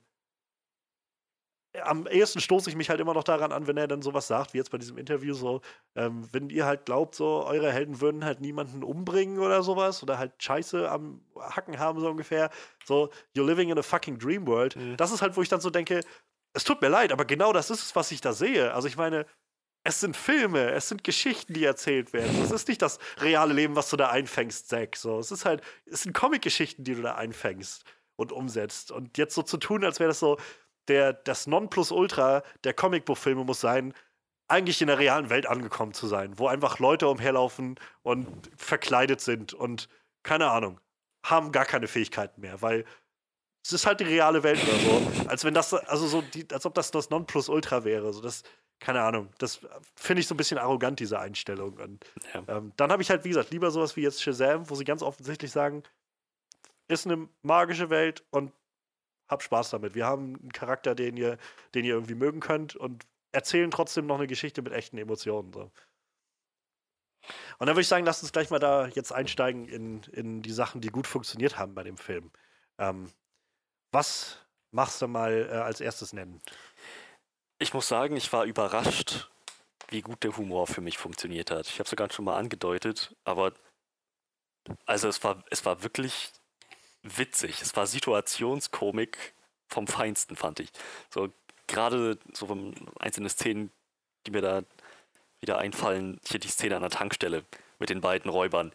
am 1.82 2.06
ehesten 2.06 2.40
stoße 2.40 2.70
ich 2.70 2.76
mich 2.76 2.88
halt 2.88 3.00
immer 3.00 3.14
noch 3.14 3.24
daran 3.24 3.50
an, 3.50 3.66
wenn 3.66 3.76
er 3.76 3.88
dann 3.88 4.00
sowas 4.00 4.28
sagt, 4.28 4.54
wie 4.54 4.58
jetzt 4.58 4.70
bei 4.70 4.78
diesem 4.78 4.96
Interview, 4.96 5.34
so, 5.34 5.60
ähm, 5.96 6.28
wenn 6.30 6.50
ihr 6.50 6.66
halt 6.66 6.84
glaubt, 6.84 7.16
so, 7.16 7.44
eure 7.44 7.72
Helden 7.72 8.00
würden 8.00 8.24
halt 8.24 8.40
niemanden 8.40 8.84
umbringen 8.84 9.40
oder 9.40 9.64
sowas 9.64 10.04
oder 10.04 10.18
halt 10.18 10.40
Scheiße 10.40 10.88
am 10.88 11.20
Hacken 11.36 11.80
haben, 11.80 11.98
so 11.98 12.10
ungefähr, 12.10 12.50
so, 12.84 13.10
you're 13.34 13.44
living 13.44 13.70
in 13.70 13.78
a 13.78 13.82
fucking 13.82 14.18
dream 14.18 14.46
world. 14.46 14.76
Mhm. 14.76 14.96
Das 14.96 15.10
ist 15.10 15.20
halt, 15.20 15.36
wo 15.36 15.42
ich 15.42 15.48
dann 15.48 15.60
so 15.60 15.70
denke, 15.70 16.02
es 16.52 16.62
tut 16.62 16.80
mir 16.80 16.88
leid, 16.88 17.10
aber 17.10 17.24
genau 17.24 17.52
das 17.52 17.70
ist 17.70 17.82
es, 17.82 17.96
was 17.96 18.12
ich 18.12 18.20
da 18.20 18.32
sehe. 18.32 18.72
Also 18.72 18.86
ich 18.86 18.96
meine, 18.96 19.26
es 19.82 19.98
sind 19.98 20.16
Filme, 20.16 20.70
es 20.70 20.88
sind 20.88 21.02
Geschichten, 21.02 21.54
die 21.54 21.64
erzählt 21.64 22.12
werden. 22.12 22.40
Es 22.44 22.52
ist 22.52 22.68
nicht 22.68 22.82
das 22.82 23.00
reale 23.18 23.52
Leben, 23.52 23.74
was 23.74 23.90
du 23.90 23.96
da 23.96 24.10
einfängst, 24.10 24.68
Zack. 24.68 24.94
So, 24.94 25.18
es 25.18 25.32
ist 25.32 25.44
halt, 25.44 25.60
es 25.86 26.02
sind 26.02 26.12
Comic-Geschichten, 26.12 26.84
die 26.84 26.94
du 26.94 27.02
da 27.02 27.16
einfängst 27.16 27.84
und 28.22 28.32
umsetzt. 28.32 28.90
Und 28.90 29.18
jetzt 29.18 29.34
so 29.34 29.42
zu 29.42 29.58
tun, 29.58 29.84
als 29.84 30.00
wäre 30.00 30.08
das 30.08 30.18
so 30.20 30.38
der, 30.88 31.12
das 31.12 31.46
Nonplusultra 31.46 32.42
der 32.64 32.74
Comicbuchfilme 32.74 33.44
muss 33.44 33.60
sein, 33.60 33.92
eigentlich 34.48 34.80
in 34.80 34.88
der 34.88 34.98
realen 34.98 35.30
Welt 35.30 35.46
angekommen 35.46 35.94
zu 35.94 36.06
sein, 36.06 36.38
wo 36.38 36.46
einfach 36.48 36.78
Leute 36.78 37.08
umherlaufen 37.08 37.78
und 38.02 38.26
verkleidet 38.56 39.20
sind 39.20 39.54
und 39.54 39.88
keine 40.22 40.50
Ahnung, 40.50 40.80
haben 41.24 41.52
gar 41.52 41.64
keine 41.64 41.86
Fähigkeiten 41.88 42.40
mehr, 42.40 42.60
weil 42.62 42.84
es 43.64 43.72
ist 43.72 43.86
halt 43.86 44.00
die 44.00 44.04
reale 44.04 44.42
Welt 44.42 44.60
oder 44.62 44.78
so. 44.78 45.28
Als 45.28 45.44
wenn 45.44 45.54
das, 45.54 45.72
also 45.72 46.06
so, 46.06 46.20
die, 46.20 46.46
als 46.52 46.66
ob 46.66 46.74
das 46.74 46.90
das 46.90 47.10
Nonplusultra 47.10 47.84
wäre. 47.84 48.12
So 48.12 48.20
das, 48.20 48.42
keine 48.80 49.02
Ahnung, 49.02 49.28
das 49.38 49.60
finde 49.94 50.20
ich 50.20 50.26
so 50.26 50.34
ein 50.34 50.36
bisschen 50.36 50.58
arrogant, 50.58 50.98
diese 50.98 51.20
Einstellung. 51.20 51.74
Und 51.74 52.04
Ja. 52.34 52.56
ähm, 52.56 52.72
dann 52.76 52.90
habe 52.90 53.02
ich 53.02 53.10
halt, 53.10 53.24
wie 53.24 53.28
gesagt, 53.28 53.50
lieber 53.52 53.70
sowas 53.70 53.94
wie 53.94 54.02
jetzt 54.02 54.20
Shazam, 54.20 54.68
wo 54.68 54.74
sie 54.74 54.84
ganz 54.84 55.02
offensichtlich 55.02 55.52
sagen, 55.52 55.84
ist 56.92 57.06
eine 57.06 57.28
magische 57.42 57.90
Welt 57.90 58.24
und 58.30 58.52
hab 59.28 59.42
Spaß 59.42 59.70
damit. 59.70 59.94
Wir 59.94 60.06
haben 60.06 60.36
einen 60.36 60.52
Charakter, 60.52 60.94
den 60.94 61.16
ihr, 61.16 61.38
den 61.74 61.84
ihr 61.84 61.94
irgendwie 61.94 62.14
mögen 62.14 62.40
könnt 62.40 62.76
und 62.76 63.06
erzählen 63.32 63.70
trotzdem 63.70 64.06
noch 64.06 64.16
eine 64.16 64.26
Geschichte 64.26 64.62
mit 64.62 64.72
echten 64.72 64.98
Emotionen. 64.98 65.52
So. 65.52 65.70
Und 67.58 67.66
dann 67.66 67.68
würde 67.68 67.80
ich 67.80 67.88
sagen, 67.88 68.04
lasst 68.04 68.22
uns 68.22 68.32
gleich 68.32 68.50
mal 68.50 68.58
da 68.58 68.86
jetzt 68.88 69.12
einsteigen 69.12 69.66
in, 69.66 70.02
in 70.12 70.42
die 70.42 70.52
Sachen, 70.52 70.80
die 70.80 70.88
gut 70.88 71.06
funktioniert 71.06 71.58
haben 71.58 71.74
bei 71.74 71.82
dem 71.82 71.96
Film. 71.96 72.30
Ähm, 72.78 73.10
was 73.92 74.38
machst 74.70 75.00
du 75.02 75.08
mal 75.08 75.48
äh, 75.50 75.54
als 75.54 75.80
erstes 75.80 76.12
nennen? 76.12 76.40
Ich 77.58 77.74
muss 77.74 77.88
sagen, 77.88 78.16
ich 78.16 78.32
war 78.32 78.44
überrascht, 78.44 79.30
wie 79.88 80.02
gut 80.02 80.24
der 80.24 80.36
Humor 80.36 80.66
für 80.66 80.80
mich 80.80 80.98
funktioniert 80.98 81.50
hat. 81.50 81.66
Ich 81.68 81.74
habe 81.74 81.84
es 81.84 81.90
sogar 81.90 82.10
schon 82.10 82.24
mal 82.24 82.36
angedeutet, 82.36 83.14
aber 83.24 83.52
also 84.86 85.08
es 85.08 85.22
war, 85.22 85.44
es 85.50 85.64
war 85.64 85.82
wirklich 85.82 86.32
witzig. 87.02 87.62
Es 87.62 87.74
war 87.76 87.86
Situationskomik 87.86 89.34
vom 89.68 89.86
Feinsten, 89.86 90.36
fand 90.36 90.60
ich. 90.60 90.70
So 91.10 91.32
gerade 91.66 92.18
so 92.32 92.46
von 92.46 92.74
einzelne 92.98 93.28
Szenen, 93.28 93.70
die 94.26 94.30
mir 94.30 94.42
da 94.42 94.62
wieder 95.40 95.58
einfallen, 95.58 96.20
hier 96.26 96.38
die 96.38 96.48
Szene 96.48 96.76
an 96.76 96.82
der 96.82 96.90
Tankstelle 96.90 97.44
mit 97.78 97.90
den 97.90 98.00
beiden 98.00 98.30
Räubern. 98.30 98.72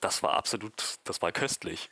das 0.00 0.22
war 0.22 0.34
absolut, 0.34 0.98
das 1.04 1.20
war 1.22 1.32
köstlich. 1.32 1.90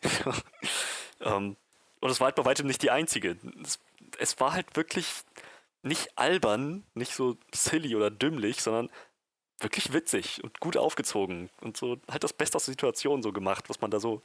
ähm, 1.20 1.56
und 2.00 2.10
es 2.10 2.20
war 2.20 2.26
halt 2.26 2.36
bei 2.36 2.44
weitem 2.44 2.66
nicht 2.66 2.82
die 2.82 2.90
einzige. 2.90 3.36
Es, 3.62 3.80
es 4.18 4.38
war 4.38 4.52
halt 4.52 4.76
wirklich 4.76 5.06
nicht 5.82 6.16
albern, 6.16 6.84
nicht 6.94 7.14
so 7.14 7.36
silly 7.52 7.94
oder 7.96 8.10
dümmlich, 8.10 8.62
sondern 8.62 8.90
wirklich 9.60 9.92
witzig 9.92 10.42
und 10.44 10.60
gut 10.60 10.76
aufgezogen 10.76 11.48
und 11.60 11.76
so 11.76 11.96
halt 12.10 12.24
das 12.24 12.32
Beste 12.32 12.56
aus 12.56 12.66
der 12.66 12.72
Situation 12.72 13.22
so 13.22 13.32
gemacht, 13.32 13.68
was 13.68 13.80
man 13.80 13.90
da 13.90 14.00
so 14.00 14.22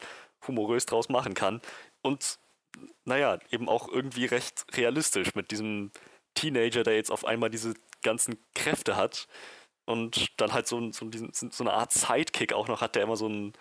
humorös 0.48 0.86
draus 0.86 1.10
machen 1.10 1.34
kann. 1.34 1.62
Und 2.02 2.40
naja, 3.06 3.40
eben 3.50 3.70
auch 3.70 3.88
irgendwie 3.88 4.26
recht 4.26 4.66
realistisch 4.76 5.36
mit 5.36 5.52
diesem 5.52 5.92
Teenager, 6.34 6.84
der 6.84 6.96
jetzt 6.96 7.12
auf 7.12 7.26
einmal 7.26 7.50
diese 7.50 7.74
ganzen 8.02 8.38
Kräfte 8.56 8.96
hat 8.96 9.28
und 9.86 10.40
dann 10.40 10.54
halt 10.54 10.68
so, 10.68 10.92
so, 10.92 11.06
diesen, 11.06 11.32
so 11.34 11.64
eine 11.64 11.74
Art 11.74 11.92
Sidekick 11.92 12.54
auch 12.54 12.68
noch 12.68 12.82
hat, 12.82 12.96
der 12.96 13.04
immer 13.04 13.18
so 13.18 13.28
ein 13.28 13.54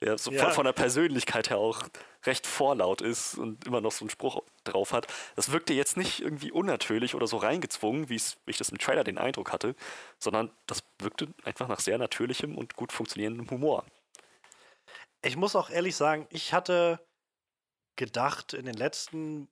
der 0.00 0.18
so 0.18 0.30
ja. 0.30 0.44
von, 0.44 0.52
von, 0.52 0.64
der 0.64 0.72
Persönlichkeit 0.72 1.50
her 1.50 1.58
auch 1.58 1.82
recht 2.24 2.46
vorlaut 2.46 3.00
ist 3.00 3.36
und 3.36 3.66
immer 3.66 3.80
noch 3.80 3.92
so 3.92 4.04
einen 4.04 4.10
Spruch 4.10 4.42
drauf 4.64 4.92
hat. 4.92 5.06
Das 5.36 5.50
wirkte 5.50 5.74
jetzt 5.74 5.96
nicht 5.96 6.20
irgendwie 6.20 6.52
unnatürlich 6.52 7.14
oder 7.14 7.26
so 7.26 7.36
reingezwungen, 7.36 8.08
wie 8.08 8.16
ich 8.46 8.56
das 8.56 8.68
im 8.68 8.78
Trailer 8.78 9.04
den 9.04 9.18
Eindruck 9.18 9.52
hatte, 9.52 9.74
sondern 10.18 10.50
das 10.66 10.82
wirkte 10.98 11.28
einfach 11.44 11.68
nach 11.68 11.80
sehr 11.80 11.98
natürlichem 11.98 12.56
und 12.56 12.76
gut 12.76 12.92
funktionierendem 12.92 13.50
Humor. 13.50 13.84
Ich 15.22 15.36
muss 15.36 15.56
auch 15.56 15.70
ehrlich 15.70 15.96
sagen, 15.96 16.26
ich 16.30 16.52
hatte 16.52 17.00
gedacht 17.96 18.54
in 18.54 18.66
den 18.66 18.76
letzten, 18.76 19.48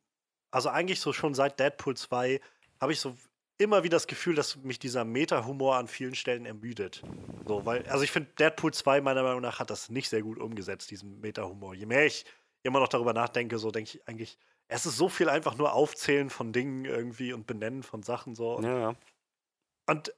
also 0.53 0.69
eigentlich 0.69 1.01
so 1.01 1.13
schon 1.13 1.35
seit 1.35 1.59
Deadpool 1.59 1.97
2, 1.97 2.41
habe 2.81 2.93
ich 2.93 3.01
so 3.01 3.17
immer 3.59 3.85
wieder 3.85 3.97
das 3.97 4.07
Gefühl, 4.07 4.35
dass 4.35 4.57
mich 4.57 4.79
dieser 4.79 5.05
Meta-Humor 5.05 5.77
an 5.77 5.89
vielen 5.89 6.15
Stellen 6.15 6.47
ermüdet. 6.47 7.03
So, 7.47 7.65
weil, 7.65 7.87
also 7.89 8.05
ich 8.05 8.11
finde, 8.11 8.31
Deadpool 8.39 8.73
2 8.73 9.01
meiner 9.01 9.23
Meinung 9.23 9.41
nach 9.41 9.59
hat 9.59 9.71
das 9.71 9.89
nicht 9.89 10.09
sehr 10.09 10.23
gut 10.23 10.39
umgesetzt, 10.39 10.91
diesen 10.91 11.21
Meta-Humor. 11.21 11.75
Je 11.75 11.87
mehr 11.87 12.07
ich 12.07 12.25
immer 12.63 12.81
noch 12.81 12.89
darüber 12.89 13.13
nachdenke, 13.13 13.59
so 13.59 13.71
denke 13.71 13.91
ich 13.95 14.09
eigentlich, 14.09 14.39
es 14.69 14.85
ist 14.85 14.97
so 14.97 15.09
viel 15.09 15.29
einfach 15.29 15.57
nur 15.57 15.73
Aufzählen 15.73 16.29
von 16.29 16.53
Dingen 16.53 16.85
irgendwie 16.85 17.33
und 17.33 17.47
Benennen 17.47 17.83
von 17.83 18.03
Sachen 18.03 18.35
so. 18.35 18.57
Und, 18.57 18.65
ja. 18.65 18.95
und 19.87 20.13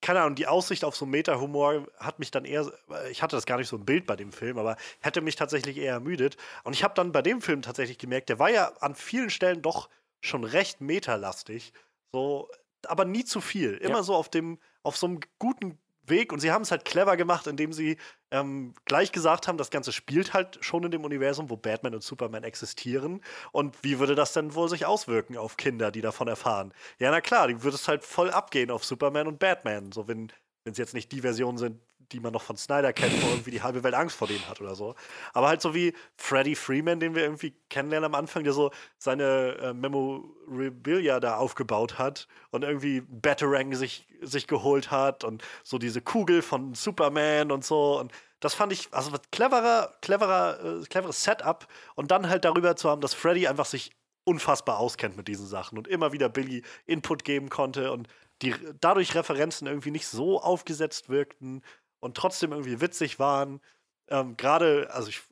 keine 0.00 0.20
Ahnung, 0.20 0.34
die 0.36 0.46
Aussicht 0.46 0.84
auf 0.84 0.94
so 0.94 1.06
Meta-Humor 1.06 1.86
hat 1.98 2.18
mich 2.18 2.30
dann 2.30 2.44
eher, 2.44 2.70
ich 3.10 3.22
hatte 3.22 3.36
das 3.36 3.46
gar 3.46 3.58
nicht 3.58 3.68
so 3.68 3.76
im 3.76 3.84
Bild 3.84 4.06
bei 4.06 4.16
dem 4.16 4.32
Film, 4.32 4.58
aber 4.58 4.76
hätte 5.00 5.22
mich 5.22 5.36
tatsächlich 5.36 5.78
eher 5.78 5.94
ermüdet. 5.94 6.36
Und 6.62 6.74
ich 6.74 6.84
habe 6.84 6.94
dann 6.94 7.10
bei 7.10 7.22
dem 7.22 7.40
Film 7.40 7.62
tatsächlich 7.62 7.98
gemerkt, 7.98 8.28
der 8.28 8.38
war 8.38 8.50
ja 8.50 8.72
an 8.80 8.94
vielen 8.94 9.30
Stellen 9.30 9.62
doch 9.62 9.88
schon 10.20 10.44
recht 10.44 10.80
metalastig. 10.80 11.72
So, 12.14 12.48
aber 12.86 13.04
nie 13.04 13.24
zu 13.24 13.40
viel. 13.40 13.72
Immer 13.74 13.96
ja. 13.96 14.02
so 14.04 14.14
auf 14.14 14.28
dem, 14.28 14.60
auf 14.84 14.96
so 14.96 15.08
einem 15.08 15.18
guten 15.40 15.80
Weg. 16.06 16.32
Und 16.32 16.38
sie 16.38 16.52
haben 16.52 16.62
es 16.62 16.70
halt 16.70 16.84
clever 16.84 17.16
gemacht, 17.16 17.48
indem 17.48 17.72
sie 17.72 17.96
ähm, 18.30 18.72
gleich 18.84 19.10
gesagt 19.10 19.48
haben, 19.48 19.58
das 19.58 19.70
Ganze 19.70 19.90
spielt 19.90 20.32
halt 20.32 20.58
schon 20.60 20.84
in 20.84 20.92
dem 20.92 21.02
Universum, 21.02 21.50
wo 21.50 21.56
Batman 21.56 21.92
und 21.92 22.04
Superman 22.04 22.44
existieren. 22.44 23.20
Und 23.50 23.82
wie 23.82 23.98
würde 23.98 24.14
das 24.14 24.32
denn 24.32 24.54
wohl 24.54 24.68
sich 24.68 24.86
auswirken 24.86 25.36
auf 25.36 25.56
Kinder, 25.56 25.90
die 25.90 26.02
davon 26.02 26.28
erfahren? 26.28 26.72
Ja, 27.00 27.10
na 27.10 27.20
klar, 27.20 27.48
die 27.48 27.64
würde 27.64 27.74
es 27.74 27.88
halt 27.88 28.04
voll 28.04 28.30
abgehen 28.30 28.70
auf 28.70 28.84
Superman 28.84 29.26
und 29.26 29.40
Batman. 29.40 29.90
So, 29.90 30.06
wenn 30.06 30.30
es 30.62 30.78
jetzt 30.78 30.94
nicht 30.94 31.10
die 31.10 31.22
Versionen 31.22 31.58
sind, 31.58 31.80
die 32.14 32.20
man 32.20 32.32
noch 32.32 32.42
von 32.42 32.56
Snyder 32.56 32.92
kennt, 32.92 33.12
wo 33.22 33.28
irgendwie 33.28 33.50
die 33.50 33.62
halbe 33.62 33.82
Welt 33.82 33.94
Angst 33.94 34.16
vor 34.16 34.28
denen 34.28 34.48
hat 34.48 34.60
oder 34.60 34.74
so. 34.76 34.94
Aber 35.32 35.48
halt 35.48 35.60
so 35.60 35.74
wie 35.74 35.92
Freddie 36.16 36.54
Freeman, 36.54 37.00
den 37.00 37.14
wir 37.14 37.22
irgendwie 37.22 37.54
kennenlernen 37.68 38.06
am 38.06 38.14
Anfang, 38.14 38.44
der 38.44 38.52
so 38.52 38.70
seine 38.98 39.56
äh, 39.60 39.74
Memorabilia 39.74 41.18
da 41.18 41.36
aufgebaut 41.36 41.98
hat 41.98 42.28
und 42.50 42.62
irgendwie 42.62 43.00
Batarang 43.00 43.74
sich, 43.74 44.06
sich 44.22 44.46
geholt 44.46 44.92
hat 44.92 45.24
und 45.24 45.42
so 45.64 45.78
diese 45.78 46.00
Kugel 46.00 46.40
von 46.40 46.74
Superman 46.74 47.50
und 47.50 47.64
so. 47.64 47.98
Und 47.98 48.12
das 48.38 48.54
fand 48.54 48.72
ich, 48.72 48.88
also 48.92 49.10
cleverer, 49.32 49.92
cleverer, 50.00 50.82
äh, 50.82 50.84
cleveres 50.84 51.24
Setup 51.24 51.66
und 51.96 52.12
dann 52.12 52.28
halt 52.28 52.44
darüber 52.44 52.76
zu 52.76 52.88
haben, 52.88 53.00
dass 53.00 53.12
Freddy 53.12 53.48
einfach 53.48 53.66
sich 53.66 53.90
unfassbar 54.22 54.78
auskennt 54.78 55.16
mit 55.16 55.28
diesen 55.28 55.46
Sachen 55.46 55.76
und 55.76 55.88
immer 55.88 56.12
wieder 56.12 56.28
Billy 56.28 56.62
Input 56.86 57.24
geben 57.24 57.50
konnte 57.50 57.92
und 57.92 58.08
die 58.42 58.54
dadurch 58.80 59.14
Referenzen 59.14 59.66
irgendwie 59.66 59.90
nicht 59.90 60.06
so 60.06 60.40
aufgesetzt 60.40 61.08
wirkten 61.08 61.62
und 62.04 62.16
trotzdem 62.16 62.52
irgendwie 62.52 62.80
witzig 62.80 63.18
waren. 63.18 63.60
Ähm, 64.08 64.36
gerade, 64.36 64.90
also 64.92 65.08
ich, 65.08 65.22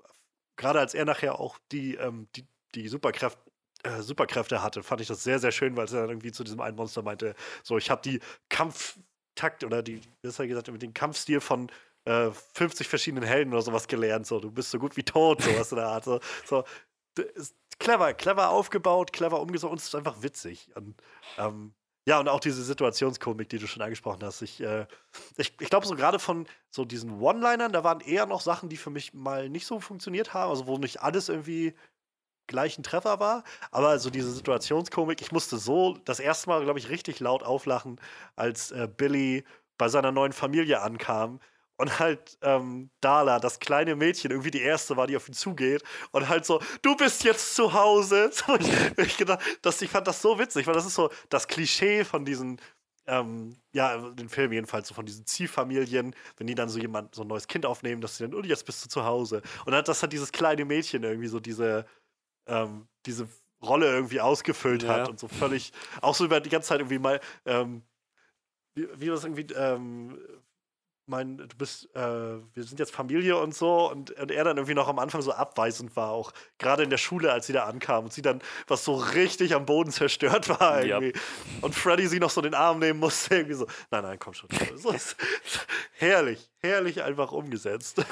gerade 0.56 0.80
als 0.80 0.94
er 0.94 1.04
nachher 1.04 1.38
auch 1.38 1.58
die, 1.70 1.96
ähm, 1.96 2.28
die, 2.34 2.46
die 2.74 2.88
Superkraft, 2.88 3.38
äh, 3.82 4.00
Superkräfte 4.00 4.62
hatte, 4.62 4.82
fand 4.82 5.02
ich 5.02 5.08
das 5.08 5.22
sehr, 5.22 5.38
sehr 5.38 5.52
schön, 5.52 5.76
weil 5.76 5.86
er 5.86 6.00
dann 6.00 6.08
irgendwie 6.08 6.32
zu 6.32 6.44
diesem 6.44 6.60
einen 6.60 6.76
Monster 6.76 7.02
meinte, 7.02 7.34
so, 7.62 7.76
ich 7.76 7.90
habe 7.90 8.00
die 8.00 8.20
Kampftakt 8.48 9.64
oder 9.64 9.82
die, 9.82 10.00
besser 10.22 10.46
gesagt, 10.46 10.68
den 10.68 10.94
Kampfstil 10.94 11.40
von 11.40 11.70
äh, 12.06 12.30
50 12.54 12.88
verschiedenen 12.88 13.24
Helden 13.24 13.52
oder 13.52 13.62
sowas 13.62 13.86
gelernt, 13.86 14.26
so, 14.26 14.40
du 14.40 14.50
bist 14.50 14.70
so 14.70 14.78
gut 14.78 14.96
wie 14.96 15.04
tot, 15.04 15.42
sowas 15.42 15.72
in 15.72 15.76
der 15.76 15.88
Art, 15.88 16.04
so, 16.04 16.20
so 16.46 16.64
clever, 17.78 18.14
clever 18.14 18.48
aufgebaut, 18.48 19.12
clever 19.12 19.40
umgesetzt 19.40 19.70
und 19.70 19.78
es 19.78 19.88
ist 19.88 19.94
einfach 19.94 20.22
witzig. 20.22 20.70
Und, 20.74 20.94
ähm, 21.36 21.74
ja, 22.06 22.18
und 22.18 22.28
auch 22.28 22.40
diese 22.40 22.62
Situationskomik, 22.62 23.48
die 23.48 23.58
du 23.58 23.66
schon 23.66 23.82
angesprochen 23.82 24.22
hast. 24.24 24.42
Ich, 24.42 24.60
äh, 24.60 24.86
ich, 25.36 25.54
ich 25.60 25.70
glaube, 25.70 25.86
so 25.86 25.94
gerade 25.94 26.18
von 26.18 26.46
so 26.70 26.84
diesen 26.84 27.20
One-Linern, 27.20 27.72
da 27.72 27.84
waren 27.84 28.00
eher 28.00 28.26
noch 28.26 28.40
Sachen, 28.40 28.68
die 28.68 28.76
für 28.76 28.90
mich 28.90 29.14
mal 29.14 29.48
nicht 29.48 29.66
so 29.66 29.78
funktioniert 29.80 30.34
haben, 30.34 30.50
also 30.50 30.66
wo 30.66 30.78
nicht 30.78 31.00
alles 31.02 31.28
irgendwie 31.28 31.74
gleich 32.48 32.78
ein 32.78 32.82
Treffer 32.82 33.20
war. 33.20 33.44
Aber 33.70 33.98
so 33.98 34.10
diese 34.10 34.32
Situationskomik, 34.32 35.20
ich 35.20 35.32
musste 35.32 35.58
so 35.58 35.98
das 36.04 36.20
erste 36.20 36.48
Mal, 36.48 36.64
glaube 36.64 36.78
ich, 36.78 36.88
richtig 36.88 37.20
laut 37.20 37.42
auflachen, 37.44 38.00
als 38.36 38.72
äh, 38.72 38.88
Billy 38.94 39.44
bei 39.78 39.88
seiner 39.88 40.12
neuen 40.12 40.32
Familie 40.32 40.82
ankam 40.82 41.40
und 41.82 41.98
halt 41.98 42.38
ähm, 42.42 42.90
Dala, 43.00 43.40
das 43.40 43.58
kleine 43.58 43.96
Mädchen, 43.96 44.30
irgendwie 44.30 44.52
die 44.52 44.60
erste 44.60 44.96
war, 44.96 45.08
die 45.08 45.16
auf 45.16 45.26
ihn 45.26 45.34
zugeht 45.34 45.82
und 46.12 46.28
halt 46.28 46.44
so, 46.44 46.60
du 46.80 46.96
bist 46.96 47.24
jetzt 47.24 47.56
zu 47.56 47.72
Hause. 47.72 48.30
So, 48.42 48.56
ich, 48.56 48.70
ich, 48.98 49.16
gedacht, 49.16 49.40
das, 49.62 49.82
ich 49.82 49.90
fand 49.90 50.06
das 50.06 50.22
so 50.22 50.38
witzig, 50.38 50.66
weil 50.66 50.74
das 50.74 50.86
ist 50.86 50.94
so 50.94 51.10
das 51.28 51.48
Klischee 51.48 52.04
von 52.04 52.24
diesen, 52.24 52.60
ähm, 53.06 53.56
ja, 53.72 53.98
den 54.10 54.28
Film 54.28 54.52
jedenfalls, 54.52 54.86
so 54.86 54.94
von 54.94 55.06
diesen 55.06 55.26
Ziehfamilien, 55.26 56.14
wenn 56.36 56.46
die 56.46 56.54
dann 56.54 56.68
so 56.68 56.78
jemand, 56.78 57.16
so 57.16 57.22
ein 57.22 57.28
neues 57.28 57.48
Kind 57.48 57.66
aufnehmen, 57.66 58.00
dass 58.00 58.16
sie 58.16 58.24
dann, 58.24 58.34
und 58.34 58.44
oh, 58.44 58.48
jetzt 58.48 58.64
bist 58.64 58.84
du 58.84 58.88
zu 58.88 59.04
Hause. 59.04 59.42
Und 59.66 59.72
dann, 59.72 59.84
dass 59.84 60.02
halt 60.02 60.12
dieses 60.12 60.30
kleine 60.30 60.64
Mädchen 60.64 61.02
irgendwie 61.02 61.28
so 61.28 61.40
diese, 61.40 61.84
ähm, 62.46 62.86
diese 63.06 63.28
Rolle 63.60 63.86
irgendwie 63.86 64.20
ausgefüllt 64.20 64.84
ja. 64.84 64.88
hat 64.90 65.08
und 65.08 65.18
so 65.18 65.26
völlig, 65.26 65.72
auch 66.00 66.14
so 66.14 66.24
über 66.24 66.40
die 66.40 66.50
ganze 66.50 66.68
Zeit 66.68 66.78
irgendwie 66.78 67.00
mal, 67.00 67.20
ähm, 67.44 67.82
wie, 68.76 68.88
wie 68.94 69.08
war 69.08 69.16
das 69.16 69.24
irgendwie, 69.24 69.52
ähm, 69.54 70.16
mein, 71.06 71.36
du 71.36 71.56
bist, 71.56 71.94
äh, 71.94 72.00
wir 72.00 72.62
sind 72.64 72.78
jetzt 72.78 72.92
Familie 72.92 73.36
und 73.36 73.54
so 73.54 73.90
und, 73.90 74.10
und, 74.12 74.30
er 74.30 74.44
dann 74.44 74.56
irgendwie 74.56 74.74
noch 74.74 74.88
am 74.88 74.98
Anfang 74.98 75.20
so 75.22 75.32
abweisend 75.32 75.96
war, 75.96 76.10
auch 76.10 76.32
gerade 76.58 76.82
in 76.82 76.90
der 76.90 76.98
Schule, 76.98 77.32
als 77.32 77.46
sie 77.46 77.52
da 77.52 77.64
ankam 77.64 78.04
und 78.04 78.12
sie 78.12 78.22
dann, 78.22 78.40
was 78.68 78.84
so 78.84 78.94
richtig 78.94 79.54
am 79.54 79.66
Boden 79.66 79.90
zerstört 79.90 80.48
war 80.48 80.82
irgendwie. 80.84 81.12
Ja. 81.12 81.20
Und 81.60 81.74
Freddy 81.74 82.06
sie 82.06 82.20
noch 82.20 82.30
so 82.30 82.40
den 82.40 82.54
Arm 82.54 82.78
nehmen 82.78 83.00
musste, 83.00 83.36
irgendwie 83.36 83.54
so, 83.54 83.66
nein, 83.90 84.02
nein, 84.02 84.18
komm 84.18 84.34
schon. 84.34 84.48
So, 84.76 84.94
herrlich, 85.92 86.48
herrlich 86.60 87.02
einfach 87.02 87.32
umgesetzt. 87.32 88.04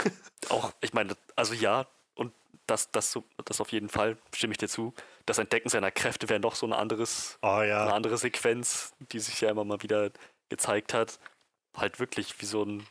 Auch, 0.48 0.72
ich 0.80 0.92
meine, 0.92 1.16
also 1.36 1.54
ja, 1.54 1.86
und 2.14 2.32
das, 2.66 2.90
das, 2.90 3.18
das 3.44 3.60
auf 3.60 3.70
jeden 3.70 3.88
Fall, 3.88 4.16
stimme 4.34 4.52
ich 4.52 4.58
dir 4.58 4.68
zu. 4.68 4.94
Das 5.26 5.38
Entdecken 5.38 5.68
seiner 5.68 5.90
Kräfte 5.90 6.28
wäre 6.28 6.40
noch 6.40 6.56
so 6.56 6.66
ein 6.66 6.72
anderes, 6.72 7.38
oh, 7.42 7.62
ja. 7.62 7.84
eine 7.84 7.94
andere 7.94 8.18
Sequenz, 8.18 8.92
die 9.12 9.20
sich 9.20 9.40
ja 9.40 9.50
immer 9.50 9.64
mal 9.64 9.82
wieder 9.82 10.10
gezeigt 10.48 10.92
hat 10.92 11.20
halt 11.76 12.00
wirklich 12.00 12.40
wie 12.40 12.46
so 12.46 12.64
ein, 12.64 12.86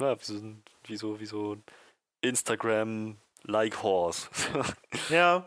ja, 0.00 0.18
wie 0.18 0.24
so 0.24 0.34
ein, 0.34 0.64
wie 0.84 0.96
so, 0.96 1.20
wie 1.20 1.26
so 1.26 1.56
ein 1.56 1.62
Instagram-like-Horse. 2.22 4.28
ja. 5.10 5.46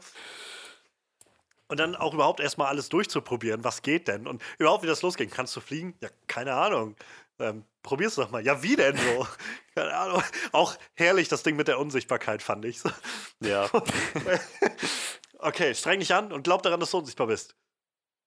Und 1.68 1.80
dann 1.80 1.95
auch 1.95 2.14
überhaupt 2.14 2.40
erstmal 2.40 2.68
alles 2.68 2.90
durchzuprobieren, 2.90 3.64
was 3.64 3.81
geht 3.81 4.07
denn? 4.07 4.27
Und 4.27 4.44
überhaupt, 4.60 4.84
wie 4.84 4.88
das 4.88 5.02
losging. 5.02 5.30
Kannst 5.30 5.56
du 5.56 5.61
fliegen? 5.61 5.95
Ja, 6.02 6.10
keine 6.27 6.53
Ahnung. 6.53 6.95
Ähm, 7.40 7.65
probier's 7.81 8.15
doch 8.15 8.30
mal. 8.30 8.45
Ja, 8.45 8.61
wie 8.61 8.76
denn 8.76 8.98
so? 8.98 9.27
keine 9.76 9.95
Ahnung. 9.95 10.22
Auch 10.52 10.76
herrlich 10.94 11.30
das 11.30 11.44
Ding 11.44 11.56
mit 11.56 11.68
der 11.68 11.80
Unsichtbarkeit, 11.80 12.44
fand 12.44 12.65
ich. 12.65 12.81
Ja. 13.40 13.69
okay, 15.40 15.73
streng 15.73 15.99
dich 15.99 16.14
an 16.14 16.31
und 16.31 16.44
glaub 16.44 16.61
daran, 16.61 16.80
dass 16.80 16.91
du 16.91 16.99
unsichtbar 16.99 17.27
bist. 17.27 17.56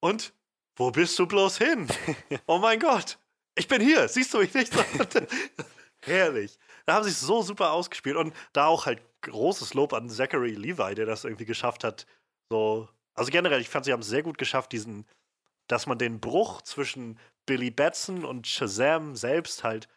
Und? 0.01 0.33
Wo 0.79 0.91
bist 0.91 1.19
du 1.19 1.27
bloß 1.27 1.57
hin? 1.59 1.89
oh 2.47 2.59
mein 2.59 2.81
Gott 2.81 3.19
ich 3.57 3.69
bin 3.69 3.81
hier, 3.81 4.07
siehst 4.09 4.33
du 4.33 4.39
mich 4.39 4.55
nicht? 4.55 4.73
Herrlich. 6.01 6.59
Da 6.85 6.95
haben 6.95 7.05
sie 7.05 7.11
es 7.11 7.21
so 7.21 7.43
super 7.43 7.73
ausgespielt 7.73 8.17
und 8.17 8.35
da 8.53 8.67
auch 8.67 8.87
halt 8.87 9.03
großes 9.23 9.75
Lob 9.75 9.93
an 9.93 10.09
Zachary 10.09 10.53
Levi, 10.53 10.95
der 10.95 11.07
das 11.07 11.25
irgendwie 11.25 11.45
geschafft 11.47 11.83
hat. 11.83 12.07
So, 12.49 12.89
also 13.15 13.33
generell, 13.33 13.61
ich 13.61 13.69
fand, 13.69 13.85
sie 13.85 13.93
haben 13.93 14.01
es 14.01 14.09
sehr 14.09 14.23
gut 14.23 14.39
geschafft, 14.39 14.73
diesen, 14.73 15.05
dass 15.67 15.87
man 15.87 15.99
den 15.99 16.21
Bruch 16.21 16.63
zwischen 16.63 17.19
Billy 17.47 17.71
Batson 17.71 18.25
und 18.25 18.47
Shazam 18.47 19.17
selbst 19.17 19.65
halt, 19.65 19.89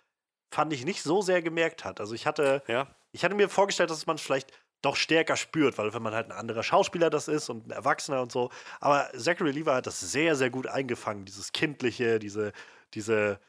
fand 0.52 0.74
ich 0.74 0.86
nicht 0.86 1.04
so 1.04 1.22
sehr 1.22 1.42
gemerkt 1.42 1.86
hat. 1.86 2.00
Also 2.00 2.16
ich 2.16 2.26
hatte, 2.26 2.64
ja. 2.68 2.88
ich 3.12 3.24
hatte 3.24 3.36
mir 3.36 3.50
vorgestellt, 3.50 3.92
dass 3.92 4.08
man 4.08 4.16
es 4.16 4.22
vielleicht 4.22 4.52
doch 4.82 4.96
stärker 4.96 5.36
spürt, 5.36 5.78
weil 5.78 5.94
wenn 5.94 6.02
man 6.02 6.14
halt 6.14 6.28
ein 6.28 6.32
anderer 6.32 6.64
Schauspieler 6.64 7.10
das 7.10 7.28
ist 7.28 7.50
und 7.50 7.68
ein 7.68 7.72
Erwachsener 7.72 8.22
und 8.22 8.32
so. 8.32 8.50
Aber 8.80 9.12
Zachary 9.16 9.52
Levi 9.52 9.70
hat 9.70 9.86
das 9.86 10.00
sehr, 10.00 10.36
sehr 10.36 10.50
gut 10.50 10.68
eingefangen, 10.68 11.26
dieses 11.26 11.52
Kindliche, 11.52 12.18
diese, 12.18 12.54
diese 12.94 13.40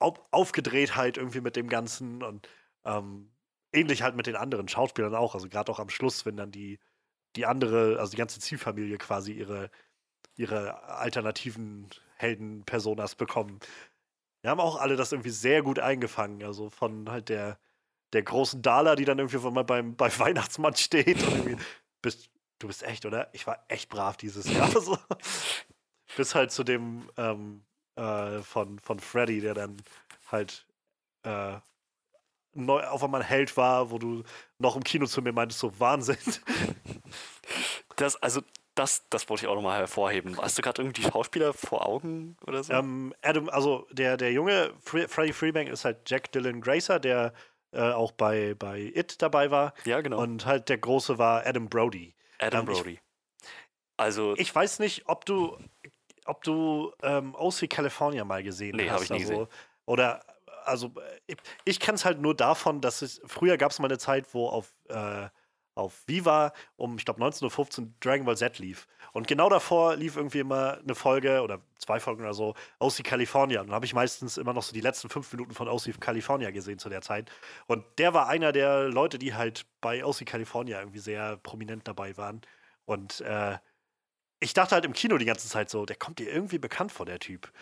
Auf 0.00 0.20
Aufgedrehtheit 0.32 1.16
irgendwie 1.16 1.40
mit 1.40 1.56
dem 1.56 1.68
Ganzen 1.68 2.22
und 2.22 2.48
ähm, 2.84 3.30
ähnlich 3.72 4.02
halt 4.02 4.16
mit 4.16 4.26
den 4.26 4.36
anderen 4.36 4.68
Schauspielern 4.68 5.14
auch. 5.14 5.34
Also 5.34 5.48
gerade 5.48 5.70
auch 5.70 5.78
am 5.78 5.90
Schluss, 5.90 6.26
wenn 6.26 6.36
dann 6.36 6.50
die, 6.50 6.78
die 7.36 7.46
andere, 7.46 7.98
also 7.98 8.10
die 8.10 8.16
ganze 8.16 8.40
Zielfamilie 8.40 8.98
quasi 8.98 9.32
ihre, 9.32 9.70
ihre 10.36 10.82
alternativen 10.84 11.88
Helden-Personas 12.16 13.14
bekommen. 13.14 13.60
Wir 14.42 14.50
haben 14.50 14.60
auch 14.60 14.76
alle 14.76 14.96
das 14.96 15.12
irgendwie 15.12 15.30
sehr 15.30 15.62
gut 15.62 15.78
eingefangen. 15.78 16.42
Also 16.42 16.70
von 16.70 17.10
halt 17.10 17.28
der, 17.28 17.58
der 18.12 18.22
großen 18.22 18.62
Dala, 18.62 18.96
die 18.96 19.04
dann 19.04 19.18
irgendwie 19.18 19.38
mal 19.50 19.64
beim, 19.64 19.96
beim 19.96 20.12
Weihnachtsmann 20.18 20.76
steht 20.76 21.22
und 21.22 21.36
irgendwie, 21.36 21.56
bist, 22.02 22.30
du 22.58 22.66
bist 22.66 22.82
echt, 22.82 23.06
oder? 23.06 23.28
Ich 23.32 23.46
war 23.46 23.64
echt 23.68 23.88
brav 23.88 24.16
dieses 24.16 24.50
Jahr. 24.50 24.70
So. 24.80 24.98
Bis 26.16 26.34
halt 26.34 26.50
zu 26.50 26.64
dem 26.64 27.08
ähm, 27.16 27.62
äh, 28.00 28.42
von, 28.42 28.78
von 28.78 28.98
Freddy, 28.98 29.40
der 29.40 29.54
dann 29.54 29.76
halt 30.30 30.66
äh, 31.24 31.58
neu, 32.54 32.82
auf 32.84 33.04
einmal 33.04 33.20
ein 33.22 33.26
Held 33.28 33.56
war, 33.56 33.90
wo 33.90 33.98
du 33.98 34.22
noch 34.58 34.76
im 34.76 34.84
Kino 34.84 35.06
zu 35.06 35.22
mir 35.22 35.32
meintest, 35.32 35.60
so 35.60 35.78
Wahnsinn. 35.78 36.16
Das, 37.96 38.16
also, 38.16 38.40
das, 38.74 39.04
das 39.10 39.28
wollte 39.28 39.44
ich 39.44 39.48
auch 39.48 39.54
nochmal 39.54 39.78
hervorheben. 39.78 40.38
Hast 40.40 40.56
du 40.56 40.62
gerade 40.62 40.80
irgendwie 40.80 41.02
Schauspieler 41.02 41.52
vor 41.52 41.84
Augen 41.86 42.36
oder 42.46 42.62
so? 42.64 42.72
Ähm, 42.72 43.12
Adam, 43.20 43.50
also 43.50 43.86
der, 43.90 44.16
der 44.16 44.32
junge 44.32 44.72
Fre 44.80 45.06
Freddy 45.06 45.34
Freebank 45.34 45.68
ist 45.68 45.84
halt 45.84 46.08
Jack 46.08 46.32
Dylan 46.32 46.62
Gracer, 46.62 46.98
der 46.98 47.34
äh, 47.72 47.80
auch 47.92 48.12
bei, 48.12 48.54
bei 48.54 48.80
It 48.94 49.20
dabei 49.20 49.50
war. 49.50 49.74
Ja, 49.84 50.00
genau. 50.00 50.22
Und 50.22 50.46
halt 50.46 50.70
der 50.70 50.78
große 50.78 51.18
war 51.18 51.44
Adam 51.46 51.68
Brody. 51.68 52.14
Adam 52.38 52.66
ähm, 52.66 52.72
ich- 52.72 52.78
Brody. 52.78 53.00
also, 53.98 54.34
Ich 54.38 54.54
weiß 54.54 54.78
nicht, 54.78 55.06
ob 55.06 55.26
du, 55.26 55.58
ob 56.26 56.42
du 56.42 56.92
ähm, 57.02 57.34
OC 57.34 57.68
California 57.68 58.24
mal 58.24 58.42
gesehen 58.42 58.76
Nee, 58.76 58.88
hast. 58.88 58.96
hab 58.96 59.02
ich 59.02 59.10
nie 59.10 59.16
also, 59.16 59.30
gesehen. 59.30 59.48
Oder, 59.86 60.20
also, 60.64 60.92
ich, 61.26 61.36
ich 61.64 61.80
kenne 61.80 61.96
es 61.96 62.04
halt 62.04 62.20
nur 62.20 62.34
davon, 62.34 62.80
dass 62.80 63.02
es, 63.02 63.20
früher 63.26 63.56
gab 63.56 63.70
es 63.72 63.78
mal 63.78 63.88
eine 63.88 63.98
Zeit, 63.98 64.32
wo 64.34 64.48
auf, 64.48 64.72
äh, 64.88 65.28
auf 65.74 66.02
Viva 66.06 66.52
um, 66.76 66.96
ich 66.98 67.04
glaube, 67.04 67.20
19.15 67.22 67.80
Uhr 67.80 67.88
Dragon 68.00 68.26
Ball 68.26 68.36
Z 68.36 68.58
lief. 68.58 68.86
Und 69.12 69.26
genau 69.26 69.48
davor 69.48 69.96
lief 69.96 70.16
irgendwie 70.16 70.40
immer 70.40 70.78
eine 70.78 70.94
Folge 70.94 71.42
oder 71.42 71.60
zwei 71.78 71.98
Folgen 72.00 72.22
oder 72.22 72.34
so, 72.34 72.54
OC 72.78 73.02
California. 73.02 73.60
Und 73.60 73.68
dann 73.68 73.74
habe 73.74 73.86
ich 73.86 73.94
meistens 73.94 74.36
immer 74.36 74.52
noch 74.52 74.62
so 74.62 74.72
die 74.72 74.80
letzten 74.80 75.08
fünf 75.08 75.32
Minuten 75.32 75.54
von 75.54 75.68
OC 75.68 76.00
California 76.00 76.50
gesehen 76.50 76.78
zu 76.78 76.88
der 76.88 77.00
Zeit. 77.02 77.30
Und 77.66 77.84
der 77.98 78.14
war 78.14 78.28
einer 78.28 78.52
der 78.52 78.88
Leute, 78.88 79.18
die 79.18 79.34
halt 79.34 79.66
bei 79.80 80.04
OC 80.04 80.26
California 80.26 80.78
irgendwie 80.78 80.98
sehr 80.98 81.38
prominent 81.38 81.88
dabei 81.88 82.16
waren. 82.16 82.42
Und 82.84 83.20
äh, 83.22 83.58
ich 84.40 84.54
dachte 84.54 84.74
halt 84.74 84.84
im 84.84 84.94
Kino 84.94 85.18
die 85.18 85.26
ganze 85.26 85.48
Zeit 85.48 85.70
so, 85.70 85.86
der 85.86 85.96
kommt 85.96 86.18
dir 86.18 86.30
irgendwie 86.30 86.58
bekannt 86.58 86.92
vor, 86.92 87.06
der 87.06 87.18
Typ. 87.18 87.52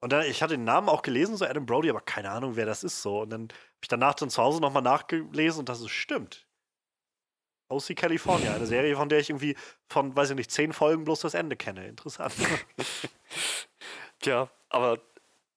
Und 0.00 0.12
dann, 0.12 0.26
ich 0.26 0.42
hatte 0.42 0.54
den 0.54 0.64
Namen 0.64 0.88
auch 0.88 1.02
gelesen, 1.02 1.36
so 1.36 1.44
Adam 1.44 1.64
Brody, 1.64 1.88
aber 1.88 2.00
keine 2.00 2.30
Ahnung, 2.30 2.56
wer 2.56 2.66
das 2.66 2.84
ist 2.84 3.02
so. 3.02 3.22
Und 3.22 3.30
dann 3.30 3.42
habe 3.42 3.82
ich 3.82 3.88
danach 3.88 4.14
dann 4.14 4.30
zu 4.30 4.42
Hause 4.42 4.60
nochmal 4.60 4.82
nachgelesen 4.82 5.60
und 5.60 5.68
das 5.68 5.80
ist 5.80 5.90
stimmt. 5.90 6.46
OC 7.68 7.96
California, 7.96 8.54
eine 8.54 8.66
Serie, 8.66 8.96
von 8.96 9.08
der 9.08 9.20
ich 9.20 9.30
irgendwie 9.30 9.56
von, 9.88 10.14
weiß 10.14 10.30
ich 10.30 10.36
nicht, 10.36 10.50
zehn 10.50 10.72
Folgen 10.72 11.04
bloß 11.04 11.20
das 11.20 11.34
Ende 11.34 11.56
kenne. 11.56 11.86
Interessant. 11.86 12.34
ja, 14.24 14.50
aber 14.68 14.98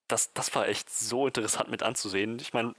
das, 0.07 0.32
das 0.34 0.53
war 0.56 0.68
echt 0.68 0.90
so 0.90 1.27
interessant 1.27 1.69
mit 1.69 1.84
anzusehen. 1.84 2.40
Ich 2.40 2.53
meine, 2.53 2.76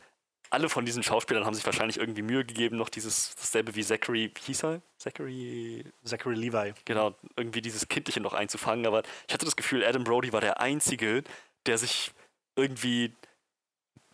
alle 0.50 0.68
von 0.68 0.84
diesen 0.84 1.02
Schauspielern 1.02 1.44
haben 1.44 1.54
sich 1.54 1.66
wahrscheinlich 1.66 1.98
irgendwie 1.98 2.22
Mühe 2.22 2.44
gegeben, 2.44 2.76
noch 2.76 2.88
dieses, 2.88 3.34
dasselbe 3.36 3.74
wie 3.74 3.82
Zachary, 3.84 4.30
wie 4.34 4.40
hieß 4.46 4.64
er? 4.64 4.82
Zachary, 4.98 5.84
Zachary 6.04 6.34
Levi. 6.34 6.74
genau, 6.84 7.14
irgendwie 7.36 7.60
dieses 7.62 7.88
Kindliche 7.88 8.20
noch 8.20 8.34
einzufangen. 8.34 8.86
Aber 8.86 9.02
ich 9.28 9.34
hatte 9.34 9.44
das 9.44 9.56
Gefühl, 9.56 9.84
Adam 9.84 10.04
Brody 10.04 10.32
war 10.32 10.40
der 10.40 10.60
Einzige, 10.60 11.22
der 11.66 11.78
sich 11.78 12.12
irgendwie 12.56 13.12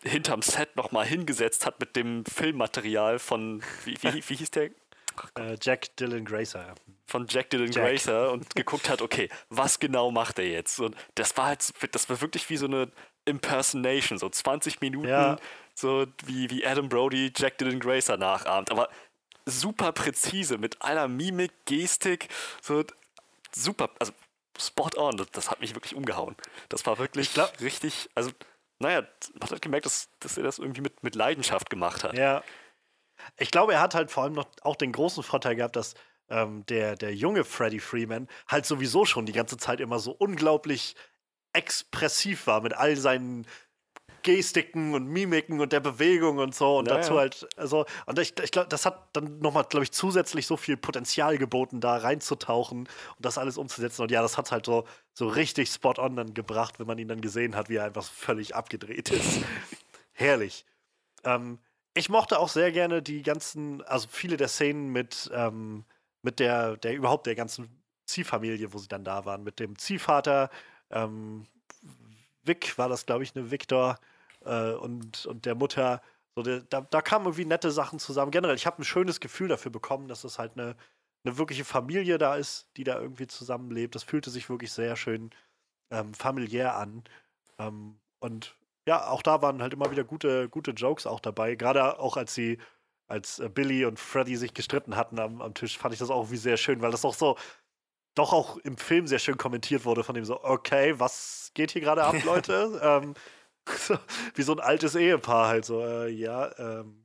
hinterm 0.02 0.42
Set 0.42 0.74
nochmal 0.76 1.06
hingesetzt 1.06 1.64
hat 1.64 1.78
mit 1.78 1.94
dem 1.96 2.24
Filmmaterial 2.24 3.18
von, 3.18 3.62
wie, 3.84 3.96
wie, 4.02 4.28
wie 4.28 4.34
hieß 4.36 4.50
der? 4.50 4.70
Äh, 5.36 5.56
Jack 5.60 5.94
Dylan 5.96 6.24
Gracer. 6.24 6.74
von 7.06 7.26
Jack 7.28 7.50
Dylan 7.50 7.70
Jack. 7.70 7.84
Gracer 7.84 8.32
und 8.32 8.54
geguckt 8.56 8.88
hat, 8.88 9.02
okay, 9.02 9.28
was 9.50 9.78
genau 9.78 10.10
macht 10.10 10.38
er 10.38 10.48
jetzt? 10.48 10.80
Und 10.80 10.96
das 11.14 11.36
war 11.36 11.46
halt, 11.46 11.72
das 11.94 12.08
war 12.08 12.20
wirklich 12.20 12.48
wie 12.50 12.56
so 12.56 12.66
eine 12.66 12.90
Impersonation, 13.26 14.18
so 14.18 14.28
20 14.28 14.80
Minuten, 14.80 15.08
Ja. 15.08 15.36
So 15.74 16.06
wie, 16.24 16.50
wie 16.50 16.66
Adam 16.66 16.88
Brody 16.88 17.32
Jack 17.36 17.58
Dylan 17.58 17.80
Gracer 17.80 18.16
nachahmt, 18.16 18.70
aber 18.70 18.88
super 19.46 19.92
präzise, 19.92 20.58
mit 20.58 20.82
einer 20.82 21.08
Mimik, 21.08 21.52
Gestik, 21.64 22.28
so 22.60 22.84
super, 23.54 23.90
also 23.98 24.12
spot 24.58 24.90
on, 24.96 25.16
das, 25.16 25.30
das 25.32 25.50
hat 25.50 25.60
mich 25.60 25.74
wirklich 25.74 25.94
umgehauen. 25.94 26.36
Das 26.68 26.86
war 26.86 26.98
wirklich 26.98 27.28
Ich 27.28 27.34
glaub- 27.34 27.60
richtig, 27.60 28.10
also 28.14 28.30
naja, 28.78 29.06
man 29.38 29.48
hat 29.50 29.62
gemerkt, 29.62 29.86
dass, 29.86 30.08
dass 30.20 30.36
er 30.36 30.42
das 30.42 30.58
irgendwie 30.58 30.80
mit, 30.80 31.02
mit 31.02 31.14
Leidenschaft 31.14 31.70
gemacht 31.70 32.04
hat. 32.04 32.16
Ja. 32.16 32.42
Ich 33.36 33.50
glaube, 33.50 33.74
er 33.74 33.80
hat 33.80 33.94
halt 33.94 34.10
vor 34.10 34.24
allem 34.24 34.32
noch 34.32 34.48
auch 34.62 34.74
den 34.76 34.90
großen 34.92 35.22
Vorteil 35.22 35.54
gehabt, 35.54 35.76
dass 35.76 35.94
ähm, 36.28 36.66
der, 36.66 36.96
der 36.96 37.14
junge 37.14 37.44
Freddie 37.44 37.78
Freeman 37.78 38.28
halt 38.48 38.66
sowieso 38.66 39.04
schon 39.04 39.26
die 39.26 39.32
ganze 39.32 39.56
Zeit 39.56 39.80
immer 39.80 40.00
so 40.00 40.10
unglaublich 40.12 40.96
expressiv 41.52 42.46
war 42.46 42.60
mit 42.60 42.74
all 42.74 42.96
seinen 42.96 43.46
Gestiken 44.22 44.94
und 44.94 45.06
Mimiken 45.06 45.60
und 45.60 45.72
der 45.72 45.80
Bewegung 45.80 46.38
und 46.38 46.54
so 46.54 46.78
und 46.78 46.88
Ja, 46.88 46.96
dazu 46.96 47.18
halt, 47.18 47.46
also, 47.56 47.84
und 48.06 48.18
ich, 48.18 48.38
ich 48.42 48.50
glaube, 48.50 48.68
das 48.68 48.86
hat 48.86 49.08
dann 49.12 49.38
nochmal, 49.38 49.64
glaube 49.64 49.84
ich, 49.84 49.92
zusätzlich 49.92 50.46
so 50.46 50.56
viel 50.56 50.76
Potenzial 50.76 51.38
geboten, 51.38 51.80
da 51.80 51.96
reinzutauchen 51.96 52.80
und 52.80 52.88
das 53.18 53.38
alles 53.38 53.58
umzusetzen. 53.58 54.02
Und 54.02 54.10
ja, 54.10 54.22
das 54.22 54.38
hat 54.38 54.52
halt 54.52 54.66
so, 54.66 54.84
so 55.14 55.28
richtig 55.28 55.70
spot 55.70 55.94
on 55.98 56.16
dann 56.16 56.34
gebracht, 56.34 56.78
wenn 56.78 56.86
man 56.86 56.98
ihn 56.98 57.08
dann 57.08 57.20
gesehen 57.20 57.56
hat, 57.56 57.68
wie 57.68 57.76
er 57.76 57.84
einfach 57.84 58.04
völlig 58.04 58.54
abgedreht 58.54 59.10
ist. 59.10 59.40
Herrlich. 60.12 60.64
Ähm, 61.24 61.58
ich 61.94 62.08
mochte 62.08 62.38
auch 62.38 62.48
sehr 62.48 62.72
gerne 62.72 63.02
die 63.02 63.22
ganzen, 63.22 63.82
also 63.82 64.08
viele 64.10 64.36
der 64.36 64.48
Szenen 64.48 64.90
mit, 64.90 65.30
ähm, 65.34 65.84
mit 66.22 66.38
der, 66.38 66.76
der 66.76 66.94
überhaupt 66.94 67.26
der 67.26 67.34
ganzen 67.34 67.82
Ziehfamilie, 68.06 68.72
wo 68.72 68.78
sie 68.78 68.88
dann 68.88 69.04
da 69.04 69.24
waren, 69.24 69.42
mit 69.42 69.58
dem 69.60 69.78
Ziehvater, 69.78 70.50
ähm, 70.90 71.46
Vic 72.44 72.76
war 72.78 72.88
das, 72.88 73.06
glaube 73.06 73.22
ich, 73.22 73.34
ne, 73.34 73.50
Victor 73.50 73.98
äh, 74.44 74.72
und, 74.72 75.26
und 75.26 75.46
der 75.46 75.54
Mutter. 75.54 76.02
So, 76.34 76.42
der, 76.42 76.60
da, 76.60 76.80
da 76.80 77.02
kamen 77.02 77.26
irgendwie 77.26 77.44
nette 77.44 77.70
Sachen 77.70 77.98
zusammen. 77.98 78.30
Generell, 78.30 78.56
ich 78.56 78.66
habe 78.66 78.80
ein 78.80 78.84
schönes 78.84 79.20
Gefühl 79.20 79.48
dafür 79.48 79.70
bekommen, 79.70 80.08
dass 80.08 80.24
es 80.24 80.38
halt 80.38 80.52
eine, 80.56 80.76
eine 81.24 81.38
wirkliche 81.38 81.64
Familie 81.64 82.18
da 82.18 82.36
ist, 82.36 82.68
die 82.76 82.84
da 82.84 82.98
irgendwie 83.00 83.26
zusammenlebt. 83.26 83.94
Das 83.94 84.02
fühlte 84.02 84.30
sich 84.30 84.48
wirklich 84.48 84.72
sehr 84.72 84.96
schön 84.96 85.30
ähm, 85.90 86.14
familiär 86.14 86.76
an. 86.76 87.04
Ähm, 87.58 87.98
und 88.20 88.56
ja, 88.86 89.08
auch 89.08 89.22
da 89.22 89.42
waren 89.42 89.62
halt 89.62 89.74
immer 89.74 89.90
wieder 89.90 90.04
gute, 90.04 90.48
gute 90.48 90.72
Jokes 90.72 91.06
auch 91.06 91.20
dabei. 91.20 91.54
Gerade 91.54 91.98
auch 91.98 92.16
als 92.16 92.34
sie, 92.34 92.58
als 93.06 93.38
äh, 93.38 93.48
Billy 93.48 93.84
und 93.84 93.98
Freddy 93.98 94.36
sich 94.36 94.54
gestritten 94.54 94.96
hatten 94.96 95.18
am, 95.18 95.42
am 95.42 95.54
Tisch, 95.54 95.78
fand 95.78 95.92
ich 95.92 96.00
das 96.00 96.10
auch 96.10 96.30
wie 96.30 96.36
sehr 96.36 96.56
schön, 96.56 96.80
weil 96.80 96.90
das 96.90 97.04
auch 97.04 97.14
so 97.14 97.36
doch 98.14 98.32
auch 98.32 98.58
im 98.58 98.76
Film 98.76 99.06
sehr 99.06 99.18
schön 99.18 99.38
kommentiert 99.38 99.84
wurde 99.84 100.04
von 100.04 100.14
dem 100.14 100.24
so, 100.24 100.42
okay, 100.44 100.98
was 100.98 101.50
geht 101.54 101.70
hier 101.70 101.80
gerade 101.80 102.04
ab, 102.04 102.14
Leute? 102.24 102.80
ähm, 102.82 103.14
wie 104.34 104.42
so 104.42 104.52
ein 104.52 104.60
altes 104.60 104.94
Ehepaar 104.94 105.48
halt 105.48 105.64
so, 105.64 105.84
äh, 105.84 106.08
ja, 106.08 106.50
ähm, 106.58 107.04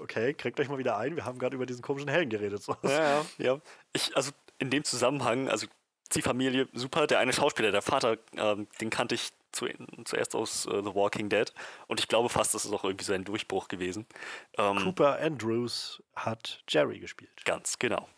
okay, 0.00 0.34
kriegt 0.34 0.60
euch 0.60 0.68
mal 0.68 0.78
wieder 0.78 0.96
ein, 0.96 1.16
wir 1.16 1.24
haben 1.24 1.38
gerade 1.38 1.56
über 1.56 1.66
diesen 1.66 1.82
komischen 1.82 2.08
Helden 2.08 2.30
geredet. 2.30 2.62
So. 2.62 2.76
Ja, 2.82 2.90
ja, 2.90 3.26
ja. 3.38 3.58
Ich, 3.92 4.16
also 4.16 4.32
in 4.58 4.70
dem 4.70 4.84
Zusammenhang, 4.84 5.48
also 5.48 5.66
die 6.14 6.22
Familie, 6.22 6.68
super. 6.72 7.06
Der 7.06 7.18
eine 7.18 7.32
Schauspieler, 7.32 7.72
der 7.72 7.82
Vater, 7.82 8.18
ähm, 8.36 8.68
den 8.80 8.90
kannte 8.90 9.14
ich 9.14 9.30
zu, 9.52 9.66
zuerst 10.04 10.34
aus 10.34 10.66
äh, 10.66 10.82
The 10.82 10.94
Walking 10.94 11.28
Dead. 11.28 11.52
Und 11.88 12.00
ich 12.00 12.08
glaube 12.08 12.28
fast, 12.28 12.54
das 12.54 12.64
ist 12.64 12.72
auch 12.72 12.84
irgendwie 12.84 13.04
sein 13.04 13.24
Durchbruch 13.24 13.68
gewesen. 13.68 14.06
Ähm, 14.56 14.78
Cooper 14.78 15.18
Andrews 15.20 16.02
hat 16.14 16.62
Jerry 16.68 16.98
gespielt. 17.00 17.44
Ganz 17.44 17.78
genau. 17.78 18.08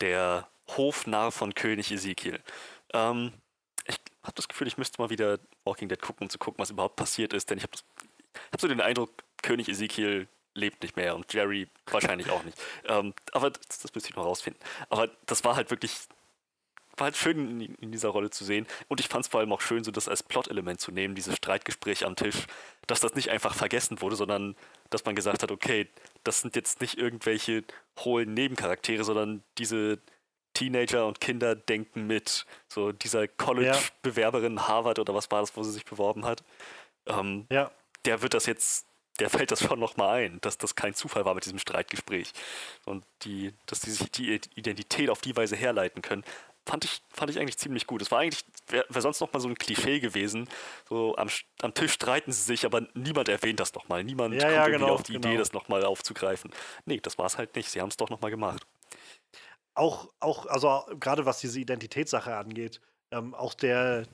Der 0.00 0.48
Hofnarr 0.76 1.32
von 1.32 1.54
König 1.54 1.90
Ezekiel. 1.90 2.40
Ähm, 2.92 3.32
habe 4.22 4.34
das 4.34 4.48
Gefühl, 4.48 4.68
ich 4.68 4.78
müsste 4.78 5.00
mal 5.00 5.10
wieder 5.10 5.38
Walking 5.64 5.88
Dead 5.88 6.00
gucken, 6.00 6.26
um 6.26 6.30
zu 6.30 6.38
gucken, 6.38 6.60
was 6.60 6.70
überhaupt 6.70 6.96
passiert 6.96 7.32
ist. 7.32 7.50
Denn 7.50 7.58
ich 7.58 7.64
habe 7.64 7.76
hab 8.52 8.60
so 8.60 8.68
den 8.68 8.80
Eindruck, 8.80 9.10
König 9.42 9.68
Ezekiel 9.68 10.28
lebt 10.54 10.82
nicht 10.82 10.96
mehr 10.96 11.14
und 11.16 11.32
Jerry 11.32 11.68
wahrscheinlich 11.86 12.30
auch 12.30 12.42
nicht. 12.44 12.58
Ähm, 12.84 13.14
aber 13.32 13.50
das, 13.50 13.78
das 13.80 13.94
müsste 13.94 14.10
ich 14.10 14.16
noch 14.16 14.24
rausfinden. 14.24 14.60
Aber 14.88 15.08
das 15.26 15.44
war 15.44 15.54
halt 15.54 15.70
wirklich, 15.70 15.96
war 16.96 17.06
halt 17.06 17.16
schön 17.16 17.60
in, 17.60 17.74
in 17.76 17.92
dieser 17.92 18.08
Rolle 18.08 18.30
zu 18.30 18.44
sehen. 18.44 18.66
Und 18.88 19.00
ich 19.00 19.08
fand 19.08 19.24
es 19.24 19.30
vor 19.30 19.40
allem 19.40 19.52
auch 19.52 19.60
schön, 19.60 19.84
so 19.84 19.90
das 19.90 20.08
als 20.08 20.22
Plot-Element 20.22 20.80
zu 20.80 20.90
nehmen, 20.90 21.14
dieses 21.14 21.36
Streitgespräch 21.36 22.04
am 22.04 22.16
Tisch, 22.16 22.46
dass 22.86 23.00
das 23.00 23.14
nicht 23.14 23.30
einfach 23.30 23.54
vergessen 23.54 24.00
wurde, 24.00 24.16
sondern 24.16 24.56
dass 24.90 25.04
man 25.04 25.14
gesagt 25.14 25.42
hat, 25.42 25.50
okay, 25.52 25.88
das 26.24 26.40
sind 26.40 26.56
jetzt 26.56 26.80
nicht 26.80 26.98
irgendwelche 26.98 27.64
hohlen 28.00 28.34
Nebencharaktere, 28.34 29.04
sondern 29.04 29.42
diese 29.58 30.00
Teenager 30.54 31.06
und 31.06 31.20
Kinder 31.20 31.54
denken 31.54 32.06
mit. 32.06 32.46
So 32.68 32.92
dieser 32.92 33.26
College-Bewerberin 33.28 34.66
Harvard 34.68 34.98
oder 34.98 35.14
was 35.14 35.30
war 35.30 35.40
das, 35.40 35.56
wo 35.56 35.62
sie 35.62 35.72
sich 35.72 35.84
beworben 35.84 36.24
hat. 36.24 36.42
Ähm, 37.06 37.46
Ja. 37.50 37.70
der 38.04 38.22
wird 38.22 38.34
das 38.34 38.46
jetzt, 38.46 38.86
der 39.20 39.30
fällt 39.30 39.50
das 39.50 39.60
schon 39.60 39.78
nochmal 39.80 40.22
ein, 40.24 40.40
dass 40.40 40.58
das 40.58 40.74
kein 40.74 40.94
Zufall 40.94 41.24
war 41.24 41.34
mit 41.34 41.44
diesem 41.44 41.58
Streitgespräch. 41.58 42.32
Und 42.84 43.04
die, 43.22 43.52
dass 43.66 43.80
die 43.80 43.90
sich 43.90 44.10
die 44.10 44.40
Identität 44.54 45.10
auf 45.10 45.20
die 45.20 45.36
Weise 45.36 45.56
herleiten 45.56 46.02
können. 46.02 46.24
fand 46.64 46.84
ich, 46.84 47.02
fand 47.12 47.28
ich 47.30 47.40
eigentlich 47.40 47.58
ziemlich 47.58 47.88
gut. 47.88 48.02
Es 48.02 48.10
war 48.12 48.20
eigentlich, 48.20 48.44
wäre 48.68 48.86
wär 48.88 49.02
sonst 49.02 49.20
noch 49.20 49.32
mal 49.32 49.40
so 49.40 49.48
ein 49.48 49.56
Klischee 49.56 49.98
gewesen. 49.98 50.48
So 50.88 51.16
am, 51.16 51.28
am 51.60 51.74
Tisch 51.74 51.92
streiten 51.92 52.30
sie 52.30 52.42
sich, 52.42 52.64
aber 52.64 52.86
niemand 52.94 53.28
erwähnt 53.28 53.58
das 53.58 53.74
nochmal. 53.74 54.04
Niemand 54.04 54.34
Ja, 54.34 54.42
kommt 54.42 54.52
ja, 54.54 54.60
irgendwie 54.66 54.78
genau, 54.80 54.94
auf 54.94 55.02
die 55.02 55.14
Idee, 55.14 55.28
genau. 55.30 55.38
das 55.40 55.52
nochmal 55.52 55.84
aufzugreifen. 55.84 56.52
Nee, 56.84 57.00
das 57.02 57.18
war 57.18 57.26
es 57.26 57.36
halt 57.36 57.56
nicht. 57.56 57.68
Sie 57.68 57.80
haben 57.80 57.88
es 57.88 57.96
doch 57.96 58.10
nochmal 58.10 58.30
gemacht. 58.30 58.64
Auch, 59.74 60.12
auch, 60.20 60.46
also 60.46 60.84
gerade 61.00 61.26
was 61.26 61.40
diese 61.40 61.60
Identitätssache 61.60 62.34
angeht, 62.36 62.80
ähm, 63.10 63.34
auch 63.34 63.54
der 63.54 64.06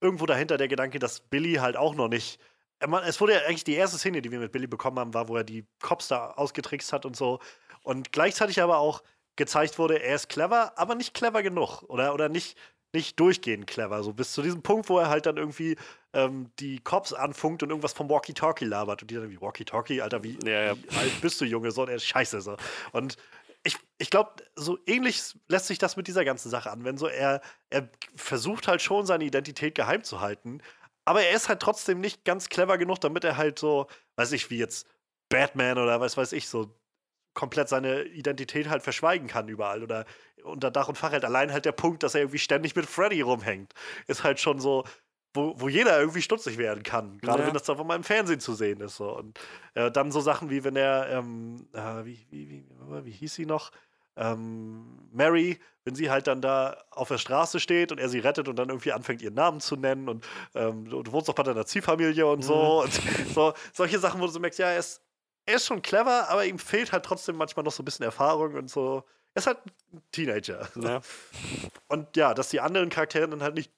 irgendwo 0.00 0.26
dahinter 0.26 0.56
der 0.56 0.68
Gedanke, 0.68 0.98
dass 0.98 1.20
Billy 1.20 1.54
halt 1.54 1.76
auch 1.76 1.94
noch 1.94 2.08
nicht. 2.08 2.40
äh, 2.80 2.86
Es 3.06 3.20
wurde 3.20 3.34
ja 3.34 3.40
eigentlich 3.46 3.64
die 3.64 3.74
erste 3.74 3.98
Szene, 3.98 4.20
die 4.20 4.30
wir 4.30 4.40
mit 4.40 4.52
Billy 4.52 4.66
bekommen 4.66 4.98
haben, 4.98 5.14
war, 5.14 5.28
wo 5.28 5.36
er 5.36 5.44
die 5.44 5.66
Cops 5.80 6.08
da 6.08 6.30
ausgetrickst 6.32 6.92
hat 6.92 7.06
und 7.06 7.16
so. 7.16 7.38
Und 7.82 8.12
gleichzeitig 8.12 8.60
aber 8.60 8.78
auch 8.78 9.02
gezeigt 9.36 9.78
wurde, 9.78 10.02
er 10.02 10.16
ist 10.16 10.28
clever, 10.28 10.72
aber 10.76 10.94
nicht 10.94 11.14
clever 11.14 11.42
genug. 11.42 11.82
Oder, 11.84 12.14
oder 12.14 12.28
nicht, 12.28 12.58
nicht 12.92 13.18
durchgehend 13.18 13.66
clever. 13.66 14.02
So 14.02 14.12
bis 14.12 14.32
zu 14.32 14.42
diesem 14.42 14.62
Punkt, 14.62 14.88
wo 14.88 14.98
er 14.98 15.08
halt 15.08 15.26
dann 15.26 15.36
irgendwie 15.36 15.76
ähm, 16.12 16.50
die 16.58 16.78
Cops 16.80 17.12
anfunkt 17.12 17.62
und 17.62 17.70
irgendwas 17.70 17.92
vom 17.94 18.10
Walkie-Talkie 18.10 18.66
labert. 18.66 19.02
Und 19.02 19.10
die 19.10 19.14
dann 19.14 19.30
wie 19.30 19.40
Walkie-Talkie, 19.40 20.02
Alter, 20.02 20.22
wie, 20.22 20.38
Ja, 20.44 20.64
ja. 20.64 20.76
wie 20.76 20.96
alt 20.96 21.20
bist 21.20 21.40
du, 21.40 21.44
Junge? 21.44 21.70
So, 21.70 21.86
der 21.86 21.96
ist 21.96 22.04
scheiße. 22.04 22.40
So. 22.40 22.56
Und 22.92 23.16
ich, 23.64 23.78
ich 23.98 24.10
glaube, 24.10 24.32
so 24.56 24.78
ähnlich 24.86 25.38
lässt 25.48 25.66
sich 25.66 25.78
das 25.78 25.96
mit 25.96 26.08
dieser 26.08 26.24
ganzen 26.24 26.50
Sache 26.50 26.70
anwenden. 26.70 26.98
So, 26.98 27.06
er, 27.06 27.40
er 27.70 27.88
versucht 28.16 28.68
halt 28.68 28.82
schon, 28.82 29.06
seine 29.06 29.24
Identität 29.24 29.74
geheim 29.74 30.02
zu 30.02 30.20
halten. 30.20 30.60
Aber 31.04 31.22
er 31.22 31.34
ist 31.34 31.48
halt 31.48 31.60
trotzdem 31.60 32.00
nicht 32.00 32.24
ganz 32.24 32.48
clever 32.48 32.78
genug, 32.78 33.00
damit 33.00 33.24
er 33.24 33.36
halt 33.36 33.58
so, 33.58 33.86
weiß 34.16 34.32
ich, 34.32 34.50
wie 34.50 34.58
jetzt 34.58 34.86
Batman 35.28 35.78
oder 35.78 36.00
was 36.00 36.16
weiß 36.16 36.32
ich, 36.32 36.48
so 36.48 36.74
komplett 37.34 37.68
seine 37.68 38.02
Identität 38.04 38.68
halt 38.68 38.82
verschweigen 38.82 39.26
kann 39.26 39.48
überall 39.48 39.82
oder 39.82 40.04
unter 40.44 40.70
Dach 40.70 40.88
und 40.88 40.98
Fach 40.98 41.12
halt. 41.12 41.24
Allein 41.24 41.52
halt 41.52 41.64
der 41.64 41.72
Punkt, 41.72 42.02
dass 42.02 42.14
er 42.14 42.22
irgendwie 42.22 42.38
ständig 42.38 42.76
mit 42.76 42.86
Freddy 42.86 43.20
rumhängt, 43.22 43.72
ist 44.06 44.24
halt 44.24 44.40
schon 44.40 44.60
so, 44.60 44.84
wo, 45.34 45.54
wo 45.56 45.68
jeder 45.68 45.98
irgendwie 45.98 46.22
stutzig 46.22 46.58
werden 46.58 46.82
kann. 46.82 47.18
Gerade 47.18 47.40
Ja. 47.40 47.46
wenn 47.46 47.54
das 47.54 47.62
dann 47.62 47.84
mal 47.86 47.96
im 47.96 48.04
Fernsehen 48.04 48.40
zu 48.40 48.54
sehen 48.54 48.80
ist. 48.80 48.96
So. 48.96 49.16
Und 49.16 49.38
äh, 49.74 49.90
dann 49.90 50.12
so 50.12 50.20
Sachen 50.20 50.50
wie, 50.50 50.62
wenn 50.64 50.76
er, 50.76 51.08
ähm, 51.10 51.66
äh, 51.72 52.04
wie, 52.04 52.26
wie, 52.30 52.48
wie, 52.50 52.64
wie 53.04 53.10
hieß 53.10 53.34
sie 53.34 53.46
noch? 53.46 53.70
Ähm, 54.14 55.08
Mary, 55.10 55.58
wenn 55.84 55.94
sie 55.94 56.10
halt 56.10 56.26
dann 56.26 56.42
da 56.42 56.76
auf 56.90 57.08
der 57.08 57.16
Straße 57.16 57.60
steht 57.60 57.92
und 57.92 57.98
er 57.98 58.10
sie 58.10 58.18
rettet 58.18 58.46
und 58.46 58.56
dann 58.56 58.68
irgendwie 58.68 58.92
anfängt, 58.92 59.22
ihren 59.22 59.34
Namen 59.34 59.60
zu 59.60 59.74
nennen 59.76 60.08
und 60.10 60.26
ähm, 60.54 60.84
du, 60.84 61.02
du 61.02 61.12
wohnst 61.12 61.28
doch 61.28 61.34
bei 61.34 61.42
deiner 61.42 61.64
Ziehfamilie 61.64 62.26
und 62.26 62.42
so. 62.42 62.82
Und 62.82 62.92
so 63.34 63.54
solche 63.72 63.98
Sachen, 63.98 64.20
wo 64.20 64.26
du 64.26 64.32
so 64.32 64.38
merkst, 64.40 64.58
ja, 64.58 64.66
er 64.66 64.78
ist, 64.78 65.00
er 65.46 65.54
ist 65.56 65.66
schon 65.66 65.80
clever, 65.80 66.28
aber 66.28 66.44
ihm 66.44 66.58
fehlt 66.58 66.92
halt 66.92 67.06
trotzdem 67.06 67.36
manchmal 67.36 67.64
noch 67.64 67.72
so 67.72 67.82
ein 67.82 67.86
bisschen 67.86 68.04
Erfahrung 68.04 68.54
und 68.54 68.68
so. 68.70 69.02
Er 69.34 69.38
ist 69.38 69.46
halt 69.46 69.58
ein 69.94 70.02
Teenager. 70.12 70.68
Ja. 70.76 71.00
Und 71.88 72.14
ja, 72.16 72.34
dass 72.34 72.50
die 72.50 72.60
anderen 72.60 72.90
Charaktere 72.90 73.26
dann 73.28 73.42
halt 73.42 73.54
nicht 73.54 73.72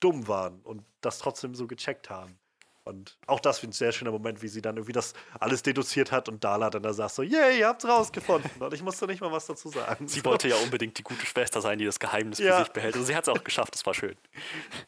dumm 0.00 0.28
waren 0.28 0.60
und 0.62 0.84
das 1.00 1.18
trotzdem 1.18 1.54
so 1.54 1.66
gecheckt 1.66 2.10
haben. 2.10 2.38
Und 2.86 3.16
auch 3.26 3.40
das 3.40 3.60
finde 3.60 3.72
ich 3.72 3.76
ein 3.76 3.78
sehr 3.78 3.92
schöner 3.92 4.10
Moment, 4.10 4.42
wie 4.42 4.48
sie 4.48 4.60
dann 4.60 4.76
irgendwie 4.76 4.92
das 4.92 5.14
alles 5.40 5.62
deduziert 5.62 6.12
hat 6.12 6.28
und 6.28 6.44
Dala 6.44 6.68
dann 6.68 6.82
da 6.82 6.92
sagt 6.92 7.14
so, 7.14 7.22
yay, 7.22 7.60
ihr 7.60 7.68
habt's 7.68 7.86
rausgefunden. 7.88 8.50
Und 8.60 8.74
ich 8.74 8.82
musste 8.82 9.06
nicht 9.06 9.22
mal 9.22 9.32
was 9.32 9.46
dazu 9.46 9.70
sagen. 9.70 10.06
Sie 10.06 10.20
So. 10.20 10.26
wollte 10.26 10.48
ja 10.48 10.56
unbedingt 10.62 10.98
die 10.98 11.02
gute 11.02 11.24
Schwester 11.24 11.62
sein, 11.62 11.78
die 11.78 11.86
das 11.86 11.98
Geheimnis 11.98 12.38
Ja. 12.40 12.58
für 12.58 12.64
sich 12.64 12.72
behält. 12.74 12.96
Und 12.96 13.04
sie 13.06 13.16
hat 13.16 13.26
es 13.26 13.28
auch 13.34 13.42
geschafft, 13.42 13.74
das 13.74 13.86
war 13.86 13.94
schön. 13.94 14.16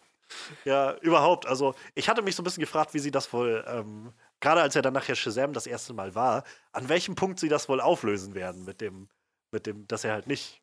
Ja, 0.65 0.95
überhaupt. 0.99 1.47
Also, 1.47 1.75
ich 1.95 2.09
hatte 2.09 2.21
mich 2.21 2.35
so 2.37 2.43
ein 2.43 2.45
bisschen 2.45 2.61
gefragt, 2.61 2.93
wie 2.95 2.99
sie 2.99 3.11
das 3.11 3.33
wohl, 3.33 3.65
ähm, 3.69 4.13
gerade 4.41 4.61
als 4.61 4.75
er 4.77 4.83
dann 4.83 4.93
nachher 4.93 5.15
Shazam 5.15 5.53
das 5.53 5.67
erste 5.67 5.95
Mal 5.95 6.15
war, 6.15 6.45
an 6.73 6.89
welchem 6.89 7.15
Punkt 7.15 7.41
sie 7.41 7.49
das 7.49 7.69
wohl 7.69 7.81
auflösen 7.81 8.35
werden 8.35 8.65
mit 8.65 8.81
dem, 8.81 9.09
mit 9.53 9.67
dem, 9.67 9.87
dass 9.87 10.05
er 10.05 10.13
halt 10.13 10.27
nicht 10.27 10.61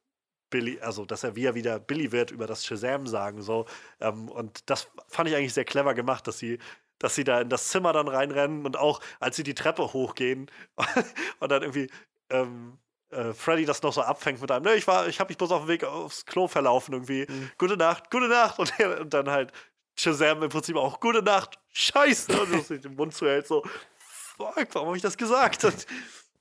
Billy, 0.54 0.80
also 0.82 1.04
dass 1.04 1.24
er 1.24 1.36
wie 1.36 1.46
er 1.46 1.56
wieder 1.56 1.80
Billy 1.80 2.12
wird 2.12 2.30
über 2.30 2.46
das 2.46 2.64
Shazam 2.64 3.08
sagen 3.08 3.42
so. 3.42 3.66
Ähm, 4.00 4.30
und 4.30 4.70
das 4.70 4.88
fand 5.08 5.28
ich 5.28 5.36
eigentlich 5.36 5.54
sehr 5.54 5.66
clever 5.66 5.96
gemacht, 5.96 6.28
dass 6.28 6.38
sie, 6.38 6.60
dass 7.00 7.16
sie 7.16 7.24
da 7.24 7.42
in 7.42 7.50
das 7.50 7.70
Zimmer 7.70 7.92
dann 7.92 8.08
reinrennen 8.08 8.64
und 8.64 8.78
auch 8.78 9.02
als 9.20 9.36
sie 9.36 9.44
die 9.44 9.56
Treppe 9.56 9.94
hochgehen 9.94 10.52
und 11.40 11.52
dann 11.52 11.64
irgendwie 11.64 11.90
ähm, 12.30 12.78
äh, 13.10 13.34
Freddy 13.34 13.66
das 13.66 13.82
noch 13.82 13.94
so 13.94 14.02
abfängt 14.02 14.42
mit 14.42 14.52
einem, 14.52 14.64
ne, 14.64 14.76
ich 14.76 14.86
war, 14.86 15.08
ich 15.08 15.20
habe 15.20 15.30
mich 15.30 15.40
bloß 15.40 15.52
auf 15.52 15.64
dem 15.64 15.70
Weg 15.70 15.84
aufs 15.86 16.24
Klo 16.28 16.48
verlaufen 16.48 16.94
irgendwie. 16.94 17.26
Gute 17.58 17.78
Nacht, 17.78 18.12
gute 18.12 18.28
Nacht. 18.28 18.60
Und, 18.60 18.72
und 18.80 19.12
dann 19.12 19.28
halt 19.32 19.52
Shazam 19.98 20.44
im 20.44 20.50
Prinzip 20.50 20.76
auch, 20.76 21.00
gute 21.00 21.24
Nacht, 21.24 21.58
scheiße. 21.72 22.40
Und 22.40 22.64
sich 22.64 22.82
den 22.82 22.96
Mund 22.96 23.16
zuhält, 23.16 23.48
so, 23.48 23.64
fuck, 23.98 24.68
warum 24.74 24.90
habe 24.90 24.98
ich 24.98 25.04
das 25.04 25.18
gesagt? 25.18 25.64
Und, 25.66 25.88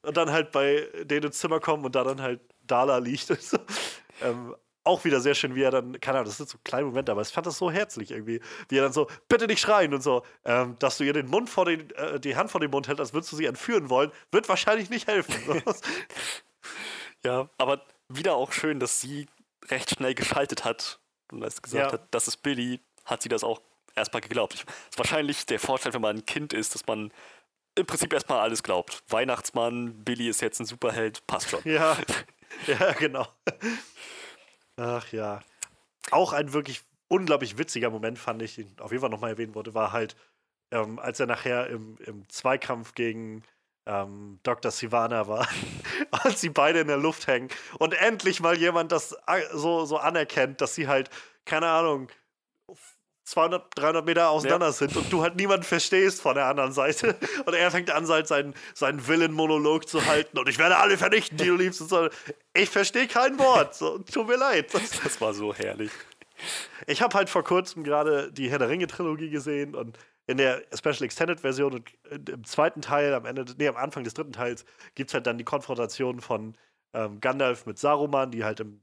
und 0.03 0.17
dann 0.19 0.31
halt 0.31 0.53
bei 0.53 0.87
denen 1.03 1.29
ins 1.29 1.39
Zimmer 1.39 1.61
kommen 1.61 1.85
und 1.87 1.95
da 1.95 2.05
dann 2.05 2.21
halt 2.21 2.41
Dala 2.67 2.99
liegt. 2.99 3.31
Und 3.31 3.43
so. 3.43 3.59
Ähm, 4.21 4.55
auch 4.85 5.05
wieder 5.05 5.21
sehr 5.21 5.35
schön, 5.37 5.55
wie 5.55 5.63
er 5.63 5.71
dann, 5.71 6.01
keine 6.01 6.19
Ahnung, 6.19 6.29
das 6.29 6.39
sind 6.39 6.49
so 6.49 6.59
kleine 6.65 6.87
Momente, 6.87 7.13
aber 7.13 7.23
ich 7.23 7.29
fand 7.29 7.47
das 7.47 7.57
so 7.57 7.71
herzlich 7.71 8.11
irgendwie, 8.11 8.41
wie 8.69 8.79
er 8.79 8.83
dann 8.83 8.93
so, 8.93 9.07
bitte 9.29 9.47
nicht 9.47 9.61
schreien 9.61 9.95
und 9.95 10.03
so, 10.03 10.25
ähm, 10.45 10.77
dass 10.81 10.99
du 10.99 11.05
ihr 11.05 11.13
den 11.13 11.29
Mund 11.29 11.49
vor 11.49 11.67
den, 11.67 11.89
äh, 11.93 12.19
die 12.19 12.35
Hand 12.35 12.51
vor 12.51 12.61
den 12.61 12.71
Mund 12.71 12.89
hältst, 12.89 13.01
als 13.01 13.13
würdest 13.13 13.31
du 13.31 13.37
sie 13.37 13.47
entführen 13.47 13.91
wollen, 13.91 14.11
wird 14.33 14.49
wahrscheinlich 14.49 14.91
nicht 14.91 15.07
helfen. 15.09 15.63
Ja, 17.25 17.49
aber 17.57 17.83
wieder 18.09 18.35
auch 18.35 18.53
schön, 18.53 18.81
dass 18.81 19.01
sie 19.01 19.27
recht 19.69 19.91
schnell 19.91 20.15
geschaltet 20.15 20.65
hat 20.65 20.99
und 21.31 21.43
als 21.43 21.63
gesagt 21.63 21.87
Ja. 21.87 21.93
hat, 21.93 22.09
das 22.11 22.27
ist 22.29 22.39
Billy, 22.39 22.81
hat 23.05 23.23
sie 23.23 23.29
das 23.29 23.45
auch 23.45 23.61
erstmal 23.95 24.23
geglaubt. 24.23 24.55
Ich, 24.55 24.63
ist 24.63 24.99
wahrscheinlich 24.99 25.47
der 25.47 25.61
Vorteil, 25.61 25.95
wenn 25.95 26.01
man 26.01 26.17
ein 26.17 26.27
Kind 26.27 26.53
ist, 26.53 26.75
dass 26.75 26.85
man 26.87 27.13
im 27.75 27.87
Prinzip 27.87 28.13
erstmal 28.13 28.41
alles 28.41 28.63
glaubt. 28.65 29.03
Weihnachtsmann, 29.09 30.03
Billy 30.05 30.29
ist 30.29 30.41
jetzt 30.41 30.59
ein 30.61 30.67
Superheld, 30.67 31.25
passt 31.27 31.51
schon. 31.51 31.61
Ja, 31.65 31.97
ja, 32.67 32.93
genau. 32.93 33.27
Ach 34.77 35.11
ja. 35.13 35.41
Auch 36.11 36.33
ein 36.33 36.53
wirklich 36.53 36.83
unglaublich 37.09 37.59
witziger 37.59 37.91
Moment, 37.91 38.19
fand 38.19 38.43
ich, 38.43 38.57
den 38.57 38.75
auf 38.81 38.91
jeden 38.93 39.01
Fall 39.03 39.11
nochmal 39.11 39.31
erwähnen 39.33 39.55
wollte, 39.55 39.75
war 39.75 39.93
halt, 39.93 40.17
ähm, 40.73 40.99
als 41.01 41.21
er 41.21 41.27
nachher 41.27 41.69
im, 41.69 41.97
im 42.07 42.29
Zweikampf 42.29 42.95
gegen 42.95 43.45
ähm, 43.87 44.41
Dr. 44.45 44.73
Sivana 44.73 45.29
war 45.29 45.49
und 46.25 46.39
sie 46.39 46.51
beide 46.51 46.81
in 46.81 46.89
der 46.89 46.99
Luft 46.99 47.27
hängen 47.29 47.49
und 47.79 47.95
endlich 47.95 48.41
mal 48.41 48.59
jemand 48.59 48.93
das 48.93 49.17
a- 49.29 49.57
so, 49.57 49.85
so 49.87 49.99
anerkennt, 49.99 50.61
dass 50.61 50.75
sie 50.75 50.89
halt, 50.89 51.11
keine 51.47 51.69
Ahnung, 51.69 52.09
200, 53.25 53.79
300 53.79 54.05
Meter 54.05 54.31
auseinander 54.31 54.73
sind 54.73 54.97
und 54.97 55.13
du 55.13 55.23
halt 55.23 55.37
niemanden 55.37 55.65
verstehst 55.65 56.21
von 56.21 56.35
der 56.35 56.47
anderen 56.47 56.73
Seite. 56.73 57.17
Und 57.47 57.55
er 57.55 57.71
fängt 57.71 57.91
an, 57.91 58.07
halt 58.09 58.27
seinen, 58.27 58.55
seinen 58.75 59.07
Willen-Monolog 59.07 59.89
zu 59.89 60.05
halten 60.07 60.39
und 60.39 60.49
ich 60.49 60.59
werde 60.59 60.77
alle 60.77 60.99
vernichten, 60.99 61.39
die 61.39 61.47
du 61.47 61.55
liebst. 61.55 61.81
Und 61.81 61.89
so. 61.89 62.09
Ich 62.55 62.69
verstehe 62.69 63.07
kein 63.07 63.39
Wort. 63.39 63.75
So, 63.75 63.99
tut 63.99 64.27
mir 64.27 64.37
leid. 64.37 64.73
Das, 64.75 64.91
Das 65.03 65.21
war 65.21 65.35
so 65.35 65.55
herrlich. 65.55 65.91
ich 66.87 67.01
habe 67.01 67.17
halt 67.17 67.31
vor 67.31 67.45
kurzem 67.45 67.85
gerade 67.85 68.33
die 68.33 68.51
Herr 68.51 68.59
der 68.59 68.69
Ringe-Trilogie 68.69 69.31
gesehen 69.31 69.75
und 69.75 69.99
in 70.27 70.37
der 70.37 70.63
Special 70.75 71.03
Extended 71.03 71.41
Version 71.41 71.75
und 71.75 72.29
im 72.29 72.45
zweiten 72.45 72.81
Teil, 72.81 73.15
am 73.15 73.25
Ende, 73.25 73.45
nee, 73.59 73.69
am 73.69 73.77
Anfang 73.77 74.05
des 74.05 74.15
dritten 74.15 74.33
Teils, 74.33 74.65
gibt 74.95 75.11
es 75.11 75.15
halt 75.15 75.27
dann 75.27 75.39
die 75.39 75.45
Konfrontation 75.45 76.21
von 76.21 76.57
ähm, 76.95 77.21
Gandalf 77.21 77.67
mit 77.67 77.79
Saruman, 77.79 78.31
die 78.31 78.45
halt 78.45 78.61
im 78.61 78.83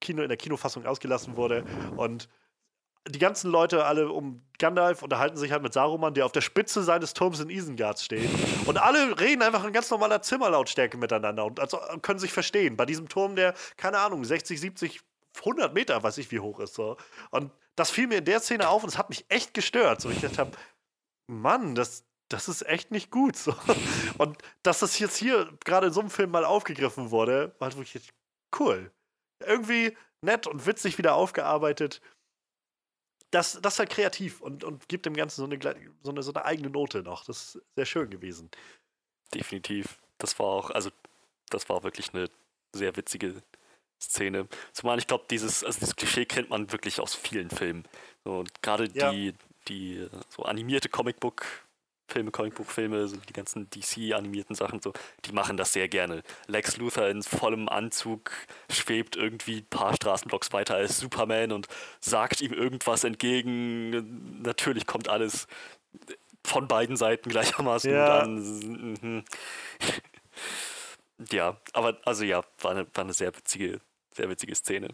Kino, 0.00 0.22
in 0.22 0.28
der 0.28 0.36
Kinofassung 0.36 0.84
ausgelassen 0.86 1.36
wurde. 1.36 1.64
Und 1.96 2.28
die 3.06 3.18
ganzen 3.18 3.50
Leute 3.50 3.84
alle 3.84 4.08
um 4.10 4.42
Gandalf 4.58 5.02
unterhalten 5.02 5.36
sich 5.36 5.52
halt 5.52 5.62
mit 5.62 5.74
Saruman, 5.74 6.14
der 6.14 6.24
auf 6.24 6.32
der 6.32 6.40
Spitze 6.40 6.82
seines 6.82 7.12
Turms 7.12 7.40
in 7.40 7.50
Isengard 7.50 8.00
steht. 8.00 8.30
Und 8.66 8.78
alle 8.78 9.20
reden 9.20 9.42
einfach 9.42 9.64
in 9.64 9.72
ganz 9.72 9.90
normaler 9.90 10.22
Zimmerlautstärke 10.22 10.96
miteinander 10.96 11.44
und 11.44 11.60
also 11.60 11.78
können 12.00 12.18
sich 12.18 12.32
verstehen. 12.32 12.76
Bei 12.76 12.86
diesem 12.86 13.08
Turm, 13.08 13.36
der, 13.36 13.54
keine 13.76 13.98
Ahnung, 13.98 14.24
60, 14.24 14.58
70, 14.58 15.00
100 15.38 15.74
Meter, 15.74 16.02
weiß 16.02 16.18
ich 16.18 16.30
wie 16.30 16.40
hoch 16.40 16.60
ist. 16.60 16.74
So. 16.74 16.96
Und 17.30 17.50
das 17.76 17.90
fiel 17.90 18.06
mir 18.06 18.18
in 18.18 18.24
der 18.24 18.40
Szene 18.40 18.68
auf 18.68 18.82
und 18.82 18.88
es 18.88 18.96
hat 18.96 19.10
mich 19.10 19.26
echt 19.28 19.52
gestört. 19.52 20.00
So, 20.00 20.08
ich 20.08 20.20
dachte, 20.20 20.50
Mann, 21.26 21.74
das, 21.74 22.04
das 22.28 22.48
ist 22.48 22.66
echt 22.66 22.90
nicht 22.90 23.10
gut. 23.10 23.36
So. 23.36 23.54
Und 24.18 24.38
dass 24.62 24.78
das 24.80 24.98
jetzt 24.98 25.16
hier 25.16 25.50
gerade 25.64 25.88
in 25.88 25.92
so 25.92 26.00
einem 26.00 26.10
Film 26.10 26.30
mal 26.30 26.44
aufgegriffen 26.44 27.10
wurde, 27.10 27.54
war 27.58 27.68
halt 27.68 27.76
wirklich 27.76 28.12
cool. 28.58 28.92
Irgendwie 29.44 29.96
nett 30.20 30.46
und 30.46 30.66
witzig 30.66 30.98
wieder 30.98 31.14
aufgearbeitet. 31.14 32.00
Das, 33.34 33.58
das 33.60 33.74
ist 33.74 33.78
halt 33.80 33.90
kreativ 33.90 34.40
und, 34.40 34.62
und 34.62 34.88
gibt 34.88 35.06
dem 35.06 35.14
Ganzen 35.14 35.40
so 35.40 35.44
eine, 35.44 35.58
so, 36.02 36.10
eine, 36.10 36.22
so 36.22 36.32
eine 36.32 36.44
eigene 36.44 36.70
Note 36.70 37.02
noch. 37.02 37.24
Das 37.24 37.54
ist 37.54 37.62
sehr 37.74 37.84
schön 37.86 38.08
gewesen. 38.08 38.50
Definitiv. 39.34 39.98
Das 40.18 40.38
war 40.38 40.46
auch, 40.46 40.70
also 40.70 40.90
das 41.50 41.68
war 41.68 41.82
wirklich 41.82 42.14
eine 42.14 42.30
sehr 42.72 42.96
witzige 42.96 43.42
Szene. 44.00 44.46
Zumal 44.72 44.98
ich 44.98 45.06
glaube, 45.06 45.24
dieses, 45.30 45.64
also 45.64 45.80
dieses 45.80 45.96
Klischee 45.96 46.26
kennt 46.26 46.50
man 46.50 46.70
wirklich 46.70 47.00
aus 47.00 47.14
vielen 47.14 47.50
Filmen. 47.50 47.84
So, 48.24 48.38
und 48.38 48.62
gerade 48.62 48.88
Ja. 48.94 49.10
die, 49.10 49.34
die 49.68 49.96
äh, 49.96 50.10
so 50.28 50.44
animierte 50.44 50.88
Comicbook 50.88 51.44
Filme, 52.06 52.30
Comicbook-Filme, 52.30 53.08
so 53.08 53.16
die 53.16 53.32
ganzen 53.32 53.68
DC-animierten 53.70 54.54
Sachen, 54.54 54.80
so, 54.80 54.92
die 55.24 55.32
machen 55.32 55.56
das 55.56 55.72
sehr 55.72 55.88
gerne. 55.88 56.22
Lex 56.46 56.76
Luthor 56.76 57.08
in 57.08 57.22
vollem 57.22 57.68
Anzug 57.68 58.30
schwebt 58.70 59.16
irgendwie 59.16 59.58
ein 59.58 59.66
paar 59.66 59.94
Straßenblocks 59.94 60.52
weiter 60.52 60.74
als 60.76 60.98
Superman 60.98 61.52
und 61.52 61.66
sagt 62.00 62.40
ihm 62.40 62.52
irgendwas 62.52 63.04
entgegen. 63.04 64.42
Natürlich 64.42 64.86
kommt 64.86 65.08
alles 65.08 65.46
von 66.44 66.68
beiden 66.68 66.96
Seiten 66.96 67.30
gleichermaßen 67.30 67.90
Ja. 67.92 68.20
an. 68.20 69.24
Ja, 71.30 71.56
aber 71.72 71.96
also 72.04 72.24
ja, 72.24 72.42
war 72.60 72.72
eine, 72.72 72.86
war 72.92 73.04
eine 73.04 73.12
sehr 73.12 73.34
witzige, 73.36 73.80
sehr 74.12 74.28
witzige 74.28 74.54
Szene. 74.54 74.88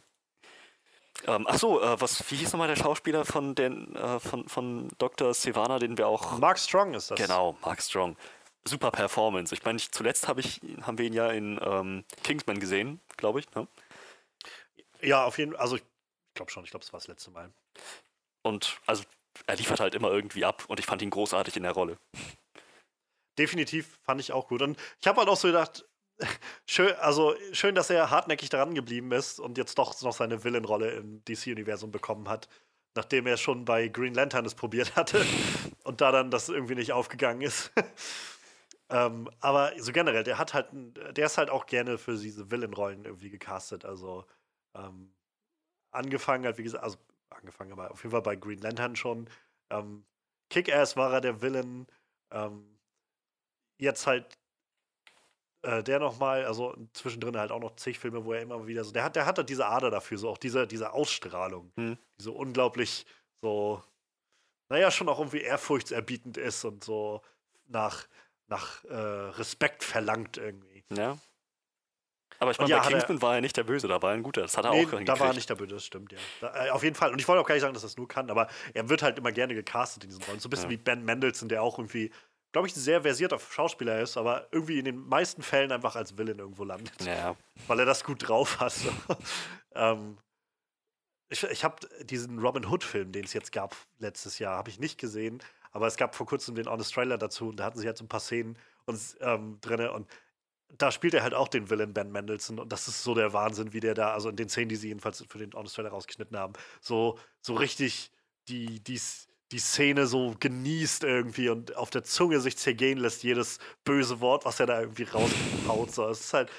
Ähm, 1.27 1.47
ach 1.49 1.59
so, 1.59 1.83
äh, 1.83 2.01
was, 2.01 2.31
wie 2.31 2.37
hieß 2.37 2.53
nochmal 2.53 2.69
der 2.69 2.77
Schauspieler 2.77 3.25
von, 3.25 3.55
den, 3.55 3.95
äh, 3.95 4.21
von, 4.21 4.49
von 4.49 4.89
Dr. 4.99 5.35
Sivana, 5.35 5.79
den 5.79 5.99
wir 5.99 6.09
auch. 6.09 6.39
Mark 6.39 6.59
Strong 6.59 6.95
ist 6.95 7.11
das. 7.11 7.19
Genau, 7.19 7.57
Mark 7.63 7.83
Strong. 7.83 8.17
Super 8.65 8.91
Performance. 8.91 9.55
Ich 9.55 9.65
meine, 9.65 9.79
zuletzt 9.79 10.29
hab 10.29 10.39
ich, 10.39 10.61
haben 10.83 10.99
wir 10.99 11.07
ihn 11.07 11.13
ja 11.13 11.31
in 11.31 11.59
ähm, 11.63 12.05
Kingsman 12.23 12.61
gesehen, 12.61 13.01
glaube 13.17 13.41
ich. 13.41 13.51
Ne? 13.55 13.67
Ja, 15.03 15.25
auf 15.25 15.39
jeden 15.39 15.53
Fall. 15.53 15.61
Also, 15.61 15.77
ich 15.77 15.83
glaube 16.35 16.51
schon, 16.51 16.65
ich 16.65 16.71
glaube, 16.71 16.85
es 16.85 16.93
war 16.93 17.01
das 17.01 17.09
letzte 17.09 17.31
Mal. 17.31 17.51
Und 18.43 18.79
also, 18.87 19.05
er 19.47 19.57
liefert 19.57 19.81
halt 19.81 19.95
immer 19.95 20.11
irgendwie 20.11 20.45
ab 20.45 20.65
und 20.69 20.79
ich 20.81 20.87
fand 20.87 21.03
ihn 21.03 21.11
großartig 21.11 21.57
in 21.57 21.63
der 21.63 21.73
Rolle. 21.73 21.99
Definitiv 23.39 23.99
fand 24.03 24.21
ich 24.21 24.33
auch 24.33 24.49
gut. 24.49 24.63
Und 24.63 24.79
ich 25.01 25.07
habe 25.07 25.19
halt 25.19 25.29
auch 25.29 25.37
so 25.37 25.49
gedacht, 25.49 25.85
schön, 26.67 26.93
also 26.97 27.35
schön, 27.53 27.75
dass 27.75 27.91
er 27.91 28.11
hartnäckig 28.11 28.49
daran 28.49 28.75
geblieben 28.75 29.13
ist 29.13 29.41
und 29.41 29.59
jetzt 29.59 29.79
doch 29.79 30.01
noch 30.03 30.13
seine 30.13 30.45
Villain-Rolle 30.45 30.91
im 30.93 31.25
DC-Universum 31.25 31.91
bekommen 31.91 32.29
hat, 32.29 32.49
nachdem 32.95 33.27
er 33.27 33.37
schon 33.37 33.65
bei 33.65 33.89
Green 33.89 34.15
Lantern 34.15 34.45
es 34.45 34.55
probiert 34.55 34.97
hatte 34.97 35.25
und 35.85 36.01
da 36.01 36.13
dann 36.13 36.31
das 36.31 36.49
irgendwie 36.49 36.75
nicht 36.75 36.93
aufgegangen 36.93 37.43
ist. 37.43 37.73
ähm, 38.91 39.31
aber 39.41 39.73
so 39.79 39.93
generell, 39.93 40.25
der 40.25 40.39
hat 40.39 40.55
halt, 40.55 40.69
der 41.17 41.27
ist 41.27 41.39
halt 41.39 41.51
auch 41.51 41.67
gerne 41.67 41.99
für 41.99 42.17
diese 42.17 42.51
Villain-Rollen 42.51 43.05
irgendwie 43.05 43.31
gecastet. 43.31 43.85
Also 43.85 44.25
ähm, 44.75 45.15
angefangen 45.93 46.47
hat, 46.47 46.59
wie 46.59 46.63
gesagt, 46.65 46.85
also 46.85 46.99
angefangen, 47.31 47.73
aber 47.73 47.91
auf 47.91 48.03
jeden 48.03 48.13
Fall 48.13 48.23
bei 48.23 48.37
Green 48.37 48.61
Lantern 48.61 48.97
schon. 48.97 49.29
Ähm, 49.71 50.05
Kick-Ass 50.51 50.97
war 50.97 51.13
er 51.13 51.21
der 51.21 51.43
Villain. 51.43 51.87
Ähm, 52.33 52.79
jetzt 53.79 54.07
halt 54.07 54.40
äh, 55.63 55.83
der 55.83 55.99
nochmal, 55.99 56.45
also 56.45 56.75
zwischendrin 56.93 57.37
halt 57.37 57.51
auch 57.53 57.61
noch 57.61 57.77
zig 57.77 57.99
Filme, 57.99 58.25
wo 58.25 58.33
er 58.33 58.41
immer 58.43 58.67
wieder 58.67 58.85
so, 58.85 58.93
der 58.93 59.05
hat, 59.05 59.17
der 59.17 59.27
hat 59.27 59.39
halt 59.39 59.49
diese 59.49 59.67
Ader 59.67 59.91
dafür, 59.91 60.19
so 60.19 60.29
auch 60.31 60.39
diese, 60.39 60.67
diese 60.67 60.93
Ausstrahlung, 60.93 61.73
Hm. 61.77 61.99
die 62.19 62.23
so 62.23 62.33
unglaublich 62.35 63.07
so, 63.43 63.83
naja, 64.71 64.91
schon 64.91 65.09
auch 65.09 65.19
irgendwie 65.19 65.41
ehrfurchtserbietend 65.43 66.37
ist 66.37 66.65
und 66.65 66.85
so 66.85 67.23
nach, 67.67 68.07
nach 68.49 68.85
äh, 68.85 68.95
Respekt 68.95 69.85
verlangt 69.85 70.37
irgendwie. 70.39 70.85
Ja. 70.93 71.19
Aber 72.39 72.53
ich 72.53 72.59
meine, 72.59 72.71
ja, 72.71 72.79
bei 72.79 72.85
hat 72.85 72.93
er- 72.93 72.99
Kingsman 73.01 73.21
war 73.23 73.35
er 73.35 73.41
nicht 73.43 73.57
der 73.57 73.65
Böse, 73.65 73.87
da 73.87 74.01
war 74.01 74.13
er 74.13 74.15
ein 74.17 74.23
guter. 74.23 74.41
Das 74.41 74.57
hat 74.57 74.65
er 74.65 74.71
Nee, 74.71 74.79
auch 74.87 74.91
da 74.91 74.97
hingekriegt. 74.97 75.21
war 75.21 75.27
er 75.29 75.35
nicht 75.35 75.49
der 75.51 75.57
Böse, 75.57 75.75
das 75.75 75.85
stimmt, 75.85 76.13
ja. 76.13 76.19
Da, 76.41 76.67
äh, 76.67 76.71
auf 76.71 76.83
jeden 76.83 76.97
Fall. 76.97 77.13
Und 77.13 77.19
ich 77.21 77.29
wollte 77.29 77.43
auch 77.43 77.47
gar 77.47 77.55
nicht 77.55 77.61
sagen, 77.63 77.75
dass 77.75 77.83
er 77.85 77.89
es 77.89 77.99
nur 77.99 78.09
kann, 78.09 78.31
aber 78.31 78.49
er 78.73 78.89
wird 78.89 79.03
halt 79.03 79.19
immer 79.19 79.31
gerne 79.31 79.55
gecastet 79.55 80.05
in 80.05 80.11
diesen 80.11 80.23
Rollen. 80.25 80.41
So 80.41 80.47
ein 80.49 80.51
bisschen 80.51 80.71
Ja. 80.71 80.71
wie 80.71 80.77
Ben 80.79 81.05
Mendelssohn, 81.05 81.51
der 81.51 81.63
auch 81.63 81.79
irgendwie, 81.79 82.11
glaube 82.53 82.67
ich, 82.67 82.77
ein 82.77 82.81
sehr 82.81 83.03
versierter 83.03 83.39
Schauspieler 83.39 84.01
ist, 84.01 84.17
aber 84.17 84.49
irgendwie 84.51 84.79
in 84.79 84.85
den 84.85 85.09
meisten 85.09 85.43
Fällen 85.43 85.73
einfach 85.73 85.97
als 85.97 86.17
Villain 86.19 86.39
irgendwo 86.39 86.65
landet. 86.65 86.93
Ja, 87.05 87.37
weil 87.67 87.79
er 87.79 87.87
das 87.87 88.05
gut 88.05 88.29
drauf 88.29 88.61
hat. 88.61 88.73
So. 88.73 88.91
ähm, 89.75 90.19
ich 91.29 91.45
ich 91.45 91.65
habe 91.65 91.77
diesen 92.03 92.39
Robin 92.41 92.67
Hood-Film, 92.67 93.13
den 93.13 93.25
es 93.25 93.33
jetzt 93.33 93.53
gab 93.53 93.77
letztes 93.99 94.39
Jahr, 94.39 94.57
habe 94.57 94.71
ich 94.71 94.81
nicht 94.81 94.99
gesehen, 94.99 95.43
aber 95.71 95.87
es 95.87 95.97
gab 95.97 96.15
vor 96.15 96.27
kurzem 96.27 96.55
den 96.57 96.69
Honest 96.69 96.93
Trailer 96.93 97.19
dazu 97.19 97.49
und 97.49 97.57
da 97.57 97.65
hatten 97.65 97.79
sie 97.79 97.87
halt 97.87 97.97
so 97.97 98.05
ein 98.05 98.09
paar 98.09 98.21
Szenen 98.21 98.59
und, 98.87 98.99
ähm, 99.21 99.59
drin 99.61 99.89
und 99.89 100.09
da 100.79 100.93
spielt 100.93 101.15
er 101.15 101.23
halt 101.23 101.35
auch 101.35 101.49
den 101.49 101.69
Villain 101.69 101.93
Ben 101.93 102.13
Mendelssohn 102.13 102.59
und 102.59 102.73
das 102.73 102.87
ist 102.89 103.03
so 103.03 103.15
der 103.15 103.33
Wahnsinn, 103.33 103.73
wie 103.73 103.81
der 103.81 103.95
da, 103.95 104.13
also 104.13 104.29
in 104.29 104.37
den 104.37 104.49
Szenen, 104.49 104.69
die 104.69 104.77
sie 104.77 104.89
jedenfalls 104.89 105.25
für 105.29 105.39
den 105.39 105.53
Honest 105.53 105.77
Trailer 105.77 105.91
rausgeschnitten 105.91 106.37
haben, 106.37 106.53
so, 106.81 107.19
so 107.41 107.55
richtig 107.55 108.13
die, 108.49 108.81
die, 108.81 109.01
die 109.53 109.59
Szene 109.59 110.07
so 110.07 110.35
genießt 110.39 111.05
irgendwie 111.05 111.49
und 111.49 111.77
auf 111.77 111.91
der 111.91 112.05
Zunge 112.05 112.41
sich 112.41 112.57
zergehen 112.57 112.99
lässt, 112.99 113.23
jedes 113.23 113.59
böse 113.85 114.21
Wort, 114.21 114.45
was 114.45 114.61
er 114.61 114.67
da 114.67 114.81
irgendwie 114.81 115.03
raushaut. 115.05 115.93
So. 115.93 116.09
Es 116.09 116.21
ist 116.21 116.33
halt, 116.33 116.51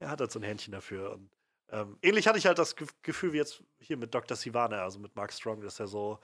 er 0.00 0.10
hat 0.10 0.20
halt 0.20 0.32
so 0.32 0.38
ein 0.38 0.44
Händchen 0.44 0.72
dafür. 0.72 1.12
Und 1.12 1.30
ähm, 1.70 1.98
ähnlich 2.02 2.26
hatte 2.26 2.38
ich 2.38 2.46
halt 2.46 2.58
das 2.58 2.76
Ge 2.76 2.88
Gefühl 3.02 3.32
wie 3.32 3.38
jetzt 3.38 3.62
hier 3.78 3.96
mit 3.96 4.14
Dr. 4.14 4.36
Sivana, 4.36 4.82
also 4.82 4.98
mit 4.98 5.14
Mark 5.14 5.32
Strong, 5.32 5.60
dass 5.60 5.78
er 5.80 5.86
so. 5.86 6.18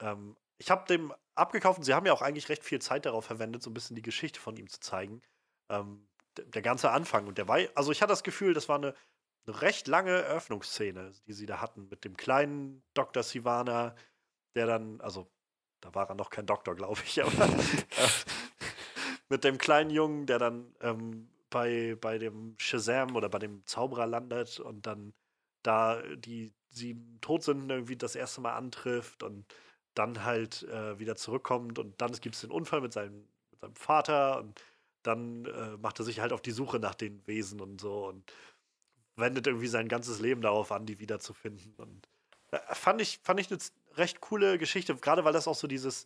Ähm, 0.00 0.36
ich 0.58 0.70
habe 0.70 0.86
dem 0.86 1.12
abgekauft 1.34 1.78
und 1.78 1.84
sie 1.84 1.94
haben 1.94 2.06
ja 2.06 2.12
auch 2.12 2.22
eigentlich 2.22 2.48
recht 2.48 2.64
viel 2.64 2.80
Zeit 2.80 3.04
darauf 3.04 3.26
verwendet, 3.26 3.62
so 3.62 3.70
ein 3.70 3.74
bisschen 3.74 3.96
die 3.96 4.02
Geschichte 4.02 4.40
von 4.40 4.56
ihm 4.56 4.68
zu 4.68 4.80
zeigen. 4.80 5.22
Ähm, 5.68 6.06
der, 6.36 6.44
der 6.46 6.62
ganze 6.62 6.90
Anfang. 6.90 7.26
Und 7.26 7.38
der 7.38 7.48
war, 7.48 7.58
also 7.74 7.92
ich 7.92 8.00
hatte 8.00 8.12
das 8.12 8.22
Gefühl, 8.22 8.54
das 8.54 8.68
war 8.68 8.76
eine, 8.76 8.94
eine 9.46 9.60
recht 9.62 9.86
lange 9.86 10.12
Eröffnungsszene, 10.12 11.12
die 11.26 11.32
sie 11.32 11.46
da 11.46 11.60
hatten, 11.60 11.88
mit 11.88 12.04
dem 12.04 12.16
kleinen 12.16 12.82
Dr. 12.94 13.22
Sivana, 13.22 13.94
der 14.56 14.66
dann, 14.66 15.00
also 15.00 15.30
da 15.80 15.94
war 15.94 16.08
er 16.08 16.16
noch 16.16 16.30
kein 16.30 16.46
Doktor, 16.46 16.74
glaube 16.74 17.00
ich, 17.04 17.22
aber 17.22 17.44
äh, 17.44 18.08
mit 19.28 19.44
dem 19.44 19.58
kleinen 19.58 19.90
Jungen, 19.90 20.26
der 20.26 20.38
dann 20.38 20.74
ähm, 20.80 21.28
bei, 21.50 21.96
bei 22.00 22.18
dem 22.18 22.56
Shazam 22.58 23.14
oder 23.14 23.28
bei 23.28 23.38
dem 23.38 23.64
Zauberer 23.66 24.06
landet 24.06 24.58
und 24.58 24.86
dann 24.86 25.12
da 25.62 26.02
die 26.16 26.52
sieben 26.70 27.18
Todsünden 27.20 27.70
irgendwie 27.70 27.96
das 27.96 28.16
erste 28.16 28.40
Mal 28.40 28.54
antrifft 28.54 29.22
und 29.22 29.46
dann 29.94 30.24
halt 30.24 30.62
äh, 30.64 30.98
wieder 30.98 31.16
zurückkommt 31.16 31.78
und 31.78 32.00
dann 32.00 32.12
gibt 32.12 32.34
es 32.34 32.42
den 32.42 32.50
Unfall 32.50 32.80
mit 32.80 32.92
seinem, 32.92 33.28
mit 33.50 33.60
seinem 33.60 33.76
Vater 33.76 34.38
und 34.38 34.62
dann 35.02 35.46
äh, 35.46 35.76
macht 35.78 35.98
er 35.98 36.04
sich 36.04 36.20
halt 36.20 36.32
auf 36.32 36.42
die 36.42 36.50
Suche 36.50 36.78
nach 36.78 36.94
den 36.94 37.26
Wesen 37.26 37.60
und 37.60 37.80
so 37.80 38.06
und 38.06 38.32
wendet 39.16 39.46
irgendwie 39.46 39.68
sein 39.68 39.88
ganzes 39.88 40.20
Leben 40.20 40.42
darauf 40.42 40.72
an, 40.72 40.84
die 40.84 40.98
wiederzufinden. 40.98 41.74
Und 41.76 42.08
äh, 42.50 42.58
fand 42.74 43.00
ich, 43.00 43.20
fand 43.22 43.40
ich 43.40 43.50
eine 43.50 43.58
recht 43.96 44.20
coole 44.20 44.58
Geschichte, 44.58 44.94
gerade 44.96 45.24
weil 45.24 45.32
das 45.32 45.48
auch 45.48 45.54
so 45.54 45.66
dieses 45.66 46.04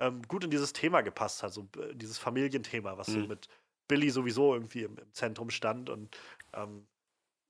ähm, 0.00 0.22
gut 0.28 0.44
in 0.44 0.50
dieses 0.50 0.72
Thema 0.72 1.02
gepasst 1.02 1.42
hat, 1.42 1.52
so 1.52 1.68
äh, 1.78 1.94
dieses 1.94 2.18
Familienthema, 2.18 2.96
was 2.98 3.12
so 3.12 3.20
Mhm. 3.20 3.28
mit 3.28 3.48
Billy 3.88 4.10
sowieso 4.10 4.54
irgendwie 4.54 4.82
im, 4.84 4.96
im 4.98 5.12
Zentrum 5.14 5.50
stand. 5.50 5.90
Und 5.90 6.16
ähm, 6.54 6.88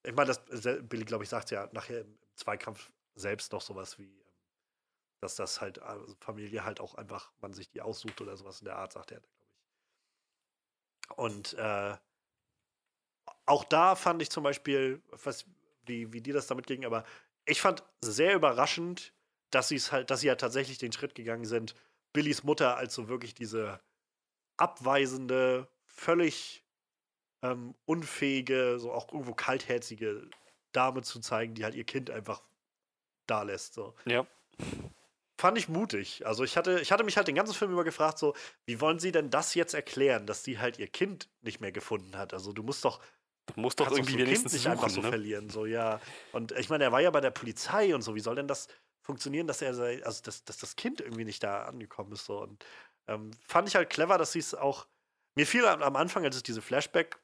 ich 0.05 0.15
meine, 0.15 0.29
das 0.29 0.43
sel- 0.63 0.83
Billy, 0.83 1.05
glaube 1.05 1.25
ich, 1.25 1.31
sagt 1.31 1.51
ja 1.51 1.69
nachher 1.73 2.01
im, 2.03 2.19
im 2.23 2.37
Zweikampf 2.37 2.93
selbst 3.17 3.53
noch 3.53 3.63
sowas 3.63 3.99
wie, 3.99 4.21
ähm, 4.21 4.35
dass 5.21 5.37
das 5.37 5.61
halt 5.61 5.81
also 5.81 6.17
Familie 6.21 6.65
halt 6.65 6.81
auch 6.81 6.95
einfach 6.97 7.33
man 7.41 7.53
sich 7.55 7.71
die 7.71 7.83
aussucht 7.83 8.21
oder 8.21 8.37
sowas 8.37 8.61
in 8.61 8.67
der 8.67 8.77
Art, 8.77 8.93
sagt 8.95 9.13
er, 9.13 9.21
glaube 9.21 9.35
ich. 9.41 9.49
Und 11.17 11.55
äh, 11.55 11.97
auch 13.47 13.65
da 13.65 13.95
fand 13.97 14.23
ich 14.23 14.31
zum 14.31 14.45
Beispiel, 14.45 15.03
was, 15.11 15.45
wie, 15.87 16.13
wie 16.13 16.21
dir 16.21 16.35
das 16.35 16.47
damit 16.47 16.67
ging, 16.67 16.85
aber 16.85 17.05
ich 17.47 17.61
fand 17.61 17.83
sehr 18.01 18.35
überraschend, 18.35 19.15
dass 19.51 19.69
sie 19.69 19.77
es 19.77 19.93
halt, 19.93 20.11
dass 20.11 20.21
sie 20.21 20.27
ja 20.27 20.35
tatsächlich 20.35 20.79
den 20.79 20.93
Schritt 20.93 21.15
gegangen 21.15 21.45
sind, 21.45 21.75
Billys 22.13 22.43
Mutter 22.43 22.77
als 22.77 22.95
so 22.95 23.09
wirklich 23.09 23.35
diese 23.35 23.81
abweisende, 24.57 25.69
völlig 25.87 26.65
ähm, 27.43 27.75
unfähige, 27.85 28.79
so 28.79 28.93
auch 28.93 29.13
irgendwo 29.13 29.35
kaltherzige 29.35 30.29
Dame 30.73 31.03
zu 31.03 31.21
zeigen, 31.21 31.55
die 31.55 31.65
halt 31.65 31.75
ihr 31.75 31.85
Kind 31.85 32.11
einfach 32.11 32.43
da 33.27 33.43
lässt. 33.43 33.75
So. 33.75 33.95
ja. 34.05 34.27
Fand 35.41 35.57
ich 35.57 35.69
mutig. 35.69 36.27
Also 36.27 36.43
ich 36.43 36.57
hatte, 36.57 36.81
ich 36.81 36.91
hatte 36.91 37.05
mich 37.05 37.17
halt 37.17 37.29
den 37.29 37.37
ganzen 37.37 37.55
Film 37.55 37.71
über 37.71 37.85
gefragt, 37.85 38.19
so, 38.19 38.35
wie 38.67 38.81
wollen 38.81 38.99
sie 38.99 39.13
denn 39.13 39.31
das 39.31 39.55
jetzt 39.55 39.73
erklären, 39.73 40.27
dass 40.27 40.43
sie 40.43 40.59
halt 40.59 40.81
ihr 40.81 40.89
Kind 40.89 41.29
nicht 41.43 41.61
mehr 41.61 41.71
gefunden 41.71 42.17
hat? 42.17 42.35
Also 42.35 42.53
du 42.53 42.65
musst 42.65 42.85
doch 42.85 43.01
Du 43.55 43.61
musst 43.61 43.81
doch 43.81 43.91
irgendwie 43.91 44.13
so 44.13 44.19
ein 44.19 44.27
wenigstens 44.27 44.53
kind 44.53 44.65
nicht 44.65 44.71
einfach 44.71 44.89
so 44.89 44.97
suchen, 44.97 45.05
ne? 45.05 45.09
verlieren. 45.11 45.49
So, 45.49 45.65
ja. 45.65 46.01
Und 46.33 46.53
ich 46.53 46.69
meine, 46.69 46.85
er 46.85 46.93
war 46.93 47.01
ja 47.01 47.11
bei 47.11 47.21
der 47.21 47.31
Polizei 47.31 47.95
und 47.95 48.03
so. 48.03 48.15
Wie 48.15 48.21
soll 48.21 48.35
denn 48.35 48.49
das 48.49 48.69
funktionieren, 49.09 49.47
dass 49.47 49.63
er 49.63 49.71
also 49.71 50.23
dass, 50.23 50.45
dass 50.45 50.59
das 50.59 50.77
Kind 50.77 51.01
irgendwie 51.01 51.25
nicht 51.25 51.43
da 51.43 51.63
angekommen 51.65 52.13
ist? 52.13 52.27
So. 52.27 52.43
Und 52.43 52.65
ähm, 53.07 53.31
fand 53.47 53.67
ich 53.67 53.75
halt 53.75 53.89
clever, 53.89 54.19
dass 54.19 54.33
sie 54.33 54.39
es 54.39 54.55
auch. 54.55 54.87
Mir 55.35 55.47
fiel 55.47 55.65
am, 55.67 55.97
Anfang, 55.97 56.25
als 56.25 56.37
es 56.37 56.43
diese 56.43 56.61
Flashback, 56.61 57.17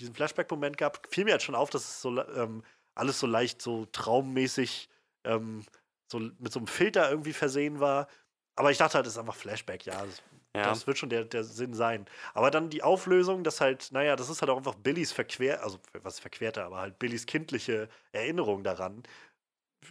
diesen 0.00 0.14
Flashback-Moment 0.14 0.76
gab, 0.76 1.06
fiel 1.10 1.24
mir 1.24 1.32
halt 1.32 1.42
schon 1.42 1.54
auf, 1.54 1.70
dass 1.70 1.82
es 1.82 2.02
so 2.02 2.20
ähm, 2.34 2.62
alles 2.94 3.18
so 3.18 3.26
leicht 3.26 3.62
so 3.62 3.86
traummäßig 3.86 4.88
ähm, 5.24 5.64
so 6.10 6.18
mit 6.18 6.52
so 6.52 6.58
einem 6.58 6.66
Filter 6.66 7.08
irgendwie 7.10 7.32
versehen 7.32 7.80
war. 7.80 8.08
Aber 8.56 8.70
ich 8.70 8.78
dachte 8.78 8.94
halt, 8.94 9.06
das 9.06 9.14
ist 9.14 9.18
einfach 9.18 9.36
Flashback, 9.36 9.86
ja. 9.86 10.04
Das, 10.04 10.22
Ja. 10.54 10.64
das 10.64 10.86
wird 10.86 10.98
schon 10.98 11.10
der, 11.10 11.24
der 11.24 11.44
Sinn 11.44 11.74
sein. 11.74 12.06
Aber 12.34 12.50
dann 12.50 12.70
die 12.70 12.82
Auflösung, 12.82 13.44
dass 13.44 13.60
halt, 13.60 13.92
naja, 13.92 14.16
das 14.16 14.28
ist 14.28 14.42
halt 14.42 14.50
auch 14.50 14.56
einfach 14.56 14.74
Billys 14.74 15.12
verquer, 15.12 15.62
also 15.62 15.78
was 16.02 16.18
verquerter, 16.18 16.64
aber 16.64 16.78
halt 16.80 16.98
Billys 16.98 17.24
kindliche 17.24 17.88
Erinnerung 18.10 18.64
daran 18.64 19.04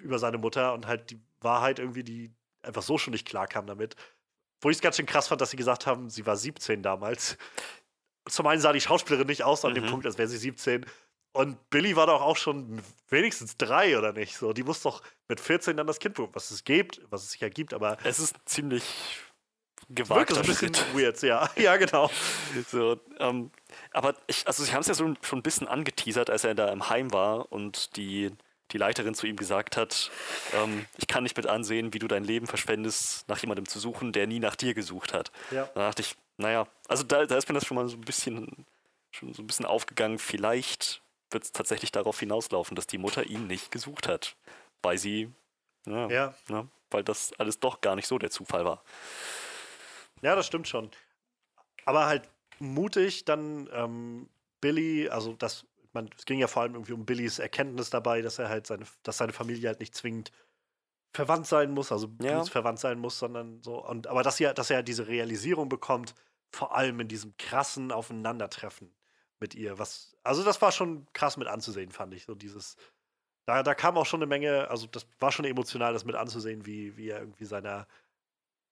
über 0.02 0.20
seine 0.20 0.38
Mutter 0.38 0.74
und 0.74 0.88
halt 0.88 1.10
die 1.12 1.20
Wahrheit 1.42 1.80
irgendwie, 1.80 2.04
die 2.04 2.32
einfach 2.64 2.82
so 2.84 2.98
schon 2.98 3.12
nicht 3.12 3.28
klarkam 3.28 3.66
damit. 3.68 3.96
Wo 4.62 4.70
ich 4.70 4.78
es 4.78 4.82
ganz 4.82 4.98
schön 4.98 5.06
krass 5.06 5.28
fand, 5.30 5.40
dass 5.42 5.52
sie 5.52 5.58
gesagt 5.58 5.86
haben, 5.88 6.10
sie 6.10 6.26
war 6.26 6.36
17 6.36 6.84
damals. 6.84 7.38
Zum 8.28 8.46
einen 8.48 8.62
sah 8.62 8.74
die 8.74 8.82
Schauspielerin 8.82 9.28
nicht 9.28 9.44
aus 9.44 9.64
an 9.66 9.74
dem 9.74 9.86
Mhm. 9.86 9.90
Punkt, 9.90 10.06
als 10.06 10.18
wäre 10.18 10.28
sie 10.28 10.38
17. 10.38 10.86
Und 11.32 11.70
Billy 11.70 11.96
war 11.96 12.08
doch 12.08 12.22
auch 12.22 12.36
schon 12.38 12.82
wenigstens 13.08 13.56
drei, 13.56 13.98
oder 13.98 14.12
nicht? 14.14 14.36
So, 14.36 14.52
die 14.52 14.64
muss 14.64 14.82
doch 14.82 15.02
mit 15.28 15.40
14 15.40 15.78
dann 15.78 15.88
das 15.88 16.00
Kind 16.00 16.16
bekommen, 16.16 16.34
was 16.36 16.52
es 16.52 16.64
gibt, 16.64 17.02
was 17.10 17.24
es 17.24 17.32
sicher 17.32 17.50
gibt, 17.50 17.74
aber 17.74 17.98
Es 18.04 18.20
ist 18.20 18.36
ziemlich 18.46 18.84
wirklich 19.88 20.08
gewagter 20.08 20.36
so 20.36 20.42
ein 20.42 20.48
bisschen 20.48 20.74
Schritt. 20.74 20.96
weird, 20.96 21.22
ja. 21.22 21.50
Ja, 21.56 21.78
genau. 21.78 22.10
So, 22.70 23.00
ähm, 23.20 23.52
aber 23.92 24.16
ich, 24.28 24.46
also 24.46 24.64
sie 24.64 24.74
haben 24.74 24.82
es 24.82 24.88
ja 24.88 24.94
so 24.94 25.14
schon 25.22 25.40
ein 25.40 25.44
bisschen 25.44 25.68
angeteasert, 25.68 26.30
als 26.30 26.44
er 26.44 26.56
da 26.56 26.70
im 26.72 26.90
Heim 26.90 27.14
war 27.14 27.52
und 27.52 27.96
die, 27.96 28.32
die 28.72 28.78
Leiterin 28.78 29.14
zu 29.14 29.28
ihm 29.28 29.36
gesagt 29.36 29.78
hat, 29.78 30.12
ähm, 30.54 30.86
ich 30.98 31.08
kann 31.08 31.24
nicht 31.24 31.38
mit 31.38 31.48
ansehen, 31.48 31.94
wie 31.94 32.00
du 32.00 32.08
dein 32.08 32.24
Leben 32.24 32.48
verschwendest, 32.48 33.28
nach 33.28 33.40
jemandem 33.40 33.68
zu 33.68 33.80
suchen, 33.80 34.12
der 34.12 34.28
nie 34.28 34.40
nach 34.40 34.56
dir 34.56 34.74
gesucht 34.74 35.14
hat. 35.14 35.32
Ja. 35.52 35.70
Da 35.74 35.88
dachte 35.88 36.02
ich, 36.02 36.16
naja, 36.38 36.68
also 36.88 37.04
da, 37.04 37.26
da 37.26 37.38
ist 37.38 37.48
mir 37.48 37.56
das 37.56 37.66
schon 37.66 37.76
mal 37.76 37.88
so 37.88 37.98
ein 37.98 38.02
bisschen, 38.02 38.66
schon 39.12 39.34
so 39.34 39.42
ein 39.42 39.48
bisschen 39.48 39.66
aufgegangen, 39.66 40.20
vielleicht 40.20 41.02
wird 41.32 41.44
es 41.44 41.52
tatsächlich 41.52 41.92
darauf 41.92 42.20
hinauslaufen, 42.20 42.76
dass 42.76 42.88
die 42.88 42.98
Mutter 42.98 43.26
ihn 43.26 43.48
nicht 43.48 43.72
gesucht 43.72 44.08
hat. 44.08 44.36
weil 44.82 44.98
sie, 44.98 45.32
ja, 45.86 46.10
Ja. 46.10 46.34
Ne, 46.48 46.68
weil 46.92 47.04
das 47.04 47.34
alles 47.38 47.60
doch 47.60 47.82
gar 47.82 47.96
nicht 47.96 48.08
so 48.08 48.18
der 48.18 48.32
Zufall 48.32 48.66
war. 48.66 48.84
Ja, 50.22 50.36
das 50.36 50.48
stimmt 50.48 50.68
schon. 50.68 50.90
Aber 51.86 52.06
halt 52.08 52.30
mutig 52.60 53.26
dann 53.26 53.70
ähm, 53.74 54.30
Billy, 54.62 55.10
also 55.10 55.34
das, 55.34 55.66
man, 55.94 56.10
es 56.18 56.26
ging 56.26 56.40
ja 56.40 56.48
vor 56.48 56.64
allem 56.64 56.74
irgendwie 56.76 56.94
um 56.94 57.06
Billys 57.06 57.40
Erkenntnis 57.40 57.90
dabei, 57.90 58.22
dass 58.22 58.40
er 58.40 58.50
halt 58.50 58.68
seine, 58.68 58.86
dass 59.04 59.18
seine 59.18 59.34
Familie 59.34 59.68
halt 59.70 59.80
nicht 59.80 59.96
zwingend 59.96 60.32
verwandt 61.16 61.48
sein 61.48 61.72
muss, 61.72 61.92
also 61.92 62.10
Ja. 62.22 62.44
verwandt 62.46 62.80
sein 62.80 63.00
muss, 63.00 63.20
sondern 63.20 63.62
so. 63.64 63.84
Und 63.86 64.08
aber 64.08 64.24
dass 64.24 64.40
er, 64.40 64.54
dass 64.54 64.70
er 64.70 64.84
diese 64.84 65.08
Realisierung 65.08 65.70
bekommt, 65.70 66.16
vor 66.54 66.76
allem 66.76 67.00
in 67.00 67.08
diesem 67.08 67.36
krassen 67.38 67.92
Aufeinandertreffen 67.92 68.94
mit 69.40 69.56
ihr. 69.56 69.80
Was, 69.80 70.16
also 70.24 70.44
das 70.44 70.62
war 70.62 70.72
schon 70.72 71.08
krass 71.14 71.38
mit 71.38 71.48
anzusehen, 71.48 71.92
fand 71.92 72.14
ich. 72.14 72.26
So 72.26 72.36
dieses, 72.36 72.76
da, 73.48 73.64
da 73.64 73.76
kam 73.76 73.98
auch 73.98 74.06
schon 74.06 74.20
eine 74.22 74.28
Menge, 74.28 74.70
also 74.70 74.88
das 74.88 75.08
war 75.20 75.32
schon 75.32 75.46
emotional, 75.46 75.94
das 75.94 76.06
mit 76.06 76.16
anzusehen, 76.16 76.66
wie, 76.66 76.98
wie 76.98 77.10
er 77.10 77.20
irgendwie 77.20 77.46
seiner 77.46 77.88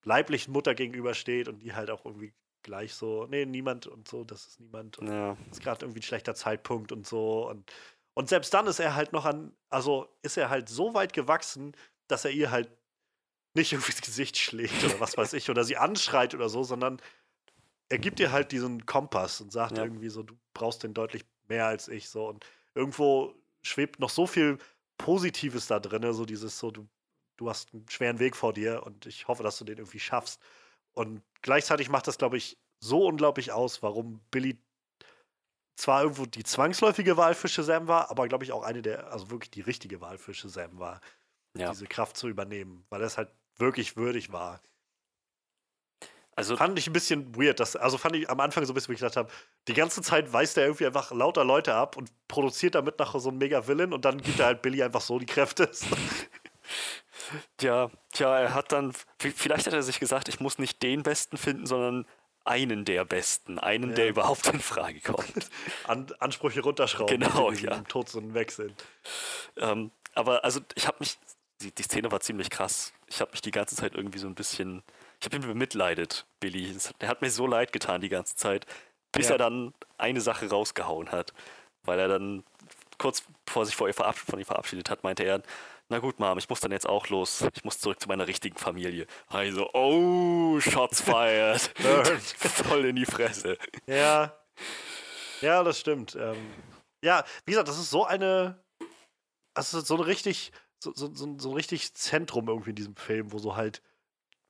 leiblichen 0.04 0.54
Mutter 0.54 0.76
gegenübersteht 0.76 1.48
und 1.48 1.60
die 1.60 1.74
halt 1.74 1.90
auch 1.90 2.06
irgendwie 2.06 2.34
gleich 2.68 2.94
so, 2.94 3.26
nee, 3.28 3.46
niemand 3.46 3.88
und 3.88 4.08
so, 4.08 4.24
das 4.24 4.46
ist 4.46 4.60
niemand. 4.60 5.00
Und 5.00 5.08
Ja, 5.08 5.36
ist 5.52 5.62
gerade 5.62 5.84
irgendwie 5.86 6.00
ein 6.02 6.04
schlechter 6.04 6.36
Zeitpunkt 6.36 6.92
und 6.92 7.08
so. 7.08 7.50
Und, 7.50 7.72
und 8.14 8.30
selbst 8.30 8.54
dann 8.54 8.68
ist 8.68 8.80
er 8.80 8.94
halt 8.94 9.14
noch 9.14 9.26
an, 9.26 9.56
also 9.70 10.08
ist 10.22 10.38
er 10.38 10.50
halt 10.52 10.70
so 10.70 10.94
weit 10.94 11.14
gewachsen, 11.14 11.76
dass 12.08 12.26
er 12.26 12.32
ihr 12.32 12.52
halt 12.52 12.70
nicht 13.56 13.74
irgendwie 13.74 13.92
ins 13.92 14.02
Gesicht 14.02 14.38
schlägt 14.38 14.84
oder 14.84 15.00
was 15.00 15.18
weiß 15.18 15.34
ich, 15.34 15.50
oder 15.50 15.64
sie 15.64 15.78
anschreit 15.78 16.36
oder 16.36 16.50
so, 16.50 16.64
sondern 16.64 17.02
er 17.90 17.98
gibt 18.00 18.20
ihr 18.20 18.32
halt 18.32 18.52
diesen 18.52 18.86
Kompass 18.86 19.42
und 19.42 19.52
sagt 19.52 19.78
Ja. 19.78 19.84
irgendwie 19.84 20.10
so, 20.10 20.24
du 20.24 20.38
brauchst 20.54 20.84
den 20.84 20.94
deutlich 20.94 21.26
mehr 21.48 21.66
als 21.68 21.88
ich 21.88 22.10
so. 22.10 22.28
Und 22.28 22.46
irgendwo 22.76 23.34
schwebt 23.64 24.00
noch 24.00 24.10
so 24.10 24.28
viel 24.28 24.58
Positives 24.98 25.68
da 25.68 25.80
drin, 25.80 26.12
so 26.14 26.26
dieses 26.26 26.60
so, 26.60 26.72
du, 26.72 26.88
du 27.38 27.50
hast 27.50 27.74
einen 27.74 27.88
schweren 27.90 28.20
Weg 28.20 28.36
vor 28.36 28.54
dir 28.54 28.84
und 28.86 29.06
ich 29.06 29.28
hoffe, 29.28 29.44
dass 29.44 29.58
du 29.58 29.64
den 29.66 29.78
irgendwie 29.78 30.00
schaffst. 30.00 30.42
Und 30.98 31.22
gleichzeitig 31.44 31.90
macht 31.90 32.08
das, 32.08 32.18
glaube 32.18 32.38
ich, 32.38 32.58
so 32.80 33.06
unglaublich 33.06 33.52
aus, 33.52 33.84
warum 33.84 34.20
Billy 34.32 34.58
zwar 35.76 36.02
irgendwo 36.02 36.26
die 36.26 36.44
zwangsläufige 36.44 37.18
Wahl 37.18 37.36
für 37.36 37.48
Shazam 37.48 37.88
war, 37.88 38.10
aber 38.10 38.28
glaube 38.28 38.44
ich 38.44 38.52
auch 38.52 38.64
eine 38.64 38.82
der, 38.82 39.12
also 39.12 39.30
wirklich 39.30 39.52
die 39.52 39.62
richtige 39.62 40.02
Wahl 40.02 40.18
für 40.18 40.34
Shazam 40.34 40.80
war, 40.80 41.02
ja. 41.56 41.70
diese 41.70 41.86
Kraft 41.86 42.18
zu 42.18 42.28
übernehmen, 42.28 42.84
weil 42.90 43.04
es 43.04 43.16
halt 43.16 43.30
wirklich 43.58 43.96
würdig 43.96 44.32
war. 44.32 44.60
Also, 46.36 46.58
Fand 46.58 46.78
ich 46.78 46.88
ein 46.88 46.94
bisschen 46.94 47.36
weird, 47.36 47.60
dass, 47.60 47.76
also 47.76 47.98
fand 47.98 48.16
ich 48.16 48.30
am 48.30 48.40
Anfang 48.40 48.66
so 48.66 48.72
ein 48.72 48.76
bisschen, 48.76 48.90
wo 48.90 48.94
ich 48.94 49.00
gedacht 49.00 49.18
habe, 49.18 49.32
die 49.68 49.74
ganze 49.74 50.02
Zeit 50.02 50.34
weist 50.34 50.58
er 50.58 50.66
irgendwie 50.66 50.86
einfach 50.88 51.12
lauter 51.12 51.44
Leute 51.44 51.74
ab 51.74 51.96
und 51.96 52.12
produziert 52.28 52.76
damit 52.76 52.98
nachher 52.98 53.20
so 53.20 53.30
einen 53.30 53.38
Mega-Villain 53.38 53.94
und 53.94 54.06
dann 54.06 54.22
gibt 54.22 54.40
er 54.40 54.48
halt 54.48 54.62
Billy 54.64 54.82
einfach 54.82 55.02
so 55.02 55.18
die 55.20 55.26
Kräfte. 55.26 55.70
ja, 57.62 57.90
tja, 58.12 58.40
er 58.40 58.54
hat 58.54 58.72
dann, 58.72 58.94
vielleicht 59.20 59.68
hat 59.68 59.74
er 59.74 59.84
sich 59.84 60.00
gesagt, 60.00 60.28
ich 60.30 60.40
muss 60.40 60.58
nicht 60.60 60.82
den 60.84 61.04
Besten 61.04 61.38
finden, 61.38 61.66
sondern 61.66 62.06
einen 62.46 62.86
der 62.86 63.04
Besten, 63.06 63.60
einen, 63.60 63.94
der 63.96 64.06
Ja. 64.06 64.12
überhaupt 64.12 64.48
in 64.48 64.60
Frage 64.62 65.02
kommt. 65.02 65.50
An 65.88 66.08
Ansprüche 66.20 66.62
runterschrauben, 66.62 67.20
Genau, 67.20 67.52
ja. 67.52 67.76
im 67.76 67.88
Tod 67.88 68.08
so 68.10 68.22
weg 68.34 68.52
sind. 68.52 68.84
ähm, 69.58 69.92
aber 70.14 70.44
also, 70.44 70.62
ich 70.76 70.88
habe 70.88 70.98
mich, 71.00 71.18
die, 71.62 71.72
die 71.72 71.84
Szene 71.84 72.12
war 72.12 72.20
ziemlich 72.22 72.50
krass. 72.50 72.94
Ich 73.08 73.20
habe 73.22 73.32
mich 73.32 73.42
die 73.42 73.52
ganze 73.52 73.76
Zeit 73.76 73.96
irgendwie 73.96 74.20
so 74.20 74.28
ein 74.28 74.36
bisschen, 74.36 74.82
ich 75.20 75.26
habe 75.26 75.36
ihn 75.36 75.42
bemitleidet, 75.42 76.26
Billy. 76.40 76.76
Der 77.02 77.10
hat 77.10 77.22
mir 77.22 77.30
so 77.30 77.48
leid 77.48 77.74
getan 77.74 78.02
die 78.02 78.10
ganze 78.10 78.36
Zeit, 78.36 78.66
bis 79.12 79.28
Ja. 79.28 79.34
er 79.36 79.38
dann 79.40 79.74
eine 79.98 80.22
Sache 80.22 80.50
rausgehauen 80.50 81.12
hat. 81.12 81.34
Weil 81.84 82.00
er 82.00 82.08
dann 82.08 82.44
kurz 82.98 83.24
er 83.56 83.66
sich 83.66 83.76
vor 83.76 83.88
ihr 83.88 83.94
von 83.94 84.40
ihr 84.40 84.46
verabschiedet 84.46 84.90
hat, 84.90 85.04
meinte 85.04 85.24
er, 85.24 85.42
na 85.90 86.00
gut, 86.00 86.20
Mom, 86.20 86.38
ich 86.38 86.50
muss 86.50 86.60
dann 86.60 86.72
jetzt 86.72 86.88
auch 86.88 87.08
los. 87.08 87.46
Ich 87.56 87.64
muss 87.64 87.80
zurück 87.80 88.00
zu 88.00 88.10
meiner 88.10 88.28
richtigen 88.28 88.58
Familie. 88.58 89.08
Also, 89.28 89.70
oh, 89.74 90.60
Shots 90.60 91.02
fired. 91.02 91.62
Voll 92.38 92.86
in 92.86 92.98
die 92.98 93.06
Fresse. 93.06 93.58
Ja. 93.86 94.38
Ja, 95.42 95.64
das 95.64 95.80
stimmt. 95.80 96.16
Ähm, 96.20 96.38
ja, 97.04 97.24
wie 97.46 97.52
gesagt, 97.52 97.70
das 97.70 97.80
ist 97.80 97.90
so 97.90 98.06
eine. 98.06 98.62
Das 99.54 99.74
ist 99.74 99.88
so 99.88 99.96
ein 99.96 100.02
richtig. 100.02 100.52
So, 100.80 100.94
so, 100.94 101.14
so, 101.14 101.38
so 101.40 101.50
ein 101.50 101.56
richtig 101.56 101.94
Zentrum 101.96 102.50
irgendwie 102.50 102.70
in 102.72 102.76
diesem 102.76 102.96
Film, 102.96 103.32
wo 103.32 103.40
so 103.40 103.56
halt 103.56 103.82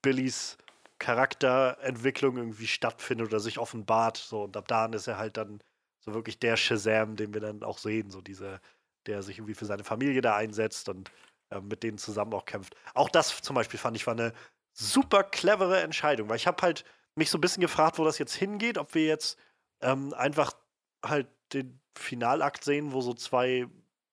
Billys 0.01 0.57
Charakterentwicklung 0.99 2.37
irgendwie 2.37 2.67
stattfindet 2.67 3.27
oder 3.27 3.39
sich 3.39 3.59
offenbart. 3.59 4.17
So, 4.17 4.43
und 4.43 4.57
ab 4.57 4.67
da 4.67 4.87
ist 4.87 5.07
er 5.07 5.17
halt 5.17 5.37
dann 5.37 5.61
so 5.99 6.13
wirklich 6.13 6.39
der 6.39 6.57
Shazam, 6.57 7.15
den 7.15 7.33
wir 7.33 7.41
dann 7.41 7.63
auch 7.63 7.77
sehen. 7.77 8.09
So 8.09 8.21
diese, 8.21 8.59
der 9.05 9.23
sich 9.23 9.37
irgendwie 9.37 9.53
für 9.53 9.65
seine 9.65 9.83
Familie 9.83 10.21
da 10.21 10.35
einsetzt 10.35 10.89
und 10.89 11.11
ähm, 11.51 11.67
mit 11.67 11.83
denen 11.83 11.97
zusammen 11.97 12.33
auch 12.33 12.45
kämpft. 12.45 12.75
Auch 12.93 13.09
das 13.09 13.41
zum 13.41 13.55
Beispiel 13.55 13.79
fand 13.79 13.97
ich 13.97 14.07
war 14.07 14.13
eine 14.13 14.33
super 14.73 15.23
clevere 15.23 15.81
Entscheidung, 15.81 16.29
weil 16.29 16.35
ich 16.37 16.47
habe 16.47 16.61
halt 16.61 16.85
mich 17.15 17.29
so 17.29 17.37
ein 17.37 17.41
bisschen 17.41 17.61
gefragt, 17.61 17.97
wo 17.97 18.05
das 18.05 18.19
jetzt 18.19 18.35
hingeht, 18.35 18.77
ob 18.77 18.93
wir 18.93 19.05
jetzt 19.05 19.39
ähm, 19.81 20.13
einfach 20.13 20.53
halt 21.03 21.27
den 21.53 21.79
Finalakt 21.97 22.63
sehen, 22.63 22.93
wo 22.93 23.01
so 23.01 23.13
zwei 23.13 23.67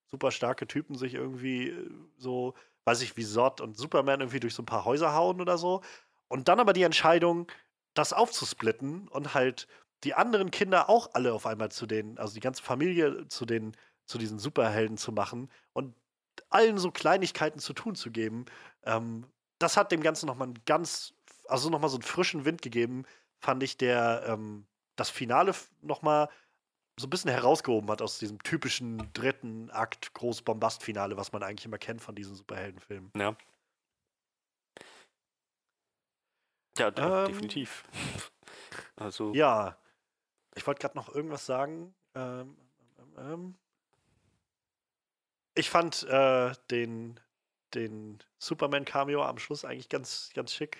super 0.07 0.31
starke 0.31 0.67
Typen 0.67 0.95
sich 0.95 1.13
irgendwie 1.13 1.69
äh, 1.69 1.89
so, 2.17 2.55
weiß 2.85 3.01
ich, 3.01 3.17
wie 3.17 3.25
Zod 3.25 3.61
und 3.61 3.77
Superman 3.77 4.21
irgendwie 4.21 4.39
durch 4.39 4.55
so 4.55 4.63
ein 4.63 4.67
paar 4.67 4.85
Häuser 4.85 5.13
hauen 5.13 5.41
oder 5.41 5.57
so. 5.57 5.81
Und 6.27 6.47
dann 6.47 6.59
aber 6.59 6.73
die 6.73 6.83
Entscheidung, 6.83 7.51
das 7.93 8.13
aufzusplitten 8.13 9.07
und 9.07 9.33
halt 9.33 9.67
die 10.03 10.13
anderen 10.13 10.51
Kinder 10.51 10.89
auch 10.89 11.09
alle 11.13 11.33
auf 11.33 11.45
einmal 11.45 11.71
zu 11.71 11.85
den, 11.85 12.17
also 12.17 12.33
die 12.33 12.39
ganze 12.39 12.63
Familie 12.63 13.27
zu 13.27 13.45
den, 13.45 13.75
zu 14.05 14.17
diesen 14.17 14.39
Superhelden 14.39 14.97
zu 14.97 15.11
machen 15.11 15.49
und 15.73 15.95
allen 16.49 16.77
so 16.77 16.91
Kleinigkeiten 16.91 17.59
zu 17.59 17.73
tun 17.73 17.95
zu 17.95 18.11
geben, 18.11 18.45
ähm, 18.83 19.25
das 19.59 19.77
hat 19.77 19.91
dem 19.91 20.01
Ganzen 20.01 20.25
nochmal 20.25 20.47
einen 20.49 20.65
ganz, 20.65 21.13
also 21.47 21.69
nochmal 21.69 21.89
so 21.89 21.97
einen 21.97 22.03
frischen 22.03 22.45
Wind 22.45 22.61
gegeben, 22.61 23.05
fand 23.39 23.63
ich, 23.63 23.77
der 23.77 24.23
ähm, 24.27 24.65
das 24.95 25.09
Finale 25.09 25.53
nochmal 25.81 26.29
so 26.97 27.07
ein 27.07 27.09
bisschen 27.09 27.31
herausgehoben 27.31 27.89
hat 27.89 28.01
aus 28.01 28.19
diesem 28.19 28.41
typischen 28.41 29.11
dritten 29.13 29.69
Akt 29.71 30.13
Groß-Bombast-Finale, 30.13 31.17
was 31.17 31.33
man 31.33 31.43
eigentlich 31.43 31.65
immer 31.65 31.77
kennt 31.77 32.01
von 32.01 32.15
diesen 32.15 32.35
Superheldenfilmen. 32.35 33.11
Ja. 33.17 33.35
Ja, 36.77 36.87
Ähm, 36.87 37.27
definitiv. 37.27 37.83
Also, 38.97 39.33
Ja, 39.33 39.77
ich 40.55 40.65
wollte 40.65 40.81
gerade 40.81 40.97
noch 40.97 41.13
irgendwas 41.13 41.45
sagen. 41.45 41.93
Ähm, 42.13 42.57
ähm, 42.97 43.13
ähm. 43.17 43.55
Ich 45.55 45.69
fand 45.69 46.03
äh, 46.03 46.51
den, 46.69 47.19
den 47.73 48.19
Superman-Cameo 48.39 49.23
am 49.23 49.39
Schluss 49.39 49.65
eigentlich 49.65 49.89
ganz, 49.89 50.29
ganz 50.33 50.53
schick. 50.53 50.77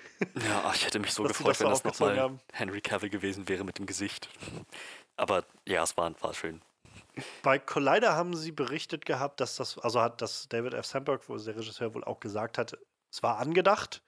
Ja, 0.47 0.71
ich 0.73 0.85
hätte 0.85 0.99
mich 0.99 1.13
so 1.13 1.23
gefreut, 1.23 1.51
das 1.51 1.59
wenn 1.61 1.69
das 1.69 1.83
nochmal. 1.83 2.37
Henry 2.51 2.81
Cavill 2.81 3.09
gewesen 3.09 3.47
wäre 3.47 3.63
mit 3.63 3.79
dem 3.79 3.85
Gesicht. 3.85 4.29
Aber 5.15 5.45
ja, 5.65 5.83
es 5.83 5.95
war, 5.97 6.13
war 6.21 6.33
schön. 6.33 6.61
Bei 7.43 7.57
Collider 7.57 8.15
haben 8.15 8.35
sie 8.35 8.51
berichtet 8.51 9.05
gehabt, 9.05 9.39
dass 9.39 9.55
das, 9.55 9.77
also 9.77 10.01
hat 10.01 10.21
das 10.21 10.49
David 10.49 10.73
F. 10.73 10.85
Sandberg, 10.85 11.27
wo 11.29 11.37
der 11.37 11.55
Regisseur 11.55 11.93
wohl 11.93 12.03
auch 12.03 12.19
gesagt 12.19 12.57
hat, 12.57 12.77
es 13.09 13.23
war 13.23 13.37
angedacht, 13.37 14.03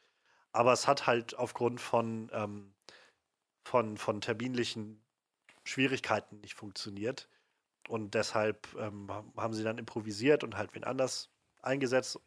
aber 0.52 0.74
es 0.74 0.88
hat 0.88 1.08
halt 1.08 1.38
aufgrund 1.38 1.80
von, 1.80 2.30
ähm, 2.34 2.74
von, 3.64 3.98
von 3.98 4.20
terminlichen 4.20 5.02
Schwierigkeiten 5.64 6.42
nicht 6.42 6.56
funktioniert. 6.56 7.30
Und 7.88 8.14
deshalb 8.14 8.68
ähm, 8.78 9.10
haben 9.38 9.54
sie 9.54 9.64
dann 9.64 9.78
improvisiert 9.78 10.44
und 10.44 10.58
halt 10.58 10.74
wen 10.76 10.84
anders 10.84 11.30
eingesetzt. 11.62 12.20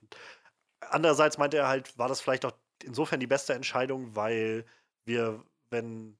Andererseits 0.80 1.38
meinte 1.38 1.58
er 1.58 1.68
halt, 1.68 1.96
war 1.98 2.08
das 2.08 2.20
vielleicht 2.20 2.44
auch 2.44 2.52
insofern 2.82 3.20
die 3.20 3.26
beste 3.26 3.54
Entscheidung, 3.54 4.16
weil 4.16 4.64
wir, 5.04 5.44
wenn 5.70 6.18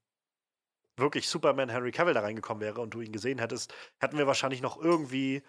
wirklich 0.97 1.27
Superman 1.27 1.69
Henry 1.69 1.91
Cavill 1.91 2.13
da 2.13 2.21
reingekommen 2.21 2.61
wäre 2.61 2.81
und 2.81 2.93
du 2.93 3.01
ihn 3.01 3.11
gesehen 3.11 3.39
hättest, 3.39 3.73
hätten 3.99 4.17
wir 4.17 4.27
wahrscheinlich 4.27 4.61
noch 4.61 4.79
irgendwie 4.79 5.41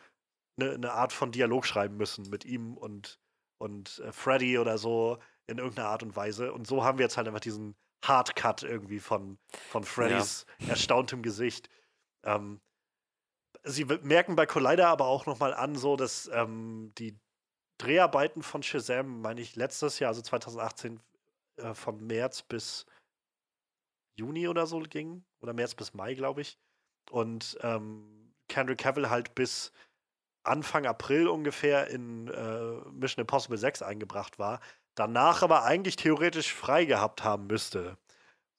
eine, 0.59 0.73
eine 0.73 0.93
Art 0.93 1.13
von 1.13 1.33
Dialog 1.33 1.67
schreiben 1.67 1.97
müssen 1.97 2.29
mit 2.31 2.45
ihm 2.45 2.77
und, 2.77 3.19
und 3.59 4.01
äh, 4.05 4.13
Freddy 4.13 4.59
oder 4.59 4.79
so 4.79 5.19
in 5.47 5.59
irgendeiner 5.59 5.89
Art 5.89 6.03
und 6.03 6.17
Weise. 6.17 6.53
Und 6.53 6.67
so 6.67 6.85
haben 6.85 6.99
wir 6.99 7.05
jetzt 7.05 7.17
halt 7.17 7.27
einfach 7.27 7.41
diesen 7.41 7.77
Hardcut 8.05 8.63
irgendwie 8.63 9.01
von, 9.01 9.39
von 9.69 9.85
Freddys 9.85 10.47
erstauntem 10.69 11.23
Gesicht. 11.23 11.69
Ähm, 12.25 12.61
sie 13.65 13.85
merken 13.85 14.37
bei 14.37 14.47
Collider 14.47 14.89
aber 14.89 15.07
auch 15.07 15.27
nochmal 15.27 15.55
an, 15.55 15.77
so 15.77 15.97
dass 15.97 16.29
ähm, 16.33 16.93
die 16.99 17.19
Dreharbeiten 17.79 18.43
von 18.43 18.63
Shazam, 18.63 19.23
meine 19.23 19.41
ich, 19.41 19.57
letztes 19.57 19.99
Jahr, 19.99 20.09
also 20.09 20.23
2018, 20.23 21.01
äh, 21.57 21.75
von 21.75 22.07
März 22.07 22.43
bis 22.43 22.87
Juni 24.17 24.49
oder 24.49 24.67
so 24.67 24.81
ging. 24.81 25.25
Oder 25.41 25.53
März 25.53 25.75
bis 25.75 25.95
Mai, 25.95 26.15
glaube 26.15 26.43
ich. 26.43 26.59
Und 27.11 27.59
ähm, 27.63 28.33
Kendrick 28.49 28.79
Cavill 28.79 29.11
halt 29.11 29.35
bis 29.35 29.73
Anfang 30.45 30.87
April 30.87 31.29
ungefähr 31.29 31.89
in 31.89 32.29
äh, 32.29 32.91
Mission 32.91 33.23
Impossible 33.23 33.59
6 33.59 33.83
eingebracht 33.83 34.39
war. 34.39 34.61
Danach 34.95 35.43
aber 35.43 35.65
eigentlich 35.65 35.97
theoretisch 35.97 36.53
frei 36.53 36.85
gehabt 36.85 37.25
haben 37.25 37.47
müsste. 37.47 37.97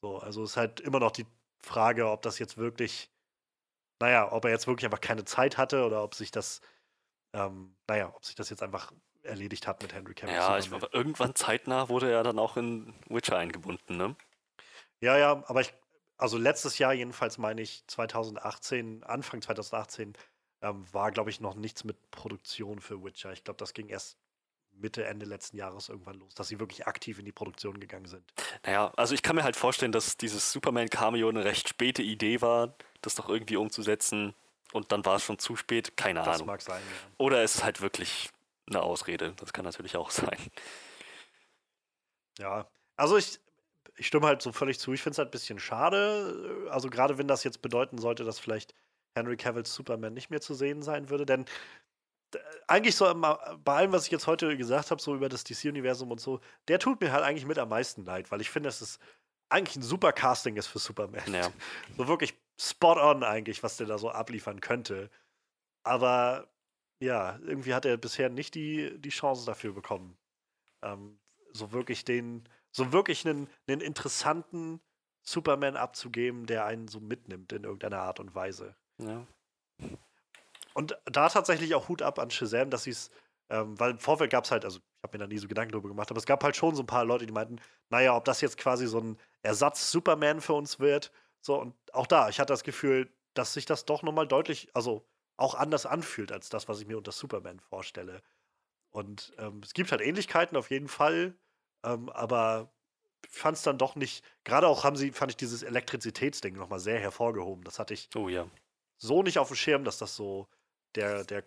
So, 0.02 0.18
also 0.18 0.44
ist 0.44 0.58
halt 0.58 0.80
immer 0.80 1.00
noch 1.00 1.12
die 1.12 1.28
Frage, 1.62 2.10
ob 2.10 2.22
das 2.24 2.40
jetzt 2.40 2.58
wirklich, 2.58 3.10
naja, 4.00 4.32
ob 4.32 4.46
er 4.46 4.52
jetzt 4.52 4.68
wirklich 4.68 4.86
einfach 4.86 5.02
keine 5.02 5.26
Zeit 5.26 5.58
hatte 5.58 5.86
oder 5.86 6.04
ob 6.04 6.16
sich 6.16 6.32
das, 6.32 6.62
ähm, 7.34 7.76
naja, 7.88 8.14
ob 8.16 8.26
sich 8.26 8.36
das 8.36 8.50
jetzt 8.50 8.64
einfach 8.64 8.92
erledigt 9.24 9.68
hat 9.68 9.82
mit 9.82 9.94
Henry 9.94 10.14
Cavill. 10.14 10.36
Ja, 10.36 10.58
ich, 10.58 10.72
aber 10.72 10.94
irgendwann 10.94 11.36
zeitnah 11.36 11.90
wurde 11.90 12.12
er 12.12 12.24
dann 12.24 12.40
auch 12.40 12.58
in 12.58 12.94
Witcher 13.08 13.38
eingebunden, 13.38 13.98
ne? 13.98 14.16
Ja, 15.00 15.18
ja, 15.18 15.44
aber 15.48 15.62
ich, 15.62 15.74
also 16.18 16.38
letztes 16.38 16.78
Jahr 16.78 16.94
jedenfalls 16.94 17.38
meine 17.38 17.62
ich 17.62 17.86
2018, 17.88 19.04
Anfang 19.04 19.42
2018, 19.42 20.14
ähm, 20.62 20.86
war, 20.94 21.12
glaube 21.12 21.30
ich, 21.30 21.42
noch 21.42 21.56
nichts 21.56 21.84
mit 21.84 22.12
Produktion 22.12 22.80
für 22.80 23.04
Witcher. 23.04 23.34
Ich 23.34 23.44
glaube, 23.44 23.58
das 23.58 23.74
ging 23.74 23.90
erst 23.90 24.18
Mitte, 24.74 25.06
Ende 25.06 25.26
letzten 25.26 25.58
Jahres 25.58 25.90
irgendwann 25.90 26.16
los, 26.20 26.34
dass 26.36 26.48
sie 26.48 26.60
wirklich 26.60 26.88
aktiv 26.88 27.20
in 27.20 27.26
die 27.26 27.32
Produktion 27.32 27.80
gegangen 27.80 28.06
sind. 28.06 28.24
Naja, 28.66 28.92
also 28.98 29.14
ich 29.14 29.22
kann 29.22 29.36
mir 29.36 29.44
halt 29.44 29.56
vorstellen, 29.56 29.92
dass 29.92 30.18
dieses 30.18 30.52
Superman-Cameo 30.52 31.30
eine 31.30 31.46
recht 31.46 31.70
späte 31.70 32.02
Idee 32.02 32.42
war, 32.42 32.76
das 33.02 33.16
doch 33.16 33.30
irgendwie 33.30 33.56
umzusetzen 33.56 34.34
und 34.72 34.92
dann 34.92 35.06
war 35.06 35.16
es 35.16 35.24
schon 35.24 35.40
zu 35.40 35.56
spät, 35.56 35.96
keine 35.98 36.20
das 36.20 36.28
Ahnung. 36.28 36.40
Das 36.40 36.48
mag 36.48 36.62
sein. 36.62 36.82
Ja. 36.82 37.12
Oder 37.18 37.44
es 37.44 37.56
ist 37.56 37.64
halt 37.64 37.82
wirklich 37.82 38.30
eine 38.68 38.82
Ausrede, 38.82 39.34
das 39.38 39.54
kann 39.54 39.66
natürlich 39.66 39.96
auch 39.96 40.10
sein. 40.12 40.38
Ja, 42.40 42.68
also 42.98 43.18
ich, 43.18 43.40
ich 43.96 44.08
stimme 44.08 44.28
halt 44.28 44.42
so 44.42 44.52
völlig 44.52 44.80
zu. 44.80 44.94
Ich 44.94 45.02
finde 45.02 45.14
es 45.14 45.18
halt 45.20 45.30
ein 45.30 45.32
bisschen 45.32 45.60
schade, 45.60 46.68
also 46.70 46.90
gerade 46.90 47.18
wenn 47.18 47.28
das 47.28 47.44
jetzt 47.44 47.62
bedeuten 47.62 47.98
sollte, 47.98 48.24
dass 48.24 48.40
vielleicht 48.40 48.74
Henry 49.16 49.38
Cavills 49.38 49.74
Superman 49.74 50.14
nicht 50.14 50.32
mehr 50.32 50.42
zu 50.42 50.56
sehen 50.56 50.82
sein 50.82 51.10
würde, 51.10 51.26
denn 51.26 51.46
eigentlich 52.68 52.96
so 52.96 53.06
bei 53.14 53.74
allem, 53.74 53.92
was 53.92 54.06
ich 54.06 54.12
jetzt 54.12 54.28
heute 54.28 54.56
gesagt 54.58 54.92
habe, 54.92 55.02
so 55.02 55.16
über 55.16 55.30
das 55.30 55.44
DC-Universum 55.44 56.12
und 56.12 56.20
so, 56.20 56.40
der 56.68 56.80
tut 56.80 57.02
mir 57.02 57.12
halt 57.12 57.24
eigentlich 57.24 57.46
mit 57.46 57.58
am 57.58 57.70
meisten 57.70 58.06
leid, 58.06 58.32
weil 58.32 58.42
ich 58.42 58.50
finde, 58.50 58.68
dass 58.68 58.82
es 58.82 59.00
eigentlich 59.50 59.76
ein 59.76 59.84
super 59.84 60.12
Casting 60.12 60.56
ist 60.56 60.68
für 60.68 60.80
Superman. 60.80 61.34
Ja. 61.34 61.52
So 61.98 62.08
wirklich 62.08 62.34
spot 62.60 62.98
on 63.00 63.24
eigentlich, 63.24 63.64
was 63.64 63.78
der 63.78 63.88
da 63.88 63.98
so 63.98 64.10
abliefern 64.10 64.62
könnte. 64.62 65.10
Aber 65.84 66.48
ja, 67.00 67.38
irgendwie 67.44 67.74
hat 67.74 67.86
er 67.86 67.98
bisher 67.98 68.30
nicht 68.30 68.56
die, 68.56 69.00
die 69.00 69.10
Chance 69.10 69.46
dafür 69.46 69.74
bekommen. 69.74 70.18
Ähm, 70.82 71.20
so 71.52 71.72
wirklich 71.72 72.06
den, 72.06 72.48
so 72.72 72.92
wirklich 72.92 73.28
einen, 73.28 73.50
einen 73.68 73.82
interessanten 73.82 74.82
Superman 75.22 75.76
abzugeben, 75.76 76.46
der 76.46 76.66
einen 76.66 76.88
so 76.88 77.00
mitnimmt 77.00 77.52
in 77.54 77.64
irgendeiner 77.64 78.00
Art 78.00 78.20
und 78.20 78.34
Weise. 78.36 78.76
Ja. 78.98 79.26
Und 80.74 80.98
da 81.06 81.30
tatsächlich 81.30 81.76
auch 81.76 81.88
Hut 81.88 82.02
ab 82.02 82.20
an 82.20 82.32
Shazam, 82.32 82.70
dass 82.70 82.84
sie 82.84 82.92
es, 82.92 83.12
ähm, 83.50 83.80
weil 83.80 83.92
im 83.92 84.00
Vorfeld 84.00 84.32
gab 84.32 84.46
es 84.46 84.52
halt, 84.52 84.66
also 84.66 84.80
ich 84.80 85.04
habe 85.04 85.18
mir 85.18 85.24
da 85.24 85.28
nie 85.28 85.38
so 85.38 85.48
Gedanken 85.48 85.74
drüber 85.74 85.90
gemacht, 85.90 86.10
aber 86.10 86.18
es 86.18 86.26
gab 86.26 86.44
halt 86.44 86.56
schon 86.56 86.76
so 86.76 86.84
ein 86.84 86.88
paar 86.88 87.06
Leute, 87.06 87.26
die 87.26 87.34
meinten, 87.34 87.58
naja, 87.90 88.16
ob 88.16 88.26
das 88.26 88.42
jetzt 88.42 88.58
quasi 88.58 88.88
so 88.88 89.00
ein 89.00 89.18
Ersatz-Superman 89.44 90.42
für 90.42 90.54
uns 90.54 90.80
wird. 90.80 91.12
So, 91.42 91.60
und 91.60 91.76
auch 91.92 92.08
da, 92.08 92.30
ich 92.30 92.40
hatte 92.40 92.54
das 92.54 92.64
Gefühl, 92.64 93.12
dass 93.34 93.54
sich 93.54 93.66
das 93.66 93.86
doch 93.86 94.02
nochmal 94.02 94.28
deutlich, 94.28 94.70
also 94.74 95.06
auch 95.38 95.56
anders 95.56 95.86
anfühlt 95.86 96.32
als 96.32 96.50
das, 96.50 96.68
was 96.68 96.80
ich 96.80 96.88
mir 96.88 96.98
unter 96.98 97.12
Superman 97.12 97.60
vorstelle. 97.60 98.22
Und 98.92 99.34
ähm, 99.38 99.62
es 99.64 99.74
gibt 99.74 99.92
halt 99.92 100.02
Ähnlichkeiten 100.02 100.56
auf 100.56 100.70
jeden 100.70 100.88
Fall, 100.88 101.36
ähm, 101.84 102.10
aber 102.10 102.72
ich 103.26 103.32
fand 103.32 103.58
es 103.58 103.64
dann 103.64 103.78
doch 103.78 103.96
nicht, 103.96 104.24
gerade 104.44 104.68
auch 104.68 104.84
haben 104.84 104.96
sie, 104.96 105.12
fand 105.12 105.32
ich 105.32 105.38
dieses 105.38 105.64
Elektrizitätsding 105.64 106.56
nochmal 106.56 106.80
sehr 106.80 107.00
hervorgehoben. 107.00 107.64
Das 107.64 107.80
hatte 107.80 107.94
ich 107.94 108.10
oh, 108.16 108.30
ja. 108.30 108.48
so 108.98 109.24
nicht 109.24 109.40
auf 109.40 109.48
dem 109.48 109.56
Schirm, 109.56 109.84
dass 109.84 109.98
das 109.98 110.16
so 110.16 110.48
der, 110.96 111.24
der, 111.24 111.44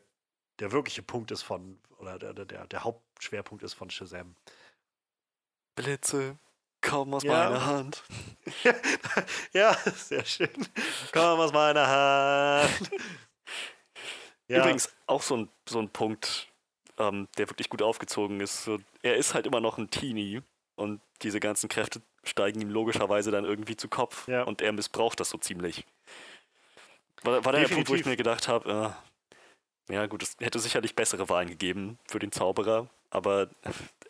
der 0.58 0.72
wirkliche 0.72 1.02
Punkt 1.02 1.30
ist 1.30 1.42
von, 1.42 1.78
oder 1.98 2.18
der, 2.18 2.44
der, 2.44 2.66
der 2.66 2.84
Hauptschwerpunkt 2.84 3.62
ist 3.62 3.74
von 3.74 3.90
Shazam. 3.90 4.36
Blitze, 5.74 6.38
komm 6.80 7.14
aus 7.14 7.22
ja. 7.22 7.32
meiner 7.32 7.66
Hand. 7.66 8.02
ja, 9.52 9.74
sehr 9.94 10.24
schön. 10.24 10.50
Komm 11.12 11.40
aus 11.40 11.52
meiner 11.52 11.86
Hand. 11.86 12.90
ja. 14.48 14.58
Übrigens 14.58 14.94
auch 15.06 15.22
so 15.22 15.36
ein, 15.36 15.48
so 15.68 15.78
ein 15.78 15.90
Punkt, 15.90 16.48
ähm, 16.98 17.28
der 17.36 17.48
wirklich 17.50 17.68
gut 17.68 17.82
aufgezogen 17.82 18.40
ist. 18.40 18.68
Er 19.02 19.16
ist 19.16 19.34
halt 19.34 19.46
immer 19.46 19.60
noch 19.60 19.78
ein 19.78 19.90
Teenie 19.90 20.42
und 20.76 21.00
diese 21.22 21.40
ganzen 21.40 21.68
Kräfte 21.68 22.00
steigen 22.24 22.60
ihm 22.60 22.70
logischerweise 22.70 23.30
dann 23.30 23.44
irgendwie 23.44 23.76
zu 23.76 23.88
Kopf 23.88 24.28
ja. 24.28 24.42
und 24.42 24.62
er 24.62 24.72
missbraucht 24.72 25.20
das 25.20 25.30
so 25.30 25.38
ziemlich. 25.38 25.84
War, 27.22 27.44
war 27.44 27.52
der 27.52 27.68
Punkt, 27.68 27.88
wo 27.88 27.94
ich 27.94 28.04
mir 28.04 28.16
gedacht 28.16 28.48
habe, 28.48 28.94
äh, 28.94 29.15
ja 29.88 30.06
gut, 30.06 30.22
es 30.22 30.36
hätte 30.40 30.58
sicherlich 30.58 30.94
bessere 30.94 31.28
Wahlen 31.28 31.48
gegeben 31.48 31.98
für 32.06 32.18
den 32.18 32.32
Zauberer, 32.32 32.88
aber 33.10 33.48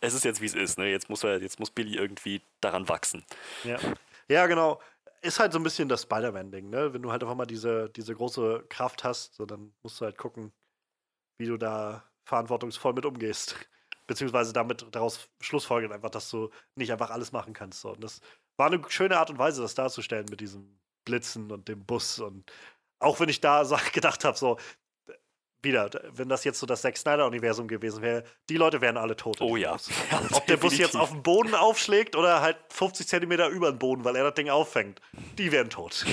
es 0.01 0.15
ist 0.15 0.25
jetzt 0.25 0.41
wie 0.41 0.47
es 0.47 0.55
ist. 0.55 0.79
Ne? 0.79 0.91
Jetzt, 0.91 1.09
muss 1.09 1.25
er, 1.25 1.41
jetzt 1.41 1.59
muss 1.61 1.71
Billy 1.71 1.97
irgendwie 1.97 2.41
daran 2.61 2.89
wachsen. 2.89 3.25
Ja, 3.65 3.79
ja 4.29 4.47
genau. 4.47 4.81
Ist 5.23 5.41
halt 5.41 5.53
so 5.53 5.59
ein 5.59 5.63
bisschen 5.63 5.89
das 5.89 6.03
Spider-Man-Ding, 6.03 6.71
ne? 6.71 6.93
Wenn 6.93 7.03
du 7.03 7.11
halt 7.11 7.23
einfach 7.23 7.35
mal 7.35 7.47
diese, 7.47 7.91
diese 7.91 8.15
große 8.15 8.67
Kraft 8.69 9.03
hast, 9.03 9.35
so, 9.35 9.45
dann 9.45 9.73
musst 9.83 10.01
du 10.01 10.05
halt 10.05 10.19
gucken, 10.19 10.53
wie 11.39 11.47
du 11.47 11.57
da 11.57 12.05
verantwortungsvoll 12.25 12.93
mit 12.93 13.07
umgehst. 13.07 13.57
Beziehungsweise 14.07 14.53
damit 14.53 14.87
daraus 14.93 15.29
schlussfolgern 15.41 15.93
einfach, 15.93 16.11
dass 16.11 16.31
du 16.31 16.51
nicht 16.77 16.93
einfach 16.93 17.11
alles 17.11 17.33
machen 17.33 17.55
kannst. 17.55 17.81
So. 17.81 17.93
Und 17.93 18.05
das 18.05 18.21
war 18.57 18.69
eine 18.69 18.81
schöne 18.89 19.19
Art 19.19 19.31
und 19.31 19.39
Weise, 19.39 19.63
das 19.63 19.75
darzustellen 19.75 20.27
mit 20.31 20.41
diesem 20.41 20.79
Blitzen 21.05 21.51
und 21.51 21.69
dem 21.69 21.85
Bus 21.85 22.19
und 22.19 22.51
auch 22.99 23.21
wenn 23.21 23.29
ich 23.29 23.41
da 23.41 23.63
gedacht 23.93 24.25
habe, 24.25 24.37
so, 24.37 24.59
wieder, 25.63 25.91
wenn 26.13 26.29
das 26.29 26.45
jetzt 26.45 26.61
so 26.61 26.67
das 26.67 26.83
Zack 26.83 26.97
Snyder-Universum 26.97 27.69
gewesen 27.69 28.03
wäre, 28.03 28.25
die 28.49 28.57
Leute 28.57 28.81
wären 28.81 28.97
alle 28.97 29.17
tot. 29.17 29.41
Oh 29.41 29.57
ja. 29.57 29.77
ja 30.11 30.23
Ob 30.33 30.47
der 30.47 30.57
Bus 30.57 30.77
jetzt 30.79 30.97
auf 30.97 31.11
dem 31.11 31.23
Boden 31.23 31.55
aufschlägt 31.55 32.17
oder 32.17 32.41
halt 32.41 32.57
50 32.71 33.07
Zentimeter 33.07 33.49
über 33.49 33.71
den 33.71 33.79
Boden, 33.79 34.05
weil 34.05 34.17
er 34.17 34.25
das 34.25 34.35
Ding 34.35 34.49
auffängt, 34.49 35.01
die 35.39 35.53
wären 35.53 35.71
tot. 35.71 36.05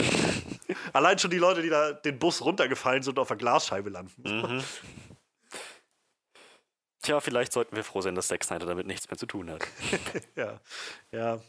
Allein 0.94 1.20
schon 1.20 1.32
die 1.32 1.38
Leute, 1.38 1.61
die 1.61 1.70
da 1.70 1.94
den 1.94 2.20
Bus 2.20 2.41
runtergefallen 2.41 3.03
sind 3.03 3.18
und 3.18 3.22
auf 3.22 3.28
der 3.28 3.38
Glasscheibe 3.38 3.90
landen. 3.90 4.24
Mhm. 4.24 4.64
Tja, 7.02 7.20
vielleicht 7.20 7.52
sollten 7.52 7.76
wir 7.76 7.84
froh 7.84 8.02
sein, 8.02 8.15
dass 8.15 8.30
Zack 8.30 8.44
Snyder 8.44 8.65
damit 8.65 8.88
nichts 8.88 9.10
mehr 9.10 9.18
zu 9.18 9.26
tun 9.26 9.49
hat. 9.49 9.61
ja, 10.36 10.60
ja. 11.11 11.40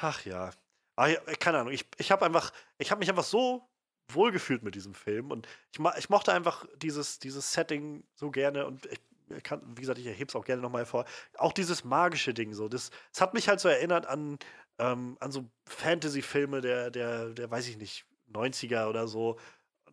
Ach 0.00 0.24
ja. 0.24 0.50
Ach, 0.96 1.08
keine 1.38 1.58
Ahnung, 1.58 1.72
ich, 1.72 1.86
ich 1.96 2.10
habe 2.10 2.26
einfach, 2.26 2.52
ich 2.78 2.90
habe 2.90 2.98
mich 2.98 3.08
einfach 3.08 3.24
so 3.24 3.71
wohlgefühlt 4.08 4.62
mit 4.62 4.74
diesem 4.74 4.94
Film 4.94 5.30
und 5.30 5.46
ich, 5.72 5.80
ich 5.98 6.10
mochte 6.10 6.32
einfach 6.32 6.66
dieses, 6.76 7.18
dieses 7.18 7.52
Setting 7.52 8.04
so 8.14 8.30
gerne 8.30 8.66
und 8.66 8.86
ich, 8.86 9.00
kann, 9.42 9.62
wie 9.76 9.80
gesagt, 9.80 9.98
ich 9.98 10.06
erhebe 10.06 10.28
es 10.28 10.36
auch 10.36 10.44
gerne 10.44 10.60
nochmal 10.60 10.82
hervor. 10.82 11.04
Auch 11.38 11.52
dieses 11.52 11.84
magische 11.84 12.34
Ding 12.34 12.52
so, 12.52 12.68
das, 12.68 12.90
das 13.12 13.20
hat 13.20 13.34
mich 13.34 13.48
halt 13.48 13.60
so 13.60 13.68
erinnert 13.68 14.06
an, 14.06 14.38
ähm, 14.78 15.16
an 15.20 15.32
so 15.32 15.48
Fantasy-Filme 15.66 16.60
der, 16.60 16.90
der, 16.90 17.30
der, 17.30 17.50
weiß 17.50 17.68
ich 17.68 17.76
nicht, 17.76 18.04
90er 18.32 18.88
oder 18.88 19.06
so. 19.08 19.38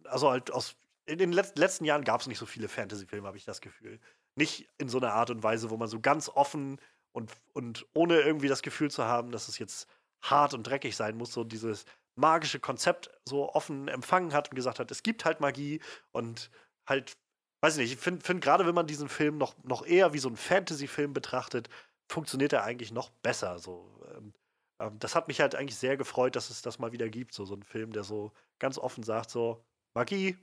Also 0.05 0.31
halt 0.31 0.51
aus, 0.51 0.75
in 1.05 1.17
den 1.17 1.31
Let 1.31 1.57
letzten 1.57 1.85
Jahren 1.85 2.03
gab 2.03 2.21
es 2.21 2.27
nicht 2.27 2.39
so 2.39 2.45
viele 2.45 2.67
Fantasy-Filme, 2.67 3.27
habe 3.27 3.37
ich 3.37 3.45
das 3.45 3.61
Gefühl. 3.61 3.99
Nicht 4.35 4.67
in 4.77 4.89
so 4.89 4.97
einer 4.97 5.13
Art 5.13 5.29
und 5.29 5.43
Weise, 5.43 5.69
wo 5.69 5.77
man 5.77 5.87
so 5.87 5.99
ganz 5.99 6.29
offen 6.29 6.79
und, 7.11 7.31
und 7.53 7.85
ohne 7.93 8.19
irgendwie 8.19 8.47
das 8.47 8.61
Gefühl 8.61 8.91
zu 8.91 9.05
haben, 9.05 9.31
dass 9.31 9.47
es 9.47 9.59
jetzt 9.59 9.87
hart 10.21 10.53
und 10.53 10.63
dreckig 10.63 10.95
sein 10.95 11.17
muss, 11.17 11.33
so 11.33 11.43
dieses 11.43 11.85
magische 12.19 12.59
Konzept 12.59 13.09
so 13.25 13.49
offen 13.53 13.87
empfangen 13.87 14.33
hat 14.33 14.49
und 14.49 14.55
gesagt 14.55 14.79
hat, 14.79 14.91
es 14.91 15.03
gibt 15.03 15.25
halt 15.25 15.39
Magie 15.39 15.81
und 16.11 16.51
halt, 16.85 17.17
weiß 17.61 17.75
ich 17.77 17.81
nicht, 17.81 17.93
ich 17.93 17.99
finde 17.99 18.25
find 18.25 18.41
gerade, 18.41 18.65
wenn 18.65 18.75
man 18.75 18.87
diesen 18.87 19.09
Film 19.09 19.37
noch, 19.37 19.55
noch 19.63 19.85
eher 19.85 20.13
wie 20.13 20.19
so 20.19 20.27
einen 20.27 20.37
Fantasy-Film 20.37 21.13
betrachtet, 21.13 21.69
funktioniert 22.07 22.53
er 22.53 22.63
eigentlich 22.63 22.91
noch 22.91 23.09
besser. 23.09 23.59
So. 23.59 23.89
Ähm, 24.15 24.33
ähm, 24.79 24.99
das 24.99 25.15
hat 25.15 25.27
mich 25.27 25.41
halt 25.41 25.55
eigentlich 25.55 25.77
sehr 25.77 25.97
gefreut, 25.97 26.35
dass 26.35 26.49
es 26.49 26.61
das 26.61 26.79
mal 26.79 26.91
wieder 26.91 27.09
gibt, 27.09 27.33
so, 27.33 27.45
so 27.45 27.55
ein 27.55 27.63
Film, 27.63 27.93
der 27.93 28.03
so 28.03 28.31
ganz 28.59 28.77
offen 28.77 29.03
sagt, 29.03 29.29
so, 29.29 29.63
Magie, 29.93 30.37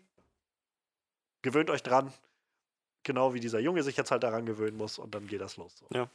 gewöhnt 1.43 1.71
euch 1.71 1.83
dran, 1.83 2.13
genau 3.03 3.35
wie 3.35 3.41
dieser 3.41 3.61
Junge 3.61 3.83
sich 3.83 3.97
jetzt 3.97 4.11
halt 4.11 4.23
daran 4.23 4.47
gewöhnen 4.47 4.77
muss 4.77 4.99
und 4.99 5.15
dann 5.15 5.27
geht 5.27 5.41
das 5.41 5.57
los. 5.57 5.77
So. 5.79 5.87
Ja. 5.93 6.11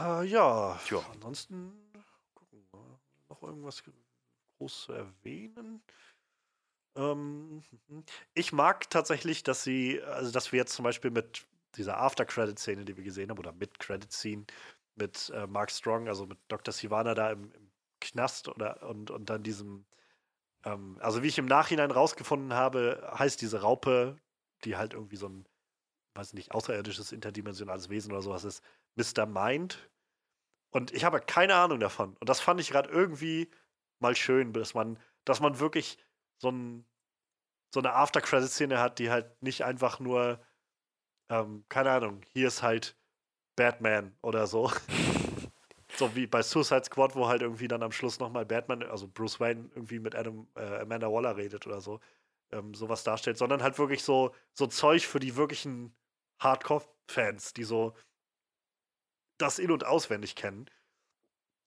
Äh, 0.00 0.24
ja, 0.26 0.80
ja, 0.90 0.98
ansonsten. 1.12 1.89
Noch 3.40 3.48
irgendwas 3.48 3.82
groß 4.58 4.82
zu 4.82 4.92
erwähnen? 4.92 5.82
Ähm, 6.96 7.62
ich 8.34 8.52
mag 8.52 8.90
tatsächlich, 8.90 9.42
dass 9.42 9.64
sie, 9.64 10.02
also 10.02 10.32
dass 10.32 10.52
wir 10.52 10.58
jetzt 10.58 10.74
zum 10.74 10.84
Beispiel 10.84 11.10
mit 11.10 11.46
dieser 11.76 11.98
After-Credit-Szene, 11.98 12.84
die 12.84 12.96
wir 12.96 13.04
gesehen 13.04 13.30
haben, 13.30 13.38
oder 13.38 13.52
mit 13.52 13.78
Credit-Scene 13.78 14.44
mit 14.96 15.30
äh, 15.34 15.46
Mark 15.46 15.70
Strong, 15.70 16.08
also 16.08 16.26
mit 16.26 16.38
Dr. 16.48 16.72
Sivana 16.72 17.14
da 17.14 17.32
im, 17.32 17.52
im 17.52 17.70
Knast 18.00 18.48
oder 18.48 18.82
und, 18.88 19.10
und 19.10 19.30
dann 19.30 19.42
diesem, 19.42 19.86
ähm, 20.64 20.98
also 21.00 21.22
wie 21.22 21.28
ich 21.28 21.38
im 21.38 21.46
Nachhinein 21.46 21.90
rausgefunden 21.90 22.54
habe, 22.54 23.10
heißt 23.18 23.40
diese 23.40 23.62
Raupe, 23.62 24.18
die 24.64 24.76
halt 24.76 24.94
irgendwie 24.94 25.16
so 25.16 25.28
ein, 25.28 25.46
weiß 26.14 26.34
nicht, 26.34 26.52
außerirdisches, 26.52 27.12
interdimensionales 27.12 27.90
Wesen 27.90 28.12
oder 28.12 28.22
sowas 28.22 28.44
ist, 28.44 28.62
Mr. 28.96 29.26
Mind. 29.26 29.90
Und 30.70 30.92
ich 30.92 31.04
habe 31.04 31.20
keine 31.20 31.54
Ahnung 31.56 31.80
davon. 31.80 32.16
Und 32.20 32.28
das 32.28 32.40
fand 32.40 32.60
ich 32.60 32.70
gerade 32.70 32.88
irgendwie 32.90 33.50
mal 33.98 34.14
schön, 34.16 34.52
dass 34.52 34.74
man, 34.74 34.98
dass 35.24 35.40
man 35.40 35.58
wirklich 35.60 35.98
so, 36.38 36.50
ein, 36.50 36.86
so 37.74 37.80
eine 37.80 37.92
After-Credit-Szene 37.94 38.78
hat, 38.80 38.98
die 38.98 39.10
halt 39.10 39.42
nicht 39.42 39.64
einfach 39.64 40.00
nur, 40.00 40.40
ähm, 41.30 41.64
keine 41.68 41.90
Ahnung, 41.90 42.22
hier 42.32 42.48
ist 42.48 42.62
halt 42.62 42.96
Batman 43.56 44.16
oder 44.22 44.46
so. 44.46 44.70
so 45.96 46.14
wie 46.16 46.26
bei 46.26 46.42
Suicide 46.42 46.84
Squad, 46.84 47.14
wo 47.16 47.28
halt 47.28 47.42
irgendwie 47.42 47.68
dann 47.68 47.82
am 47.82 47.92
Schluss 47.92 48.20
nochmal 48.20 48.46
Batman, 48.46 48.82
also 48.84 49.08
Bruce 49.08 49.40
Wayne, 49.40 49.70
irgendwie 49.74 49.98
mit 49.98 50.14
Adam, 50.14 50.48
äh, 50.56 50.80
Amanda 50.80 51.08
Waller 51.12 51.36
redet 51.36 51.66
oder 51.66 51.80
so. 51.80 52.00
ähm, 52.52 52.74
sowas 52.74 53.04
darstellt, 53.04 53.38
sondern 53.38 53.62
halt 53.62 53.78
wirklich 53.78 54.02
so, 54.02 54.34
so 54.54 54.66
Zeug 54.66 55.06
für 55.06 55.20
die 55.20 55.36
wirklichen 55.36 55.94
Hardcore-Fans, 56.40 57.52
die 57.54 57.64
so 57.64 57.94
das 59.40 59.58
in- 59.58 59.70
und 59.70 59.84
auswendig 59.84 60.34
kennen 60.36 60.66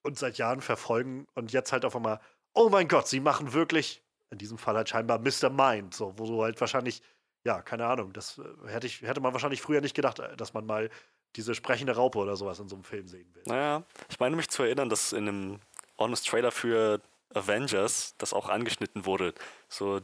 und 0.03 0.17
seit 0.17 0.37
Jahren 0.37 0.61
verfolgen 0.61 1.27
und 1.33 1.51
jetzt 1.51 1.71
halt 1.71 1.85
auf 1.85 1.95
einmal, 1.95 2.19
oh 2.53 2.69
mein 2.69 2.87
Gott, 2.87 3.07
sie 3.07 3.19
machen 3.19 3.53
wirklich, 3.53 4.01
in 4.29 4.37
diesem 4.37 4.57
Fall 4.57 4.75
halt 4.75 4.89
scheinbar 4.89 5.19
Mr. 5.19 5.49
Mind, 5.49 5.93
so, 5.93 6.13
wo 6.17 6.25
du 6.25 6.43
halt 6.43 6.59
wahrscheinlich, 6.59 7.01
ja, 7.45 7.61
keine 7.61 7.85
Ahnung, 7.85 8.13
das 8.13 8.37
äh, 8.37 8.69
hätte, 8.69 8.87
ich, 8.87 9.01
hätte 9.01 9.21
man 9.21 9.33
wahrscheinlich 9.33 9.61
früher 9.61 9.81
nicht 9.81 9.95
gedacht, 9.95 10.19
äh, 10.19 10.35
dass 10.35 10.53
man 10.53 10.65
mal 10.65 10.89
diese 11.35 11.55
sprechende 11.55 11.95
Raupe 11.95 12.19
oder 12.19 12.35
sowas 12.35 12.59
in 12.59 12.69
so 12.69 12.75
einem 12.75 12.83
Film 12.83 13.07
sehen 13.07 13.33
will. 13.33 13.43
Naja, 13.47 13.83
ich 14.09 14.19
meine 14.19 14.35
mich 14.35 14.49
zu 14.49 14.63
erinnern, 14.63 14.89
dass 14.89 15.13
in 15.13 15.27
einem 15.27 15.59
Honest 15.97 16.27
Trailer 16.27 16.51
für 16.51 17.01
Avengers 17.33 18.15
das 18.17 18.33
auch 18.33 18.49
angeschnitten 18.49 19.05
wurde. 19.05 19.33
So 19.67 20.01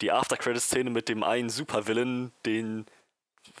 die 0.00 0.10
After-Credit-Szene 0.10 0.90
mit 0.90 1.08
dem 1.08 1.22
einen 1.22 1.50
Supervillain, 1.50 2.32
den 2.46 2.86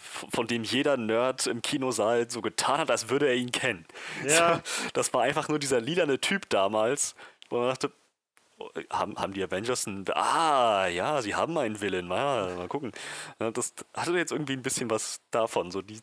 von 0.00 0.46
dem 0.46 0.64
jeder 0.64 0.96
Nerd 0.96 1.46
im 1.46 1.62
Kinosaal 1.62 2.30
so 2.30 2.40
getan 2.42 2.78
hat, 2.78 2.90
als 2.90 3.08
würde 3.08 3.26
er 3.26 3.34
ihn 3.34 3.52
kennen. 3.52 3.86
Ja. 4.26 4.56
So, 4.56 4.62
das 4.92 5.12
war 5.14 5.22
einfach 5.22 5.48
nur 5.48 5.58
dieser 5.58 5.80
lilane 5.80 6.20
Typ 6.20 6.48
damals, 6.48 7.14
wo 7.50 7.58
man 7.58 7.68
dachte, 7.68 7.92
oh, 8.58 8.68
haben, 8.90 9.16
haben 9.16 9.32
die 9.32 9.42
Avengers 9.42 9.86
einen. 9.86 10.04
Ah, 10.14 10.86
ja, 10.86 11.20
sie 11.22 11.34
haben 11.34 11.56
einen 11.58 11.80
Villain. 11.80 12.08
Ja, 12.08 12.48
mal 12.56 12.68
gucken. 12.68 12.92
Das 13.38 13.74
hatte 13.94 14.12
jetzt 14.12 14.32
irgendwie 14.32 14.54
ein 14.54 14.62
bisschen 14.62 14.90
was 14.90 15.20
davon. 15.30 15.70
So, 15.70 15.82
die, 15.82 16.00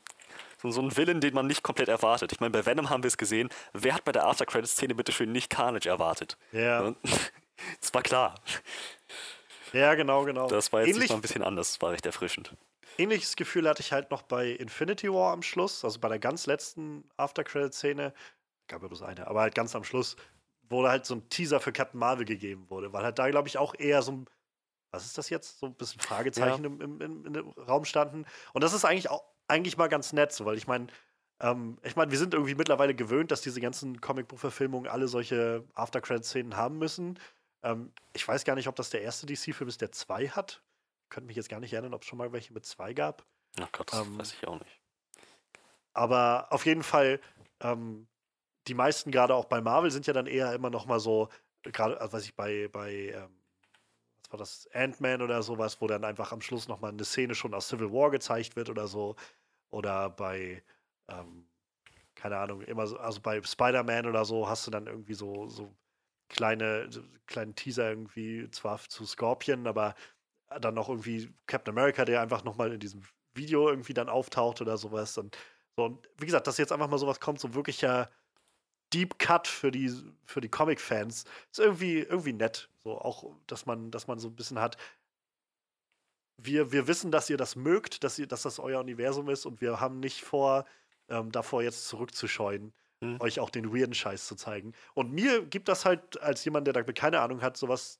so, 0.62 0.70
so 0.72 0.82
ein 0.82 0.96
Villain, 0.96 1.22
den 1.22 1.34
man 1.34 1.48
nicht 1.48 1.64
komplett 1.64 1.88
erwartet. 1.88 2.32
Ich 2.34 2.40
meine, 2.40 2.52
bei 2.52 2.66
Venom 2.66 2.90
haben 2.90 3.04
wir 3.04 3.08
es 3.08 3.18
gesehen. 3.18 3.50
Wer 3.74 3.96
hat 3.96 4.04
bei 4.04 4.12
der 4.12 4.26
After-Credit-Szene 4.26 4.94
bitteschön 4.96 5.32
nicht 5.32 5.50
Carnage 5.50 5.88
erwartet? 5.90 6.38
Ja, 6.52 6.94
Das 7.82 7.94
war 7.94 8.02
klar. 8.02 8.36
ja 9.74 9.96
genau, 9.96 10.24
genau. 10.24 10.48
Das 10.48 10.72
war 10.72 10.82
jetzt 10.82 10.96
Ähnlich, 10.96 11.10
mal 11.10 11.16
ein 11.16 11.22
bisschen 11.22 11.44
anders. 11.44 11.74
Das 11.74 11.82
war 11.82 11.92
recht 11.92 12.06
erfrischend. 12.06 12.54
Ähnliches 13.00 13.36
Gefühl 13.36 13.68
hatte 13.68 13.82
ich 13.82 13.92
halt 13.92 14.12
noch 14.12 14.22
bei 14.22 14.50
Infinity 14.52 15.12
War 15.12 15.34
am 15.34 15.42
Schluss, 15.42 15.84
also 15.84 16.00
bei 16.00 16.10
der 16.10 16.20
ganz 16.20 16.46
letzten 16.46 17.10
After-Credit-Szene. 17.18 18.14
Gab 18.68 18.82
ja 18.82 18.88
bloß 18.88 19.02
eine, 19.02 19.28
aber 19.28 19.42
halt 19.42 19.56
ganz 19.56 19.76
am 19.76 19.84
Schluss, 19.84 20.16
wo 20.64 20.88
halt 20.88 21.06
so 21.06 21.16
ein 21.16 21.30
Teaser 21.30 21.60
für 21.60 21.72
Captain 21.72 22.00
Marvel 22.00 22.26
gegeben 22.26 22.70
wurde, 22.70 22.94
weil 22.94 23.04
halt 23.04 23.18
da, 23.18 23.30
glaube 23.30 23.48
ich, 23.48 23.58
auch 23.58 23.74
eher 23.78 24.02
so 24.02 24.12
ein, 24.12 24.26
was 24.92 25.06
ist 25.06 25.18
das 25.18 25.30
jetzt? 25.30 25.60
So 25.60 25.68
ein 25.68 25.76
bisschen 25.76 26.02
Fragezeichen 26.02 26.64
im, 26.64 26.82
im, 26.82 27.02
im, 27.02 27.36
im 27.36 27.50
Raum 27.52 27.86
standen. 27.86 28.26
Und 28.54 28.64
das 28.64 28.74
ist 28.74 28.86
eigentlich 28.86 29.10
auch 29.10 29.24
eigentlich 29.48 29.78
mal 29.78 29.88
ganz 29.88 30.14
nett, 30.14 30.32
so, 30.32 30.46
weil 30.46 30.58
ich 30.58 30.68
meine, 30.68 30.88
ähm, 31.42 31.80
ich 31.84 31.96
meine, 31.96 32.12
wir 32.12 32.18
sind 32.18 32.34
irgendwie 32.34 32.56
mittlerweile 32.56 32.94
gewöhnt, 32.94 33.32
dass 33.32 33.42
diese 33.42 33.62
ganzen 33.62 34.00
Comicbuchverfilmungen 34.02 34.90
alle 34.90 35.08
solche 35.08 35.64
After-Credit-Szenen 35.74 36.56
haben 36.56 36.78
müssen. 36.78 37.20
Ähm, 37.64 37.92
ich 38.14 38.28
weiß 38.28 38.44
gar 38.44 38.56
nicht, 38.56 38.68
ob 38.68 38.76
das 38.76 38.90
der 38.90 39.02
erste 39.02 39.26
DC-Film 39.26 39.68
ist, 39.68 39.82
der 39.82 39.92
zwei 39.92 40.28
hat. 40.28 40.62
Könnte 41.10 41.27
mich 41.27 41.38
jetzt 41.38 41.49
gar 41.49 41.60
nicht 41.60 41.73
erinnern, 41.73 41.94
ob 41.94 42.03
es 42.03 42.07
schon 42.07 42.18
mal 42.18 42.31
welche 42.31 42.53
mit 42.53 42.65
zwei 42.65 42.94
gab. 42.94 43.26
Ach 43.60 43.72
Gott, 43.72 43.91
das 43.91 44.06
Ähm, 44.06 44.19
weiß 44.19 44.34
ich 44.34 44.48
auch 44.48 44.60
nicht. 44.60 44.81
Aber 45.94 46.48
auf 46.52 46.65
jeden 46.65 46.84
Fall, 46.84 47.19
ähm, 47.61 48.07
die 48.68 48.73
meisten, 48.73 49.11
gerade 49.11 49.36
auch 49.36 49.45
bei 49.45 49.61
Marvel, 49.61 49.91
sind 49.91 50.07
ja 50.07 50.14
dann 50.14 50.27
eher 50.27 50.53
immer 50.53 50.69
noch 50.69 50.86
mal 50.86 50.99
so, 50.99 51.30
gerade, 51.64 51.99
also 51.99 52.14
weiß 52.14 52.26
ich, 52.26 52.36
bei, 52.36 52.68
bei 52.69 53.11
ähm, 53.15 53.36
was 54.23 54.31
war 54.31 54.40
das, 54.40 54.69
Ant-Man 54.73 55.22
oder 55.22 55.41
sowas, 55.44 55.81
wo 55.81 55.88
dann 55.88 56.03
einfach 56.03 56.31
am 56.31 56.41
Schluss 56.41 56.68
noch 56.68 56.80
mal 56.80 56.90
eine 56.90 57.03
Szene 57.06 57.36
schon 57.36 57.53
aus 57.53 57.68
Civil 57.68 57.91
War 57.91 58.11
gezeigt 58.11 58.56
wird 58.56 58.69
oder 58.69 58.88
so. 58.88 59.15
Oder 59.72 60.10
bei, 60.10 60.64
ähm, 61.07 61.48
keine 62.15 62.38
Ahnung, 62.38 62.61
immer 62.61 62.88
so, 62.88 62.98
also 62.98 63.22
bei 63.22 63.41
Spider-Man 63.41 64.06
oder 64.06 64.26
so 64.26 64.48
hast 64.48 64.68
du 64.68 64.72
dann 64.72 64.88
irgendwie 64.88 65.14
so, 65.15 65.48
so 65.48 65.76
kleine, 66.30 66.91
so 66.91 67.02
kleinen 67.27 67.56
Teaser 67.56 67.90
irgendwie, 67.90 68.49
zwar 68.52 68.80
zu 68.88 69.06
Scorpion, 69.06 69.68
aber 69.68 69.95
dann 70.62 70.74
noch 70.74 70.90
irgendwie 70.90 71.32
Captain 71.48 71.74
America, 71.78 72.06
der 72.06 72.22
einfach 72.22 72.44
noch 72.44 72.58
mal 72.58 72.74
in 72.74 72.80
diesem 72.80 73.04
Video 73.34 73.70
irgendwie 73.70 73.94
dann 73.94 74.10
auftaucht 74.10 74.62
oder 74.62 74.78
sowas. 74.78 75.18
Und 75.18 75.38
so, 75.76 75.86
und 75.86 76.10
wie 76.18 76.26
gesagt, 76.26 76.48
dass 76.48 76.58
jetzt 76.58 76.72
einfach 76.72 76.90
mal 76.90 76.98
sowas 76.98 77.20
kommt, 77.20 77.40
so 77.40 77.54
wirklicher 77.54 78.10
Deep 78.94 79.20
Cut 79.20 79.48
für 79.48 79.72
die, 79.72 79.92
für 80.26 80.42
die 80.42 80.50
Comic-Fans, 80.50 81.26
ist 81.52 81.60
irgendwie, 81.60 82.00
irgendwie 82.00 82.34
nett. 82.34 82.70
So 82.84 83.00
auch, 83.00 83.36
dass 83.48 83.66
man, 83.66 83.92
dass 83.92 84.08
man 84.08 84.20
so 84.20 84.30
ein 84.30 84.36
bisschen 84.36 84.60
hat. 84.60 84.78
Wir, 86.38 86.72
wir 86.72 86.88
wissen, 86.88 87.12
dass 87.12 87.30
ihr 87.30 87.38
das 87.38 87.56
mögt, 87.56 88.04
dass, 88.04 88.18
ihr, 88.18 88.28
dass 88.28 88.44
das 88.44 88.60
euer 88.60 88.80
Universum 88.80 89.30
ist 89.30 89.46
und 89.46 89.62
wir 89.62 89.80
haben 89.80 90.00
nicht 90.00 90.24
vor, 90.24 90.66
ähm, 91.10 91.32
davor 91.32 91.62
jetzt 91.62 91.88
zurückzuscheuen, 91.88 92.74
Hm. 93.02 93.22
euch 93.22 93.40
auch 93.40 93.50
den 93.50 93.74
weirden 93.74 93.94
Scheiß 93.94 94.28
zu 94.28 94.36
zeigen. 94.36 94.74
Und 94.94 95.14
mir 95.14 95.46
gibt 95.46 95.70
das 95.70 95.86
halt, 95.86 96.22
als 96.22 96.44
jemand, 96.44 96.68
der 96.68 96.74
da 96.74 96.84
keine 96.84 97.22
Ahnung 97.22 97.42
hat, 97.42 97.56
sowas. 97.56 98.00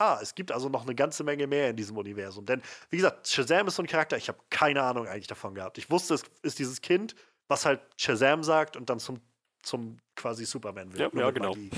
Ah, 0.00 0.18
es 0.22 0.34
gibt 0.34 0.50
also 0.50 0.70
noch 0.70 0.84
eine 0.84 0.94
ganze 0.94 1.24
Menge 1.24 1.46
mehr 1.46 1.68
in 1.68 1.76
diesem 1.76 1.94
Universum. 1.98 2.46
Denn, 2.46 2.62
wie 2.88 2.96
gesagt, 2.96 3.28
Shazam 3.28 3.66
ist 3.68 3.76
so 3.76 3.82
ein 3.82 3.86
Charakter, 3.86 4.16
ich 4.16 4.28
habe 4.28 4.38
keine 4.48 4.82
Ahnung 4.82 5.06
eigentlich 5.06 5.26
davon 5.26 5.54
gehabt. 5.54 5.76
Ich 5.76 5.90
wusste, 5.90 6.14
es 6.14 6.24
ist 6.40 6.58
dieses 6.58 6.80
Kind, 6.80 7.14
was 7.48 7.66
halt 7.66 7.82
Shazam 7.98 8.42
sagt 8.42 8.78
und 8.78 8.88
dann 8.88 8.98
zum, 8.98 9.20
zum 9.62 9.98
quasi 10.16 10.46
Superman 10.46 10.94
wird. 10.94 11.12
Ja, 11.12 11.20
ja, 11.20 11.30
genau. 11.30 11.50
Magie. 11.50 11.70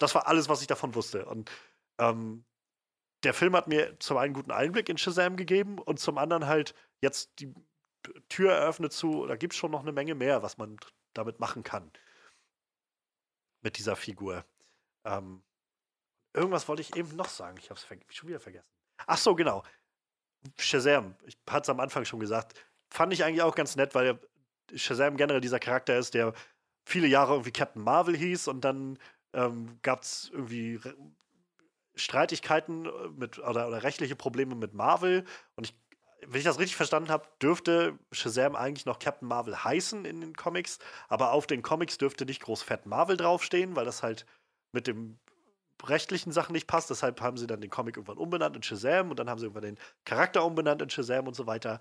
Das 0.00 0.16
war 0.16 0.26
alles, 0.26 0.48
was 0.48 0.62
ich 0.62 0.66
davon 0.66 0.96
wusste. 0.96 1.26
Und 1.26 1.48
ähm, 1.98 2.44
der 3.22 3.34
Film 3.34 3.54
hat 3.54 3.68
mir 3.68 3.96
zum 4.00 4.16
einen 4.16 4.34
guten 4.34 4.50
Einblick 4.50 4.88
in 4.88 4.98
Shazam 4.98 5.36
gegeben 5.36 5.78
und 5.78 6.00
zum 6.00 6.18
anderen 6.18 6.48
halt 6.48 6.74
jetzt 7.00 7.30
die 7.38 7.54
Tür 8.28 8.50
eröffnet 8.50 8.92
zu, 8.92 9.26
da 9.26 9.36
gibt 9.36 9.52
es 9.52 9.58
schon 9.58 9.70
noch 9.70 9.82
eine 9.82 9.92
Menge 9.92 10.16
mehr, 10.16 10.42
was 10.42 10.58
man 10.58 10.76
damit 11.14 11.38
machen 11.38 11.62
kann. 11.62 11.92
Mit 13.62 13.78
dieser 13.78 13.94
Figur. 13.94 14.44
Ähm, 15.04 15.44
irgendwas 16.34 16.68
wollte 16.68 16.82
ich 16.82 16.96
eben 16.96 17.16
noch 17.16 17.28
sagen. 17.28 17.56
Ich 17.58 17.70
habe 17.70 17.80
es 17.80 18.14
schon 18.14 18.28
wieder 18.28 18.40
vergessen. 18.40 18.70
Ach 19.06 19.18
so, 19.18 19.34
genau. 19.34 19.62
Shazam. 20.58 21.14
Ich 21.24 21.36
hatte 21.48 21.62
es 21.62 21.68
am 21.68 21.80
Anfang 21.80 22.04
schon 22.04 22.20
gesagt. 22.20 22.54
Fand 22.90 23.12
ich 23.12 23.24
eigentlich 23.24 23.42
auch 23.42 23.54
ganz 23.54 23.76
nett, 23.76 23.94
weil 23.94 24.18
Shazam 24.74 25.16
generell 25.16 25.40
dieser 25.40 25.58
Charakter 25.58 25.98
ist, 25.98 26.14
der 26.14 26.32
viele 26.84 27.06
Jahre 27.06 27.32
irgendwie 27.32 27.52
Captain 27.52 27.82
Marvel 27.82 28.16
hieß 28.16 28.48
und 28.48 28.62
dann 28.62 28.98
ähm, 29.32 29.78
gab 29.82 30.02
es 30.02 30.30
irgendwie 30.32 30.76
Re- 30.76 30.96
Streitigkeiten 31.94 32.86
äh, 32.86 33.08
mit 33.08 33.38
oder, 33.38 33.68
oder 33.68 33.82
rechtliche 33.82 34.16
Probleme 34.16 34.54
mit 34.54 34.74
Marvel. 34.74 35.24
Und 35.56 35.68
ich, 35.68 35.78
wenn 36.26 36.38
ich 36.38 36.44
das 36.44 36.58
richtig 36.58 36.76
verstanden 36.76 37.10
habe, 37.10 37.28
dürfte 37.42 37.98
Shazam 38.12 38.56
eigentlich 38.56 38.86
noch 38.86 38.98
Captain 38.98 39.28
Marvel 39.28 39.62
heißen 39.62 40.04
in 40.04 40.20
den 40.20 40.34
Comics, 40.34 40.78
aber 41.08 41.32
auf 41.32 41.46
den 41.46 41.62
Comics 41.62 41.98
dürfte 41.98 42.24
nicht 42.24 42.42
groß 42.42 42.62
fett 42.62 42.86
Marvel 42.86 43.16
draufstehen, 43.16 43.76
weil 43.76 43.84
das 43.84 44.02
halt 44.02 44.26
mit 44.72 44.86
dem 44.86 45.18
rechtlichen 45.88 46.32
Sachen 46.32 46.52
nicht 46.52 46.66
passt. 46.66 46.90
Deshalb 46.90 47.20
haben 47.20 47.36
sie 47.36 47.46
dann 47.46 47.60
den 47.60 47.70
Comic 47.70 47.96
irgendwann 47.96 48.18
umbenannt 48.18 48.56
in 48.56 48.62
Shazam 48.62 49.10
und 49.10 49.18
dann 49.18 49.30
haben 49.30 49.38
sie 49.38 49.46
irgendwann 49.46 49.74
den 49.74 49.78
Charakter 50.04 50.44
umbenannt 50.44 50.82
in 50.82 50.90
Shazam 50.90 51.26
und 51.26 51.34
so 51.34 51.46
weiter. 51.46 51.80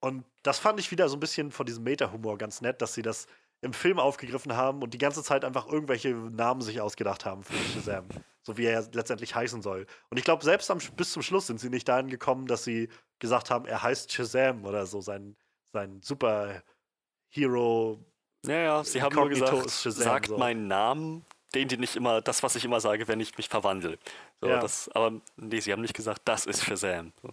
Und 0.00 0.24
das 0.42 0.58
fand 0.58 0.80
ich 0.80 0.90
wieder 0.90 1.08
so 1.08 1.16
ein 1.16 1.20
bisschen 1.20 1.50
von 1.50 1.66
diesem 1.66 1.84
Meta-Humor 1.84 2.38
ganz 2.38 2.60
nett, 2.60 2.82
dass 2.82 2.94
sie 2.94 3.02
das 3.02 3.26
im 3.62 3.74
Film 3.74 3.98
aufgegriffen 3.98 4.56
haben 4.56 4.82
und 4.82 4.94
die 4.94 4.98
ganze 4.98 5.22
Zeit 5.22 5.44
einfach 5.44 5.68
irgendwelche 5.68 6.14
Namen 6.14 6.62
sich 6.62 6.80
ausgedacht 6.80 7.26
haben 7.26 7.44
für 7.44 7.54
Shazam. 7.74 8.06
so 8.42 8.56
wie 8.56 8.64
er 8.64 8.88
letztendlich 8.92 9.34
heißen 9.34 9.62
soll. 9.62 9.86
Und 10.08 10.18
ich 10.18 10.24
glaube, 10.24 10.44
selbst 10.44 10.70
am, 10.70 10.78
bis 10.96 11.12
zum 11.12 11.22
Schluss 11.22 11.46
sind 11.46 11.60
sie 11.60 11.70
nicht 11.70 11.88
dahin 11.88 12.08
gekommen, 12.08 12.46
dass 12.46 12.64
sie 12.64 12.88
gesagt 13.18 13.50
haben, 13.50 13.66
er 13.66 13.82
heißt 13.82 14.12
Shazam 14.12 14.64
oder 14.64 14.86
so, 14.86 15.00
sein, 15.00 15.36
sein 15.72 16.00
Super-Hero. 16.02 18.04
Ja, 18.46 18.54
ja, 18.54 18.84
sie 18.84 19.02
haben 19.02 19.14
nur 19.14 19.28
gesagt, 19.28 19.70
Shazam, 19.70 20.02
sagt 20.02 20.26
so. 20.28 20.38
meinen 20.38 20.68
Namen, 20.68 21.26
den 21.54 21.68
die 21.68 21.76
nicht 21.76 21.96
immer, 21.96 22.20
das, 22.20 22.42
was 22.42 22.56
ich 22.56 22.64
immer 22.64 22.80
sage, 22.80 23.08
wenn 23.08 23.20
ich 23.20 23.36
mich 23.36 23.48
verwandle. 23.48 23.98
So, 24.40 24.48
Ja. 24.48 24.60
das, 24.60 24.88
aber 24.90 25.20
nee, 25.36 25.60
sie 25.60 25.72
haben 25.72 25.82
nicht 25.82 25.94
gesagt, 25.94 26.22
das 26.24 26.46
ist 26.46 26.64
Shazam. 26.64 27.12
So. 27.22 27.32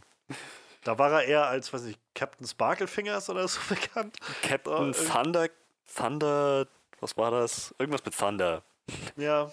Da 0.83 0.97
war 0.97 1.11
er 1.11 1.23
eher 1.23 1.47
als, 1.47 1.71
weiß 1.73 1.85
ich, 1.85 1.97
Captain 2.15 2.47
Sparklefingers 2.47 3.29
oder 3.29 3.47
so 3.47 3.59
bekannt. 3.69 4.17
Captain 4.41 4.91
äh, 4.91 4.93
Thunder, 4.93 5.49
Thunder, 5.95 6.67
was 6.99 7.17
war 7.17 7.31
das? 7.31 7.75
Irgendwas 7.77 8.03
mit 8.05 8.17
Thunder. 8.17 8.63
Ja. 9.15 9.51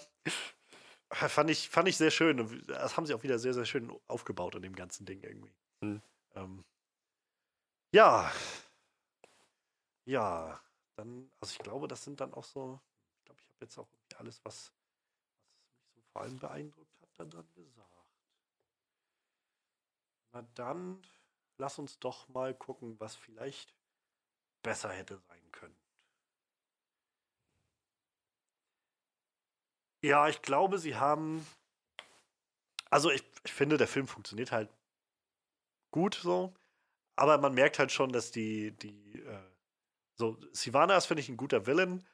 Fand 1.11 1.49
ich, 1.49 1.69
fand 1.69 1.87
ich 1.87 1.97
sehr 1.97 2.11
schön. 2.11 2.63
Das 2.67 2.97
haben 2.97 3.05
sie 3.05 3.13
auch 3.13 3.23
wieder 3.23 3.37
sehr, 3.39 3.53
sehr 3.53 3.65
schön 3.65 3.91
aufgebaut 4.07 4.55
in 4.55 4.61
dem 4.63 4.75
ganzen 4.75 5.05
Ding 5.05 5.21
irgendwie. 5.21 5.53
Hm. 5.81 6.01
Ähm, 6.35 6.63
ja. 7.93 8.31
Ja. 10.05 10.59
Dann, 10.95 11.29
also 11.39 11.51
ich 11.51 11.59
glaube, 11.59 11.87
das 11.87 12.03
sind 12.03 12.21
dann 12.21 12.33
auch 12.33 12.43
so, 12.43 12.79
ich 13.19 13.25
glaube, 13.25 13.39
ich 13.41 13.45
habe 13.47 13.54
jetzt 13.65 13.77
auch 13.77 13.89
alles, 14.17 14.43
was, 14.45 14.71
was 15.65 15.77
mich 15.79 15.91
so 15.93 16.01
vor 16.11 16.21
allem 16.21 16.39
beeindruckt 16.39 17.01
hat, 17.01 17.09
dann 17.17 17.29
dran 17.29 17.47
gesagt. 17.55 17.89
Na 20.31 20.41
dann, 20.55 21.01
lass 21.57 21.79
uns 21.79 21.99
doch 21.99 22.27
mal 22.29 22.53
gucken, 22.53 22.99
was 22.99 23.15
vielleicht 23.15 23.75
besser 24.61 24.91
hätte 24.91 25.17
sein 25.17 25.51
können. 25.51 25.77
Ja, 30.01 30.27
ich 30.27 30.41
glaube, 30.41 30.77
sie 30.77 30.95
haben. 30.95 31.45
Also, 32.91 33.09
ich, 33.09 33.23
ich 33.43 33.53
finde, 33.53 33.77
der 33.77 33.87
Film 33.87 34.07
funktioniert 34.07 34.51
halt 34.51 34.69
gut 35.91 36.15
so. 36.15 36.53
Aber 37.15 37.37
man 37.37 37.53
merkt 37.53 37.79
halt 37.79 37.91
schon, 37.91 38.11
dass 38.11 38.31
die. 38.31 38.71
die 38.71 39.19
äh, 39.19 39.51
so, 40.17 40.37
Sivana 40.51 40.95
ist, 40.95 41.07
finde 41.07 41.21
ich, 41.21 41.29
ein 41.29 41.37
guter 41.37 41.65
Villain. 41.65 42.05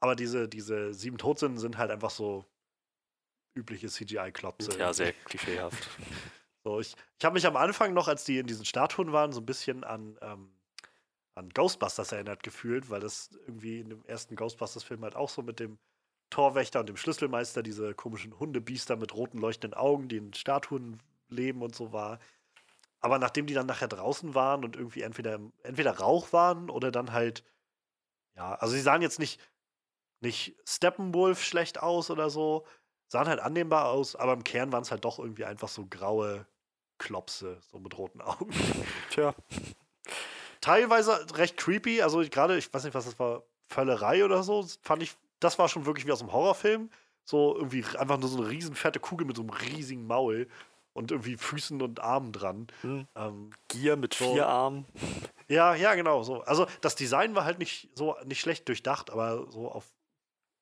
Aber 0.00 0.14
diese, 0.14 0.48
diese 0.48 0.94
sieben 0.94 1.18
Todsünden 1.18 1.58
sind 1.58 1.78
halt 1.78 1.90
einfach 1.90 2.10
so 2.10 2.44
übliche 3.54 3.88
CGI-Klopse. 3.88 4.78
Ja, 4.78 4.92
sehr 4.92 5.12
klischeehaft. 5.12 5.88
So, 6.64 6.80
ich 6.80 6.96
ich 7.18 7.24
habe 7.24 7.34
mich 7.34 7.46
am 7.46 7.56
Anfang 7.56 7.94
noch, 7.94 8.08
als 8.08 8.24
die 8.24 8.38
in 8.38 8.46
diesen 8.46 8.64
Statuen 8.64 9.12
waren, 9.12 9.32
so 9.32 9.40
ein 9.40 9.46
bisschen 9.46 9.84
an, 9.84 10.18
ähm, 10.20 10.52
an 11.34 11.48
Ghostbusters 11.50 12.12
erinnert 12.12 12.42
gefühlt, 12.42 12.90
weil 12.90 13.00
das 13.00 13.30
irgendwie 13.46 13.78
in 13.78 13.88
dem 13.88 14.04
ersten 14.04 14.34
Ghostbusters-Film 14.34 15.02
halt 15.02 15.14
auch 15.14 15.30
so 15.30 15.40
mit 15.42 15.60
dem 15.60 15.78
Torwächter 16.30 16.80
und 16.80 16.88
dem 16.88 16.96
Schlüsselmeister 16.96 17.62
diese 17.62 17.94
komischen 17.94 18.38
Hundebiester 18.38 18.96
mit 18.96 19.14
roten 19.14 19.38
leuchtenden 19.38 19.78
Augen, 19.78 20.08
die 20.08 20.18
in 20.18 20.34
Statuen 20.34 21.00
leben 21.28 21.62
und 21.62 21.74
so 21.74 21.92
war. 21.92 22.18
Aber 23.00 23.18
nachdem 23.18 23.46
die 23.46 23.54
dann 23.54 23.66
nachher 23.66 23.88
draußen 23.88 24.34
waren 24.34 24.64
und 24.64 24.76
irgendwie 24.76 25.02
entweder, 25.02 25.38
entweder 25.62 25.98
Rauch 25.98 26.32
waren 26.32 26.68
oder 26.68 26.90
dann 26.90 27.12
halt, 27.12 27.44
ja, 28.34 28.54
also 28.56 28.74
sie 28.74 28.80
sahen 28.80 29.02
jetzt 29.02 29.20
nicht, 29.20 29.40
nicht 30.20 30.56
Steppenwolf 30.66 31.42
schlecht 31.42 31.82
aus 31.82 32.10
oder 32.10 32.30
so, 32.30 32.66
sahen 33.08 33.28
halt 33.28 33.40
annehmbar 33.40 33.88
aus, 33.88 34.16
aber 34.16 34.32
im 34.34 34.44
Kern 34.44 34.72
waren 34.72 34.82
es 34.82 34.90
halt 34.90 35.04
doch 35.04 35.18
irgendwie 35.18 35.44
einfach 35.44 35.68
so 35.68 35.86
graue 35.88 36.46
Klopse, 36.98 37.60
so 37.70 37.78
mit 37.78 37.96
roten 37.96 38.20
Augen. 38.20 38.50
Tja. 39.10 39.34
Teilweise 40.60 41.24
recht 41.36 41.56
creepy, 41.56 42.02
also 42.02 42.20
gerade, 42.28 42.58
ich 42.58 42.72
weiß 42.72 42.84
nicht, 42.84 42.94
was 42.94 43.04
das 43.04 43.18
war, 43.18 43.42
Völlerei 43.68 44.24
oder 44.24 44.42
so, 44.42 44.66
fand 44.82 45.02
ich, 45.02 45.14
das 45.40 45.58
war 45.58 45.68
schon 45.68 45.86
wirklich 45.86 46.06
wie 46.06 46.12
aus 46.12 46.20
einem 46.20 46.32
Horrorfilm. 46.32 46.90
So 47.24 47.54
irgendwie 47.54 47.84
einfach 47.98 48.18
nur 48.18 48.28
so 48.28 48.38
eine 48.38 48.48
riesen 48.48 48.74
fette 48.74 48.98
Kugel 49.00 49.26
mit 49.26 49.36
so 49.36 49.42
einem 49.42 49.50
riesigen 49.50 50.06
Maul 50.06 50.48
und 50.94 51.10
irgendwie 51.10 51.36
Füßen 51.36 51.80
und 51.82 52.00
Armen 52.00 52.32
dran. 52.32 52.66
Hm. 52.80 53.06
Ähm, 53.14 53.50
Gier 53.68 53.96
mit 53.96 54.14
So. 54.14 54.32
vier 54.32 54.46
Armen. 54.46 54.86
ja, 55.46 55.74
ja, 55.74 55.94
genau 55.94 56.22
so. 56.22 56.40
Also 56.40 56.66
das 56.80 56.96
Design 56.96 57.34
war 57.34 57.44
halt 57.44 57.58
nicht 57.58 57.90
so 57.94 58.16
nicht 58.24 58.40
schlecht 58.40 58.66
durchdacht, 58.68 59.10
aber 59.10 59.50
so 59.50 59.70
auf 59.70 59.84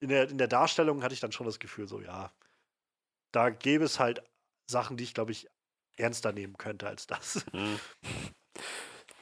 in 0.00 0.08
der, 0.08 0.28
in 0.28 0.38
der 0.38 0.48
Darstellung 0.48 1.02
hatte 1.02 1.14
ich 1.14 1.20
dann 1.20 1.32
schon 1.32 1.46
das 1.46 1.58
Gefühl, 1.58 1.88
so 1.88 2.00
ja, 2.00 2.32
da 3.32 3.50
gäbe 3.50 3.84
es 3.84 3.98
halt 3.98 4.22
Sachen, 4.66 4.96
die 4.96 5.04
ich 5.04 5.14
glaube 5.14 5.32
ich 5.32 5.48
ernster 5.96 6.32
nehmen 6.32 6.56
könnte 6.58 6.86
als 6.86 7.06
das. 7.06 7.44
Hm. 7.52 7.78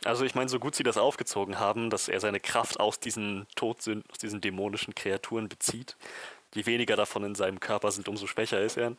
Also 0.05 0.27
ich 0.27 0.35
meine, 0.35 0.51
so 0.51 0.59
gut 0.59 0.75
sie 0.75 0.83
das 0.83 0.99
aufgezogen 0.99 1.59
haben, 1.59 1.89
dass 1.89 2.09
er 2.09 2.21
seine 2.21 2.39
Kraft 2.39 2.79
aus 2.79 3.01
diesen 3.01 3.47
Todsünden, 3.57 4.09
aus 4.11 4.19
diesen 4.19 4.43
dämonischen 4.43 4.95
Kreaturen 4.95 5.49
bezieht. 5.49 5.97
Je 6.55 6.67
weniger 6.67 6.95
davon 6.95 7.25
in 7.25 7.35
seinem 7.35 7.59
Körper 7.59 7.91
sind, 7.91 8.07
umso 8.07 8.27
schwächer 8.27 8.61
ist 8.61 8.77
er. 8.77 8.95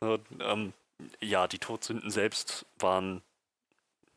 Und, 0.00 0.20
ähm, 0.40 0.74
ja, 1.20 1.48
die 1.48 1.58
Todsünden 1.58 2.10
selbst 2.10 2.66
waren 2.78 3.22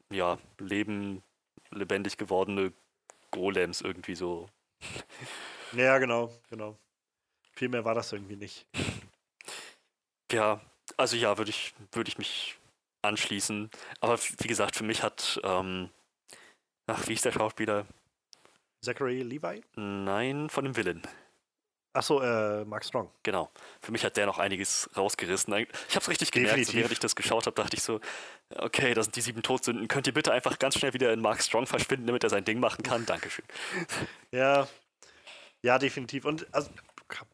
ja 0.10 0.38
leben, 0.60 1.24
lebendig 1.72 2.18
gewordene 2.18 2.74
Golems 3.32 3.80
irgendwie 3.80 4.16
so. 4.16 4.50
ja, 5.72 5.98
genau, 5.98 6.30
genau. 6.50 6.78
Viel 7.56 7.70
mehr 7.70 7.86
war 7.86 7.96
das 7.96 8.12
irgendwie 8.12 8.36
nicht. 8.36 8.66
Ja, 10.32 10.62
also 10.98 11.16
ja, 11.16 11.38
würde 11.38 11.52
ich, 11.52 11.74
würde 11.92 12.10
ich 12.10 12.18
mich 12.18 12.58
anschließen. 13.04 13.70
Aber 14.00 14.18
wie 14.40 14.48
gesagt, 14.48 14.76
für 14.76 14.84
mich 14.84 15.04
hat, 15.04 15.40
ähm, 15.44 15.90
ach, 16.88 17.08
wie 17.08 17.14
ist 17.14 17.26
der 17.26 17.32
Schauspieler? 17.32 17.86
Zachary 18.82 19.22
Levi? 19.22 19.64
Nein, 19.76 20.50
von 20.50 20.66
dem 20.66 20.76
Villain. 20.76 21.02
Achso, 21.94 22.22
äh, 22.22 22.66
Mark 22.66 22.84
Strong. 22.84 23.12
Genau. 23.22 23.52
Für 23.80 23.92
mich 23.92 24.04
hat 24.04 24.18
der 24.18 24.26
noch 24.26 24.40
einiges 24.40 24.90
rausgerissen. 24.98 25.54
Ich 25.54 25.96
habe 25.96 26.02
es 26.02 26.10
richtig 26.10 26.32
gemerkt, 26.32 26.66
so, 26.66 26.74
während 26.74 26.92
ich 26.92 27.00
das 27.00 27.16
geschaut 27.16 27.46
habe, 27.46 27.56
dachte 27.56 27.78
ich 27.78 27.84
so, 27.84 28.02
okay, 28.56 28.96
das 28.96 29.06
sind 29.06 29.16
die 29.16 29.22
sieben 29.22 29.44
Todsünden. 29.44 29.88
Könnt 29.88 30.08
ihr 30.08 30.14
bitte 30.14 30.32
einfach 30.32 30.58
ganz 30.58 30.76
schnell 30.76 30.94
wieder 30.94 31.14
in 31.14 31.22
Mark 31.22 31.44
Strong 31.44 31.68
verschwinden, 31.68 32.08
damit 32.08 32.24
er 32.24 32.32
sein 32.32 32.46
Ding 32.46 32.60
machen 32.60 32.84
kann? 32.84 33.06
Dankeschön. 33.06 33.46
Ja, 34.32 34.68
ja, 35.62 35.78
definitiv. 35.78 36.26
Und 36.26 36.52
also, 36.52 36.72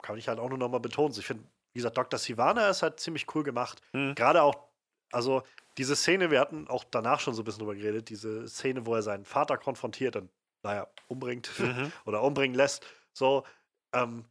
kann, 0.02 0.18
ich 0.18 0.28
halt 0.28 0.40
auch 0.40 0.50
nur 0.50 0.58
nochmal 0.58 0.80
betonen. 0.80 1.14
Ich 1.18 1.26
finde, 1.26 1.46
wie 1.74 1.80
gesagt, 1.80 1.98
Dr. 1.98 2.20
Sivana 2.20 2.70
ist 2.70 2.82
halt 2.84 3.00
ziemlich 3.00 3.34
cool 3.36 3.44
gemacht. 3.44 3.82
Hm. 3.94 4.16
Gerade 4.16 4.44
auch, 4.44 4.70
also 5.12 5.44
diese 5.78 5.96
Szene, 5.96 6.32
wir 6.32 6.40
hatten 6.40 6.68
auch 6.68 6.84
danach 6.84 7.20
schon 7.20 7.34
so 7.34 7.42
ein 7.42 7.46
bisschen 7.46 7.60
drüber 7.60 7.76
geredet, 7.76 8.10
diese 8.10 8.48
Szene, 8.48 8.86
wo 8.86 8.96
er 8.96 9.02
seinen 9.02 9.26
Vater 9.26 9.58
konfrontiert 9.58 10.16
und, 10.16 10.30
naja, 10.64 10.88
umbringt 11.08 11.52
Mhm. 11.60 11.92
oder 12.06 12.22
umbringen 12.24 12.56
lässt. 12.56 12.86
So, 13.14 13.46
ähm, 13.94 14.26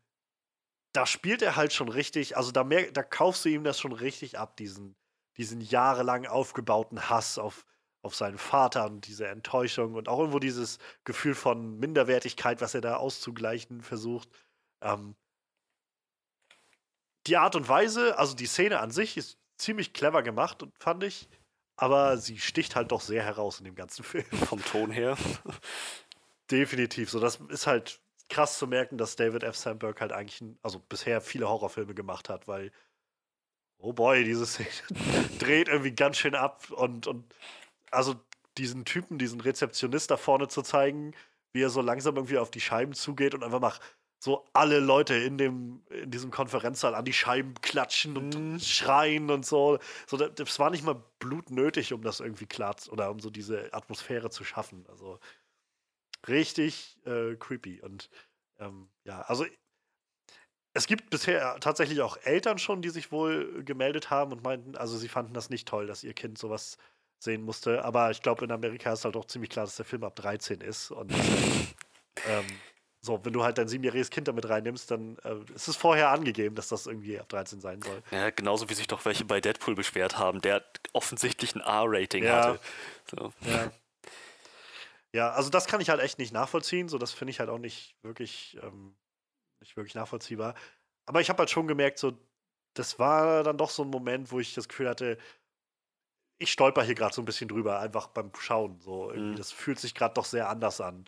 da 0.93 1.07
spielt 1.07 1.43
er 1.43 1.57
halt 1.57 1.73
schon 1.73 1.89
richtig, 1.89 2.37
also 2.37 2.51
da, 2.53 2.65
mer 2.65 2.91
da 2.93 3.03
kaufst 3.03 3.45
du 3.45 3.49
ihm 3.49 3.65
das 3.65 3.79
schon 3.79 3.93
richtig 3.93 4.39
ab, 4.39 4.57
diesen, 4.57 4.97
diesen 5.37 5.61
jahrelang 5.61 6.27
aufgebauten 6.27 7.09
Hass 7.09 7.39
auf, 7.39 7.67
auf 8.03 8.15
seinen 8.15 8.39
Vater 8.39 8.87
und 8.87 9.07
diese 9.07 9.29
Enttäuschung 9.29 9.95
und 9.95 10.09
auch 10.09 10.19
irgendwo 10.19 10.39
dieses 10.39 10.79
Gefühl 11.05 11.35
von 11.35 11.79
Minderwertigkeit, 11.79 12.61
was 12.61 12.75
er 12.75 12.81
da 12.81 12.97
auszugleichen 12.97 13.83
versucht. 13.83 14.29
Ähm, 14.83 15.15
die 17.29 17.37
Art 17.37 17.57
und 17.57 17.69
Weise, 17.69 18.19
also 18.19 18.35
die 18.35 18.47
Szene 18.47 18.81
an 18.81 18.91
sich 18.91 19.17
ist 19.17 19.39
ziemlich 19.57 19.93
clever 19.93 20.23
gemacht, 20.23 20.65
fand 20.79 21.05
ich, 21.05 21.29
aber 21.77 22.17
sie 22.17 22.39
sticht 22.39 22.75
halt 22.75 22.91
doch 22.91 23.01
sehr 23.01 23.23
heraus 23.23 23.59
in 23.59 23.65
dem 23.65 23.75
ganzen 23.75 24.05
Film. 24.05 24.25
Vom 24.49 24.65
Ton 24.65 24.91
her. 24.91 25.17
Definitiv. 26.51 27.11
So, 27.11 27.21
das 27.21 27.37
ist 27.49 27.67
halt 27.67 28.01
krass 28.29 28.59
zu 28.59 28.67
merken, 28.67 28.99
dass 28.99 29.17
David 29.17 29.43
F. 29.43 29.57
Sandberg 29.57 30.01
halt 30.01 30.13
eigentlich, 30.13 30.43
also 30.63 30.81
bisher 30.81 31.21
viele 31.21 31.49
Horrorfilme 31.49 31.95
gemacht 31.95 32.29
hat, 32.29 32.49
weil, 32.49 32.73
oh 33.79 33.93
boy, 33.93 34.25
diese 34.25 34.47
Szene 34.47 34.69
dreht 35.39 35.69
irgendwie 35.69 35.93
ganz 35.93 36.17
schön 36.17 36.35
ab 36.35 36.71
und, 36.71 37.07
und 37.07 37.35
also 37.91 38.17
diesen 38.57 38.85
Typen, 38.85 39.19
diesen 39.19 39.41
Rezeptionist 39.41 40.11
da 40.11 40.17
vorne 40.17 40.49
zu 40.49 40.63
zeigen, 40.63 41.15
wie 41.53 41.63
er 41.63 41.71
so 41.71 41.81
langsam 41.81 42.17
irgendwie 42.17 42.39
auf 42.39 42.51
die 42.51 42.61
Scheiben 42.61 42.93
zugeht 42.93 43.35
und 43.35 43.45
einfach 43.45 43.61
mal 43.61 43.73
so 44.21 44.45
alle 44.53 44.81
Leute 44.81 45.15
in 45.15 45.39
dem 45.39 45.83
in 45.91 46.11
diesem 46.11 46.31
Konferenzsaal 46.31 46.95
an 46.95 47.05
die 47.05 47.13
Scheiben 47.13 47.55
klatschen 47.61 48.17
und 48.17 48.35
Mhm. 48.35 48.61
schreien 48.61 49.31
und 49.31 49.47
so. 49.47 49.79
So 50.07 50.17
da- 50.17 50.29
das 50.29 50.59
war 50.59 50.71
nicht 50.71 50.85
mal 50.85 51.01
blutnötig, 51.21 51.93
um 51.93 52.03
das 52.03 52.21
irgendwie 52.21 52.47
klar 52.47 52.75
oder 52.91 53.11
um 53.11 53.21
so 53.21 53.31
diese 53.31 53.73
Atmosphäre 53.73 54.31
zu 54.31 54.45
schaffen. 54.45 54.85
Also 54.89 55.21
richtig 56.27 56.99
äh, 57.07 57.37
creepy 57.37 57.81
und 57.81 58.11
ähm, 58.59 58.89
ja, 59.05 59.23
also 59.23 59.47
es 60.75 60.87
gibt 60.87 61.11
bisher 61.11 61.59
tatsächlich 61.61 62.01
auch 62.03 62.17
Eltern 62.23 62.59
schon, 62.59 62.83
die 62.83 62.91
sich 62.91 63.11
wohl 63.11 63.65
gemeldet 63.65 64.11
haben 64.11 64.33
und 64.33 64.43
meinten, 64.45 64.77
also 64.77 64.97
sie 64.97 65.09
fanden 65.09 65.35
das 65.35 65.51
nicht 65.51 65.67
toll, 65.67 65.87
dass 65.87 66.05
ihr 66.05 66.15
Kind 66.15 66.39
sowas 66.39 66.79
sehen 67.19 67.43
musste. 67.43 67.85
Aber 67.85 68.11
ich 68.11 68.23
glaube, 68.23 68.45
in 68.45 68.53
Amerika 68.53 68.93
ist 68.93 69.05
halt 69.05 69.17
auch 69.17 69.25
ziemlich 69.25 69.51
klar, 69.51 69.65
dass 69.65 69.77
der 69.77 69.85
Film 69.85 70.05
ab 70.05 70.15
13 70.15 70.61
ist. 70.61 70.91
Und 70.93 71.13
ähm, 72.25 72.61
so, 73.01 73.25
wenn 73.25 73.33
du 73.33 73.45
halt 73.45 73.59
dein 73.59 73.69
siebenjähriges 73.69 74.11
Kind 74.11 74.27
damit 74.29 74.49
reinnimmst, 74.49 74.91
dann 74.91 75.17
äh, 75.25 75.37
ist 75.55 75.69
es 75.69 75.77
vorher 75.77 76.11
angegeben, 76.11 76.57
dass 76.57 76.69
das 76.69 76.87
irgendwie 76.87 77.19
ab 77.19 77.29
13 77.29 77.61
sein 77.61 77.81
soll. 77.81 78.03
Ja, 78.11 78.31
genauso 78.31 78.69
wie 78.69 78.75
sich 78.75 78.89
doch 78.89 79.05
welche 79.05 79.25
bei 79.25 79.41
Deadpool 79.41 79.75
beschwert 79.77 80.19
haben, 80.19 80.41
der 80.41 80.65
offensichtlich 80.93 81.55
ein 81.55 81.61
R-Rating 81.61 82.25
Ja. 82.25 82.33
hatte. 82.33 82.61
So. 83.11 83.33
Ja. 83.45 83.71
Ja, 85.13 85.31
also 85.31 85.49
das 85.49 85.67
kann 85.67 85.81
ich 85.81 85.89
halt 85.89 86.01
echt 86.01 86.19
nicht 86.19 86.33
nachvollziehen. 86.33 86.89
So, 86.89 86.99
das 86.99 87.13
finde 87.13 87.31
ich 87.31 87.41
halt 87.41 87.49
auch 87.49 87.59
nicht 87.59 87.97
wirklich, 88.03 88.59
ähm, 88.63 88.95
nicht 89.61 89.77
wirklich 89.77 89.95
nachvollziehbar. 89.95 90.55
Aber 91.07 91.21
ich 91.21 91.31
habe 91.31 91.39
halt 91.39 91.51
schon 91.51 91.67
gemerkt, 91.67 91.99
so, 91.99 92.13
das 92.75 92.99
war 92.99 93.43
dann 93.43 93.57
doch 93.57 93.71
so 93.71 93.83
ein 93.85 93.89
Moment, 93.91 94.31
wo 94.31 94.39
ich 94.41 94.55
das 94.55 94.69
Gefühl 94.69 94.89
hatte, 94.89 95.19
ich 96.39 96.53
stolper 96.53 96.83
hier 96.83 96.95
gerade 96.95 97.15
so 97.15 97.23
ein 97.23 97.25
bisschen 97.25 97.49
drüber, 97.49 97.81
einfach 97.81 98.09
beim 98.09 98.31
Schauen. 98.39 98.81
So, 98.81 99.11
irgendwie, 99.11 99.33
Mhm. 99.33 99.37
das 99.37 99.51
fühlt 99.51 99.79
sich 99.81 99.95
gerade 99.95 100.15
doch 100.15 100.25
sehr 100.27 100.49
anders 100.49 100.81
an. 100.81 101.05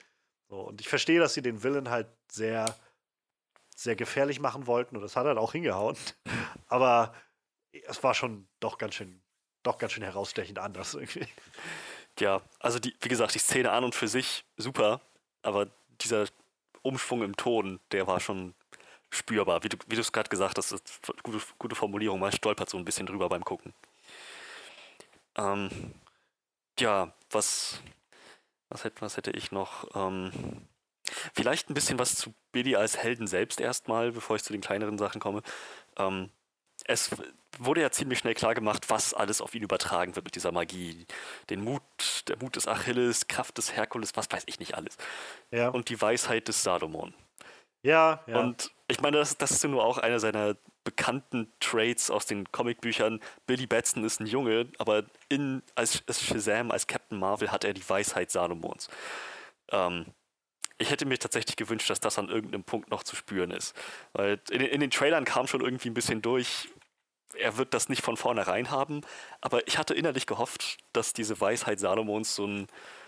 So, 0.50 0.62
und 0.62 0.80
ich 0.80 0.88
verstehe, 0.88 1.20
dass 1.20 1.32
sie 1.34 1.42
den 1.42 1.62
Villain 1.62 1.90
halt 1.90 2.08
sehr, 2.28 2.76
sehr 3.76 3.94
gefährlich 3.94 4.40
machen 4.40 4.66
wollten 4.66 4.96
und 4.96 5.02
das 5.02 5.14
hat 5.14 5.24
halt 5.24 5.38
auch 5.38 5.52
hingehauen. 5.52 5.96
Aber 6.68 7.14
es 7.84 8.02
war 8.02 8.14
schon 8.14 8.48
doch 8.58 8.76
ganz 8.76 8.96
schön, 8.96 9.22
doch 9.62 9.78
ganz 9.78 9.92
schön 9.92 10.02
herausstechend 10.02 10.58
anders 10.58 10.94
irgendwie. 10.94 11.26
Ja, 12.18 12.42
also 12.58 12.80
die, 12.80 12.96
wie 13.00 13.08
gesagt, 13.08 13.34
die 13.34 13.38
Szene 13.38 13.70
an 13.70 13.84
und 13.84 13.94
für 13.94 14.08
sich 14.08 14.44
super, 14.56 15.00
aber 15.42 15.68
dieser 16.00 16.26
Umschwung 16.82 17.22
im 17.22 17.36
Ton, 17.36 17.78
der 17.92 18.08
war 18.08 18.18
schon 18.20 18.54
spürbar. 19.10 19.62
Wie 19.62 19.68
du 19.68 19.76
wie 19.86 19.94
du 19.94 20.00
es 20.00 20.12
gerade 20.12 20.28
gesagt 20.28 20.58
hast, 20.58 20.72
das 20.72 20.80
ist 20.80 21.08
eine 21.08 21.22
gute, 21.22 21.40
gute 21.58 21.76
Formulierung, 21.76 22.18
man 22.18 22.32
stolpert 22.32 22.68
so 22.68 22.76
ein 22.76 22.84
bisschen 22.84 23.06
drüber 23.06 23.28
beim 23.28 23.44
Gucken. 23.44 23.72
Ähm, 25.36 25.70
ja, 26.78 27.14
was, 27.30 27.80
was, 28.70 28.84
hätte, 28.84 29.00
was 29.02 29.16
hätte 29.16 29.32
ich 29.32 29.52
noch? 29.52 29.88
Ähm, 29.94 30.32
vielleicht 31.34 31.68
ein 31.68 31.74
bisschen 31.74 31.98
was 31.98 32.14
zu 32.14 32.32
Billy 32.52 32.76
als 32.76 32.96
Helden 32.96 33.26
selbst 33.26 33.60
erstmal, 33.60 34.12
bevor 34.12 34.36
ich 34.36 34.44
zu 34.44 34.52
den 34.52 34.62
kleineren 34.62 34.98
Sachen 34.98 35.20
komme. 35.20 35.42
Ähm, 35.96 36.30
es 36.84 37.10
wurde 37.58 37.82
ja 37.82 37.90
ziemlich 37.90 38.20
schnell 38.20 38.34
klar 38.34 38.54
gemacht, 38.54 38.88
was 38.88 39.12
alles 39.12 39.40
auf 39.40 39.54
ihn 39.54 39.62
übertragen 39.62 40.14
wird 40.16 40.24
mit 40.24 40.34
dieser 40.34 40.52
Magie. 40.52 41.06
Den 41.50 41.62
Mut, 41.62 41.82
der 42.28 42.38
Mut 42.38 42.56
des 42.56 42.66
Achilles, 42.66 43.28
Kraft 43.28 43.58
des 43.58 43.76
Herkules, 43.76 44.12
was 44.16 44.30
weiß 44.30 44.44
ich 44.46 44.58
nicht 44.60 44.74
alles. 44.74 44.96
Ja. 45.50 45.68
Und 45.68 45.88
die 45.88 46.00
Weisheit 46.00 46.48
des 46.48 46.62
Salomon. 46.62 47.12
Ja, 47.82 48.22
ja. 48.26 48.40
Und 48.40 48.72
ich 48.88 49.00
meine, 49.00 49.18
das, 49.18 49.36
das 49.36 49.50
ist 49.50 49.62
ja 49.62 49.68
nur 49.68 49.84
auch 49.84 49.98
einer 49.98 50.20
seiner 50.20 50.56
bekannten 50.90 51.52
Traits 51.60 52.10
aus 52.10 52.26
den 52.26 52.50
Comicbüchern. 52.50 53.20
Billy 53.46 53.66
Batson 53.66 54.02
ist 54.04 54.20
ein 54.20 54.26
Junge, 54.26 54.66
aber 54.78 55.04
in, 55.28 55.62
als, 55.76 56.02
als 56.08 56.20
Shazam, 56.20 56.72
als 56.72 56.86
Captain 56.88 57.18
Marvel 57.18 57.52
hat 57.52 57.64
er 57.64 57.72
die 57.72 57.88
Weisheit 57.88 58.30
Salomons. 58.32 58.88
Ähm, 59.70 60.06
ich 60.78 60.90
hätte 60.90 61.06
mir 61.06 61.18
tatsächlich 61.18 61.56
gewünscht, 61.56 61.88
dass 61.90 62.00
das 62.00 62.18
an 62.18 62.28
irgendeinem 62.28 62.64
Punkt 62.64 62.90
noch 62.90 63.04
zu 63.04 63.14
spüren 63.14 63.52
ist. 63.52 63.76
Weil 64.14 64.40
in, 64.50 64.58
den- 64.58 64.70
in 64.70 64.80
den 64.80 64.90
Trailern 64.90 65.24
kam 65.24 65.46
schon 65.46 65.60
irgendwie 65.60 65.90
ein 65.90 65.94
bisschen 65.94 66.22
durch, 66.22 66.68
er 67.34 67.56
wird 67.56 67.72
das 67.72 67.88
nicht 67.88 68.02
von 68.02 68.16
vornherein 68.16 68.70
haben, 68.70 69.02
aber 69.40 69.66
ich 69.68 69.78
hatte 69.78 69.94
innerlich 69.94 70.26
gehofft, 70.26 70.78
dass 70.92 71.12
diese 71.12 71.40
Weisheit 71.40 71.78
Salomons 71.78 72.34
so 72.34 72.46
ein, 72.46 72.66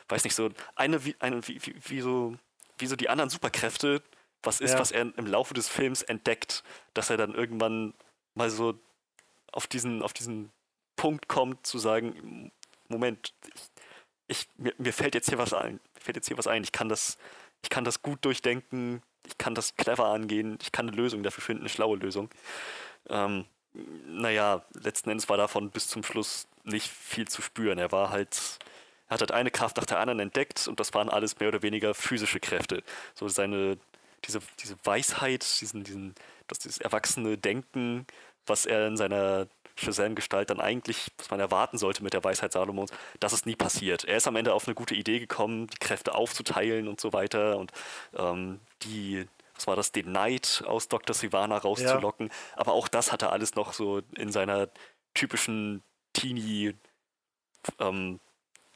weiß 0.08 0.22
nicht, 0.22 0.36
so 0.36 0.50
eine, 0.76 1.00
eine, 1.18 1.46
wie, 1.48 1.58
wie, 1.66 1.74
wie 1.84 2.00
so, 2.00 2.36
wie 2.78 2.86
so 2.86 2.94
die 2.94 3.08
anderen 3.08 3.30
Superkräfte, 3.30 4.00
was 4.42 4.60
ist, 4.60 4.72
Ja. 4.72 4.78
was 4.78 4.90
er 4.90 5.02
im 5.16 5.26
Laufe 5.26 5.54
des 5.54 5.68
Films 5.68 6.02
entdeckt, 6.02 6.62
dass 6.94 7.10
er 7.10 7.16
dann 7.16 7.34
irgendwann 7.34 7.94
mal 8.34 8.50
so 8.50 8.78
auf 9.52 9.66
diesen, 9.66 10.02
auf 10.02 10.12
diesen 10.12 10.50
Punkt 10.96 11.28
kommt, 11.28 11.66
zu 11.66 11.78
sagen, 11.78 12.50
Moment, 12.88 13.34
ich, 13.54 13.62
ich, 14.28 14.48
mir, 14.56 14.74
mir 14.78 14.92
fällt 14.92 15.14
jetzt 15.14 15.28
hier 15.28 15.38
was 15.38 15.52
ein, 15.52 15.74
mir 15.94 16.00
fällt 16.00 16.16
jetzt 16.16 16.28
hier 16.28 16.38
was 16.38 16.46
ein, 16.46 16.62
ich 16.62 16.72
kann 16.72 16.88
das, 16.88 17.18
ich 17.62 17.70
kann 17.70 17.84
das 17.84 18.02
gut 18.02 18.24
durchdenken, 18.24 19.02
ich 19.26 19.38
kann 19.38 19.54
das 19.54 19.76
clever 19.76 20.06
angehen, 20.06 20.58
ich 20.62 20.72
kann 20.72 20.88
eine 20.88 20.96
Lösung 20.96 21.22
dafür 21.22 21.42
finden, 21.42 21.62
eine 21.62 21.68
schlaue 21.68 21.96
Lösung. 21.96 22.28
Ähm, 23.08 23.46
naja, 24.06 24.64
letzten 24.74 25.10
Endes 25.10 25.28
war 25.28 25.36
davon 25.36 25.70
bis 25.70 25.88
zum 25.88 26.02
Schluss 26.02 26.46
nicht 26.64 26.88
viel 26.88 27.26
zu 27.28 27.40
spüren. 27.42 27.78
Er 27.78 27.90
war 27.92 28.10
halt, 28.10 28.58
er 29.08 29.14
hat 29.14 29.20
halt 29.20 29.32
eine 29.32 29.50
Kraft 29.50 29.76
nach 29.76 29.86
der 29.86 29.98
anderen 29.98 30.20
entdeckt 30.20 30.68
und 30.68 30.78
das 30.80 30.92
waren 30.94 31.08
alles 31.08 31.38
mehr 31.40 31.48
oder 31.48 31.62
weniger 31.62 31.94
physische 31.94 32.40
Kräfte. 32.40 32.82
So 33.14 33.28
seine, 33.28 33.78
diese, 34.24 34.40
diese 34.60 34.76
Weisheit, 34.84 35.44
diesen, 35.60 35.84
diesen, 35.84 36.14
das, 36.46 36.60
dieses 36.60 36.78
erwachsene 36.78 37.38
Denken, 37.38 38.06
was 38.46 38.66
er 38.66 38.86
in 38.86 38.96
seiner 38.96 39.48
Shazam-Gestalt 39.76 40.50
dann 40.50 40.60
eigentlich, 40.60 41.08
was 41.16 41.30
man 41.30 41.40
erwarten 41.40 41.78
sollte 41.78 42.02
mit 42.02 42.12
der 42.12 42.24
Weisheit 42.24 42.52
Salomons, 42.52 42.92
das 43.20 43.32
ist 43.32 43.46
nie 43.46 43.56
passiert. 43.56 44.04
Er 44.04 44.16
ist 44.16 44.26
am 44.26 44.36
Ende 44.36 44.54
auf 44.54 44.66
eine 44.66 44.74
gute 44.74 44.94
Idee 44.94 45.18
gekommen, 45.18 45.66
die 45.68 45.78
Kräfte 45.78 46.14
aufzuteilen 46.14 46.88
und 46.88 47.00
so 47.00 47.12
weiter 47.12 47.58
und 47.58 47.72
ähm, 48.16 48.60
die, 48.82 49.26
was 49.54 49.66
war 49.66 49.76
das, 49.76 49.92
den 49.92 50.12
Neid 50.12 50.62
aus 50.66 50.88
Dr. 50.88 51.14
Sivana 51.14 51.56
rauszulocken. 51.56 52.30
Aber 52.56 52.72
auch 52.72 52.88
das 52.88 53.12
hat 53.12 53.22
er 53.22 53.32
alles 53.32 53.54
noch 53.54 53.72
so 53.72 54.02
in 54.16 54.30
seiner 54.30 54.68
typischen 55.14 55.82
Teenie, 56.12 56.74
ähm, 57.78 58.20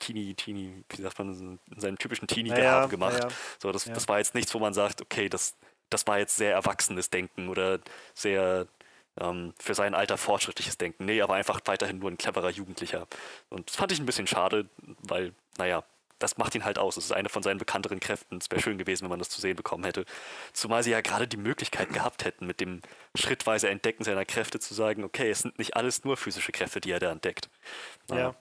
Teenie, 0.06 0.34
Teenie, 0.34 0.84
wie 0.88 1.02
sagt 1.02 1.18
man, 1.18 1.58
in 1.70 1.80
seinem 1.80 1.98
typischen 1.98 2.28
Teenie-Gehabe 2.28 2.88
gemacht. 2.88 3.22
ja. 3.24 3.28
So, 3.60 3.72
das, 3.72 3.86
Ja. 3.86 3.94
das 3.94 4.08
war 4.08 4.18
jetzt 4.18 4.34
nichts, 4.34 4.54
wo 4.54 4.58
man 4.58 4.72
sagt, 4.72 5.02
okay, 5.02 5.28
das, 5.28 5.54
das 5.90 6.06
war 6.06 6.18
jetzt 6.18 6.36
sehr 6.36 6.52
erwachsenes 6.52 7.10
Denken 7.10 7.48
oder 7.48 7.80
sehr 8.14 8.66
ähm, 9.20 9.54
für 9.58 9.74
sein 9.74 9.94
Alter 9.94 10.16
fortschrittliches 10.18 10.78
Denken. 10.78 11.06
Nee, 11.06 11.20
aber 11.22 11.34
einfach 11.34 11.60
weiterhin 11.64 11.98
nur 11.98 12.10
ein 12.10 12.18
cleverer 12.18 12.50
Jugendlicher. 12.50 13.06
Und 13.48 13.68
das 13.68 13.76
fand 13.76 13.90
ich 13.92 13.98
ein 13.98 14.06
bisschen 14.06 14.26
schade, 14.26 14.68
weil, 15.02 15.32
naja, 15.58 15.82
das 16.18 16.38
macht 16.38 16.54
ihn 16.54 16.64
halt 16.64 16.78
aus. 16.78 16.96
Es 16.96 17.06
ist 17.06 17.12
eine 17.12 17.28
von 17.28 17.42
seinen 17.42 17.58
bekannteren 17.58 18.00
Kräften. 18.00 18.38
Es 18.38 18.50
wäre 18.50 18.62
schön 18.62 18.78
gewesen, 18.78 19.04
wenn 19.04 19.10
man 19.10 19.18
das 19.18 19.28
zu 19.28 19.40
sehen 19.40 19.56
bekommen 19.56 19.84
hätte. 19.84 20.04
Zumal 20.52 20.82
sie 20.82 20.90
ja 20.90 21.00
gerade 21.02 21.28
die 21.28 21.36
Möglichkeit 21.36 21.92
gehabt 21.92 22.24
hätten, 22.24 22.46
mit 22.46 22.60
dem 22.60 22.80
schrittweise 23.14 23.68
Entdecken 23.68 24.02
seiner 24.04 24.24
Kräfte 24.24 24.58
zu 24.58 24.72
sagen, 24.72 25.04
okay, 25.04 25.30
es 25.30 25.40
sind 25.40 25.58
nicht 25.58 25.76
alles 25.76 26.04
nur 26.04 26.16
physische 26.16 26.52
Kräfte, 26.52 26.80
die 26.80 26.90
er 26.90 27.00
da 27.00 27.10
entdeckt. 27.10 27.50
Ja. 28.10 28.34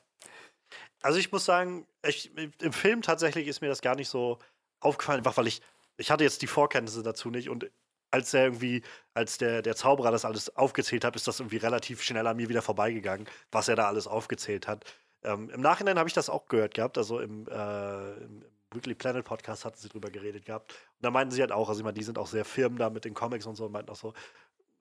Also 1.06 1.20
ich 1.20 1.32
muss 1.32 1.46
sagen, 1.46 1.86
ich, 2.04 2.32
im 2.36 2.74
Film 2.74 3.04
tatsächlich 3.04 3.48
ist 3.48 3.62
mir 3.62 3.68
das 3.68 3.82
gar 3.82 3.96
nicht 3.96 4.10
so 4.10 4.40
aufgefallen, 4.80 5.20
einfach 5.20 5.38
weil 5.38 5.46
ich, 5.46 5.62
ich 5.98 6.10
hatte 6.10 6.24
jetzt 6.24 6.42
die 6.42 6.48
Vorkenntnisse 6.48 7.04
dazu 7.04 7.30
nicht 7.30 7.48
und 7.48 7.70
als 8.10 8.34
er 8.34 8.46
irgendwie, 8.46 8.82
als 9.14 9.38
der, 9.38 9.62
der 9.62 9.76
Zauberer 9.76 10.10
das 10.10 10.26
alles 10.26 10.56
aufgezählt 10.56 11.06
hat, 11.06 11.16
ist 11.16 11.28
das 11.28 11.40
irgendwie 11.40 11.58
relativ 11.58 12.02
schnell 12.02 12.26
an 12.26 12.38
mir 12.38 12.50
wieder 12.50 12.64
vorbeigegangen, 12.64 13.28
was 13.52 13.68
er 13.68 13.76
da 13.76 13.86
alles 13.88 14.08
aufgezählt 14.08 14.68
hat. 14.68 14.84
Ähm, 15.22 15.52
Im 15.52 15.62
Nachhinein 15.62 16.00
habe 16.00 16.10
ich 16.10 16.16
das 16.16 16.28
auch 16.28 16.48
gehört 16.48 16.74
gehabt, 16.74 16.98
also 16.98 17.20
im, 17.20 17.48
äh, 17.50 18.14
im 18.24 18.44
Weekly 18.72 18.96
Planet 18.96 19.26
Podcast 19.26 19.64
hatten 19.64 19.78
sie 19.78 19.90
drüber 19.90 20.10
geredet 20.10 20.44
gehabt. 20.44 20.72
Und 20.72 21.04
da 21.04 21.12
meinten 21.12 21.30
sie 21.30 21.42
halt 21.42 21.52
auch, 21.52 21.70
also 21.70 21.82
ich 21.82 21.86
meine, 21.86 22.00
die 22.00 22.04
sind 22.04 22.18
auch 22.18 22.28
sehr 22.28 22.46
firm 22.46 22.80
da 22.80 22.90
mit 22.90 23.06
den 23.06 23.14
Comics 23.14 23.46
und 23.46 23.54
so 23.54 23.68
und 23.68 23.74
meinten 23.74 23.92
auch 23.92 23.96
so, 23.96 24.14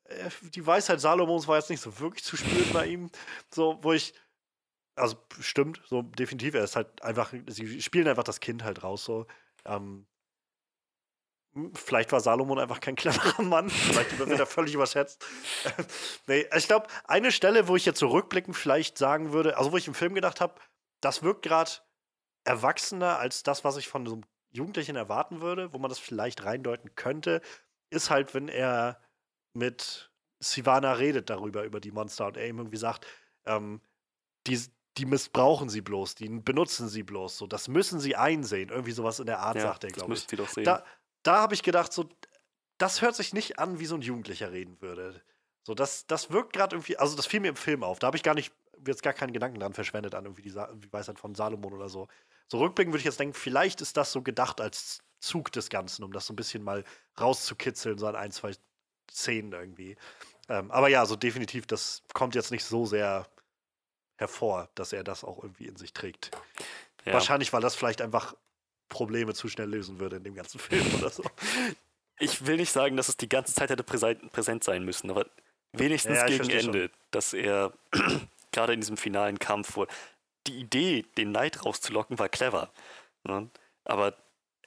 äh, 0.05 0.31
die 0.55 0.67
Weisheit 0.67 1.03
Salomons 1.03 1.47
war 1.47 1.59
jetzt 1.59 1.69
nicht 1.69 1.83
so 1.83 1.99
wirklich 1.99 2.25
zu 2.25 2.39
spüren 2.39 2.73
bei 2.73 2.87
ihm. 2.87 3.11
So, 3.51 3.79
wo 3.83 3.93
ich, 3.93 4.15
also 4.97 5.17
stimmt, 5.41 5.83
so 5.87 6.03
definitiv. 6.03 6.55
Er 6.55 6.65
ist 6.65 6.77
halt 6.77 7.03
einfach, 7.03 7.33
sie 7.47 7.83
spielen 7.83 8.09
einfach 8.09 8.25
das 8.25 8.41
Kind 8.41 8.65
halt 8.65 8.83
raus. 8.83 9.05
So. 9.05 9.27
Ähm, 9.65 10.07
m, 11.55 11.73
vielleicht 11.75 12.13
war 12.13 12.21
Salomon 12.21 12.59
einfach 12.59 12.81
kein 12.81 12.97
cleverer 12.97 13.43
Mann. 13.43 13.71
Vielleicht 13.71 14.19
wird 14.19 14.31
er 14.31 14.47
völlig 14.47 14.75
überschätzt. 14.75 15.25
nee, 16.27 16.47
ich 16.57 16.67
glaube, 16.67 16.87
eine 17.05 17.33
Stelle, 17.33 17.69
wo 17.69 17.77
ich 17.77 17.85
jetzt 17.85 17.99
so 17.99 18.09
rückblickend 18.09 18.57
vielleicht 18.57 18.99
sagen 18.99 19.33
würde, 19.33 19.57
also 19.57 19.73
wo 19.73 19.77
ich 19.77 19.89
im 19.89 19.95
Film 19.95 20.15
gedacht 20.15 20.41
habe, 20.41 20.55
das 21.01 21.23
wirkt 21.23 21.43
gerade 21.43 21.71
erwachsener 22.45 23.19
als 23.19 23.43
das, 23.43 23.65
was 23.65 23.77
ich 23.77 23.89
von 23.89 24.07
so 24.07 24.15
einem 24.15 24.25
Jugendlichen 24.51 24.97
erwarten 24.97 25.41
würde, 25.41 25.73
wo 25.73 25.79
man 25.79 25.89
das 25.89 25.99
vielleicht 25.99 26.45
reindeuten 26.45 26.95
könnte, 26.95 27.41
ist 27.91 28.11
halt, 28.11 28.35
wenn 28.35 28.49
er 28.49 29.01
mit 29.55 30.13
Sivana 30.41 30.93
redet 30.93 31.31
darüber, 31.31 31.65
über 31.65 31.81
die 31.81 31.91
Monster 31.91 32.27
und 32.27 32.37
er 32.37 32.47
ihm 32.47 32.59
irgendwie 32.59 32.77
sagt, 32.77 33.07
ähm, 33.47 33.81
die, 34.47 34.61
die 34.99 35.07
missbrauchen 35.07 35.69
sie 35.69 35.81
bloß, 35.81 36.15
die 36.15 36.29
benutzen 36.29 36.89
sie 36.89 37.03
bloß, 37.03 37.39
so, 37.39 37.47
das 37.47 37.69
müssen 37.69 37.99
sie 38.01 38.17
einsehen. 38.17 38.71
Irgendwie 38.71 38.93
sowas 38.93 39.19
in 39.19 39.27
der 39.27 39.41
Art, 39.41 39.57
Ja, 39.57 39.63
sagt 39.63 39.85
er, 39.85 39.91
glaube 39.91 40.07
ich. 40.07 40.09
müsst 40.21 40.33
ihr 40.33 40.39
doch 40.39 40.49
sehen. 40.49 40.65
Da, 40.65 40.85
da 41.23 41.41
habe 41.41 41.55
ich 41.55 41.63
gedacht, 41.63 41.93
so, 41.93 42.09
das 42.79 43.03
hört 43.03 43.17
sich 43.17 43.33
nicht 43.33 43.59
an, 43.59 43.81
wie 43.81 43.87
so 43.87 43.97
ein 43.97 44.03
Jugendlicher 44.03 44.53
reden 44.53 44.81
würde. 44.81 45.21
So, 45.67 45.75
das, 45.75 46.07
das 46.07 46.31
wirkt 46.31 46.53
gerade 46.53 46.77
irgendwie, 46.77 46.97
also 46.97 47.17
das 47.17 47.27
fiel 47.27 47.41
mir 47.41 47.49
im 47.49 47.57
Film 47.57 47.83
auf. 47.83 47.99
Da 47.99 48.07
habe 48.07 48.17
ich 48.17 48.23
gar 48.23 48.35
nicht, 48.35 48.53
jetzt 48.87 49.03
gar 49.03 49.15
keinen 49.15 49.33
Gedanken 49.33 49.59
dran 49.61 49.73
verschwendet 49.73 50.15
an 50.15 50.25
irgendwie 50.27 50.43
die, 50.43 50.51
Sa 50.51 50.71
die 50.73 50.93
Weisheit 50.93 51.19
von 51.19 51.35
Salomon 51.35 51.73
oder 51.73 51.89
so. 51.89 52.07
So 52.49 52.59
rückblickend 52.59 52.93
würde 52.93 53.01
ich 53.01 53.07
jetzt 53.07 53.19
denken, 53.19 53.35
vielleicht 53.35 53.81
ist 53.81 53.97
das 53.97 54.13
so 54.13 54.23
gedacht 54.23 54.61
als 54.61 54.99
Zug 55.21 55.51
des 55.53 55.71
Ganzen, 55.71 56.05
um 56.05 56.13
das 56.13 56.27
so 56.27 56.35
ein 56.35 56.37
bisschen 56.37 56.63
mal 56.63 56.85
rauszukitzeln, 57.19 57.99
so 57.99 58.07
an 58.07 58.17
ein, 58.17 58.31
zwei 58.31 58.53
Szenen 59.11 59.53
irgendwie. 59.53 59.97
Ähm, 60.51 60.71
aber 60.71 60.89
ja, 60.89 61.07
so 61.07 61.17
definitiv, 61.17 61.67
das 61.67 62.03
kommt 62.13 62.35
jetzt 62.35 62.51
nicht 62.51 62.65
so 62.65 62.85
sehr 62.85 63.27
hervor, 64.17 64.69
dass 64.75 64.93
er 64.93 65.05
das 65.05 65.25
auch 65.25 65.43
irgendwie 65.43 65.67
in 65.67 65.77
sich 65.77 65.93
trägt. 65.93 66.31
Ja. 67.05 67.15
Wahrscheinlich, 67.15 67.53
weil 67.53 67.61
das 67.61 67.75
vielleicht 67.75 68.01
einfach 68.01 68.35
Probleme 68.89 69.35
zu 69.35 69.49
schnell 69.49 69.69
lösen 69.69 69.99
würde 69.99 70.17
in 70.17 70.25
dem 70.25 70.35
ganzen 70.35 70.59
Film 70.61 70.87
oder 70.95 71.11
so. 71.11 71.25
ich 72.19 72.47
will 72.47 72.57
nicht 72.57 72.71
sagen, 72.71 72.97
dass 72.97 73.09
es 73.09 73.17
die 73.17 73.29
ganze 73.29 73.55
Zeit 73.55 73.71
hätte 73.71 73.85
präsent, 73.85 74.65
sein 74.65 74.85
müssen, 74.85 75.11
aber 75.11 75.27
wenigstens 75.73 76.19
Ja, 76.19 76.27
gegen 76.27 76.51
Ende, 76.51 76.91
dass 77.11 77.33
er 77.33 77.73
gerade 78.53 78.73
in 78.73 78.81
diesem 78.81 78.97
finalen 78.97 79.39
Kampf, 79.39 79.77
wo 79.77 79.87
die 80.47 80.59
Idee, 80.61 81.05
den 81.17 81.33
Neid 81.33 81.65
rauszulocken, 81.65 82.19
war 82.19 82.29
clever. 82.29 82.71
Ne? 83.25 83.49
Aber 83.85 84.15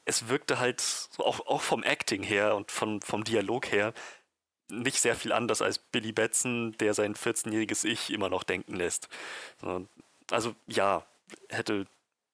es 0.06 0.28
wirkte 0.28 0.60
halt 0.60 0.82
auch, 1.18 1.46
auch 1.46 1.62
vom 1.62 1.84
Acting 1.84 2.24
her 2.24 2.56
und 2.56 2.72
von, 2.72 3.02
vom 3.02 3.24
Dialog 3.24 3.72
her 3.72 3.94
nicht 4.70 5.00
sehr 5.00 5.16
viel 5.16 5.32
anders 5.32 5.62
als 5.62 5.80
Billy 5.80 6.12
Batson, 6.12 6.76
der 6.80 6.94
sein 6.94 7.16
14-jähriges 7.16 7.86
Ich 7.86 8.12
immer 8.12 8.30
noch 8.30 8.44
denken 8.44 8.76
lässt. 8.76 9.08
Also 10.32 10.56
ja, 10.68 11.06
hätte, 11.50 11.86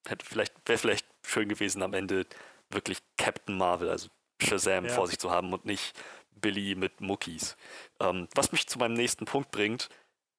hätte 0.08 0.26
vielleicht, 0.26 0.54
wäre 0.66 0.80
vielleicht 0.80 1.06
schön 1.26 1.50
gewesen 1.50 1.82
am 1.84 1.94
Ende 1.94 2.26
wirklich 2.70 3.00
Captain 3.18 3.58
Marvel, 3.58 3.90
also 3.90 4.10
Shazam 4.42 4.86
Ja. 4.86 4.94
vor 4.94 5.08
sich 5.08 5.20
zu 5.20 5.32
haben 5.32 5.54
und 5.54 5.66
nicht 5.66 5.94
Billy 6.36 6.76
mit 6.76 7.02
Muckis. 7.02 7.56
Ähm, 8.00 8.28
was 8.36 8.52
mich 8.52 8.68
zu 8.68 8.80
meinem 8.80 8.96
nächsten 8.96 9.26
Punkt 9.26 9.52
bringt, 9.52 9.90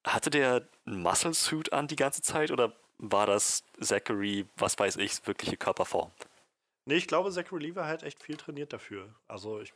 hatte 0.04 0.30
der 0.30 0.68
einen 0.86 1.00
Muscle 1.00 1.32
Suit 1.32 1.72
an 1.72 1.86
die 1.88 1.96
ganze 1.96 2.20
Zeit 2.22 2.50
oder 2.50 2.72
war 2.98 3.26
das 3.26 3.62
Zachary, 3.80 4.46
was 4.56 4.78
weiß 4.78 4.96
ich, 4.96 5.26
wirkliche 5.26 5.56
Körperform? 5.56 6.10
Nee, 6.84 6.96
ich 6.96 7.06
glaube, 7.06 7.30
Zachary 7.30 7.62
Levi 7.62 7.80
hat 7.80 8.02
echt 8.02 8.22
viel 8.22 8.36
trainiert 8.36 8.72
dafür. 8.72 9.14
Also 9.26 9.60
ich 9.60 9.72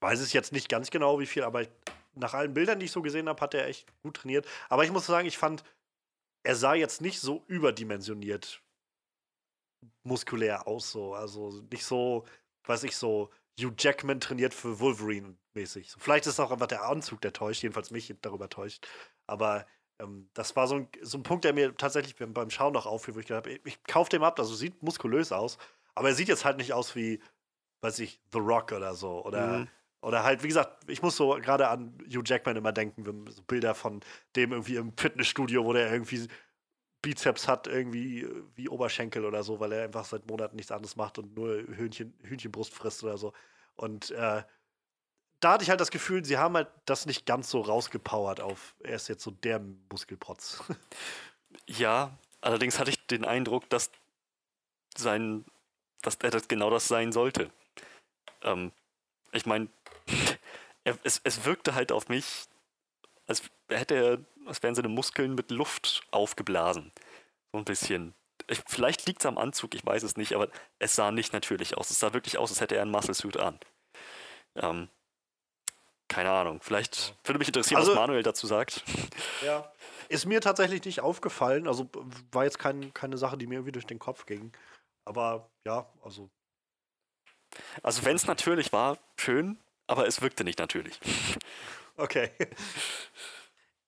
weiß 0.00 0.20
es 0.20 0.32
jetzt 0.32 0.52
nicht 0.52 0.68
ganz 0.68 0.90
genau, 0.90 1.20
wie 1.20 1.26
viel, 1.26 1.42
aber 1.42 1.66
nach 2.14 2.34
allen 2.34 2.54
Bildern, 2.54 2.80
die 2.80 2.86
ich 2.86 2.92
so 2.92 3.02
gesehen 3.02 3.28
habe, 3.28 3.40
hat 3.40 3.54
er 3.54 3.66
echt 3.66 3.86
gut 4.02 4.16
trainiert. 4.16 4.46
Aber 4.68 4.84
ich 4.84 4.90
muss 4.90 5.06
sagen, 5.06 5.28
ich 5.28 5.38
fand, 5.38 5.64
er 6.42 6.56
sah 6.56 6.74
jetzt 6.74 7.00
nicht 7.00 7.20
so 7.20 7.44
überdimensioniert 7.46 8.62
muskulär 10.02 10.66
aus, 10.66 10.90
so. 10.90 11.14
Also 11.14 11.50
nicht 11.70 11.84
so, 11.84 12.24
weiß 12.64 12.84
ich, 12.84 12.96
so 12.96 13.30
Hugh 13.58 13.74
Jackman 13.78 14.20
trainiert 14.20 14.54
für 14.54 14.80
Wolverine 14.80 15.36
mäßig. 15.54 15.90
So, 15.90 15.98
vielleicht 16.00 16.26
ist 16.26 16.40
auch 16.40 16.50
einfach 16.50 16.66
der 16.66 16.84
Anzug, 16.84 17.20
der 17.20 17.32
täuscht, 17.32 17.62
jedenfalls 17.62 17.90
mich 17.90 18.14
darüber 18.22 18.48
täuscht. 18.48 18.86
Aber 19.26 19.66
ähm, 20.00 20.30
das 20.34 20.56
war 20.56 20.66
so 20.66 20.76
ein, 20.76 20.88
so 21.02 21.18
ein 21.18 21.22
Punkt, 21.22 21.44
der 21.44 21.52
mir 21.52 21.76
tatsächlich 21.76 22.16
beim, 22.16 22.32
beim 22.32 22.50
Schauen 22.50 22.72
noch 22.72 22.86
auffiel, 22.86 23.14
wo 23.14 23.20
ich 23.20 23.26
gedacht 23.26 23.44
habe, 23.46 23.52
ich, 23.52 23.60
ich 23.64 23.84
kaufe 23.84 24.10
dem 24.10 24.22
ab, 24.22 24.38
also 24.38 24.54
sieht 24.54 24.82
muskulös 24.82 25.32
aus, 25.32 25.58
aber 25.94 26.08
er 26.08 26.14
sieht 26.14 26.28
jetzt 26.28 26.44
halt 26.44 26.56
nicht 26.56 26.72
aus 26.72 26.94
wie, 26.96 27.20
weiß 27.82 27.98
ich, 28.00 28.20
The 28.32 28.38
Rock 28.38 28.72
oder 28.72 28.94
so. 28.94 29.24
Oder, 29.24 29.58
Mhm. 29.58 29.68
Oder 30.02 30.22
halt, 30.22 30.42
wie 30.42 30.48
gesagt, 30.48 30.88
ich 30.88 31.02
muss 31.02 31.16
so 31.16 31.30
gerade 31.40 31.68
an 31.68 31.98
Hugh 32.06 32.22
Jackman 32.24 32.56
immer 32.56 32.72
denken, 32.72 33.04
so 33.30 33.42
Bilder 33.42 33.74
von 33.74 34.00
dem 34.36 34.52
irgendwie 34.52 34.76
im 34.76 34.96
Fitnessstudio, 34.96 35.64
wo 35.64 35.72
der 35.72 35.92
irgendwie 35.92 36.26
Bizeps 37.02 37.48
hat, 37.48 37.66
irgendwie 37.66 38.22
äh, 38.22 38.44
wie 38.54 38.68
Oberschenkel 38.68 39.24
oder 39.24 39.42
so, 39.42 39.60
weil 39.60 39.72
er 39.72 39.84
einfach 39.84 40.04
seit 40.04 40.26
Monaten 40.26 40.56
nichts 40.56 40.72
anderes 40.72 40.96
macht 40.96 41.18
und 41.18 41.34
nur 41.36 41.56
Hühnchen, 41.56 42.14
Hühnchenbrust 42.22 42.74
frisst 42.74 43.02
oder 43.04 43.18
so. 43.18 43.32
Und 43.76 44.10
äh, 44.10 44.42
da 45.40 45.52
hatte 45.52 45.64
ich 45.64 45.70
halt 45.70 45.80
das 45.80 45.90
Gefühl, 45.90 46.24
sie 46.24 46.36
haben 46.36 46.54
halt 46.54 46.68
das 46.84 47.06
nicht 47.06 47.24
ganz 47.24 47.50
so 47.50 47.60
rausgepowert 47.60 48.40
auf, 48.40 48.74
er 48.80 48.96
ist 48.96 49.08
jetzt 49.08 49.22
so 49.22 49.30
der 49.30 49.60
Muskelprotz. 49.90 50.62
Ja, 51.66 52.16
allerdings 52.42 52.78
hatte 52.78 52.90
ich 52.90 53.08
den 53.08 53.24
Eindruck, 53.24 53.68
dass 53.70 53.90
sein, 54.96 55.44
dass 56.00 56.14
er 56.22 56.30
das 56.30 56.46
genau 56.46 56.70
das 56.70 56.86
sein 56.86 57.10
sollte. 57.10 57.50
Ähm, 58.42 58.70
ich 59.32 59.46
meine, 59.46 59.68
es, 61.02 61.20
es 61.24 61.44
wirkte 61.44 61.74
halt 61.74 61.92
auf 61.92 62.08
mich, 62.08 62.44
als 63.26 63.42
hätte 63.68 63.94
er, 63.94 64.18
als 64.46 64.62
wären 64.62 64.74
seine 64.74 64.88
Muskeln 64.88 65.34
mit 65.34 65.50
Luft 65.50 66.02
aufgeblasen. 66.10 66.92
So 67.52 67.58
ein 67.58 67.64
bisschen. 67.64 68.14
Ich, 68.48 68.62
vielleicht 68.66 69.06
liegt 69.06 69.20
es 69.20 69.26
am 69.26 69.38
Anzug, 69.38 69.74
ich 69.74 69.84
weiß 69.84 70.02
es 70.02 70.16
nicht, 70.16 70.34
aber 70.34 70.48
es 70.78 70.94
sah 70.94 71.10
nicht 71.12 71.32
natürlich 71.32 71.76
aus. 71.76 71.90
Es 71.90 71.98
sah 72.00 72.12
wirklich 72.12 72.38
aus, 72.38 72.50
als 72.50 72.60
hätte 72.60 72.76
er 72.76 72.82
einen 72.82 72.90
Muscle 72.90 73.14
Suit 73.14 73.36
an. 73.36 73.58
Ähm, 74.56 74.88
keine 76.08 76.30
Ahnung. 76.30 76.60
Vielleicht 76.62 77.14
würde 77.24 77.38
mich 77.38 77.48
interessieren, 77.48 77.78
Also- 77.78 77.92
was 77.92 77.98
Manuel 77.98 78.22
dazu 78.22 78.46
sagt. 78.46 78.82
Ja. 79.44 79.70
Ist 80.08 80.26
mir 80.26 80.40
tatsächlich 80.40 80.84
nicht 80.84 81.00
aufgefallen. 81.00 81.68
Also 81.68 81.88
war 82.32 82.42
jetzt 82.44 82.58
kein, 82.58 82.92
keine 82.92 83.16
Sache, 83.16 83.38
die 83.38 83.46
mir 83.46 83.54
irgendwie 83.56 83.72
durch 83.72 83.86
den 83.86 84.00
Kopf 84.00 84.26
ging. 84.26 84.52
Aber 85.04 85.48
ja, 85.64 85.88
also. 86.02 86.28
Also 87.82 88.04
wenn 88.04 88.16
es 88.16 88.26
natürlich 88.26 88.72
war, 88.72 88.98
schön, 89.16 89.58
aber 89.90 90.06
es 90.06 90.22
wirkte 90.22 90.44
nicht 90.44 90.58
natürlich. 90.58 90.98
Okay. 91.96 92.30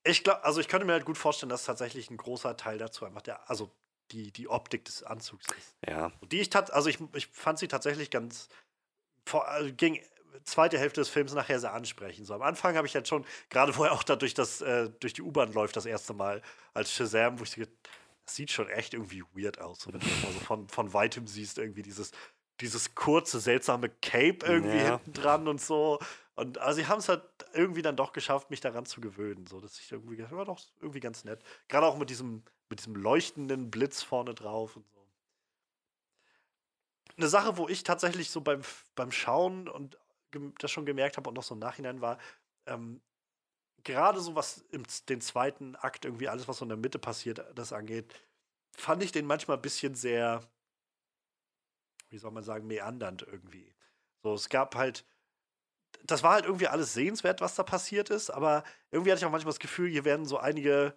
Ich 0.05 0.23
glaube, 0.23 0.45
also 0.45 0.61
ich 0.61 0.69
könnte 0.69 0.85
mir 0.85 0.93
halt 0.93 1.07
gut 1.07 1.17
vorstellen, 1.17 1.49
dass 1.49 1.65
tatsächlich 1.65 2.11
ein 2.11 2.19
großer 2.19 2.59
Teil 2.59 2.77
dazu 2.77 3.07
einfach 3.07 3.23
der, 3.23 3.49
also 3.49 3.71
die, 4.11 4.33
die 4.33 4.49
Optik 4.49 4.85
des 4.85 5.03
Anzugs 5.03 5.47
ist. 5.57 5.77
Ja, 5.89 6.13
die 6.31 6.41
ich 6.41 6.51
tat, 6.51 6.71
also 6.73 6.91
ich, 6.91 6.99
ich 7.15 7.29
fand 7.29 7.59
sie 7.59 7.69
tatsächlich 7.69 8.11
ganz, 8.11 8.51
vor, 9.25 9.49
also 9.49 9.73
ging 9.73 9.99
zweite 10.45 10.79
Hälfte 10.79 11.01
des 11.01 11.09
Films 11.09 11.33
nachher 11.33 11.59
sehr 11.59 11.73
ansprechend. 11.73 12.27
So 12.27 12.35
am 12.35 12.43
Anfang 12.43 12.77
habe 12.77 12.87
ich 12.87 12.95
halt 12.95 13.09
schon, 13.09 13.25
gerade 13.49 13.75
wo 13.77 13.85
er 13.85 13.93
auch 13.93 14.03
da 14.03 14.17
durch, 14.17 14.35
das, 14.35 14.61
äh, 14.61 14.91
durch 15.01 15.15
die 15.15 15.23
U-Bahn 15.23 15.55
läuft, 15.55 15.77
das 15.77 15.87
erste 15.87 16.13
Mal 16.13 16.43
als 16.75 16.93
Shazam, 16.93 17.39
wo 17.39 17.45
ich 17.45 17.53
so, 17.53 17.63
das 17.63 18.37
sieht 18.37 18.51
schon 18.51 18.69
echt 18.69 18.93
irgendwie 18.93 19.23
weird 19.33 19.59
aus, 19.59 19.81
so, 19.81 19.93
wenn 19.93 20.01
du 20.01 20.07
das 20.07 20.23
mal 20.23 20.33
so 20.33 20.41
von, 20.41 20.69
von 20.69 20.93
weitem 20.93 21.27
siehst, 21.27 21.57
irgendwie 21.57 21.83
dieses, 21.83 22.11
dieses 22.63 22.95
kurze, 22.95 23.41
seltsame 23.41 23.89
Cape 23.89 24.39
irgendwie 24.47 24.79
Ja. 24.79 24.97
hinten 24.97 25.13
dran 25.13 25.49
und 25.49 25.61
so. 25.61 25.99
Und 26.35 26.59
also 26.59 26.81
sie 26.81 26.87
haben 26.87 26.99
es 27.01 27.09
halt 27.09 27.23
irgendwie 27.53 27.83
dann 27.83 27.97
doch 27.97 28.13
geschafft, 28.13 28.51
mich 28.51 28.61
daran 28.61 28.87
zu 28.87 29.01
gewöhnen, 29.01 29.47
so 29.47 29.61
dass 29.61 29.79
ich 29.79 29.93
irgendwie 29.93 30.17
gedacht, 30.17 30.33
war 30.33 30.47
doch 30.47 30.61
irgendwie 30.81 31.01
ganz 31.01 31.25
nett. 31.25 31.43
Gerade 31.69 31.87
auch 31.87 31.99
mit 31.99 32.09
diesem, 32.09 32.43
mit 32.71 32.81
diesem 32.81 32.95
leuchtenden 32.97 33.71
Blitz 33.71 34.03
vorne 34.03 34.35
drauf 34.35 34.77
und 34.77 34.89
so 34.89 35.03
eine 37.17 37.29
Sache, 37.29 37.57
wo 37.59 37.69
ich 37.69 37.83
tatsächlich 37.83 38.31
so 38.31 38.41
beim, 38.41 38.63
beim 38.95 39.13
Schauen 39.13 39.69
und 39.69 39.99
das 40.59 40.71
schon 40.71 40.87
gemerkt 40.87 41.17
habe 41.19 41.29
und 41.29 41.35
noch 41.35 41.43
so 41.43 41.55
im 41.55 41.61
Nachhinein 41.61 42.01
war, 42.01 42.19
ähm, 42.67 43.03
gerade 43.85 44.21
so 44.21 44.35
was 44.35 44.65
im 44.71 44.85
den 45.09 45.21
zweiten 45.21 45.77
Akt 45.77 46.05
irgendwie 46.05 46.29
alles, 46.29 46.49
was 46.49 46.59
so 46.59 46.65
in 46.65 46.71
der 46.71 46.79
Mitte 46.79 46.99
passiert, 46.99 47.45
das 47.55 47.73
angeht, 47.73 48.15
fand 48.75 49.03
ich 49.03 49.13
den 49.13 49.27
manchmal 49.27 49.59
ein 49.59 49.63
bisschen 49.63 49.95
sehr, 49.95 50.43
wie 52.13 52.19
soll 52.19 52.31
man 52.31 52.45
sagen, 52.45 52.67
meandernd 52.67 53.23
irgendwie. 53.23 53.75
So, 54.23 54.35
es 54.35 54.49
gab 54.49 54.75
halt, 54.77 55.05
das 56.05 56.23
war 56.23 56.35
halt 56.35 56.45
irgendwie 56.45 56.69
alles 56.69 56.95
sehenswert, 56.95 57.41
was 57.41 57.55
da 57.55 57.63
passiert 57.63 58.11
ist, 58.11 58.31
aber 58.31 58.65
irgendwie 58.91 59.11
hatte 59.11 59.21
ich 59.21 59.27
auch 59.27 59.31
manchmal 59.31 59.53
das 59.53 59.59
Gefühl, 59.59 59.91
hier 59.91 60.05
werden 60.05 60.27
so 60.27 60.39
einige 60.39 60.95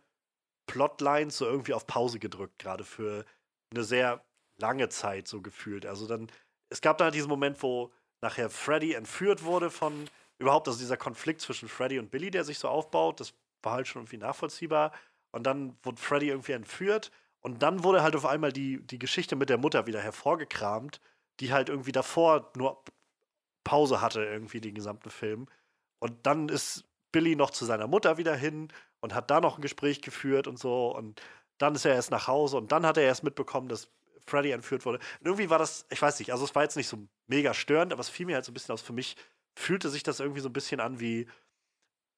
Plotlines 0.68 1.38
so 1.38 1.46
irgendwie 1.46 1.74
auf 1.74 1.88
Pause 1.88 2.20
gedrückt, 2.20 2.60
gerade 2.60 2.84
für 2.84 3.26
eine 3.72 3.84
sehr 3.84 4.24
lange 4.58 4.90
Zeit 4.90 5.28
so 5.28 5.42
gefühlt. 5.42 5.86
Also 5.86 6.08
dann, 6.08 6.28
es 6.70 6.82
gab 6.82 6.98
da 6.98 7.12
diesen 7.12 7.30
Moment, 7.30 7.62
wo 7.64 7.92
nachher 8.22 8.50
Freddy 8.50 8.94
entführt 8.94 9.44
wurde 9.44 9.70
von 9.70 10.10
überhaupt, 10.38 10.68
also 10.68 10.80
dieser 10.80 10.98
Konflikt 10.98 11.42
zwischen 11.42 11.70
Freddy 11.70 12.00
und 12.00 12.12
Billy, 12.12 12.32
der 12.32 12.44
sich 12.44 12.60
so 12.60 12.68
aufbaut, 12.68 13.20
das 13.20 13.34
war 13.62 13.74
halt 13.74 13.88
schon 13.88 14.02
irgendwie 14.02 14.18
nachvollziehbar. 14.18 14.92
Und 15.32 15.44
dann 15.44 15.78
wurde 15.84 16.02
Freddy 16.02 16.30
irgendwie 16.30 16.54
entführt 16.54 17.12
und 17.46 17.62
dann 17.62 17.84
wurde 17.84 18.02
halt 18.02 18.16
auf 18.16 18.26
einmal 18.26 18.52
die, 18.52 18.82
die 18.88 18.98
Geschichte 18.98 19.36
mit 19.36 19.50
der 19.52 19.60
Mutter 19.60 19.86
wieder 19.86 20.02
hervorgekramt, 20.02 21.00
die 21.40 21.54
halt 21.54 21.70
irgendwie 21.70 21.92
davor 21.92 22.52
nur 22.58 22.84
Pause 23.64 24.02
hatte, 24.02 24.26
irgendwie 24.26 24.60
den 24.62 24.74
gesamten 24.74 25.12
Film. 25.12 25.46
Und 26.00 26.26
dann 26.26 26.50
ist 26.50 26.86
Billy 27.12 27.36
noch 27.36 27.52
zu 27.52 27.66
seiner 27.66 27.86
Mutter 27.86 28.18
wieder 28.18 28.36
hin 28.36 28.70
und 29.00 29.14
hat 29.14 29.30
da 29.30 29.42
noch 29.42 29.60
ein 29.60 29.62
Gespräch 29.62 30.02
geführt 30.02 30.48
und 30.48 30.58
so. 30.58 30.88
Und 30.96 31.22
dann 31.60 31.76
ist 31.76 31.86
er 31.86 31.94
erst 31.94 32.10
nach 32.10 32.26
Hause 32.26 32.58
und 32.58 32.72
dann 32.72 32.84
hat 32.84 32.98
er 32.98 33.04
erst 33.04 33.24
mitbekommen, 33.24 33.68
dass 33.68 33.92
Freddy 34.26 34.50
entführt 34.50 34.84
wurde. 34.84 34.98
Und 35.20 35.28
irgendwie 35.28 35.52
war 35.52 35.60
das, 35.60 35.86
ich 35.92 36.02
weiß 36.02 36.18
nicht, 36.18 36.32
also 36.32 36.46
es 36.46 36.56
war 36.56 36.64
jetzt 36.64 36.78
nicht 36.78 36.88
so 36.88 36.98
mega 37.28 37.54
störend, 37.54 37.94
aber 37.94 38.02
es 38.02 38.10
fiel 38.10 38.26
mir 38.26 38.38
halt 38.38 38.46
so 38.46 38.52
ein 38.52 38.56
bisschen 38.56 38.74
aus. 38.74 38.82
Für 38.82 38.94
mich 38.94 39.18
fühlte 39.56 39.90
sich 39.90 40.02
das 40.02 40.20
irgendwie 40.20 40.42
so 40.42 40.50
ein 40.50 40.54
bisschen 40.54 40.80
an 40.80 41.00
wie, 41.00 41.28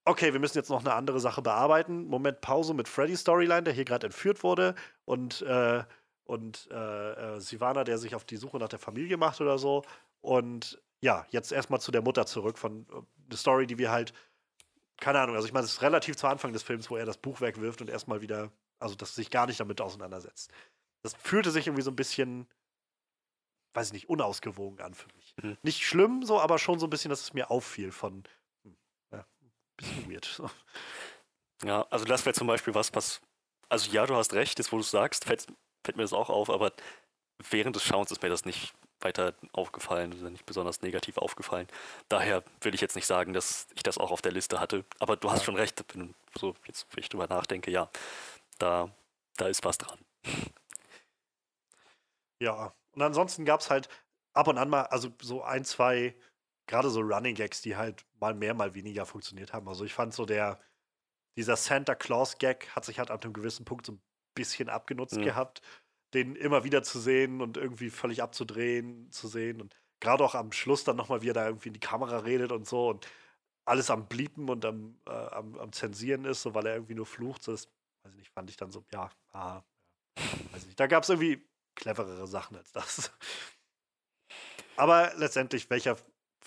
okay, 0.07 0.34
wir 0.34 0.39
müssen 0.39 0.57
jetzt 0.57 0.69
noch 0.69 0.81
eine 0.81 0.93
andere 0.93 1.19
Sache 1.19 1.41
bearbeiten. 1.41 2.07
Moment, 2.07 2.41
Pause 2.41 2.73
mit 2.73 2.88
Freddy's 2.88 3.21
Storyline, 3.21 3.63
der 3.63 3.73
hier 3.73 3.85
gerade 3.85 4.07
entführt 4.07 4.43
wurde 4.43 4.75
und, 5.05 5.41
äh, 5.41 5.84
und 6.23 6.67
äh, 6.71 7.35
äh, 7.35 7.39
Sivana, 7.39 7.84
der 7.84 7.97
sich 7.97 8.15
auf 8.15 8.25
die 8.25 8.38
Suche 8.38 8.57
nach 8.57 8.69
der 8.69 8.79
Familie 8.79 9.17
macht 9.17 9.41
oder 9.41 9.57
so. 9.57 9.84
Und 10.21 10.81
ja, 11.01 11.25
jetzt 11.29 11.51
erstmal 11.51 11.79
zu 11.79 11.91
der 11.91 12.01
Mutter 12.01 12.25
zurück 12.25 12.57
von 12.57 12.85
äh, 13.31 13.35
Story, 13.35 13.67
die 13.67 13.77
wir 13.77 13.91
halt, 13.91 14.13
keine 14.99 15.19
Ahnung, 15.19 15.35
also 15.35 15.47
ich 15.47 15.53
meine, 15.53 15.65
es 15.65 15.73
ist 15.73 15.81
relativ 15.81 16.15
zu 16.15 16.27
Anfang 16.27 16.53
des 16.53 16.63
Films, 16.63 16.89
wo 16.89 16.97
er 16.97 17.05
das 17.05 17.17
Buch 17.17 17.41
wegwirft 17.41 17.81
und 17.81 17.89
erstmal 17.89 18.21
wieder, 18.21 18.51
also 18.79 18.95
das 18.95 19.15
sich 19.15 19.29
gar 19.29 19.45
nicht 19.45 19.59
damit 19.59 19.79
auseinandersetzt. 19.79 20.51
Das 21.03 21.13
fühlte 21.13 21.51
sich 21.51 21.67
irgendwie 21.67 21.84
so 21.84 21.91
ein 21.91 21.95
bisschen, 21.95 22.47
weiß 23.73 23.88
ich 23.88 23.93
nicht, 23.93 24.09
unausgewogen 24.09 24.81
an 24.81 24.95
für 24.95 25.07
mich. 25.15 25.35
Mhm. 25.41 25.57
Nicht 25.61 25.85
schlimm 25.85 26.23
so, 26.23 26.41
aber 26.41 26.57
schon 26.57 26.79
so 26.79 26.88
ein 26.88 26.89
bisschen, 26.89 27.09
dass 27.09 27.21
es 27.21 27.34
mir 27.34 27.51
auffiel 27.51 27.91
von, 27.91 28.23
bisschen 29.77 30.11
weird. 30.11 30.25
So. 30.25 30.49
Ja, 31.63 31.87
also 31.89 32.05
das 32.05 32.25
wäre 32.25 32.33
zum 32.33 32.47
Beispiel 32.47 32.75
was, 32.75 32.93
was. 32.93 33.21
Also 33.69 33.91
ja, 33.91 34.05
du 34.05 34.15
hast 34.15 34.33
recht, 34.33 34.57
jetzt 34.59 34.71
wo 34.71 34.77
du 34.77 34.81
es 34.81 34.91
sagst, 34.91 35.25
fällt, 35.25 35.47
fällt 35.83 35.97
mir 35.97 36.03
das 36.03 36.13
auch 36.13 36.29
auf, 36.29 36.49
aber 36.49 36.71
während 37.49 37.75
des 37.75 37.83
Schauens 37.83 38.11
ist 38.11 38.21
mir 38.21 38.29
das 38.29 38.45
nicht 38.45 38.73
weiter 38.99 39.33
aufgefallen 39.53 40.13
oder 40.19 40.29
nicht 40.29 40.45
besonders 40.45 40.81
negativ 40.81 41.17
aufgefallen. 41.17 41.67
Daher 42.09 42.43
will 42.61 42.73
ich 42.73 42.81
jetzt 42.81 42.95
nicht 42.95 43.05
sagen, 43.05 43.33
dass 43.33 43.67
ich 43.75 43.83
das 43.83 43.97
auch 43.97 44.11
auf 44.11 44.21
der 44.21 44.31
Liste 44.31 44.59
hatte. 44.59 44.85
Aber 44.99 45.17
du 45.17 45.29
hast 45.29 45.43
schon 45.43 45.55
recht, 45.55 45.83
wenn, 45.93 46.15
so 46.35 46.55
jetzt, 46.65 46.87
wenn 46.91 47.03
ich 47.03 47.09
drüber 47.09 47.27
nachdenke, 47.27 47.69
ja, 47.69 47.89
da, 48.57 48.89
da 49.35 49.47
ist 49.47 49.63
was 49.63 49.77
dran. 49.77 49.99
Ja, 52.39 52.73
und 52.93 53.01
ansonsten 53.01 53.45
gab 53.45 53.61
es 53.61 53.69
halt 53.69 53.89
ab 54.33 54.47
und 54.47 54.57
an 54.57 54.69
mal, 54.69 54.83
also 54.83 55.09
so 55.21 55.43
ein, 55.43 55.65
zwei, 55.65 56.15
gerade 56.68 56.89
so 56.89 57.02
Running 57.02 57.35
Gags, 57.35 57.61
die 57.61 57.76
halt 57.76 58.06
mal 58.19 58.34
mehr, 58.34 58.53
mal 58.53 58.73
weniger 58.76 59.06
funktioniert 59.06 59.53
haben. 59.53 59.68
Also 59.68 59.85
ich 59.85 59.94
fand 59.94 60.14
so 60.14 60.26
der, 60.26 60.60
dieser 61.38 61.56
Santa 61.56 61.95
Claus 61.95 62.38
Gag 62.38 62.69
hat 62.76 62.85
sich 62.85 62.99
halt 62.99 63.11
ab 63.11 63.23
einem 63.23 63.34
gewissen 63.34 63.65
Punkt 63.65 63.85
so 63.85 63.94
ein 63.94 64.02
bisschen 64.35 64.69
abgenutzt 64.69 65.18
Mhm. 65.18 65.23
gehabt, 65.23 65.61
den 66.14 66.35
immer 66.35 66.64
wieder 66.64 66.84
zu 66.84 66.99
sehen 66.99 67.41
und 67.41 67.57
irgendwie 67.57 67.89
völlig 67.89 68.22
abzudrehen, 68.22 69.11
zu 69.11 69.27
sehen 69.27 69.61
und 69.61 69.76
gerade 69.99 70.23
auch 70.23 70.35
am 70.35 70.52
Schluss 70.52 70.84
dann 70.84 70.95
nochmal, 70.98 71.22
wie 71.22 71.30
er 71.30 71.34
da 71.34 71.48
irgendwie 71.48 71.69
in 71.69 71.73
die 71.73 71.80
Kamera 71.80 72.19
redet 72.19 72.52
und 72.52 72.68
so 72.68 72.89
und 72.89 73.07
alles 73.65 73.89
am 73.89 74.07
Bliepen 74.07 74.49
und 74.49 74.64
am, 74.65 74.99
äh, 75.07 75.11
am, 75.11 75.57
am 75.57 75.72
Zensieren 75.73 76.26
ist, 76.26 76.41
so 76.44 76.53
weil 76.56 76.65
er 76.68 76.76
irgendwie 76.76 76.95
nur 76.95 77.06
flucht. 77.06 77.44
So, 77.44 77.52
das, 77.52 77.68
weiß 78.03 78.14
ich 78.14 78.19
nicht, 78.19 78.31
fand 78.31 78.49
ich 78.49 78.57
dann 78.57 78.72
so, 78.72 78.85
ja, 78.94 79.10
ah, 79.31 79.64
ja, 80.18 80.39
weiß 80.52 80.61
ich 80.61 80.68
nicht. 80.68 80.80
Da 80.80 80.88
gab 80.88 81.03
es 81.03 81.10
irgendwie 81.10 81.45
cleverere 81.76 82.27
Sachen 82.27 82.57
als 82.57 82.72
das. 82.72 83.11
Aber 84.76 85.14
letztendlich, 85.18 85.69
welcher 85.69 85.98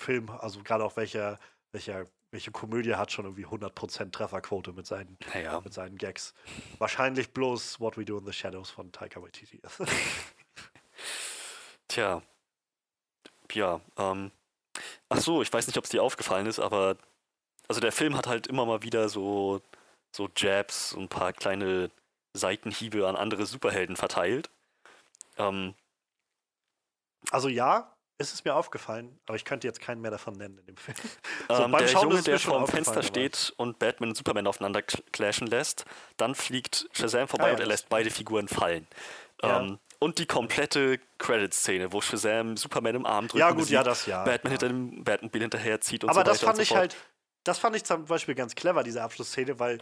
Film, 0.00 0.30
also 0.30 0.62
gerade 0.62 0.84
auch 0.84 0.96
welcher, 0.96 1.38
welcher, 1.72 2.06
welche 2.32 2.50
Komödie 2.50 2.94
hat 2.94 3.12
schon 3.12 3.26
irgendwie 3.26 3.46
100% 3.46 4.10
Trefferquote 4.10 4.72
mit 4.72 4.86
seinen, 4.86 5.16
Naja, 5.34 5.60
mit 5.60 5.72
seinen 5.72 5.96
Gags? 5.96 6.34
Wahrscheinlich 6.78 7.32
bloß 7.32 7.80
What 7.80 7.96
We 7.96 8.04
Do 8.04 8.18
in 8.18 8.26
the 8.26 8.32
Shadows 8.32 8.70
von 8.70 8.90
Taika 8.90 9.22
Waititi. 9.22 9.60
tja. 11.88 12.22
Ja, 13.52 13.80
ähm. 13.96 14.32
Ach 15.08 15.18
so, 15.18 15.42
ich 15.42 15.52
weiß 15.52 15.66
nicht, 15.66 15.76
ob 15.76 15.84
es 15.84 15.90
dir 15.90 16.02
aufgefallen 16.02 16.46
ist, 16.46 16.58
aber. 16.58 16.96
Also 17.68 17.80
der 17.80 17.92
Film 17.92 18.16
hat 18.16 18.26
halt 18.26 18.48
immer 18.48 18.66
mal 18.66 18.82
wieder 18.82 19.08
so, 19.08 19.62
so 20.10 20.28
Jabs 20.36 20.92
und 20.92 21.04
ein 21.04 21.08
paar 21.08 21.32
kleine 21.32 21.92
Seitenhiebe 22.36 23.06
an 23.06 23.14
andere 23.14 23.46
Superhelden 23.46 23.94
verteilt. 23.94 24.50
Ähm, 25.36 25.74
also 27.30 27.48
ja, 27.48 27.96
ist 28.20 28.32
es 28.34 28.44
mir 28.44 28.54
aufgefallen, 28.54 29.18
aber 29.26 29.36
ich 29.36 29.44
könnte 29.44 29.66
jetzt 29.66 29.80
keinen 29.80 30.00
mehr 30.00 30.10
davon 30.10 30.34
nennen 30.34 30.58
in 30.58 30.66
dem 30.66 30.76
Film. 30.76 30.96
So, 31.48 31.54
ähm, 31.64 31.72
beim 31.72 31.80
der 31.80 31.88
Schauen 31.88 32.10
Junge, 32.10 32.22
der 32.22 32.38
vor 32.38 32.58
dem 32.58 32.68
Fenster 32.68 32.92
aber- 32.94 33.02
steht 33.02 33.52
und 33.56 33.78
Batman 33.78 34.10
und 34.10 34.14
Superman 34.14 34.46
aufeinander 34.46 34.80
cl- 34.80 35.02
clashen 35.12 35.46
lässt, 35.48 35.84
dann 36.16 36.34
fliegt 36.34 36.88
Shazam 36.92 37.26
vorbei 37.26 37.44
Ah 37.44 37.48
ja, 37.48 37.52
und 37.54 37.60
er 37.60 37.64
das- 37.66 37.68
lässt 37.80 37.88
beide 37.88 38.10
Figuren 38.10 38.46
fallen. 38.48 38.86
Ja. 39.42 39.60
Ähm, 39.60 39.78
und 39.98 40.18
die 40.18 40.26
komplette 40.26 40.98
Credit-Szene, 41.18 41.92
wo 41.92 42.00
Shazam 42.00 42.56
Superman 42.56 42.94
im 42.94 43.06
Arm 43.06 43.26
drückt, 43.28 43.40
Ja, 43.40 43.48
und 43.48 43.54
gut, 43.54 43.62
besiegt, 43.62 43.74
ja, 43.74 43.82
das 43.82 44.06
ja. 44.06 44.22
Batman 44.24 44.52
ja. 44.52 44.58
hinter 44.58 44.68
dem 44.68 45.02
Batmobil 45.04 45.42
hinterherzieht 45.42 46.04
und 46.04 46.10
Aber 46.10 46.20
so 46.20 46.24
das 46.24 46.36
weiter 46.42 46.46
fand 46.46 46.58
und 46.58 46.62
ich 46.62 46.68
so 46.68 46.74
fort. 46.74 46.80
halt, 46.80 46.96
das 47.44 47.58
fand 47.58 47.76
ich 47.76 47.84
zum 47.84 48.04
Beispiel 48.04 48.34
ganz 48.34 48.54
clever, 48.54 48.82
diese 48.82 49.02
Abschlussszene, 49.02 49.58
weil 49.58 49.78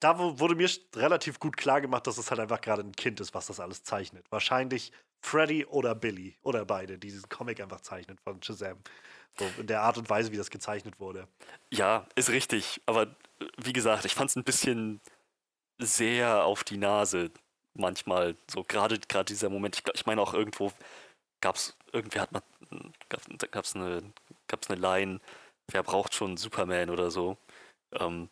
da 0.00 0.18
wurde 0.38 0.54
mir 0.54 0.70
relativ 0.94 1.40
gut 1.40 1.56
klar 1.56 1.80
gemacht, 1.80 2.06
dass 2.06 2.18
es 2.18 2.30
halt 2.30 2.40
einfach 2.40 2.60
gerade 2.60 2.82
ein 2.82 2.92
Kind 2.92 3.20
ist, 3.20 3.34
was 3.34 3.46
das 3.46 3.58
alles 3.58 3.82
zeichnet. 3.82 4.24
Wahrscheinlich 4.30 4.92
Freddy 5.20 5.64
oder 5.66 5.94
Billy 5.94 6.36
oder 6.42 6.64
beide, 6.64 6.98
die 6.98 7.08
diesen 7.08 7.28
Comic 7.28 7.60
einfach 7.60 7.80
zeichnen 7.80 8.18
von 8.18 8.42
Shazam. 8.42 8.78
So 9.38 9.44
in 9.58 9.66
der 9.66 9.82
Art 9.82 9.98
und 9.98 10.08
Weise, 10.10 10.32
wie 10.32 10.36
das 10.36 10.50
gezeichnet 10.50 10.98
wurde. 10.98 11.28
Ja, 11.72 12.06
ist 12.14 12.30
richtig. 12.30 12.80
Aber 12.86 13.02
äh, 13.02 13.46
wie 13.56 13.72
gesagt, 13.72 14.04
ich 14.04 14.14
fand 14.14 14.30
es 14.30 14.36
ein 14.36 14.44
bisschen 14.44 15.00
sehr 15.80 16.44
auf 16.44 16.64
die 16.64 16.78
Nase 16.78 17.30
manchmal. 17.74 18.36
So 18.50 18.64
gerade 18.64 18.98
gerade 18.98 19.26
dieser 19.26 19.48
Moment. 19.48 19.76
Ich, 19.76 19.94
ich 19.94 20.06
meine 20.06 20.20
auch 20.20 20.34
irgendwo 20.34 20.72
gab 21.40 21.56
es 21.56 21.76
irgendwie 21.92 22.20
hat 22.20 22.32
man 22.32 22.42
gab 23.08 23.22
gab's 23.50 23.76
eine 23.76 24.02
gab's 24.48 24.68
eine 24.68 24.80
Line. 24.80 25.20
Wer 25.70 25.82
braucht 25.82 26.14
schon 26.14 26.36
Superman 26.36 26.90
oder 26.90 27.10
so? 27.10 27.36
Ähm, 27.92 28.28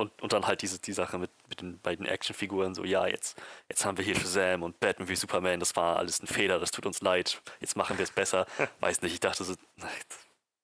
und, 0.00 0.22
und 0.22 0.32
dann 0.32 0.46
halt 0.46 0.62
diese 0.62 0.78
die 0.78 0.94
Sache 0.94 1.18
mit, 1.18 1.30
mit 1.48 1.60
den 1.60 1.78
beiden 1.78 2.06
Actionfiguren, 2.06 2.74
so, 2.74 2.84
ja, 2.84 3.06
jetzt, 3.06 3.40
jetzt 3.68 3.84
haben 3.84 3.98
wir 3.98 4.04
hier 4.04 4.16
Shazam 4.16 4.62
und 4.62 4.80
Batman 4.80 5.08
wie 5.08 5.14
Superman, 5.14 5.60
das 5.60 5.76
war 5.76 5.98
alles 5.98 6.22
ein 6.22 6.26
Fehler, 6.26 6.58
das 6.58 6.70
tut 6.70 6.86
uns 6.86 7.02
leid, 7.02 7.40
jetzt 7.60 7.76
machen 7.76 7.98
wir 7.98 8.04
es 8.04 8.10
besser. 8.10 8.46
Weiß 8.80 9.02
nicht, 9.02 9.12
ich 9.12 9.20
dachte 9.20 9.44
so, 9.44 9.54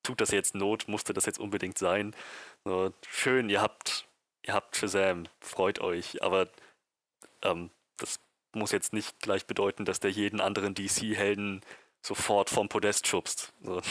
tut 0.02 0.22
das 0.22 0.30
jetzt 0.30 0.54
Not, 0.54 0.88
musste 0.88 1.12
das 1.12 1.26
jetzt 1.26 1.38
unbedingt 1.38 1.76
sein? 1.76 2.16
So, 2.64 2.94
schön, 3.10 3.50
ihr 3.50 3.60
habt, 3.60 4.06
ihr 4.42 4.54
habt 4.54 4.74
Shazam, 4.74 5.28
freut 5.40 5.80
euch, 5.80 6.22
aber 6.22 6.48
ähm, 7.42 7.70
das 7.98 8.18
muss 8.54 8.72
jetzt 8.72 8.94
nicht 8.94 9.20
gleich 9.20 9.46
bedeuten, 9.46 9.84
dass 9.84 10.00
der 10.00 10.10
jeden 10.10 10.40
anderen 10.40 10.74
DC-Helden 10.74 11.60
sofort 12.06 12.50
vom 12.50 12.68
Podest 12.68 13.06
schubst. 13.06 13.52
So. 13.62 13.80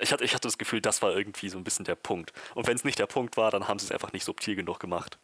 Ich, 0.00 0.12
hatte, 0.12 0.22
ich 0.22 0.34
hatte 0.34 0.46
das 0.46 0.58
Gefühl, 0.58 0.80
das 0.80 1.02
war 1.02 1.16
irgendwie 1.16 1.48
so 1.48 1.58
ein 1.58 1.64
bisschen 1.64 1.84
der 1.84 1.96
Punkt. 1.96 2.32
Und 2.54 2.68
wenn 2.68 2.76
es 2.76 2.84
nicht 2.84 2.98
der 2.98 3.06
Punkt 3.06 3.36
war, 3.36 3.50
dann 3.50 3.66
haben 3.66 3.80
sie 3.80 3.86
es 3.86 3.92
einfach 3.92 4.12
nicht 4.12 4.24
subtil 4.24 4.54
genug 4.54 4.78
gemacht. 4.78 5.18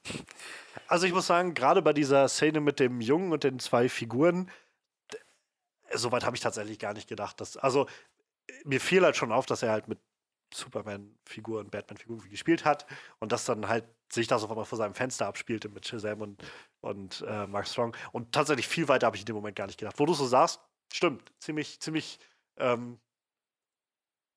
Also 0.88 1.06
ich 1.06 1.12
muss 1.12 1.28
sagen, 1.28 1.54
gerade 1.54 1.80
bei 1.80 1.92
dieser 1.92 2.26
Szene 2.28 2.60
mit 2.60 2.80
dem 2.80 3.00
Jungen 3.00 3.32
und 3.32 3.44
den 3.44 3.60
zwei 3.60 3.88
Figuren, 3.88 4.50
soweit 5.92 6.24
habe 6.24 6.34
ich 6.34 6.42
tatsächlich 6.42 6.78
gar 6.78 6.92
nicht 6.92 7.08
gedacht. 7.08 7.40
Dass, 7.40 7.56
also 7.56 7.86
mir 8.64 8.80
fiel 8.80 9.04
halt 9.04 9.16
schon 9.16 9.30
auf, 9.30 9.46
dass 9.46 9.62
er 9.62 9.70
halt 9.70 9.86
mit 9.86 9.98
Superman-Figuren, 10.52 11.70
Batman-Figuren 11.70 12.28
gespielt 12.30 12.64
hat 12.64 12.86
und 13.20 13.32
dass 13.32 13.44
dann 13.44 13.68
halt 13.68 13.84
sich 14.10 14.26
das 14.26 14.42
auf 14.42 14.50
einmal 14.50 14.64
vor 14.64 14.78
seinem 14.78 14.94
Fenster 14.94 15.26
abspielte 15.26 15.68
mit 15.68 15.86
Shazam 15.86 16.22
und, 16.22 16.42
und 16.80 17.24
äh, 17.28 17.46
Mark 17.46 17.68
Strong. 17.68 17.94
Und 18.12 18.32
tatsächlich 18.32 18.66
viel 18.66 18.88
weiter 18.88 19.06
habe 19.06 19.16
ich 19.16 19.22
in 19.22 19.26
dem 19.26 19.36
Moment 19.36 19.56
gar 19.56 19.66
nicht 19.66 19.78
gedacht. 19.78 19.98
Wo 19.98 20.06
du 20.06 20.14
so 20.14 20.26
sagst, 20.26 20.60
stimmt, 20.92 21.32
ziemlich, 21.40 21.80
ziemlich, 21.80 22.18
ähm, 22.56 22.98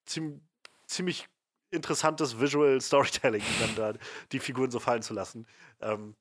ziemlich, 0.06 0.42
ziemlich 0.88 1.28
interessantes 1.72 2.40
Visual 2.40 2.80
Storytelling, 2.82 3.44
dann 3.60 3.76
da 3.76 3.94
die 4.32 4.40
Figuren 4.40 4.72
so 4.72 4.80
fallen 4.80 5.02
zu 5.02 5.14
lassen. 5.14 5.48
Ähm, 5.80 6.16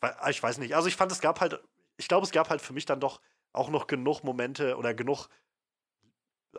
weil, 0.00 0.16
ich 0.30 0.42
weiß 0.42 0.58
nicht. 0.58 0.74
Also 0.74 0.88
ich 0.88 0.96
fand, 0.96 1.12
es 1.12 1.20
gab 1.20 1.40
halt, 1.40 1.62
ich 1.96 2.08
glaube, 2.08 2.24
es 2.24 2.32
gab 2.32 2.50
halt 2.50 2.60
für 2.62 2.72
mich 2.72 2.86
dann 2.86 3.00
doch 3.00 3.20
auch 3.52 3.68
noch 3.68 3.86
genug 3.86 4.22
Momente 4.22 4.76
oder 4.76 4.94
genug 4.94 5.28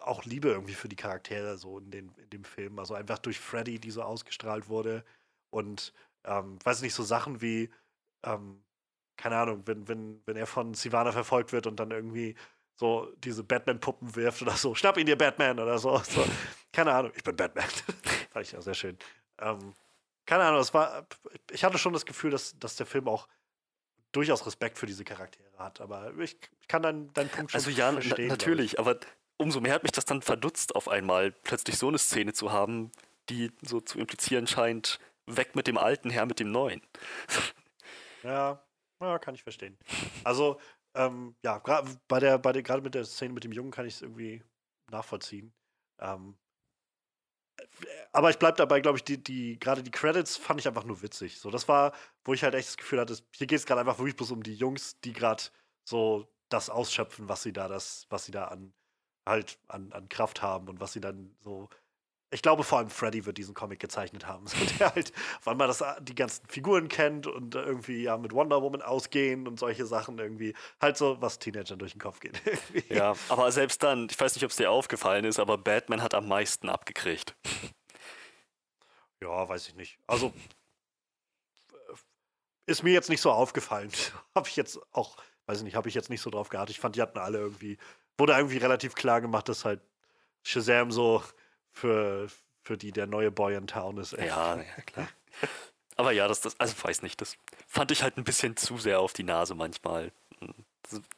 auch 0.01 0.25
Liebe 0.25 0.49
irgendwie 0.49 0.73
für 0.73 0.89
die 0.89 0.95
Charaktere 0.95 1.57
so 1.57 1.79
in, 1.79 1.91
den, 1.91 2.11
in 2.17 2.29
dem 2.29 2.43
Film. 2.43 2.79
Also 2.79 2.93
einfach 2.93 3.19
durch 3.19 3.39
Freddy, 3.39 3.79
die 3.79 3.91
so 3.91 4.03
ausgestrahlt 4.03 4.69
wurde. 4.69 5.03
Und 5.49 5.93
ähm, 6.23 6.59
weiß 6.63 6.81
nicht, 6.81 6.93
so 6.93 7.03
Sachen 7.03 7.41
wie, 7.41 7.71
ähm, 8.23 8.63
keine 9.17 9.37
Ahnung, 9.37 9.63
wenn, 9.65 9.87
wenn, 9.87 10.21
wenn 10.25 10.37
er 10.37 10.47
von 10.47 10.73
Sivana 10.73 11.11
verfolgt 11.11 11.51
wird 11.51 11.67
und 11.67 11.79
dann 11.79 11.91
irgendwie 11.91 12.35
so 12.77 13.11
diese 13.17 13.43
Batman-Puppen 13.43 14.15
wirft 14.15 14.41
oder 14.41 14.53
so, 14.53 14.75
schnapp 14.75 14.97
ihn 14.97 15.05
dir 15.05 15.17
Batman 15.17 15.59
oder 15.59 15.77
so. 15.79 15.97
so. 15.99 16.25
Keine 16.71 16.93
Ahnung, 16.93 17.11
ich 17.15 17.23
bin 17.23 17.35
Batman. 17.35 17.65
Fand 18.31 18.45
ich 18.45 18.51
ja 18.51 18.61
sehr 18.61 18.75
schön. 18.75 18.97
Ähm, 19.39 19.73
keine 20.25 20.43
Ahnung, 20.43 20.61
es 20.61 20.73
war, 20.73 21.07
ich 21.51 21.63
hatte 21.63 21.77
schon 21.77 21.93
das 21.93 22.05
Gefühl, 22.05 22.31
dass, 22.31 22.57
dass 22.59 22.75
der 22.75 22.85
Film 22.85 23.07
auch 23.07 23.27
durchaus 24.11 24.45
Respekt 24.45 24.77
für 24.77 24.85
diese 24.85 25.03
Charaktere 25.03 25.57
hat, 25.57 25.81
aber 25.81 26.13
ich, 26.19 26.37
ich 26.61 26.67
kann 26.67 26.81
deinen, 26.81 27.13
deinen 27.13 27.29
Punkt 27.29 27.51
schon 27.51 27.59
also 27.59 27.69
ja, 27.69 27.91
verstehen. 27.91 28.27
natürlich, 28.27 28.79
aber 28.79 28.97
umso 29.37 29.61
mehr 29.61 29.73
hat 29.73 29.83
mich 29.83 29.91
das 29.91 30.05
dann 30.05 30.21
verdutzt, 30.21 30.75
auf 30.75 30.87
einmal 30.87 31.31
plötzlich 31.31 31.77
so 31.77 31.87
eine 31.87 31.97
Szene 31.97 32.33
zu 32.33 32.51
haben, 32.51 32.91
die 33.29 33.51
so 33.61 33.79
zu 33.81 33.99
implizieren 33.99 34.47
scheint, 34.47 34.99
weg 35.25 35.55
mit 35.55 35.67
dem 35.67 35.77
alten, 35.77 36.09
her 36.09 36.25
mit 36.25 36.39
dem 36.39 36.51
neuen. 36.51 36.81
Ja, 38.23 38.63
ja 38.99 39.19
kann 39.19 39.35
ich 39.35 39.43
verstehen. 39.43 39.77
Also, 40.23 40.59
ähm, 40.97 41.35
ja, 41.43 41.59
gerade 41.59 41.89
bei 42.07 42.19
der, 42.19 42.37
bei 42.39 42.51
der, 42.51 42.81
mit 42.81 42.95
der 42.95 43.05
Szene 43.05 43.33
mit 43.33 43.43
dem 43.43 43.51
Jungen 43.51 43.71
kann 43.71 43.85
ich 43.85 43.95
es 43.95 44.01
irgendwie 44.01 44.43
nachvollziehen. 44.89 45.53
Ähm, 45.99 46.37
aber 48.11 48.29
ich 48.29 48.39
bleibe 48.39 48.57
dabei, 48.57 48.81
glaube 48.81 48.97
ich, 48.97 49.03
die, 49.03 49.23
die, 49.23 49.59
gerade 49.59 49.83
die 49.83 49.91
Credits 49.91 50.37
fand 50.37 50.59
ich 50.59 50.67
einfach 50.67 50.83
nur 50.83 51.01
witzig. 51.01 51.39
So, 51.39 51.49
das 51.51 51.67
war, 51.67 51.93
wo 52.23 52.33
ich 52.33 52.43
halt 52.43 52.55
echt 52.55 52.69
das 52.69 52.77
Gefühl 52.77 52.99
hatte, 52.99 53.17
hier 53.31 53.47
geht 53.47 53.59
es 53.59 53.65
gerade 53.65 53.81
einfach 53.81 53.99
wirklich 53.99 54.15
bloß 54.15 54.31
um 54.31 54.43
die 54.43 54.55
Jungs, 54.55 54.99
die 55.01 55.13
gerade 55.13 55.43
so 55.83 56.27
das 56.49 56.69
ausschöpfen, 56.69 57.29
was 57.29 57.43
sie 57.43 57.53
da, 57.53 57.67
das, 57.67 58.07
was 58.09 58.25
sie 58.25 58.31
da 58.31 58.45
an, 58.45 58.73
halt 59.25 59.59
an, 59.67 59.91
an 59.93 60.09
Kraft 60.09 60.41
haben 60.41 60.69
und 60.69 60.79
was 60.79 60.93
sie 60.93 61.01
dann 61.01 61.35
so 61.41 61.69
ich 62.29 62.41
glaube, 62.41 62.63
vor 62.63 62.79
allem 62.79 62.89
Freddy 62.89 63.25
wird 63.25 63.37
diesen 63.37 63.53
Comic 63.53 63.79
gezeichnet 63.79 64.27
haben. 64.27 64.47
So, 64.47 64.57
der 64.79 64.93
halt, 64.93 65.13
weil 65.43 65.55
man 65.55 65.67
das, 65.67 65.83
die 66.01 66.15
ganzen 66.15 66.45
Figuren 66.47 66.89
kennt 66.89 67.25
und 67.25 67.55
irgendwie 67.55 68.03
ja 68.03 68.17
mit 68.17 68.33
Wonder 68.33 68.61
Woman 68.61 68.81
ausgehen 68.81 69.47
und 69.47 69.59
solche 69.59 69.85
Sachen 69.85 70.19
irgendwie. 70.19 70.53
Halt 70.81 70.97
so, 70.97 71.21
was 71.21 71.39
Teenagern 71.39 71.79
durch 71.79 71.93
den 71.93 72.01
Kopf 72.01 72.19
geht. 72.19 72.41
ja, 72.89 73.15
aber 73.29 73.51
selbst 73.51 73.81
dann, 73.81 74.07
ich 74.09 74.19
weiß 74.19 74.35
nicht, 74.35 74.43
ob 74.43 74.51
es 74.51 74.57
dir 74.57 74.69
aufgefallen 74.69 75.23
ist, 75.23 75.39
aber 75.39 75.57
Batman 75.57 76.01
hat 76.01 76.13
am 76.13 76.27
meisten 76.27 76.69
abgekriegt. 76.69 77.35
Ja, 79.21 79.47
weiß 79.47 79.69
ich 79.69 79.75
nicht. 79.75 79.97
Also, 80.05 80.33
ist 82.65 82.83
mir 82.83 82.91
jetzt 82.91 83.09
nicht 83.09 83.21
so 83.21 83.31
aufgefallen. 83.31 83.89
habe 84.35 84.49
ich 84.49 84.55
jetzt 84.57 84.79
auch, 84.91 85.15
weiß 85.45 85.59
ich 85.59 85.63
nicht, 85.63 85.75
habe 85.75 85.87
ich 85.87 85.95
jetzt 85.95 86.09
nicht 86.09 86.21
so 86.21 86.29
drauf 86.29 86.49
gehabt. 86.49 86.69
Ich 86.69 86.79
fand, 86.79 86.97
die 86.97 87.01
hatten 87.01 87.17
alle 87.17 87.37
irgendwie, 87.39 87.77
wurde 88.17 88.33
irgendwie 88.33 88.57
relativ 88.57 88.95
klar 88.95 89.21
gemacht, 89.21 89.47
dass 89.47 89.63
halt 89.63 89.81
Shazam 90.43 90.91
so 90.91 91.23
für, 91.77 92.27
für 92.63 92.77
die 92.77 92.91
der 92.91 93.07
neue 93.07 93.31
Boy 93.31 93.55
in 93.55 93.67
Town 93.67 93.97
ist. 93.97 94.13
Ja, 94.13 94.57
ja, 94.57 94.63
klar. 94.85 95.07
Aber 95.95 96.11
ja, 96.11 96.27
das, 96.27 96.41
das, 96.41 96.59
also 96.59 96.75
weiß 96.81 97.01
nicht, 97.01 97.21
das 97.21 97.37
fand 97.67 97.91
ich 97.91 98.03
halt 98.03 98.17
ein 98.17 98.23
bisschen 98.23 98.55
zu 98.57 98.77
sehr 98.77 98.99
auf 98.99 99.13
die 99.13 99.23
Nase 99.23 99.55
manchmal. 99.55 100.11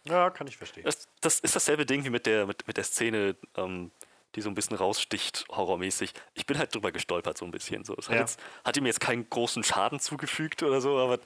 Ja, 0.03 0.29
kann 0.29 0.47
ich 0.47 0.57
verstehen. 0.57 0.83
Das, 0.83 1.07
das 1.21 1.39
ist 1.39 1.55
dasselbe 1.55 1.85
Ding 1.85 2.03
wie 2.05 2.09
mit 2.09 2.25
der, 2.25 2.47
mit, 2.47 2.65
mit 2.67 2.77
der 2.77 2.83
Szene, 2.83 3.35
ähm, 3.55 3.91
die 4.35 4.41
so 4.41 4.49
ein 4.49 4.55
bisschen 4.55 4.77
raussticht, 4.77 5.45
horrormäßig. 5.49 6.13
Ich 6.33 6.45
bin 6.45 6.57
halt 6.57 6.73
drüber 6.73 6.91
gestolpert, 6.91 7.37
so 7.37 7.45
ein 7.45 7.51
bisschen. 7.51 7.83
So. 7.83 7.95
Es 7.97 8.07
ja. 8.07 8.13
hat, 8.13 8.19
jetzt, 8.19 8.39
hat 8.63 8.77
ihm 8.77 8.85
jetzt 8.85 8.99
keinen 8.99 9.29
großen 9.29 9.63
Schaden 9.63 9.99
zugefügt 9.99 10.63
oder 10.63 10.81
so, 10.81 10.97
aber 10.97 11.19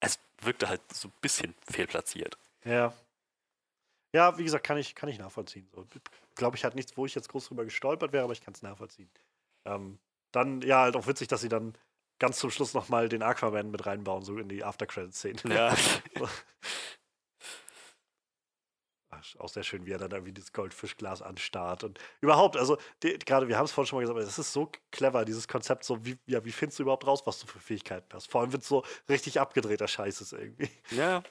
es 0.00 0.18
wirkte 0.40 0.68
halt 0.68 0.80
so 0.92 1.08
ein 1.08 1.14
bisschen 1.20 1.54
fehlplatziert. 1.70 2.38
Ja. 2.64 2.92
Ja, 4.12 4.36
wie 4.38 4.44
gesagt, 4.44 4.64
kann 4.64 4.78
ich, 4.78 4.94
kann 4.94 5.08
ich 5.08 5.18
nachvollziehen. 5.18 5.68
So, 5.72 5.86
Glaube 6.40 6.56
ich 6.56 6.64
halt 6.64 6.74
nichts, 6.74 6.96
wo 6.96 7.04
ich 7.04 7.14
jetzt 7.14 7.28
groß 7.28 7.48
drüber 7.48 7.64
gestolpert 7.64 8.14
wäre, 8.14 8.24
aber 8.24 8.32
ich 8.32 8.40
kann 8.40 8.54
es 8.54 8.62
nachvollziehen. 8.62 9.10
Ähm, 9.66 9.98
dann, 10.32 10.62
ja, 10.62 10.80
halt 10.80 10.96
auch 10.96 11.06
witzig, 11.06 11.28
dass 11.28 11.42
sie 11.42 11.50
dann 11.50 11.76
ganz 12.18 12.38
zum 12.38 12.50
Schluss 12.50 12.72
nochmal 12.72 13.10
den 13.10 13.22
Aquaman 13.22 13.70
mit 13.70 13.84
reinbauen, 13.84 14.22
so 14.22 14.38
in 14.38 14.48
die 14.48 14.64
After-Credit-Szene. 14.64 15.40
Ja. 15.44 15.76
auch 19.38 19.50
sehr 19.50 19.62
schön, 19.62 19.84
wie 19.84 19.92
er 19.92 19.98
dann 19.98 20.10
irgendwie 20.10 20.32
dieses 20.32 20.54
Goldfischglas 20.54 21.20
anstarrt 21.20 21.84
und 21.84 21.98
überhaupt, 22.22 22.56
also 22.56 22.78
gerade, 23.00 23.48
wir 23.48 23.58
haben 23.58 23.66
es 23.66 23.72
vorhin 23.72 23.88
schon 23.88 23.98
mal 23.98 24.00
gesagt, 24.00 24.16
aber 24.16 24.24
das 24.24 24.38
ist 24.38 24.52
so 24.52 24.72
clever, 24.90 25.26
dieses 25.26 25.46
Konzept, 25.46 25.84
so 25.84 26.04
wie, 26.06 26.18
ja, 26.26 26.42
wie 26.44 26.52
findest 26.52 26.78
du 26.78 26.84
überhaupt 26.84 27.06
raus, 27.06 27.26
was 27.26 27.38
du 27.40 27.46
für 27.46 27.58
Fähigkeiten 27.58 28.08
hast? 28.14 28.30
Vor 28.30 28.40
allem, 28.40 28.52
wenn 28.52 28.60
es 28.60 28.68
so 28.68 28.82
richtig 29.08 29.38
abgedrehter 29.38 29.88
Scheiß 29.88 30.20
ist 30.22 30.32
irgendwie. 30.32 30.70
Ja. 30.90 31.22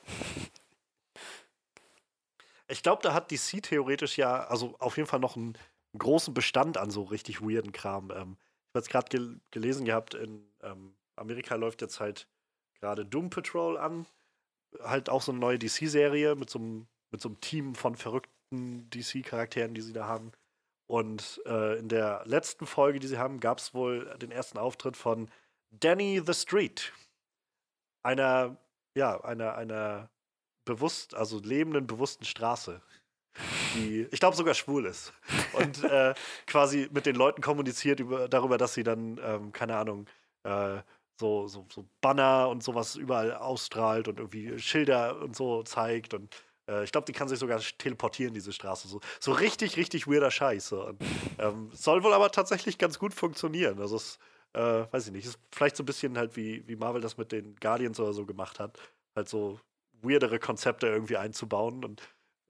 Ich 2.69 2.83
glaube, 2.83 3.01
da 3.01 3.13
hat 3.13 3.31
DC 3.31 3.63
theoretisch 3.63 4.17
ja, 4.17 4.45
also 4.45 4.75
auf 4.79 4.97
jeden 4.97 5.07
Fall 5.07 5.19
noch 5.19 5.35
einen, 5.35 5.57
großen 5.97 6.35
Bestand 6.35 6.77
an 6.77 6.91
so 6.91 7.01
richtig 7.01 7.41
weirden 7.41 7.71
Kram. 7.71 8.11
Ähm, 8.11 8.37
ich 8.39 8.69
habe 8.69 8.79
jetzt 8.79 8.89
gerade 8.89 9.09
gel 9.09 9.39
gelesen 9.49 9.85
gehabt, 9.85 10.13
in 10.13 10.45
ähm, 10.61 10.93
Amerika 11.15 11.55
läuft 11.55 11.81
jetzt 11.81 11.99
halt 11.99 12.27
gerade 12.79 13.05
Doom 13.05 13.31
Patrol 13.31 13.77
an. 13.77 14.05
Halt 14.83 15.09
auch 15.09 15.23
so 15.23 15.31
eine 15.31 15.39
neue 15.39 15.57
DC-Serie 15.57 16.35
mit 16.35 16.51
so 16.51 16.59
einem 16.59 16.87
mit 17.11 17.21
so 17.21 17.29
einem 17.29 17.41
Team 17.41 17.73
von 17.73 17.95
verrückten 17.95 18.89
DC-Charakteren, 18.91 19.73
die 19.73 19.81
sie 19.81 19.93
da 19.93 20.05
haben. 20.05 20.31
Und 20.87 21.41
äh, 21.45 21.77
in 21.79 21.89
der 21.89 22.23
letzten 22.25 22.65
Folge, 22.65 22.99
die 22.99 23.07
sie 23.07 23.17
haben, 23.17 23.39
gab 23.39 23.59
es 23.59 23.73
wohl 23.73 24.05
den 24.19 24.31
ersten 24.31 24.57
Auftritt 24.57 24.97
von 24.97 25.29
Danny 25.71 26.21
the 26.25 26.33
Street. 26.33 26.93
Einer, 28.03 28.57
ja, 28.95 29.19
einer, 29.21 29.55
einer 29.55 30.09
bewusst, 30.69 31.15
also 31.15 31.39
lebenden, 31.39 31.87
bewussten 31.87 32.25
Straße. 32.25 32.81
Die, 33.75 34.07
ich 34.11 34.19
glaube, 34.19 34.35
sogar 34.35 34.53
schwul 34.53 34.85
ist. 34.85 35.13
Und 35.53 35.83
äh, 35.83 36.13
quasi 36.45 36.89
mit 36.91 37.05
den 37.05 37.15
Leuten 37.15 37.41
kommuniziert 37.41 37.99
über, 37.99 38.27
darüber, 38.29 38.57
dass 38.57 38.75
sie 38.75 38.83
dann, 38.83 39.19
ähm, 39.23 39.51
keine 39.51 39.77
Ahnung, 39.77 40.05
äh, 40.43 40.77
so, 41.19 41.47
so, 41.47 41.65
so 41.73 41.85
Banner 42.01 42.49
und 42.49 42.63
sowas 42.63 42.95
überall 42.95 43.33
ausstrahlt 43.33 44.07
und 44.07 44.19
irgendwie 44.19 44.57
Schilder 44.59 45.19
und 45.21 45.35
so 45.35 45.63
zeigt. 45.63 46.13
Und 46.13 46.35
äh, 46.67 46.83
ich 46.83 46.91
glaube, 46.91 47.05
die 47.05 47.13
kann 47.13 47.27
sich 47.27 47.39
sogar 47.39 47.59
teleportieren, 47.59 48.33
diese 48.33 48.53
Straße. 48.53 48.87
So, 48.87 49.01
so 49.19 49.31
richtig, 49.31 49.75
richtig 49.77 50.07
weirder 50.07 50.31
Scheiß. 50.31 50.71
Und, 50.73 51.01
ähm, 51.39 51.71
soll 51.73 52.03
wohl 52.03 52.13
aber 52.13 52.31
tatsächlich 52.31 52.77
ganz 52.77 52.99
gut 52.99 53.13
funktionieren. 53.13 53.79
Also 53.79 53.95
es, 53.97 54.19
äh, 54.53 54.85
weiß 54.91 55.07
ich 55.07 55.13
nicht, 55.13 55.25
ist 55.25 55.39
vielleicht 55.51 55.75
so 55.75 55.83
ein 55.83 55.87
bisschen 55.87 56.17
halt 56.17 56.35
wie, 56.35 56.67
wie 56.67 56.75
Marvel 56.75 57.01
das 57.01 57.17
mit 57.17 57.31
den 57.31 57.55
Guardians 57.55 57.99
oder 57.99 58.13
so 58.13 58.25
gemacht 58.25 58.59
hat. 58.59 58.77
Halt 59.15 59.27
so 59.27 59.59
weirdere 60.01 60.39
Konzepte 60.39 60.87
irgendwie 60.87 61.17
einzubauen. 61.17 61.83
Und 61.83 62.01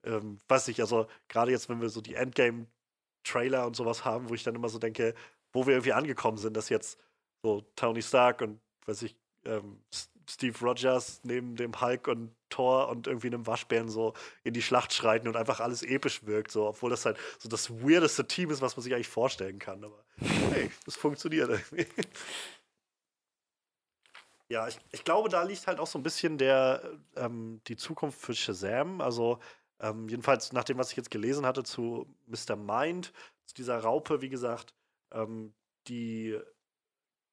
ähm, 0.04 0.38
weiß 0.48 0.68
nicht, 0.68 0.80
also 0.80 1.06
gerade 1.28 1.50
jetzt, 1.50 1.68
wenn 1.68 1.80
wir 1.80 1.88
so 1.88 2.00
die 2.00 2.14
Endgame-Trailer 2.14 3.66
und 3.66 3.76
sowas 3.76 4.04
haben, 4.04 4.28
wo 4.28 4.34
ich 4.34 4.42
dann 4.42 4.54
immer 4.54 4.68
so 4.68 4.78
denke, 4.78 5.14
wo 5.52 5.66
wir 5.66 5.74
irgendwie 5.74 5.92
angekommen 5.92 6.38
sind, 6.38 6.56
dass 6.56 6.68
jetzt 6.68 6.98
so 7.42 7.62
Tony 7.76 8.02
Stark 8.02 8.42
und 8.42 8.60
weiß 8.86 9.02
ich, 9.02 9.16
ähm, 9.44 9.82
Steve 10.30 10.56
Rogers 10.60 11.20
neben 11.24 11.56
dem 11.56 11.80
Hulk 11.80 12.06
und 12.06 12.34
Thor 12.50 12.88
und 12.88 13.08
irgendwie 13.08 13.26
einem 13.26 13.46
Waschbären 13.46 13.88
so 13.88 14.14
in 14.44 14.54
die 14.54 14.62
Schlacht 14.62 14.92
schreiten 14.92 15.26
und 15.26 15.36
einfach 15.36 15.60
alles 15.60 15.82
episch 15.82 16.24
wirkt, 16.24 16.52
so, 16.52 16.68
obwohl 16.68 16.90
das 16.90 17.04
halt 17.04 17.16
so 17.38 17.48
das 17.48 17.70
weirdeste 17.82 18.26
Team 18.26 18.50
ist, 18.50 18.62
was 18.62 18.76
man 18.76 18.84
sich 18.84 18.94
eigentlich 18.94 19.08
vorstellen 19.08 19.58
kann. 19.58 19.82
Aber 19.84 20.04
hey, 20.52 20.70
das 20.84 20.96
funktioniert 20.96 21.50
irgendwie. 21.50 21.86
Ja, 24.50 24.66
ich, 24.66 24.78
ich 24.90 25.04
glaube, 25.04 25.28
da 25.28 25.42
liegt 25.44 25.66
halt 25.66 25.78
auch 25.78 25.86
so 25.86 25.98
ein 25.98 26.02
bisschen 26.02 26.36
der, 26.36 26.82
ähm, 27.16 27.60
die 27.68 27.76
Zukunft 27.76 28.20
für 28.20 28.34
Shazam. 28.34 29.00
Also, 29.00 29.38
ähm, 29.78 30.08
jedenfalls 30.08 30.52
nach 30.52 30.64
dem, 30.64 30.76
was 30.78 30.90
ich 30.90 30.96
jetzt 30.96 31.10
gelesen 31.10 31.46
hatte 31.46 31.62
zu 31.62 32.06
Mr. 32.26 32.56
Mind, 32.56 33.12
zu 33.46 33.54
dieser 33.54 33.78
Raupe, 33.78 34.20
wie 34.22 34.28
gesagt, 34.28 34.74
ähm, 35.12 35.54
die 35.86 36.36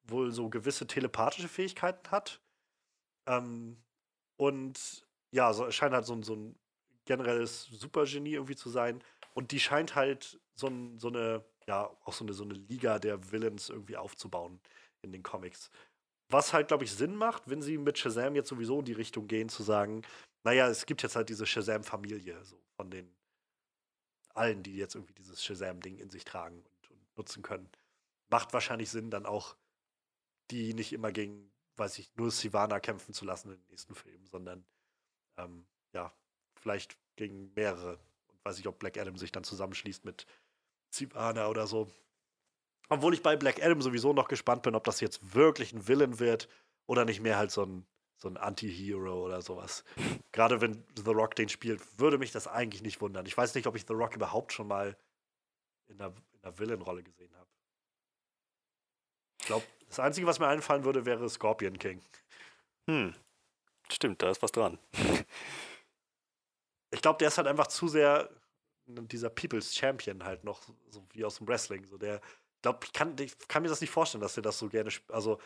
wohl 0.04 0.32
so 0.32 0.48
gewisse 0.48 0.86
telepathische 0.86 1.48
Fähigkeiten 1.48 2.10
hat. 2.10 2.40
Ähm, 3.26 3.82
und 4.36 5.06
ja, 5.32 5.52
so, 5.52 5.70
scheint 5.70 5.94
halt 5.94 6.06
so, 6.06 6.14
ein- 6.14 6.22
so 6.22 6.34
ein 6.36 6.58
generelles 7.04 7.64
Supergenie 7.66 8.34
irgendwie 8.34 8.56
zu 8.56 8.70
sein. 8.70 9.02
Und 9.34 9.52
die 9.52 9.60
scheint 9.60 9.94
halt 9.94 10.40
so, 10.54 10.70
so 10.98 11.08
eine, 11.08 11.44
ja, 11.66 11.90
auch 12.04 12.12
so 12.12 12.24
eine, 12.24 12.32
so 12.34 12.44
eine 12.44 12.54
Liga 12.54 12.98
der 12.98 13.32
Villains 13.32 13.68
irgendwie 13.70 13.96
aufzubauen 13.96 14.60
in 15.02 15.12
den 15.12 15.22
Comics. 15.22 15.70
Was 16.30 16.52
halt, 16.52 16.68
glaube 16.68 16.84
ich, 16.84 16.92
Sinn 16.92 17.16
macht, 17.16 17.48
wenn 17.48 17.62
sie 17.62 17.78
mit 17.78 17.98
Shazam 17.98 18.34
jetzt 18.34 18.48
sowieso 18.48 18.80
in 18.80 18.84
die 18.84 18.92
Richtung 18.92 19.28
gehen, 19.28 19.48
zu 19.48 19.62
sagen, 19.62 20.02
naja, 20.44 20.68
es 20.68 20.86
gibt 20.86 21.02
jetzt 21.02 21.16
halt 21.16 21.28
diese 21.28 21.46
Shazam-Familie, 21.46 22.44
so 22.44 22.60
von 22.76 22.90
den 22.90 23.14
allen, 24.34 24.62
die 24.62 24.76
jetzt 24.76 24.94
irgendwie 24.94 25.14
dieses 25.14 25.42
Shazam-Ding 25.44 25.98
in 25.98 26.10
sich 26.10 26.24
tragen 26.24 26.58
und, 26.58 26.90
und 26.90 27.16
nutzen 27.16 27.42
können. 27.42 27.68
Macht 28.30 28.52
wahrscheinlich 28.52 28.90
Sinn, 28.90 29.10
dann 29.10 29.26
auch 29.26 29.56
die 30.50 30.74
nicht 30.74 30.92
immer 30.92 31.12
gegen, 31.12 31.50
weiß 31.76 31.98
ich, 31.98 32.14
nur 32.16 32.30
Sivana 32.30 32.80
kämpfen 32.80 33.12
zu 33.14 33.24
lassen 33.24 33.50
in 33.50 33.58
den 33.58 33.66
nächsten 33.68 33.94
Filmen, 33.94 34.26
sondern 34.26 34.64
ähm, 35.38 35.66
ja, 35.92 36.12
vielleicht 36.54 36.98
gegen 37.16 37.52
mehrere. 37.54 37.98
Und 38.28 38.44
weiß 38.44 38.58
ich, 38.58 38.66
ob 38.66 38.78
Black 38.78 38.98
Adam 38.98 39.16
sich 39.16 39.32
dann 39.32 39.44
zusammenschließt 39.44 40.04
mit 40.04 40.26
Sivana 40.90 41.48
oder 41.48 41.66
so. 41.66 41.90
Obwohl 42.88 43.14
ich 43.14 43.22
bei 43.22 43.36
Black 43.36 43.62
Adam 43.62 43.82
sowieso 43.82 44.12
noch 44.12 44.28
gespannt 44.28 44.62
bin, 44.62 44.74
ob 44.74 44.84
das 44.84 45.00
jetzt 45.00 45.34
wirklich 45.34 45.72
ein 45.72 45.86
Villain 45.86 46.18
wird 46.18 46.48
oder 46.86 47.04
nicht 47.04 47.20
mehr 47.20 47.36
halt 47.36 47.50
so 47.50 47.64
ein, 47.64 47.86
so 48.16 48.28
ein 48.28 48.36
Anti-Hero 48.36 49.24
oder 49.24 49.42
sowas. 49.42 49.84
Gerade 50.32 50.60
wenn 50.60 50.84
The 50.96 51.10
Rock 51.10 51.34
den 51.34 51.48
spielt, 51.48 51.82
würde 51.98 52.18
mich 52.18 52.32
das 52.32 52.46
eigentlich 52.46 52.82
nicht 52.82 53.00
wundern. 53.00 53.26
Ich 53.26 53.36
weiß 53.36 53.54
nicht, 53.54 53.66
ob 53.66 53.76
ich 53.76 53.86
The 53.86 53.92
Rock 53.92 54.16
überhaupt 54.16 54.52
schon 54.52 54.68
mal 54.68 54.96
in 55.88 56.00
einer, 56.00 56.14
in 56.32 56.42
einer 56.42 56.58
Villain-Rolle 56.58 57.02
gesehen 57.02 57.34
habe. 57.36 57.48
Ich 59.40 59.46
glaube, 59.46 59.66
das 59.86 60.00
Einzige, 60.00 60.26
was 60.26 60.38
mir 60.38 60.48
einfallen 60.48 60.84
würde, 60.84 61.04
wäre 61.04 61.28
Scorpion 61.28 61.78
King. 61.78 62.02
Hm. 62.88 63.14
Stimmt, 63.90 64.22
da 64.22 64.30
ist 64.30 64.42
was 64.42 64.52
dran. 64.52 64.78
Ich 66.90 67.02
glaube, 67.02 67.18
der 67.18 67.28
ist 67.28 67.36
halt 67.36 67.46
einfach 67.46 67.66
zu 67.66 67.88
sehr 67.88 68.30
dieser 68.86 69.28
People's 69.28 69.74
Champion 69.74 70.24
halt 70.24 70.44
noch, 70.44 70.62
so 70.88 71.06
wie 71.12 71.24
aus 71.24 71.36
dem 71.36 71.46
Wrestling. 71.46 71.84
So 71.84 71.98
der, 71.98 72.20
glaub, 72.62 72.84
ich 72.84 72.92
kann, 72.92 73.16
ich 73.18 73.36
kann 73.48 73.62
mir 73.62 73.68
das 73.68 73.80
nicht 73.80 73.90
vorstellen, 73.90 74.22
dass 74.22 74.36
er 74.36 74.42
das 74.42 74.58
so 74.58 74.68
gerne, 74.68 74.90
also 75.08 75.40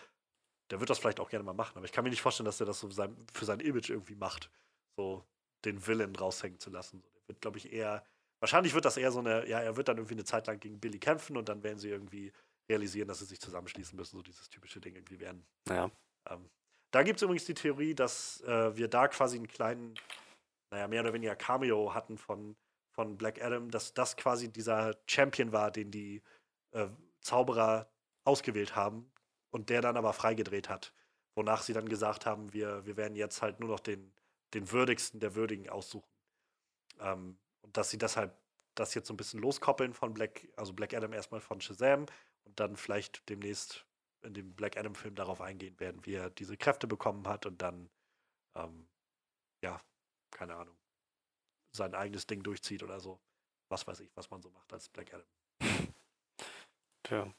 der 0.71 0.81
wird 0.81 0.91
das 0.91 0.99
vielleicht 0.99 1.21
auch 1.21 1.29
gerne 1.29 1.45
mal 1.45 1.53
machen, 1.53 1.77
aber 1.77 1.85
ich 1.85 1.93
kann 1.93 2.05
mir 2.05 2.11
nicht 2.11 2.23
vorstellen, 2.23 2.47
dass 2.47 2.61
er 2.61 2.67
das 2.67 2.81
so 2.81 2.91
sein, 2.91 3.17
für 3.33 3.45
sein 3.45 3.61
Image 3.61 3.91
irgendwie 3.91 4.15
macht, 4.15 4.51
so 4.97 5.25
den 5.65 5.87
Villain 5.87 6.15
raushängen 6.17 6.59
zu 6.59 6.71
lassen. 6.71 7.01
So, 7.03 7.11
der 7.11 7.29
wird, 7.29 7.41
glaube 7.41 7.59
ich, 7.59 7.73
eher, 7.73 8.05
wahrscheinlich 8.41 8.75
wird 8.75 8.85
das 8.85 8.97
eher 8.97 9.13
so 9.13 9.21
eine, 9.21 9.47
ja, 9.49 9.61
er 9.61 9.77
wird 9.77 9.89
dann 9.89 9.99
irgendwie 9.99 10.15
eine 10.15 10.25
Zeit 10.25 10.47
lang 10.47 10.61
gegen 10.61 10.81
Billy 10.81 10.99
kämpfen 10.99 11.37
und 11.37 11.49
dann 11.49 11.63
werden 11.63 11.79
sie 11.79 11.91
irgendwie 11.91 12.33
realisieren, 12.69 13.09
dass 13.09 13.19
sie 13.19 13.27
sich 13.27 13.41
zusammenschließen 13.41 13.97
müssen, 13.97 14.17
so 14.17 14.23
dieses 14.23 14.49
typische 14.49 14.81
Ding 14.81 14.95
irgendwie 14.95 15.21
werden. 15.21 15.45
Naja. 15.67 15.91
Ähm, 16.31 16.49
da 16.91 17.03
gibt 17.03 17.17
es 17.17 17.23
übrigens 17.23 17.45
die 17.45 17.55
Theorie, 17.55 17.95
dass 17.95 18.41
äh, 18.43 18.77
wir 18.77 18.89
da 18.89 19.09
quasi 19.09 19.37
einen 19.37 19.49
kleinen, 19.49 19.95
naja, 20.71 20.89
mehr 20.89 21.03
oder 21.03 21.13
weniger 21.13 21.37
Cameo 21.37 21.95
hatten 21.95 22.19
von, 22.19 22.57
von 22.95 23.17
Black 23.17 23.43
Adam, 23.43 23.71
dass 23.71 23.95
das 23.95 24.17
quasi 24.17 24.51
dieser 24.51 24.97
Champion 25.07 25.53
war, 25.53 25.71
den 25.71 25.91
die 25.91 26.23
äh, 26.73 26.89
Zauberer 27.20 27.90
ausgewählt 28.24 28.77
haben 28.77 29.11
und 29.51 29.70
der 29.70 29.81
dann 29.81 29.97
aber 29.97 30.12
freigedreht 30.12 30.69
hat. 30.69 30.93
Wonach 31.35 31.62
sie 31.62 31.73
dann 31.73 31.89
gesagt 31.89 32.27
haben, 32.27 32.53
wir, 32.53 32.85
wir 32.85 32.97
werden 32.97 33.16
jetzt 33.16 33.43
halt 33.43 33.61
nur 33.61 33.70
noch 33.70 33.81
den, 33.81 34.12
den 34.55 34.70
würdigsten 34.70 35.20
der 35.20 35.35
Würdigen 35.35 35.69
aussuchen. 35.69 36.11
Ähm, 36.99 37.39
und 37.62 37.77
dass 37.77 37.90
sie 37.90 37.99
deshalb 37.99 38.36
das 38.74 38.94
jetzt 38.94 39.09
so 39.09 39.15
ein 39.15 39.16
bisschen 39.16 39.40
loskoppeln 39.40 39.94
von 39.94 40.15
Black, 40.15 40.49
also 40.57 40.73
Black 40.73 40.94
Adam 40.94 41.12
erstmal 41.12 41.40
von 41.40 41.61
Shazam 41.61 42.07
und 42.44 42.59
dann 42.59 42.77
vielleicht 42.77 43.28
demnächst 43.28 43.86
in 44.23 44.35
dem 44.35 44.55
Black 44.55 44.77
Adam-Film 44.77 45.15
darauf 45.15 45.40
eingehen 45.40 45.78
werden, 45.81 46.05
wie 46.07 46.15
er 46.15 46.31
diese 46.31 46.57
Kräfte 46.57 46.86
bekommen 46.86 47.27
hat 47.27 47.44
und 47.47 47.61
dann, 47.61 47.90
ähm, 48.55 48.89
ja, 49.62 49.81
keine 50.31 50.57
Ahnung, 50.57 50.77
sein 51.77 51.94
eigenes 51.94 52.27
Ding 52.27 52.43
durchzieht 52.43 52.82
oder 52.82 53.01
so. 53.01 53.20
Was 53.69 53.86
weiß 53.86 54.01
ich, 54.01 54.15
was 54.16 54.31
man 54.31 54.43
so 54.43 54.51
macht 54.51 54.73
als 54.73 54.89
Black 54.89 55.12
Adam. 55.12 55.27
Tja. 57.03 57.33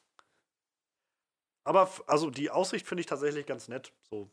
Aber 1.64 1.90
also 2.08 2.30
die 2.30 2.50
Aussicht 2.50 2.88
finde 2.88 3.02
ich 3.02 3.08
tatsächlich 3.08 3.46
ganz 3.46 3.68
nett, 3.68 3.94
so 4.10 4.30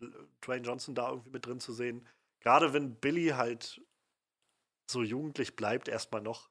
äh, 0.00 0.06
Dwayne 0.42 0.66
Johnson 0.66 0.94
da 0.94 1.10
irgendwie 1.10 1.30
mit 1.30 1.46
drin 1.46 1.60
zu 1.60 1.72
sehen. 1.72 2.06
Gerade 2.40 2.72
wenn 2.72 2.96
Billy 2.96 3.28
halt 3.28 3.80
so 4.90 5.02
jugendlich 5.02 5.56
bleibt, 5.56 5.88
erstmal 5.88 6.20
noch, 6.20 6.50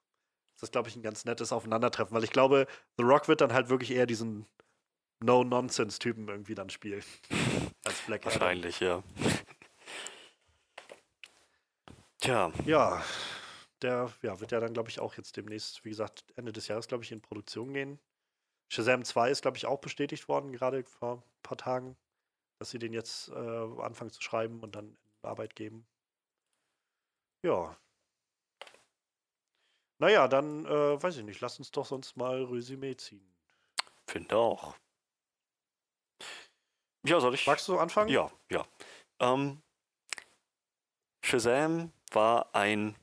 ist 0.55 0.63
das, 0.63 0.71
glaube 0.71 0.89
ich, 0.89 0.95
ein 0.95 1.03
ganz 1.03 1.25
nettes 1.25 1.51
Aufeinandertreffen, 1.51 2.15
weil 2.15 2.23
ich 2.23 2.31
glaube, 2.31 2.67
The 2.97 3.03
Rock 3.03 3.27
wird 3.27 3.41
dann 3.41 3.53
halt 3.53 3.69
wirklich 3.69 3.91
eher 3.91 4.05
diesen 4.05 4.45
No-Nonsense-Typen 5.19 6.27
irgendwie 6.27 6.55
dann 6.55 6.69
spielen. 6.69 7.03
als 7.85 8.01
Black 8.01 8.25
Adam. 8.25 8.41
Wahrscheinlich, 8.41 8.79
ja. 8.79 9.03
Tja, 12.19 12.51
Ja, 12.65 13.03
der 13.81 14.11
ja, 14.21 14.39
wird 14.39 14.51
ja 14.51 14.59
dann, 14.61 14.73
glaube 14.73 14.89
ich, 14.89 14.99
auch 14.99 15.15
jetzt 15.15 15.35
demnächst, 15.35 15.83
wie 15.83 15.89
gesagt, 15.89 16.23
Ende 16.35 16.53
des 16.53 16.67
Jahres, 16.69 16.87
glaube 16.87 17.03
ich, 17.03 17.11
in 17.11 17.21
Produktion 17.21 17.73
gehen. 17.73 17.99
Shazam 18.73 19.05
2 19.05 19.29
ist, 19.29 19.43
glaube 19.43 19.57
ich, 19.57 19.67
auch 19.67 19.79
bestätigt 19.79 20.27
worden, 20.27 20.51
gerade 20.51 20.83
vor 20.83 21.17
ein 21.17 21.23
paar 21.43 21.57
Tagen, 21.57 21.95
dass 22.57 22.71
sie 22.71 22.79
den 22.79 22.91
jetzt 22.91 23.29
äh, 23.29 23.81
anfangen 23.81 24.09
zu 24.09 24.21
schreiben 24.21 24.61
und 24.61 24.75
dann 24.75 24.97
in 25.21 25.29
Arbeit 25.29 25.55
geben. 25.55 25.85
Ja. 27.43 27.77
Naja, 29.99 30.27
dann 30.27 30.65
äh, 30.65 31.01
weiß 31.01 31.17
ich 31.17 31.23
nicht, 31.23 31.39
lass 31.39 31.59
uns 31.59 31.69
doch 31.69 31.85
sonst 31.85 32.17
mal 32.17 32.43
Resümee 32.45 32.97
ziehen. 32.97 33.35
finde 34.07 34.37
auch. 34.37 34.75
Ja, 37.05 37.19
soll 37.19 37.35
ich? 37.35 37.45
Magst 37.45 37.67
du 37.67 37.77
anfangen? 37.77 38.09
Ja, 38.09 38.31
ja. 38.49 38.65
Ähm, 39.19 39.61
Shazam 41.23 41.91
war 42.11 42.55
ein 42.55 42.95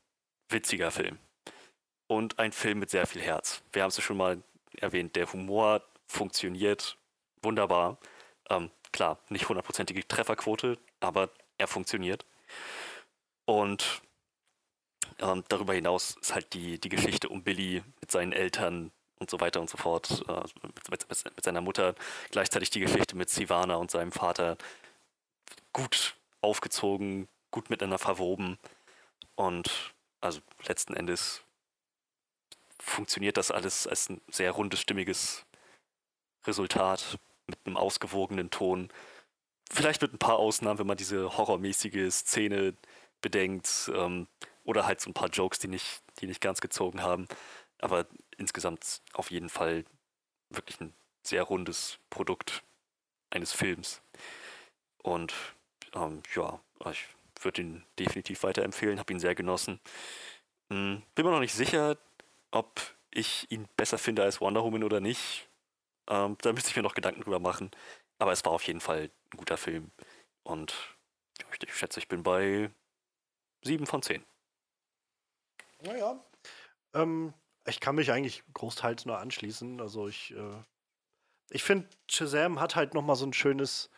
witziger 0.49 0.91
Film. 0.91 1.21
Und 2.09 2.41
ein 2.41 2.51
Film 2.51 2.81
mit 2.81 2.91
sehr 2.91 3.07
viel 3.07 3.23
Herz. 3.23 3.63
Wir 3.73 3.83
haben 3.83 3.91
es 3.91 3.97
ja 3.97 4.03
schon 4.03 4.17
mal 4.17 4.43
erwähnt, 4.81 5.17
der 5.17 5.33
Humor 5.33 5.83
funktioniert 6.07 6.97
wunderbar. 7.43 7.99
Ähm, 8.49 8.71
klar, 8.93 9.19
nicht 9.29 9.49
hundertprozentige 9.49 10.07
Trefferquote, 10.07 10.79
aber 11.01 11.31
er 11.59 11.69
funktioniert. 11.69 12.25
Und 13.45 14.03
ähm, 15.19 15.45
darüber 15.49 15.75
hinaus 15.75 16.17
ist 16.21 16.35
halt 16.35 16.53
die, 16.53 16.79
die 16.79 16.89
Geschichte 16.89 17.29
um 17.29 17.43
Billy 17.43 17.83
mit 18.01 18.11
seinen 18.11 18.33
Eltern 18.33 18.91
und 19.19 19.31
so 19.31 19.41
weiter 19.41 19.61
und 19.61 19.69
so 19.69 19.77
fort, 19.77 20.25
äh, 20.29 20.43
mit, 20.63 20.91
mit, 20.91 21.09
mit 21.09 21.45
seiner 21.45 21.61
Mutter, 21.61 21.95
gleichzeitig 22.31 22.71
die 22.71 22.81
Geschichte 22.81 23.17
mit 23.17 23.29
Sivana 23.29 23.77
und 23.77 23.91
seinem 23.91 24.13
Vater 24.13 24.57
gut 25.73 26.17
aufgezogen, 26.41 27.29
gut 27.51 27.71
miteinander 27.71 27.99
verwoben. 27.99 28.59
Und 29.35 29.95
also 30.21 30.41
letzten 30.67 30.95
Endes 30.95 31.43
funktioniert 32.81 33.37
das 33.37 33.51
alles 33.51 33.87
als 33.87 34.09
ein 34.09 34.21
sehr 34.31 34.53
rundes, 34.53 34.81
stimmiges 34.81 35.45
Resultat 36.47 37.19
mit 37.47 37.59
einem 37.65 37.77
ausgewogenen 37.77 38.51
Ton. 38.51 38.89
Vielleicht 39.71 40.03
mit 40.03 40.13
ein 40.13 40.19
paar 40.19 40.39
Ausnahmen, 40.39 40.79
wenn 40.79 40.87
man 40.87 40.97
diese 40.97 41.37
horrormäßige 41.37 42.13
Szene 42.13 42.75
bedenkt. 43.21 43.91
Ähm, 43.95 44.27
oder 44.65 44.87
halt 44.87 45.01
so 45.01 45.11
ein 45.11 45.15
paar 45.15 45.29
Jokes, 45.29 45.59
die 45.59 45.69
nicht, 45.69 46.03
die 46.21 46.27
nicht 46.27 46.41
ganz 46.41 46.61
gezogen 46.61 47.03
haben. 47.03 47.27
Aber 47.79 48.07
insgesamt 48.37 49.03
auf 49.13 49.31
jeden 49.31 49.49
Fall 49.49 49.85
wirklich 50.51 50.81
ein 50.81 50.95
sehr 51.23 51.43
rundes 51.43 51.99
Produkt 52.11 52.63
eines 53.31 53.53
Films. 53.53 54.03
Und 55.03 55.35
ähm, 55.95 56.23
ja, 56.35 56.61
ich 56.91 57.07
würde 57.41 57.63
ihn 57.63 57.85
definitiv 57.99 58.43
weiterempfehlen, 58.43 58.99
habe 58.99 59.13
ihn 59.13 59.21
sehr 59.21 59.35
genossen. 59.35 59.81
Hm, 60.71 61.03
bin 61.15 61.25
mir 61.25 61.33
noch 61.33 61.41
nicht 61.41 61.55
sicher, 61.55 61.97
ob 62.51 62.81
ich 63.11 63.51
ihn 63.51 63.69
besser 63.77 63.99
finde 63.99 64.23
als 64.23 64.41
Wonder 64.41 64.63
Woman 64.63 64.85
oder 64.85 65.01
nicht. 65.01 65.49
Ähm, 66.09 66.37
da 66.43 66.53
müsste 66.53 66.71
ich 66.71 66.77
mir 66.77 66.83
noch 66.83 66.95
Gedanken 66.95 67.23
drüber 67.23 67.41
machen. 67.41 67.71
Aber 68.19 68.33
es 68.33 68.45
war 68.45 68.53
auf 68.53 68.65
jeden 68.65 68.81
Fall 68.81 69.11
ein 69.33 69.37
guter 69.37 69.57
Film. 69.57 69.91
Und 70.43 70.75
ich, 71.63 71.75
schätze, 71.75 72.01
ich 72.01 72.09
bin 72.09 72.23
bei 72.23 72.71
7 73.65 73.87
von 73.87 74.03
10. 74.03 74.25
Naja. 75.83 76.23
Ähm, 76.95 77.33
ich 77.67 77.81
kann 77.81 77.95
mich 77.95 78.11
eigentlich 78.13 78.43
großteils 78.53 79.07
nur 79.07 79.19
anschließen. 79.19 79.81
Also 79.81 80.09
ich, 80.09 80.35
äh, 80.35 80.63
ich 81.51 81.63
finde, 81.63 81.89
Shazam 82.11 82.61
hat 82.61 82.77
halt 82.77 82.95
noch 82.95 83.03
mal 83.03 83.17
so 83.17 83.27
ein 83.27 83.33
schönes, 83.33 83.91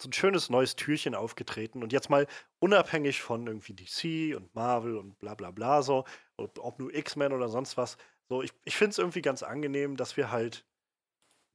so 0.00 0.08
ein 0.08 0.12
schönes 0.12 0.50
neues 0.50 0.76
Türchen 0.76 1.14
aufgetreten. 1.14 1.82
Und 1.82 1.92
jetzt 1.92 2.10
mal 2.10 2.26
unabhängig 2.58 3.22
von 3.22 3.46
irgendwie 3.46 3.74
DC 3.74 4.36
und 4.36 4.54
Marvel 4.54 4.96
und 4.96 5.18
bla 5.18 5.34
bla 5.34 5.50
bla 5.50 5.82
so, 5.82 6.04
ob, 6.36 6.78
nur 6.78 6.94
X-Men 6.94 7.32
oder 7.32 7.48
sonst 7.48 7.76
was. 7.76 7.96
So, 8.28 8.42
ich, 8.42 8.52
ich 8.64 8.76
finde 8.76 8.90
es 8.90 8.98
irgendwie 8.98 9.22
ganz 9.22 9.42
angenehm, 9.42 9.96
dass 9.96 10.16
wir 10.16 10.30
halt 10.30 10.64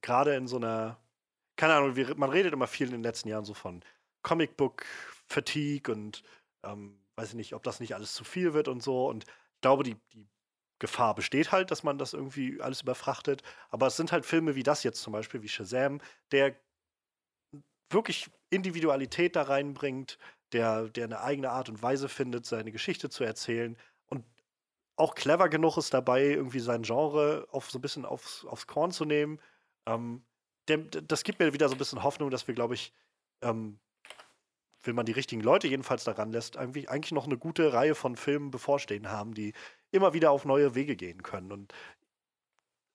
gerade 0.02 0.34
in 0.34 0.46
so 0.48 0.56
einer 0.56 1.02
keine 1.56 1.74
Ahnung, 1.74 1.96
wir, 1.96 2.16
man 2.16 2.30
redet 2.30 2.52
immer 2.52 2.66
viel 2.66 2.86
in 2.86 2.92
den 2.92 3.02
letzten 3.02 3.28
Jahren 3.28 3.44
so 3.44 3.54
von 3.54 3.84
Comicbook-Fatigue 4.22 5.92
und 5.92 6.22
ähm, 6.64 6.98
weiß 7.16 7.30
ich 7.30 7.34
nicht, 7.34 7.54
ob 7.54 7.62
das 7.62 7.80
nicht 7.80 7.94
alles 7.94 8.14
zu 8.14 8.24
viel 8.24 8.54
wird 8.54 8.68
und 8.68 8.82
so. 8.82 9.08
Und 9.08 9.24
ich 9.24 9.60
glaube, 9.60 9.84
die, 9.84 9.96
die 10.12 10.28
Gefahr 10.78 11.14
besteht 11.14 11.52
halt, 11.52 11.70
dass 11.70 11.82
man 11.82 11.98
das 11.98 12.14
irgendwie 12.14 12.60
alles 12.60 12.82
überfrachtet. 12.82 13.42
Aber 13.70 13.86
es 13.86 13.96
sind 13.96 14.12
halt 14.12 14.26
Filme 14.26 14.54
wie 14.54 14.62
das 14.62 14.82
jetzt 14.82 15.02
zum 15.02 15.12
Beispiel, 15.12 15.42
wie 15.42 15.48
Shazam, 15.48 16.00
der 16.32 16.56
wirklich 17.90 18.30
Individualität 18.50 19.36
da 19.36 19.42
reinbringt, 19.42 20.18
der, 20.52 20.88
der 20.88 21.04
eine 21.04 21.20
eigene 21.20 21.50
Art 21.50 21.68
und 21.68 21.82
Weise 21.82 22.08
findet, 22.08 22.46
seine 22.46 22.72
Geschichte 22.72 23.10
zu 23.10 23.24
erzählen 23.24 23.76
auch 25.02 25.16
clever 25.16 25.48
genug 25.48 25.76
ist 25.76 25.92
dabei, 25.92 26.22
irgendwie 26.22 26.60
sein 26.60 26.82
Genre 26.82 27.46
auf 27.50 27.70
so 27.70 27.78
ein 27.78 27.82
bisschen 27.82 28.04
aufs, 28.04 28.44
aufs 28.44 28.68
Korn 28.68 28.92
zu 28.92 29.04
nehmen. 29.04 29.40
Ähm, 29.84 30.24
der, 30.68 30.78
das 30.78 31.24
gibt 31.24 31.40
mir 31.40 31.52
wieder 31.52 31.68
so 31.68 31.74
ein 31.74 31.78
bisschen 31.78 32.04
Hoffnung, 32.04 32.30
dass 32.30 32.46
wir, 32.46 32.54
glaube 32.54 32.74
ich, 32.74 32.92
ähm, 33.42 33.80
wenn 34.84 34.94
man 34.94 35.04
die 35.04 35.12
richtigen 35.12 35.42
Leute 35.42 35.66
jedenfalls 35.66 36.04
daran 36.04 36.30
lässt, 36.30 36.56
eigentlich, 36.56 36.88
eigentlich 36.88 37.10
noch 37.10 37.26
eine 37.26 37.36
gute 37.36 37.72
Reihe 37.72 37.96
von 37.96 38.14
Filmen 38.14 38.52
bevorstehen 38.52 39.10
haben, 39.10 39.34
die 39.34 39.54
immer 39.90 40.12
wieder 40.12 40.30
auf 40.30 40.44
neue 40.44 40.76
Wege 40.76 40.94
gehen 40.94 41.24
können. 41.24 41.50
Und 41.50 41.72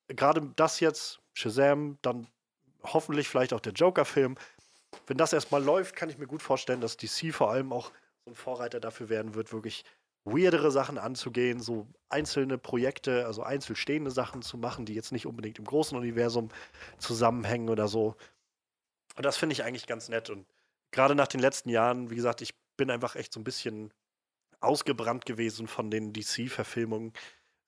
gerade 0.07 0.41
das 0.55 0.79
jetzt, 0.79 1.19
Shazam, 1.33 1.97
dann 2.01 2.27
hoffentlich 2.83 3.27
vielleicht 3.27 3.51
auch 3.51 3.59
der 3.59 3.73
Joker-Film, 3.73 4.37
wenn 5.07 5.17
das 5.17 5.33
erstmal 5.33 5.61
läuft, 5.63 5.95
kann 5.95 6.09
ich 6.09 6.17
mir 6.17 6.27
gut 6.27 6.41
vorstellen, 6.41 6.79
dass 6.79 6.95
DC 6.95 7.33
vor 7.33 7.51
allem 7.51 7.73
auch 7.73 7.91
so 8.23 8.31
ein 8.31 8.35
Vorreiter 8.35 8.79
dafür 8.79 9.09
werden 9.09 9.35
wird, 9.35 9.51
wirklich 9.51 9.83
weirdere 10.31 10.71
Sachen 10.71 10.97
anzugehen, 10.97 11.59
so 11.59 11.87
einzelne 12.09 12.57
Projekte, 12.57 13.25
also 13.25 13.43
einzelstehende 13.43 14.11
Sachen 14.11 14.41
zu 14.41 14.57
machen, 14.57 14.85
die 14.85 14.93
jetzt 14.93 15.11
nicht 15.11 15.25
unbedingt 15.25 15.59
im 15.59 15.65
großen 15.65 15.97
Universum 15.97 16.49
zusammenhängen 16.97 17.69
oder 17.69 17.87
so. 17.87 18.15
Und 19.15 19.25
das 19.25 19.37
finde 19.37 19.53
ich 19.53 19.63
eigentlich 19.63 19.87
ganz 19.87 20.09
nett. 20.09 20.29
Und 20.29 20.45
gerade 20.91 21.15
nach 21.15 21.27
den 21.27 21.39
letzten 21.39 21.69
Jahren, 21.69 22.09
wie 22.09 22.15
gesagt, 22.15 22.41
ich 22.41 22.53
bin 22.77 22.91
einfach 22.91 23.15
echt 23.15 23.33
so 23.33 23.39
ein 23.39 23.43
bisschen 23.43 23.93
ausgebrannt 24.59 25.25
gewesen 25.25 25.67
von 25.67 25.89
den 25.91 26.13
DC-Verfilmungen, 26.13 27.13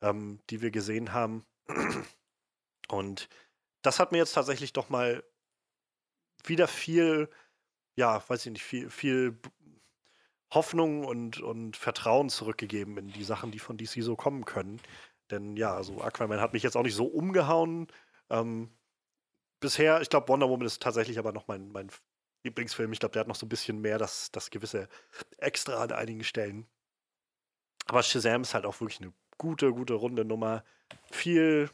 ähm, 0.02 0.40
die 0.50 0.62
wir 0.62 0.72
gesehen 0.72 1.14
haben. 1.14 1.46
Und 2.90 3.30
das 3.82 4.00
hat 4.00 4.12
mir 4.12 4.18
jetzt 4.18 4.34
tatsächlich 4.34 4.74
doch 4.74 4.90
mal 4.90 5.24
wieder 6.46 6.68
viel, 6.68 7.30
ja, 7.96 8.24
weiß 8.28 8.46
ich 8.46 8.52
nicht, 8.52 8.64
viel, 8.64 8.90
viel 8.90 9.40
Hoffnung 10.52 11.06
und, 11.06 11.42
und 11.42 11.78
Vertrauen 11.78 12.30
zurückgegeben 12.30 12.98
in 12.98 13.12
die 13.12 13.24
Sachen, 13.24 13.52
die 13.52 13.60
von 13.60 13.78
DC 13.78 14.02
so 14.02 14.16
kommen 14.16 14.46
können. 14.46 14.82
Denn 15.30 15.56
ja, 15.58 15.74
also 15.74 16.02
Aquaman 16.02 16.42
hat 16.42 16.54
mich 16.54 16.64
jetzt 16.64 16.76
auch 16.76 16.84
nicht 16.84 16.96
so 16.96 17.06
umgehauen. 17.06 17.88
Ähm, 18.30 18.70
bisher, 19.60 20.02
ich 20.02 20.10
glaube, 20.10 20.28
Wonder 20.30 20.50
Woman 20.50 20.66
ist 20.66 20.82
tatsächlich 20.82 21.20
aber 21.20 21.32
noch 21.32 21.48
mein, 21.48 21.72
mein 21.72 21.90
Lieblingsfilm. 22.44 22.92
Ich 22.94 23.00
glaube, 23.00 23.14
der 23.14 23.22
hat 23.22 23.28
noch 23.28 23.36
so 23.36 23.46
ein 23.46 23.50
bisschen 23.50 23.80
mehr 23.82 23.98
das, 23.98 24.32
das 24.32 24.50
gewisse 24.50 24.88
Extra 25.38 25.84
an 25.84 25.92
einigen 25.92 26.24
Stellen. 26.24 26.68
Aber 27.86 28.04
Shazam 28.04 28.42
ist 28.42 28.54
halt 28.54 28.66
auch 28.66 28.80
wirklich 28.82 29.02
eine 29.02 29.14
gute, 29.38 29.72
gute 29.72 29.94
runde 29.94 30.26
Nummer. 30.26 30.64
Viel, 31.12 31.70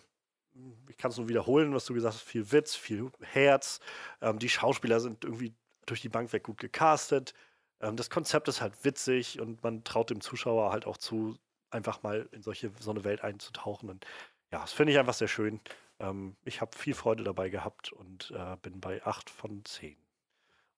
ich 0.90 0.98
kann 0.98 1.12
es 1.12 1.18
nur 1.18 1.30
wiederholen, 1.30 1.74
was 1.74 1.86
du 1.86 1.94
gesagt 1.94 2.16
hast, 2.16 2.24
viel 2.24 2.52
Witz, 2.52 2.76
viel 2.76 3.12
Herz. 3.22 3.80
Ähm, 4.22 4.40
die 4.40 4.50
Schauspieler 4.50 5.00
sind 5.00 5.24
irgendwie 5.24 5.54
durch 5.86 6.02
die 6.02 6.10
Bank 6.10 6.34
weg 6.34 6.44
gut 6.44 6.58
gecastet. 6.58 7.34
Ähm, 7.82 7.96
das 7.96 8.10
Konzept 8.10 8.48
ist 8.48 8.62
halt 8.62 8.84
witzig 8.84 9.40
und 9.40 9.64
man 9.64 9.84
traut 9.84 10.10
dem 10.10 10.22
Zuschauer 10.22 10.72
halt 10.72 10.86
auch 10.86 10.98
zu, 10.98 11.38
einfach 11.70 12.04
mal 12.04 12.28
in 12.32 12.42
solche, 12.42 12.72
so 12.80 12.92
eine 12.92 13.04
Welt 13.04 13.22
einzutauchen. 13.22 13.90
Und 13.90 14.06
ja, 14.52 14.62
das 14.62 14.74
finde 14.74 14.94
ich 14.94 15.00
einfach 15.00 15.14
sehr 15.14 15.28
schön. 15.28 15.60
Ähm, 16.00 16.36
ich 16.44 16.62
habe 16.62 16.78
viel 16.78 16.94
Freude 16.94 17.24
dabei 17.24 17.50
gehabt 17.50 17.92
und 17.92 18.32
äh, 18.36 18.58
bin 18.62 18.80
bei 18.80 19.04
8 19.06 19.30
von 19.30 19.64
10. 19.66 19.98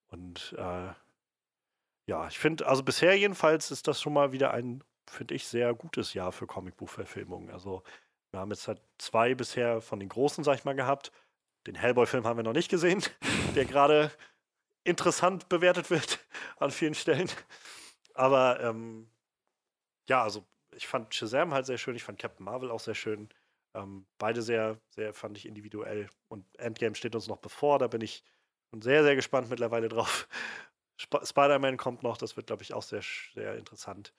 Und 0.10 0.56
äh, 0.57 0.94
ja, 2.06 2.28
ich 2.28 2.40
finde, 2.40 2.65
also 2.68 2.84
bisher 2.84 3.18
jedenfalls 3.18 3.72
ist 3.72 3.88
das 3.88 4.02
schon 4.02 4.14
mal 4.14 4.32
wieder 4.32 4.52
ein, 4.52 4.84
finde 5.10 5.36
ich, 5.36 5.48
sehr 5.48 5.74
gutes 5.74 6.14
Jahr 6.14 6.32
für 6.32 6.48
Comicbuchverfilmungen. 6.48 7.52
Also 7.52 7.84
wir 8.32 8.40
haben 8.40 8.52
jetzt 8.52 8.68
halt 8.68 8.82
zwei 8.98 9.36
bisher 9.36 9.82
von 9.82 9.99
den 9.99 10.10
großen, 10.10 10.44
sag 10.44 10.56
ich 10.56 10.65
mal, 10.65 10.76
gehabt. 10.76 11.11
Den 11.65 11.76
Hellboy-Film 11.76 12.26
haben 12.26 12.38
wir 12.38 12.44
noch 12.44 12.53
nicht 12.53 12.69
gesehen, 12.69 13.03
der 13.56 13.65
gerade 13.65 14.11
interessant 14.86 15.49
bewertet 15.49 15.90
wird 15.90 16.19
an 16.57 16.72
vielen 16.72 16.95
Stellen. 16.95 17.30
Aber 18.14 18.59
ähm, 18.61 19.09
ja, 20.09 20.23
also 20.23 20.45
ich 20.76 20.88
fand 20.88 21.14
Shazam 21.14 21.53
halt 21.53 21.65
sehr 21.65 21.77
schön, 21.77 21.95
ich 21.95 22.03
fand 22.03 22.19
Captain 22.19 22.45
Marvel 22.45 22.72
auch 22.72 22.80
sehr 22.80 22.95
schön. 22.95 23.30
Ähm, 23.73 24.07
beide 24.18 24.41
sehr, 24.41 24.80
sehr 24.89 25.14
fand 25.14 25.38
ich 25.38 25.45
individuell. 25.45 26.09
Und 26.30 26.45
Endgame 26.59 26.95
steht 26.95 27.15
uns 27.15 27.27
noch 27.27 27.38
bevor, 27.38 27.80
da 27.80 27.88
bin 27.88 28.01
ich 28.01 28.23
sehr, 28.81 29.03
sehr 29.03 29.15
gespannt 29.15 29.49
mittlerweile 29.49 29.89
drauf. 29.89 30.27
Sp 30.99 31.22
Spider-Man 31.23 31.77
kommt 31.77 32.03
noch, 32.03 32.18
das 32.18 32.38
wird, 32.38 32.47
glaube 32.47 32.64
ich, 32.64 32.73
auch 32.73 32.81
sehr, 32.84 33.03
sehr 33.34 33.55
interessant. 33.55 34.14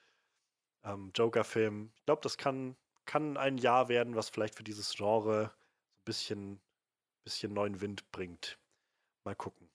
Ähm, 0.84 1.12
Joker-Film, 1.14 1.92
ich 1.96 2.04
glaube, 2.04 2.22
das 2.22 2.38
kann, 2.38 2.76
kann 3.06 3.36
ein 3.36 3.58
Jahr 3.58 3.88
werden, 3.88 4.16
was 4.16 4.28
vielleicht 4.30 4.54
für 4.56 4.64
dieses 4.64 4.94
Genre 4.94 5.52
so 5.90 6.00
ein 6.00 6.04
bisschen, 6.04 6.60
bisschen 7.24 7.52
neuen 7.52 7.80
Wind 7.80 8.10
bringt. 8.12 8.58
Mal 9.24 9.36
gucken. 9.36 9.67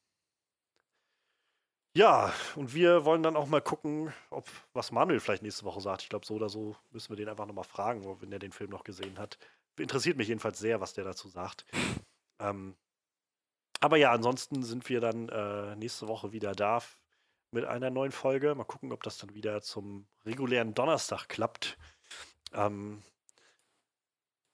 Ja, 1.96 2.34
und 2.56 2.74
wir 2.74 3.06
wollen 3.06 3.22
dann 3.22 3.36
auch 3.36 3.46
mal 3.46 3.62
gucken, 3.62 4.12
ob 4.32 4.50
was 4.74 4.92
Manuel 4.92 5.20
vielleicht 5.20 5.44
nächste 5.44 5.64
Woche 5.64 5.80
sagt. 5.80 6.02
Ich 6.02 6.10
glaube, 6.10 6.26
so 6.26 6.34
oder 6.36 6.50
so 6.50 6.76
müssen 6.90 7.10
wir 7.10 7.18
den 7.18 7.30
einfach 7.30 7.46
nochmal 7.46 7.66
fragen, 7.66 8.04
wenn 8.20 8.32
er 8.32 8.40
den 8.40 8.52
Film 8.52 8.72
noch 8.72 8.84
gesehen 8.84 9.20
hat. 9.20 9.38
Interessiert 9.78 10.18
mich 10.18 10.28
jedenfalls 10.28 10.58
sehr, 10.58 10.82
was 10.82 10.94
der 10.94 11.04
dazu 11.04 11.28
sagt. 11.28 11.66
Ähm, 12.40 12.76
aber 13.80 13.98
ja, 13.98 14.12
ansonsten 14.12 14.64
sind 14.64 14.90
wir 14.90 15.02
dann 15.02 15.30
äh, 15.30 15.76
nächste 15.76 16.08
Woche 16.08 16.32
wieder 16.32 16.54
da 16.54 16.82
mit 17.52 17.66
einer 17.66 17.92
neuen 17.92 18.12
Folge. 18.12 18.56
Mal 18.56 18.64
gucken, 18.64 18.92
ob 18.92 19.04
das 19.04 19.20
dann 19.20 19.36
wieder 19.36 19.62
zum 19.62 20.08
regulären 20.26 20.74
Donnerstag 20.74 21.28
klappt. 21.30 21.78
Ähm, 22.54 23.04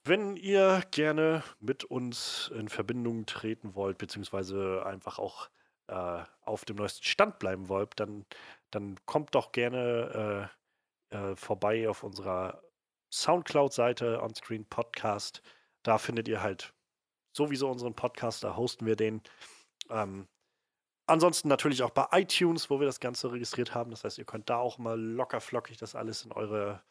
wenn 0.04 0.36
ihr 0.36 0.84
gerne 0.92 1.44
mit 1.60 1.86
uns 1.86 2.52
in 2.54 2.68
Verbindung 2.68 3.26
treten 3.26 3.76
wollt, 3.76 3.98
beziehungsweise 3.98 4.86
einfach 4.86 5.20
auch 5.20 5.50
äh, 5.90 6.24
auf 6.46 6.66
dem 6.66 6.78
neuesten 6.78 7.04
Stand 7.04 7.40
bleiben 7.40 7.70
wollt, 7.70 8.00
dann, 8.00 8.26
dann 8.72 8.98
kommt 9.06 9.36
doch 9.36 9.52
gerne 9.52 10.50
äh, 11.12 11.16
äh, 11.18 11.36
vorbei 11.36 11.90
auf 11.90 12.04
unserer 12.04 12.62
Soundcloud-Seite 13.12 14.22
Onscreen 14.22 14.66
Podcast. 14.66 15.42
Da 15.84 15.98
findet 15.98 16.28
ihr 16.28 16.42
halt 16.42 16.74
sowieso 17.32 17.70
unseren 17.70 17.96
Podcast, 17.96 18.44
da 18.44 18.56
hosten 18.56 18.86
wir 18.86 18.96
den. 18.96 19.22
Ähm, 19.90 20.28
ansonsten 21.08 21.48
natürlich 21.48 21.84
auch 21.84 21.92
bei 21.92 22.08
iTunes, 22.12 22.70
wo 22.70 22.80
wir 22.80 22.88
das 22.88 23.00
Ganze 23.00 23.32
registriert 23.32 23.74
haben. 23.74 23.92
Das 23.92 24.04
heißt, 24.04 24.18
ihr 24.18 24.26
könnt 24.26 24.50
da 24.50 24.58
auch 24.58 24.78
mal 24.78 25.00
locker 25.00 25.42
flockig 25.42 25.78
das 25.78 25.96
alles 25.96 26.24
in 26.24 26.32
eure 26.32 26.84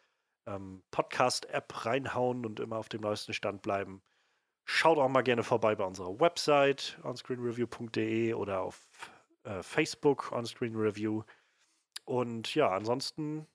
ähm, 0.47 0.83
Podcast-App 0.91 1.87
reinhauen 1.87 2.45
und 2.45 2.61
immer 2.61 2.79
auf 2.79 2.89
dem 2.89 3.03
neuesten 3.03 3.35
Stand 3.35 3.63
bleiben. 3.63 4.03
Schaut 4.71 4.99
auch 4.99 5.09
mal 5.09 5.23
gerne 5.23 5.43
vorbei 5.43 5.75
bei 5.75 5.85
unserer 5.85 6.21
Website 6.21 6.99
onscreenreview.de 7.03 8.35
oder 8.35 8.61
auf 8.61 8.87
äh, 9.45 9.63
Facebook 9.63 10.31
onscreenreview. 10.31 11.23
Und 12.05 12.55
ja, 12.55 12.69
ansonsten, 12.69 13.47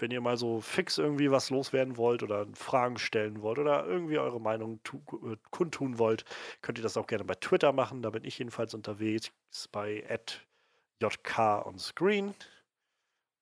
wenn 0.00 0.10
ihr 0.10 0.20
mal 0.20 0.36
so 0.36 0.60
fix 0.60 0.98
irgendwie 0.98 1.30
was 1.30 1.50
loswerden 1.50 1.96
wollt 1.96 2.24
oder 2.24 2.48
Fragen 2.54 2.98
stellen 2.98 3.42
wollt 3.42 3.60
oder 3.60 3.86
irgendwie 3.86 4.18
eure 4.18 4.40
Meinung 4.40 4.80
äh, 5.22 5.36
kundtun 5.52 6.00
wollt, 6.00 6.24
könnt 6.62 6.78
ihr 6.78 6.82
das 6.82 6.96
auch 6.96 7.06
gerne 7.06 7.24
bei 7.24 7.36
Twitter 7.36 7.72
machen. 7.72 8.02
Da 8.02 8.10
bin 8.10 8.24
ich 8.24 8.36
jedenfalls 8.40 8.74
unterwegs 8.74 9.30
bei 9.70 10.04
@jk 11.00 11.64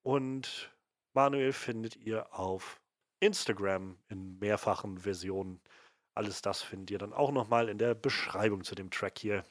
Und 0.03 0.77
Manuel 1.15 1.53
findet 1.55 1.97
ihr 1.97 2.39
auf 2.39 2.83
Instagram 3.21 3.97
in 4.09 4.39
mehrfachen 4.39 4.99
Versionen 4.99 5.63
alles 6.15 6.43
das 6.43 6.62
findet 6.62 6.91
ihr 6.91 6.99
dann 6.99 7.12
auch 7.12 7.32
nochmal 7.32 7.69
in 7.69 7.78
der 7.78 7.95
Beschreibung 7.95 8.65
zu 8.65 8.74
dem 8.74 8.91
Track 8.91 9.19
hier. 9.19 9.45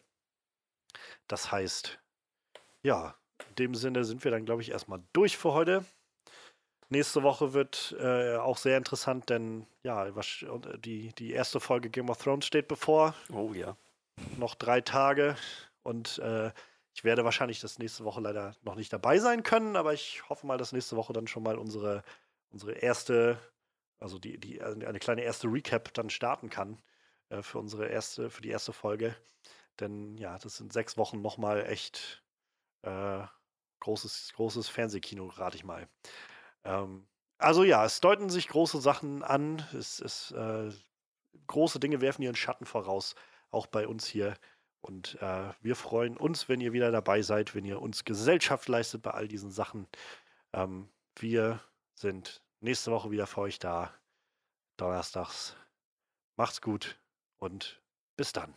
Das 1.28 1.52
heißt, 1.52 2.00
ja, 2.84 3.16
in 3.50 3.56
dem 3.56 3.76
Sinne 3.76 4.06
sind 4.06 4.24
wir 4.24 4.32
dann, 4.32 4.46
glaube 4.46 4.62
ich, 4.62 4.72
erstmal 4.72 5.02
durch 5.14 5.38
für 5.38 5.54
heute. 5.54 5.86
Nächste 6.90 7.24
Woche 7.24 7.54
wird 7.54 7.96
äh, 8.00 8.36
auch 8.36 8.58
sehr 8.58 8.78
interessant, 8.78 9.30
denn 9.30 9.66
ja, 9.82 10.16
was, 10.16 10.46
die, 10.78 11.14
die 11.14 11.32
erste 11.32 11.60
Folge 11.60 11.90
Game 11.90 12.10
of 12.10 12.22
Thrones 12.22 12.46
steht 12.46 12.68
bevor. 12.68 13.16
Oh 13.32 13.52
ja. 13.54 13.76
Noch 14.38 14.54
drei 14.54 14.82
Tage 14.82 15.36
und 15.82 16.20
äh, 16.20 16.52
ich 16.94 17.04
werde 17.04 17.26
wahrscheinlich 17.26 17.60
das 17.60 17.80
nächste 17.80 18.04
Woche 18.04 18.22
leider 18.22 18.56
noch 18.62 18.76
nicht 18.76 18.94
dabei 18.94 19.18
sein 19.18 19.42
können, 19.42 19.76
aber 19.76 19.94
ich 19.94 20.30
hoffe 20.30 20.46
mal, 20.46 20.58
dass 20.58 20.72
nächste 20.72 20.96
Woche 20.96 21.14
dann 21.14 21.28
schon 21.28 21.42
mal 21.42 21.58
unsere, 21.58 22.04
unsere 22.52 22.74
erste 22.74 23.40
also 24.04 24.20
die, 24.20 24.38
die, 24.38 24.60
äh, 24.60 24.86
eine 24.86 25.00
kleine 25.00 25.22
erste 25.22 25.48
Recap 25.48 25.94
dann 25.94 26.10
starten 26.10 26.50
kann 26.50 26.82
äh, 27.30 27.42
für 27.42 27.58
unsere 27.58 27.88
erste, 27.88 28.30
für 28.30 28.42
die 28.42 28.50
erste 28.50 28.74
Folge. 28.74 29.16
Denn 29.80 30.18
ja, 30.18 30.38
das 30.38 30.58
sind 30.58 30.74
sechs 30.74 30.98
Wochen 30.98 31.22
nochmal 31.22 31.66
echt 31.66 32.22
äh, 32.82 33.24
großes, 33.80 34.34
großes 34.36 34.68
Fernsehkino, 34.68 35.28
rate 35.28 35.56
ich 35.56 35.64
mal. 35.64 35.88
Ähm, 36.66 37.08
also 37.38 37.64
ja, 37.64 37.86
es 37.86 38.02
deuten 38.02 38.30
sich 38.30 38.50
große 38.50 38.82
Sachen 38.82 39.24
an. 39.24 39.66
Es, 39.74 40.02
es 40.02 40.32
äh, 40.32 40.70
große 41.48 41.80
Dinge 41.80 42.02
werfen 42.02 42.24
ihren 42.24 42.36
Schatten 42.36 42.66
voraus, 42.66 43.16
auch 43.52 43.68
bei 43.68 43.88
uns 43.88 44.06
hier. 44.06 44.36
Und 44.82 45.18
äh, 45.22 45.54
wir 45.62 45.78
freuen 45.78 46.18
uns, 46.18 46.50
wenn 46.50 46.60
ihr 46.60 46.74
wieder 46.74 46.92
dabei 46.92 47.22
seid, 47.22 47.56
wenn 47.56 47.64
ihr 47.64 47.82
uns 47.82 48.04
Gesellschaft 48.04 48.68
leistet 48.68 49.02
bei 49.02 49.12
all 49.12 49.30
diesen 49.30 49.50
Sachen. 49.50 49.88
Ähm, 50.52 50.90
wir 51.16 51.62
sind 51.96 52.44
nächste 52.64 52.92
Woche 52.92 53.12
wieder 53.12 53.28
für 53.28 53.42
euch 53.42 53.60
da. 53.60 53.94
Donnerstags. 54.78 55.56
Macht's 56.36 56.62
gut 56.62 57.00
und 57.38 57.82
bis 58.16 58.32
dann. 58.32 58.56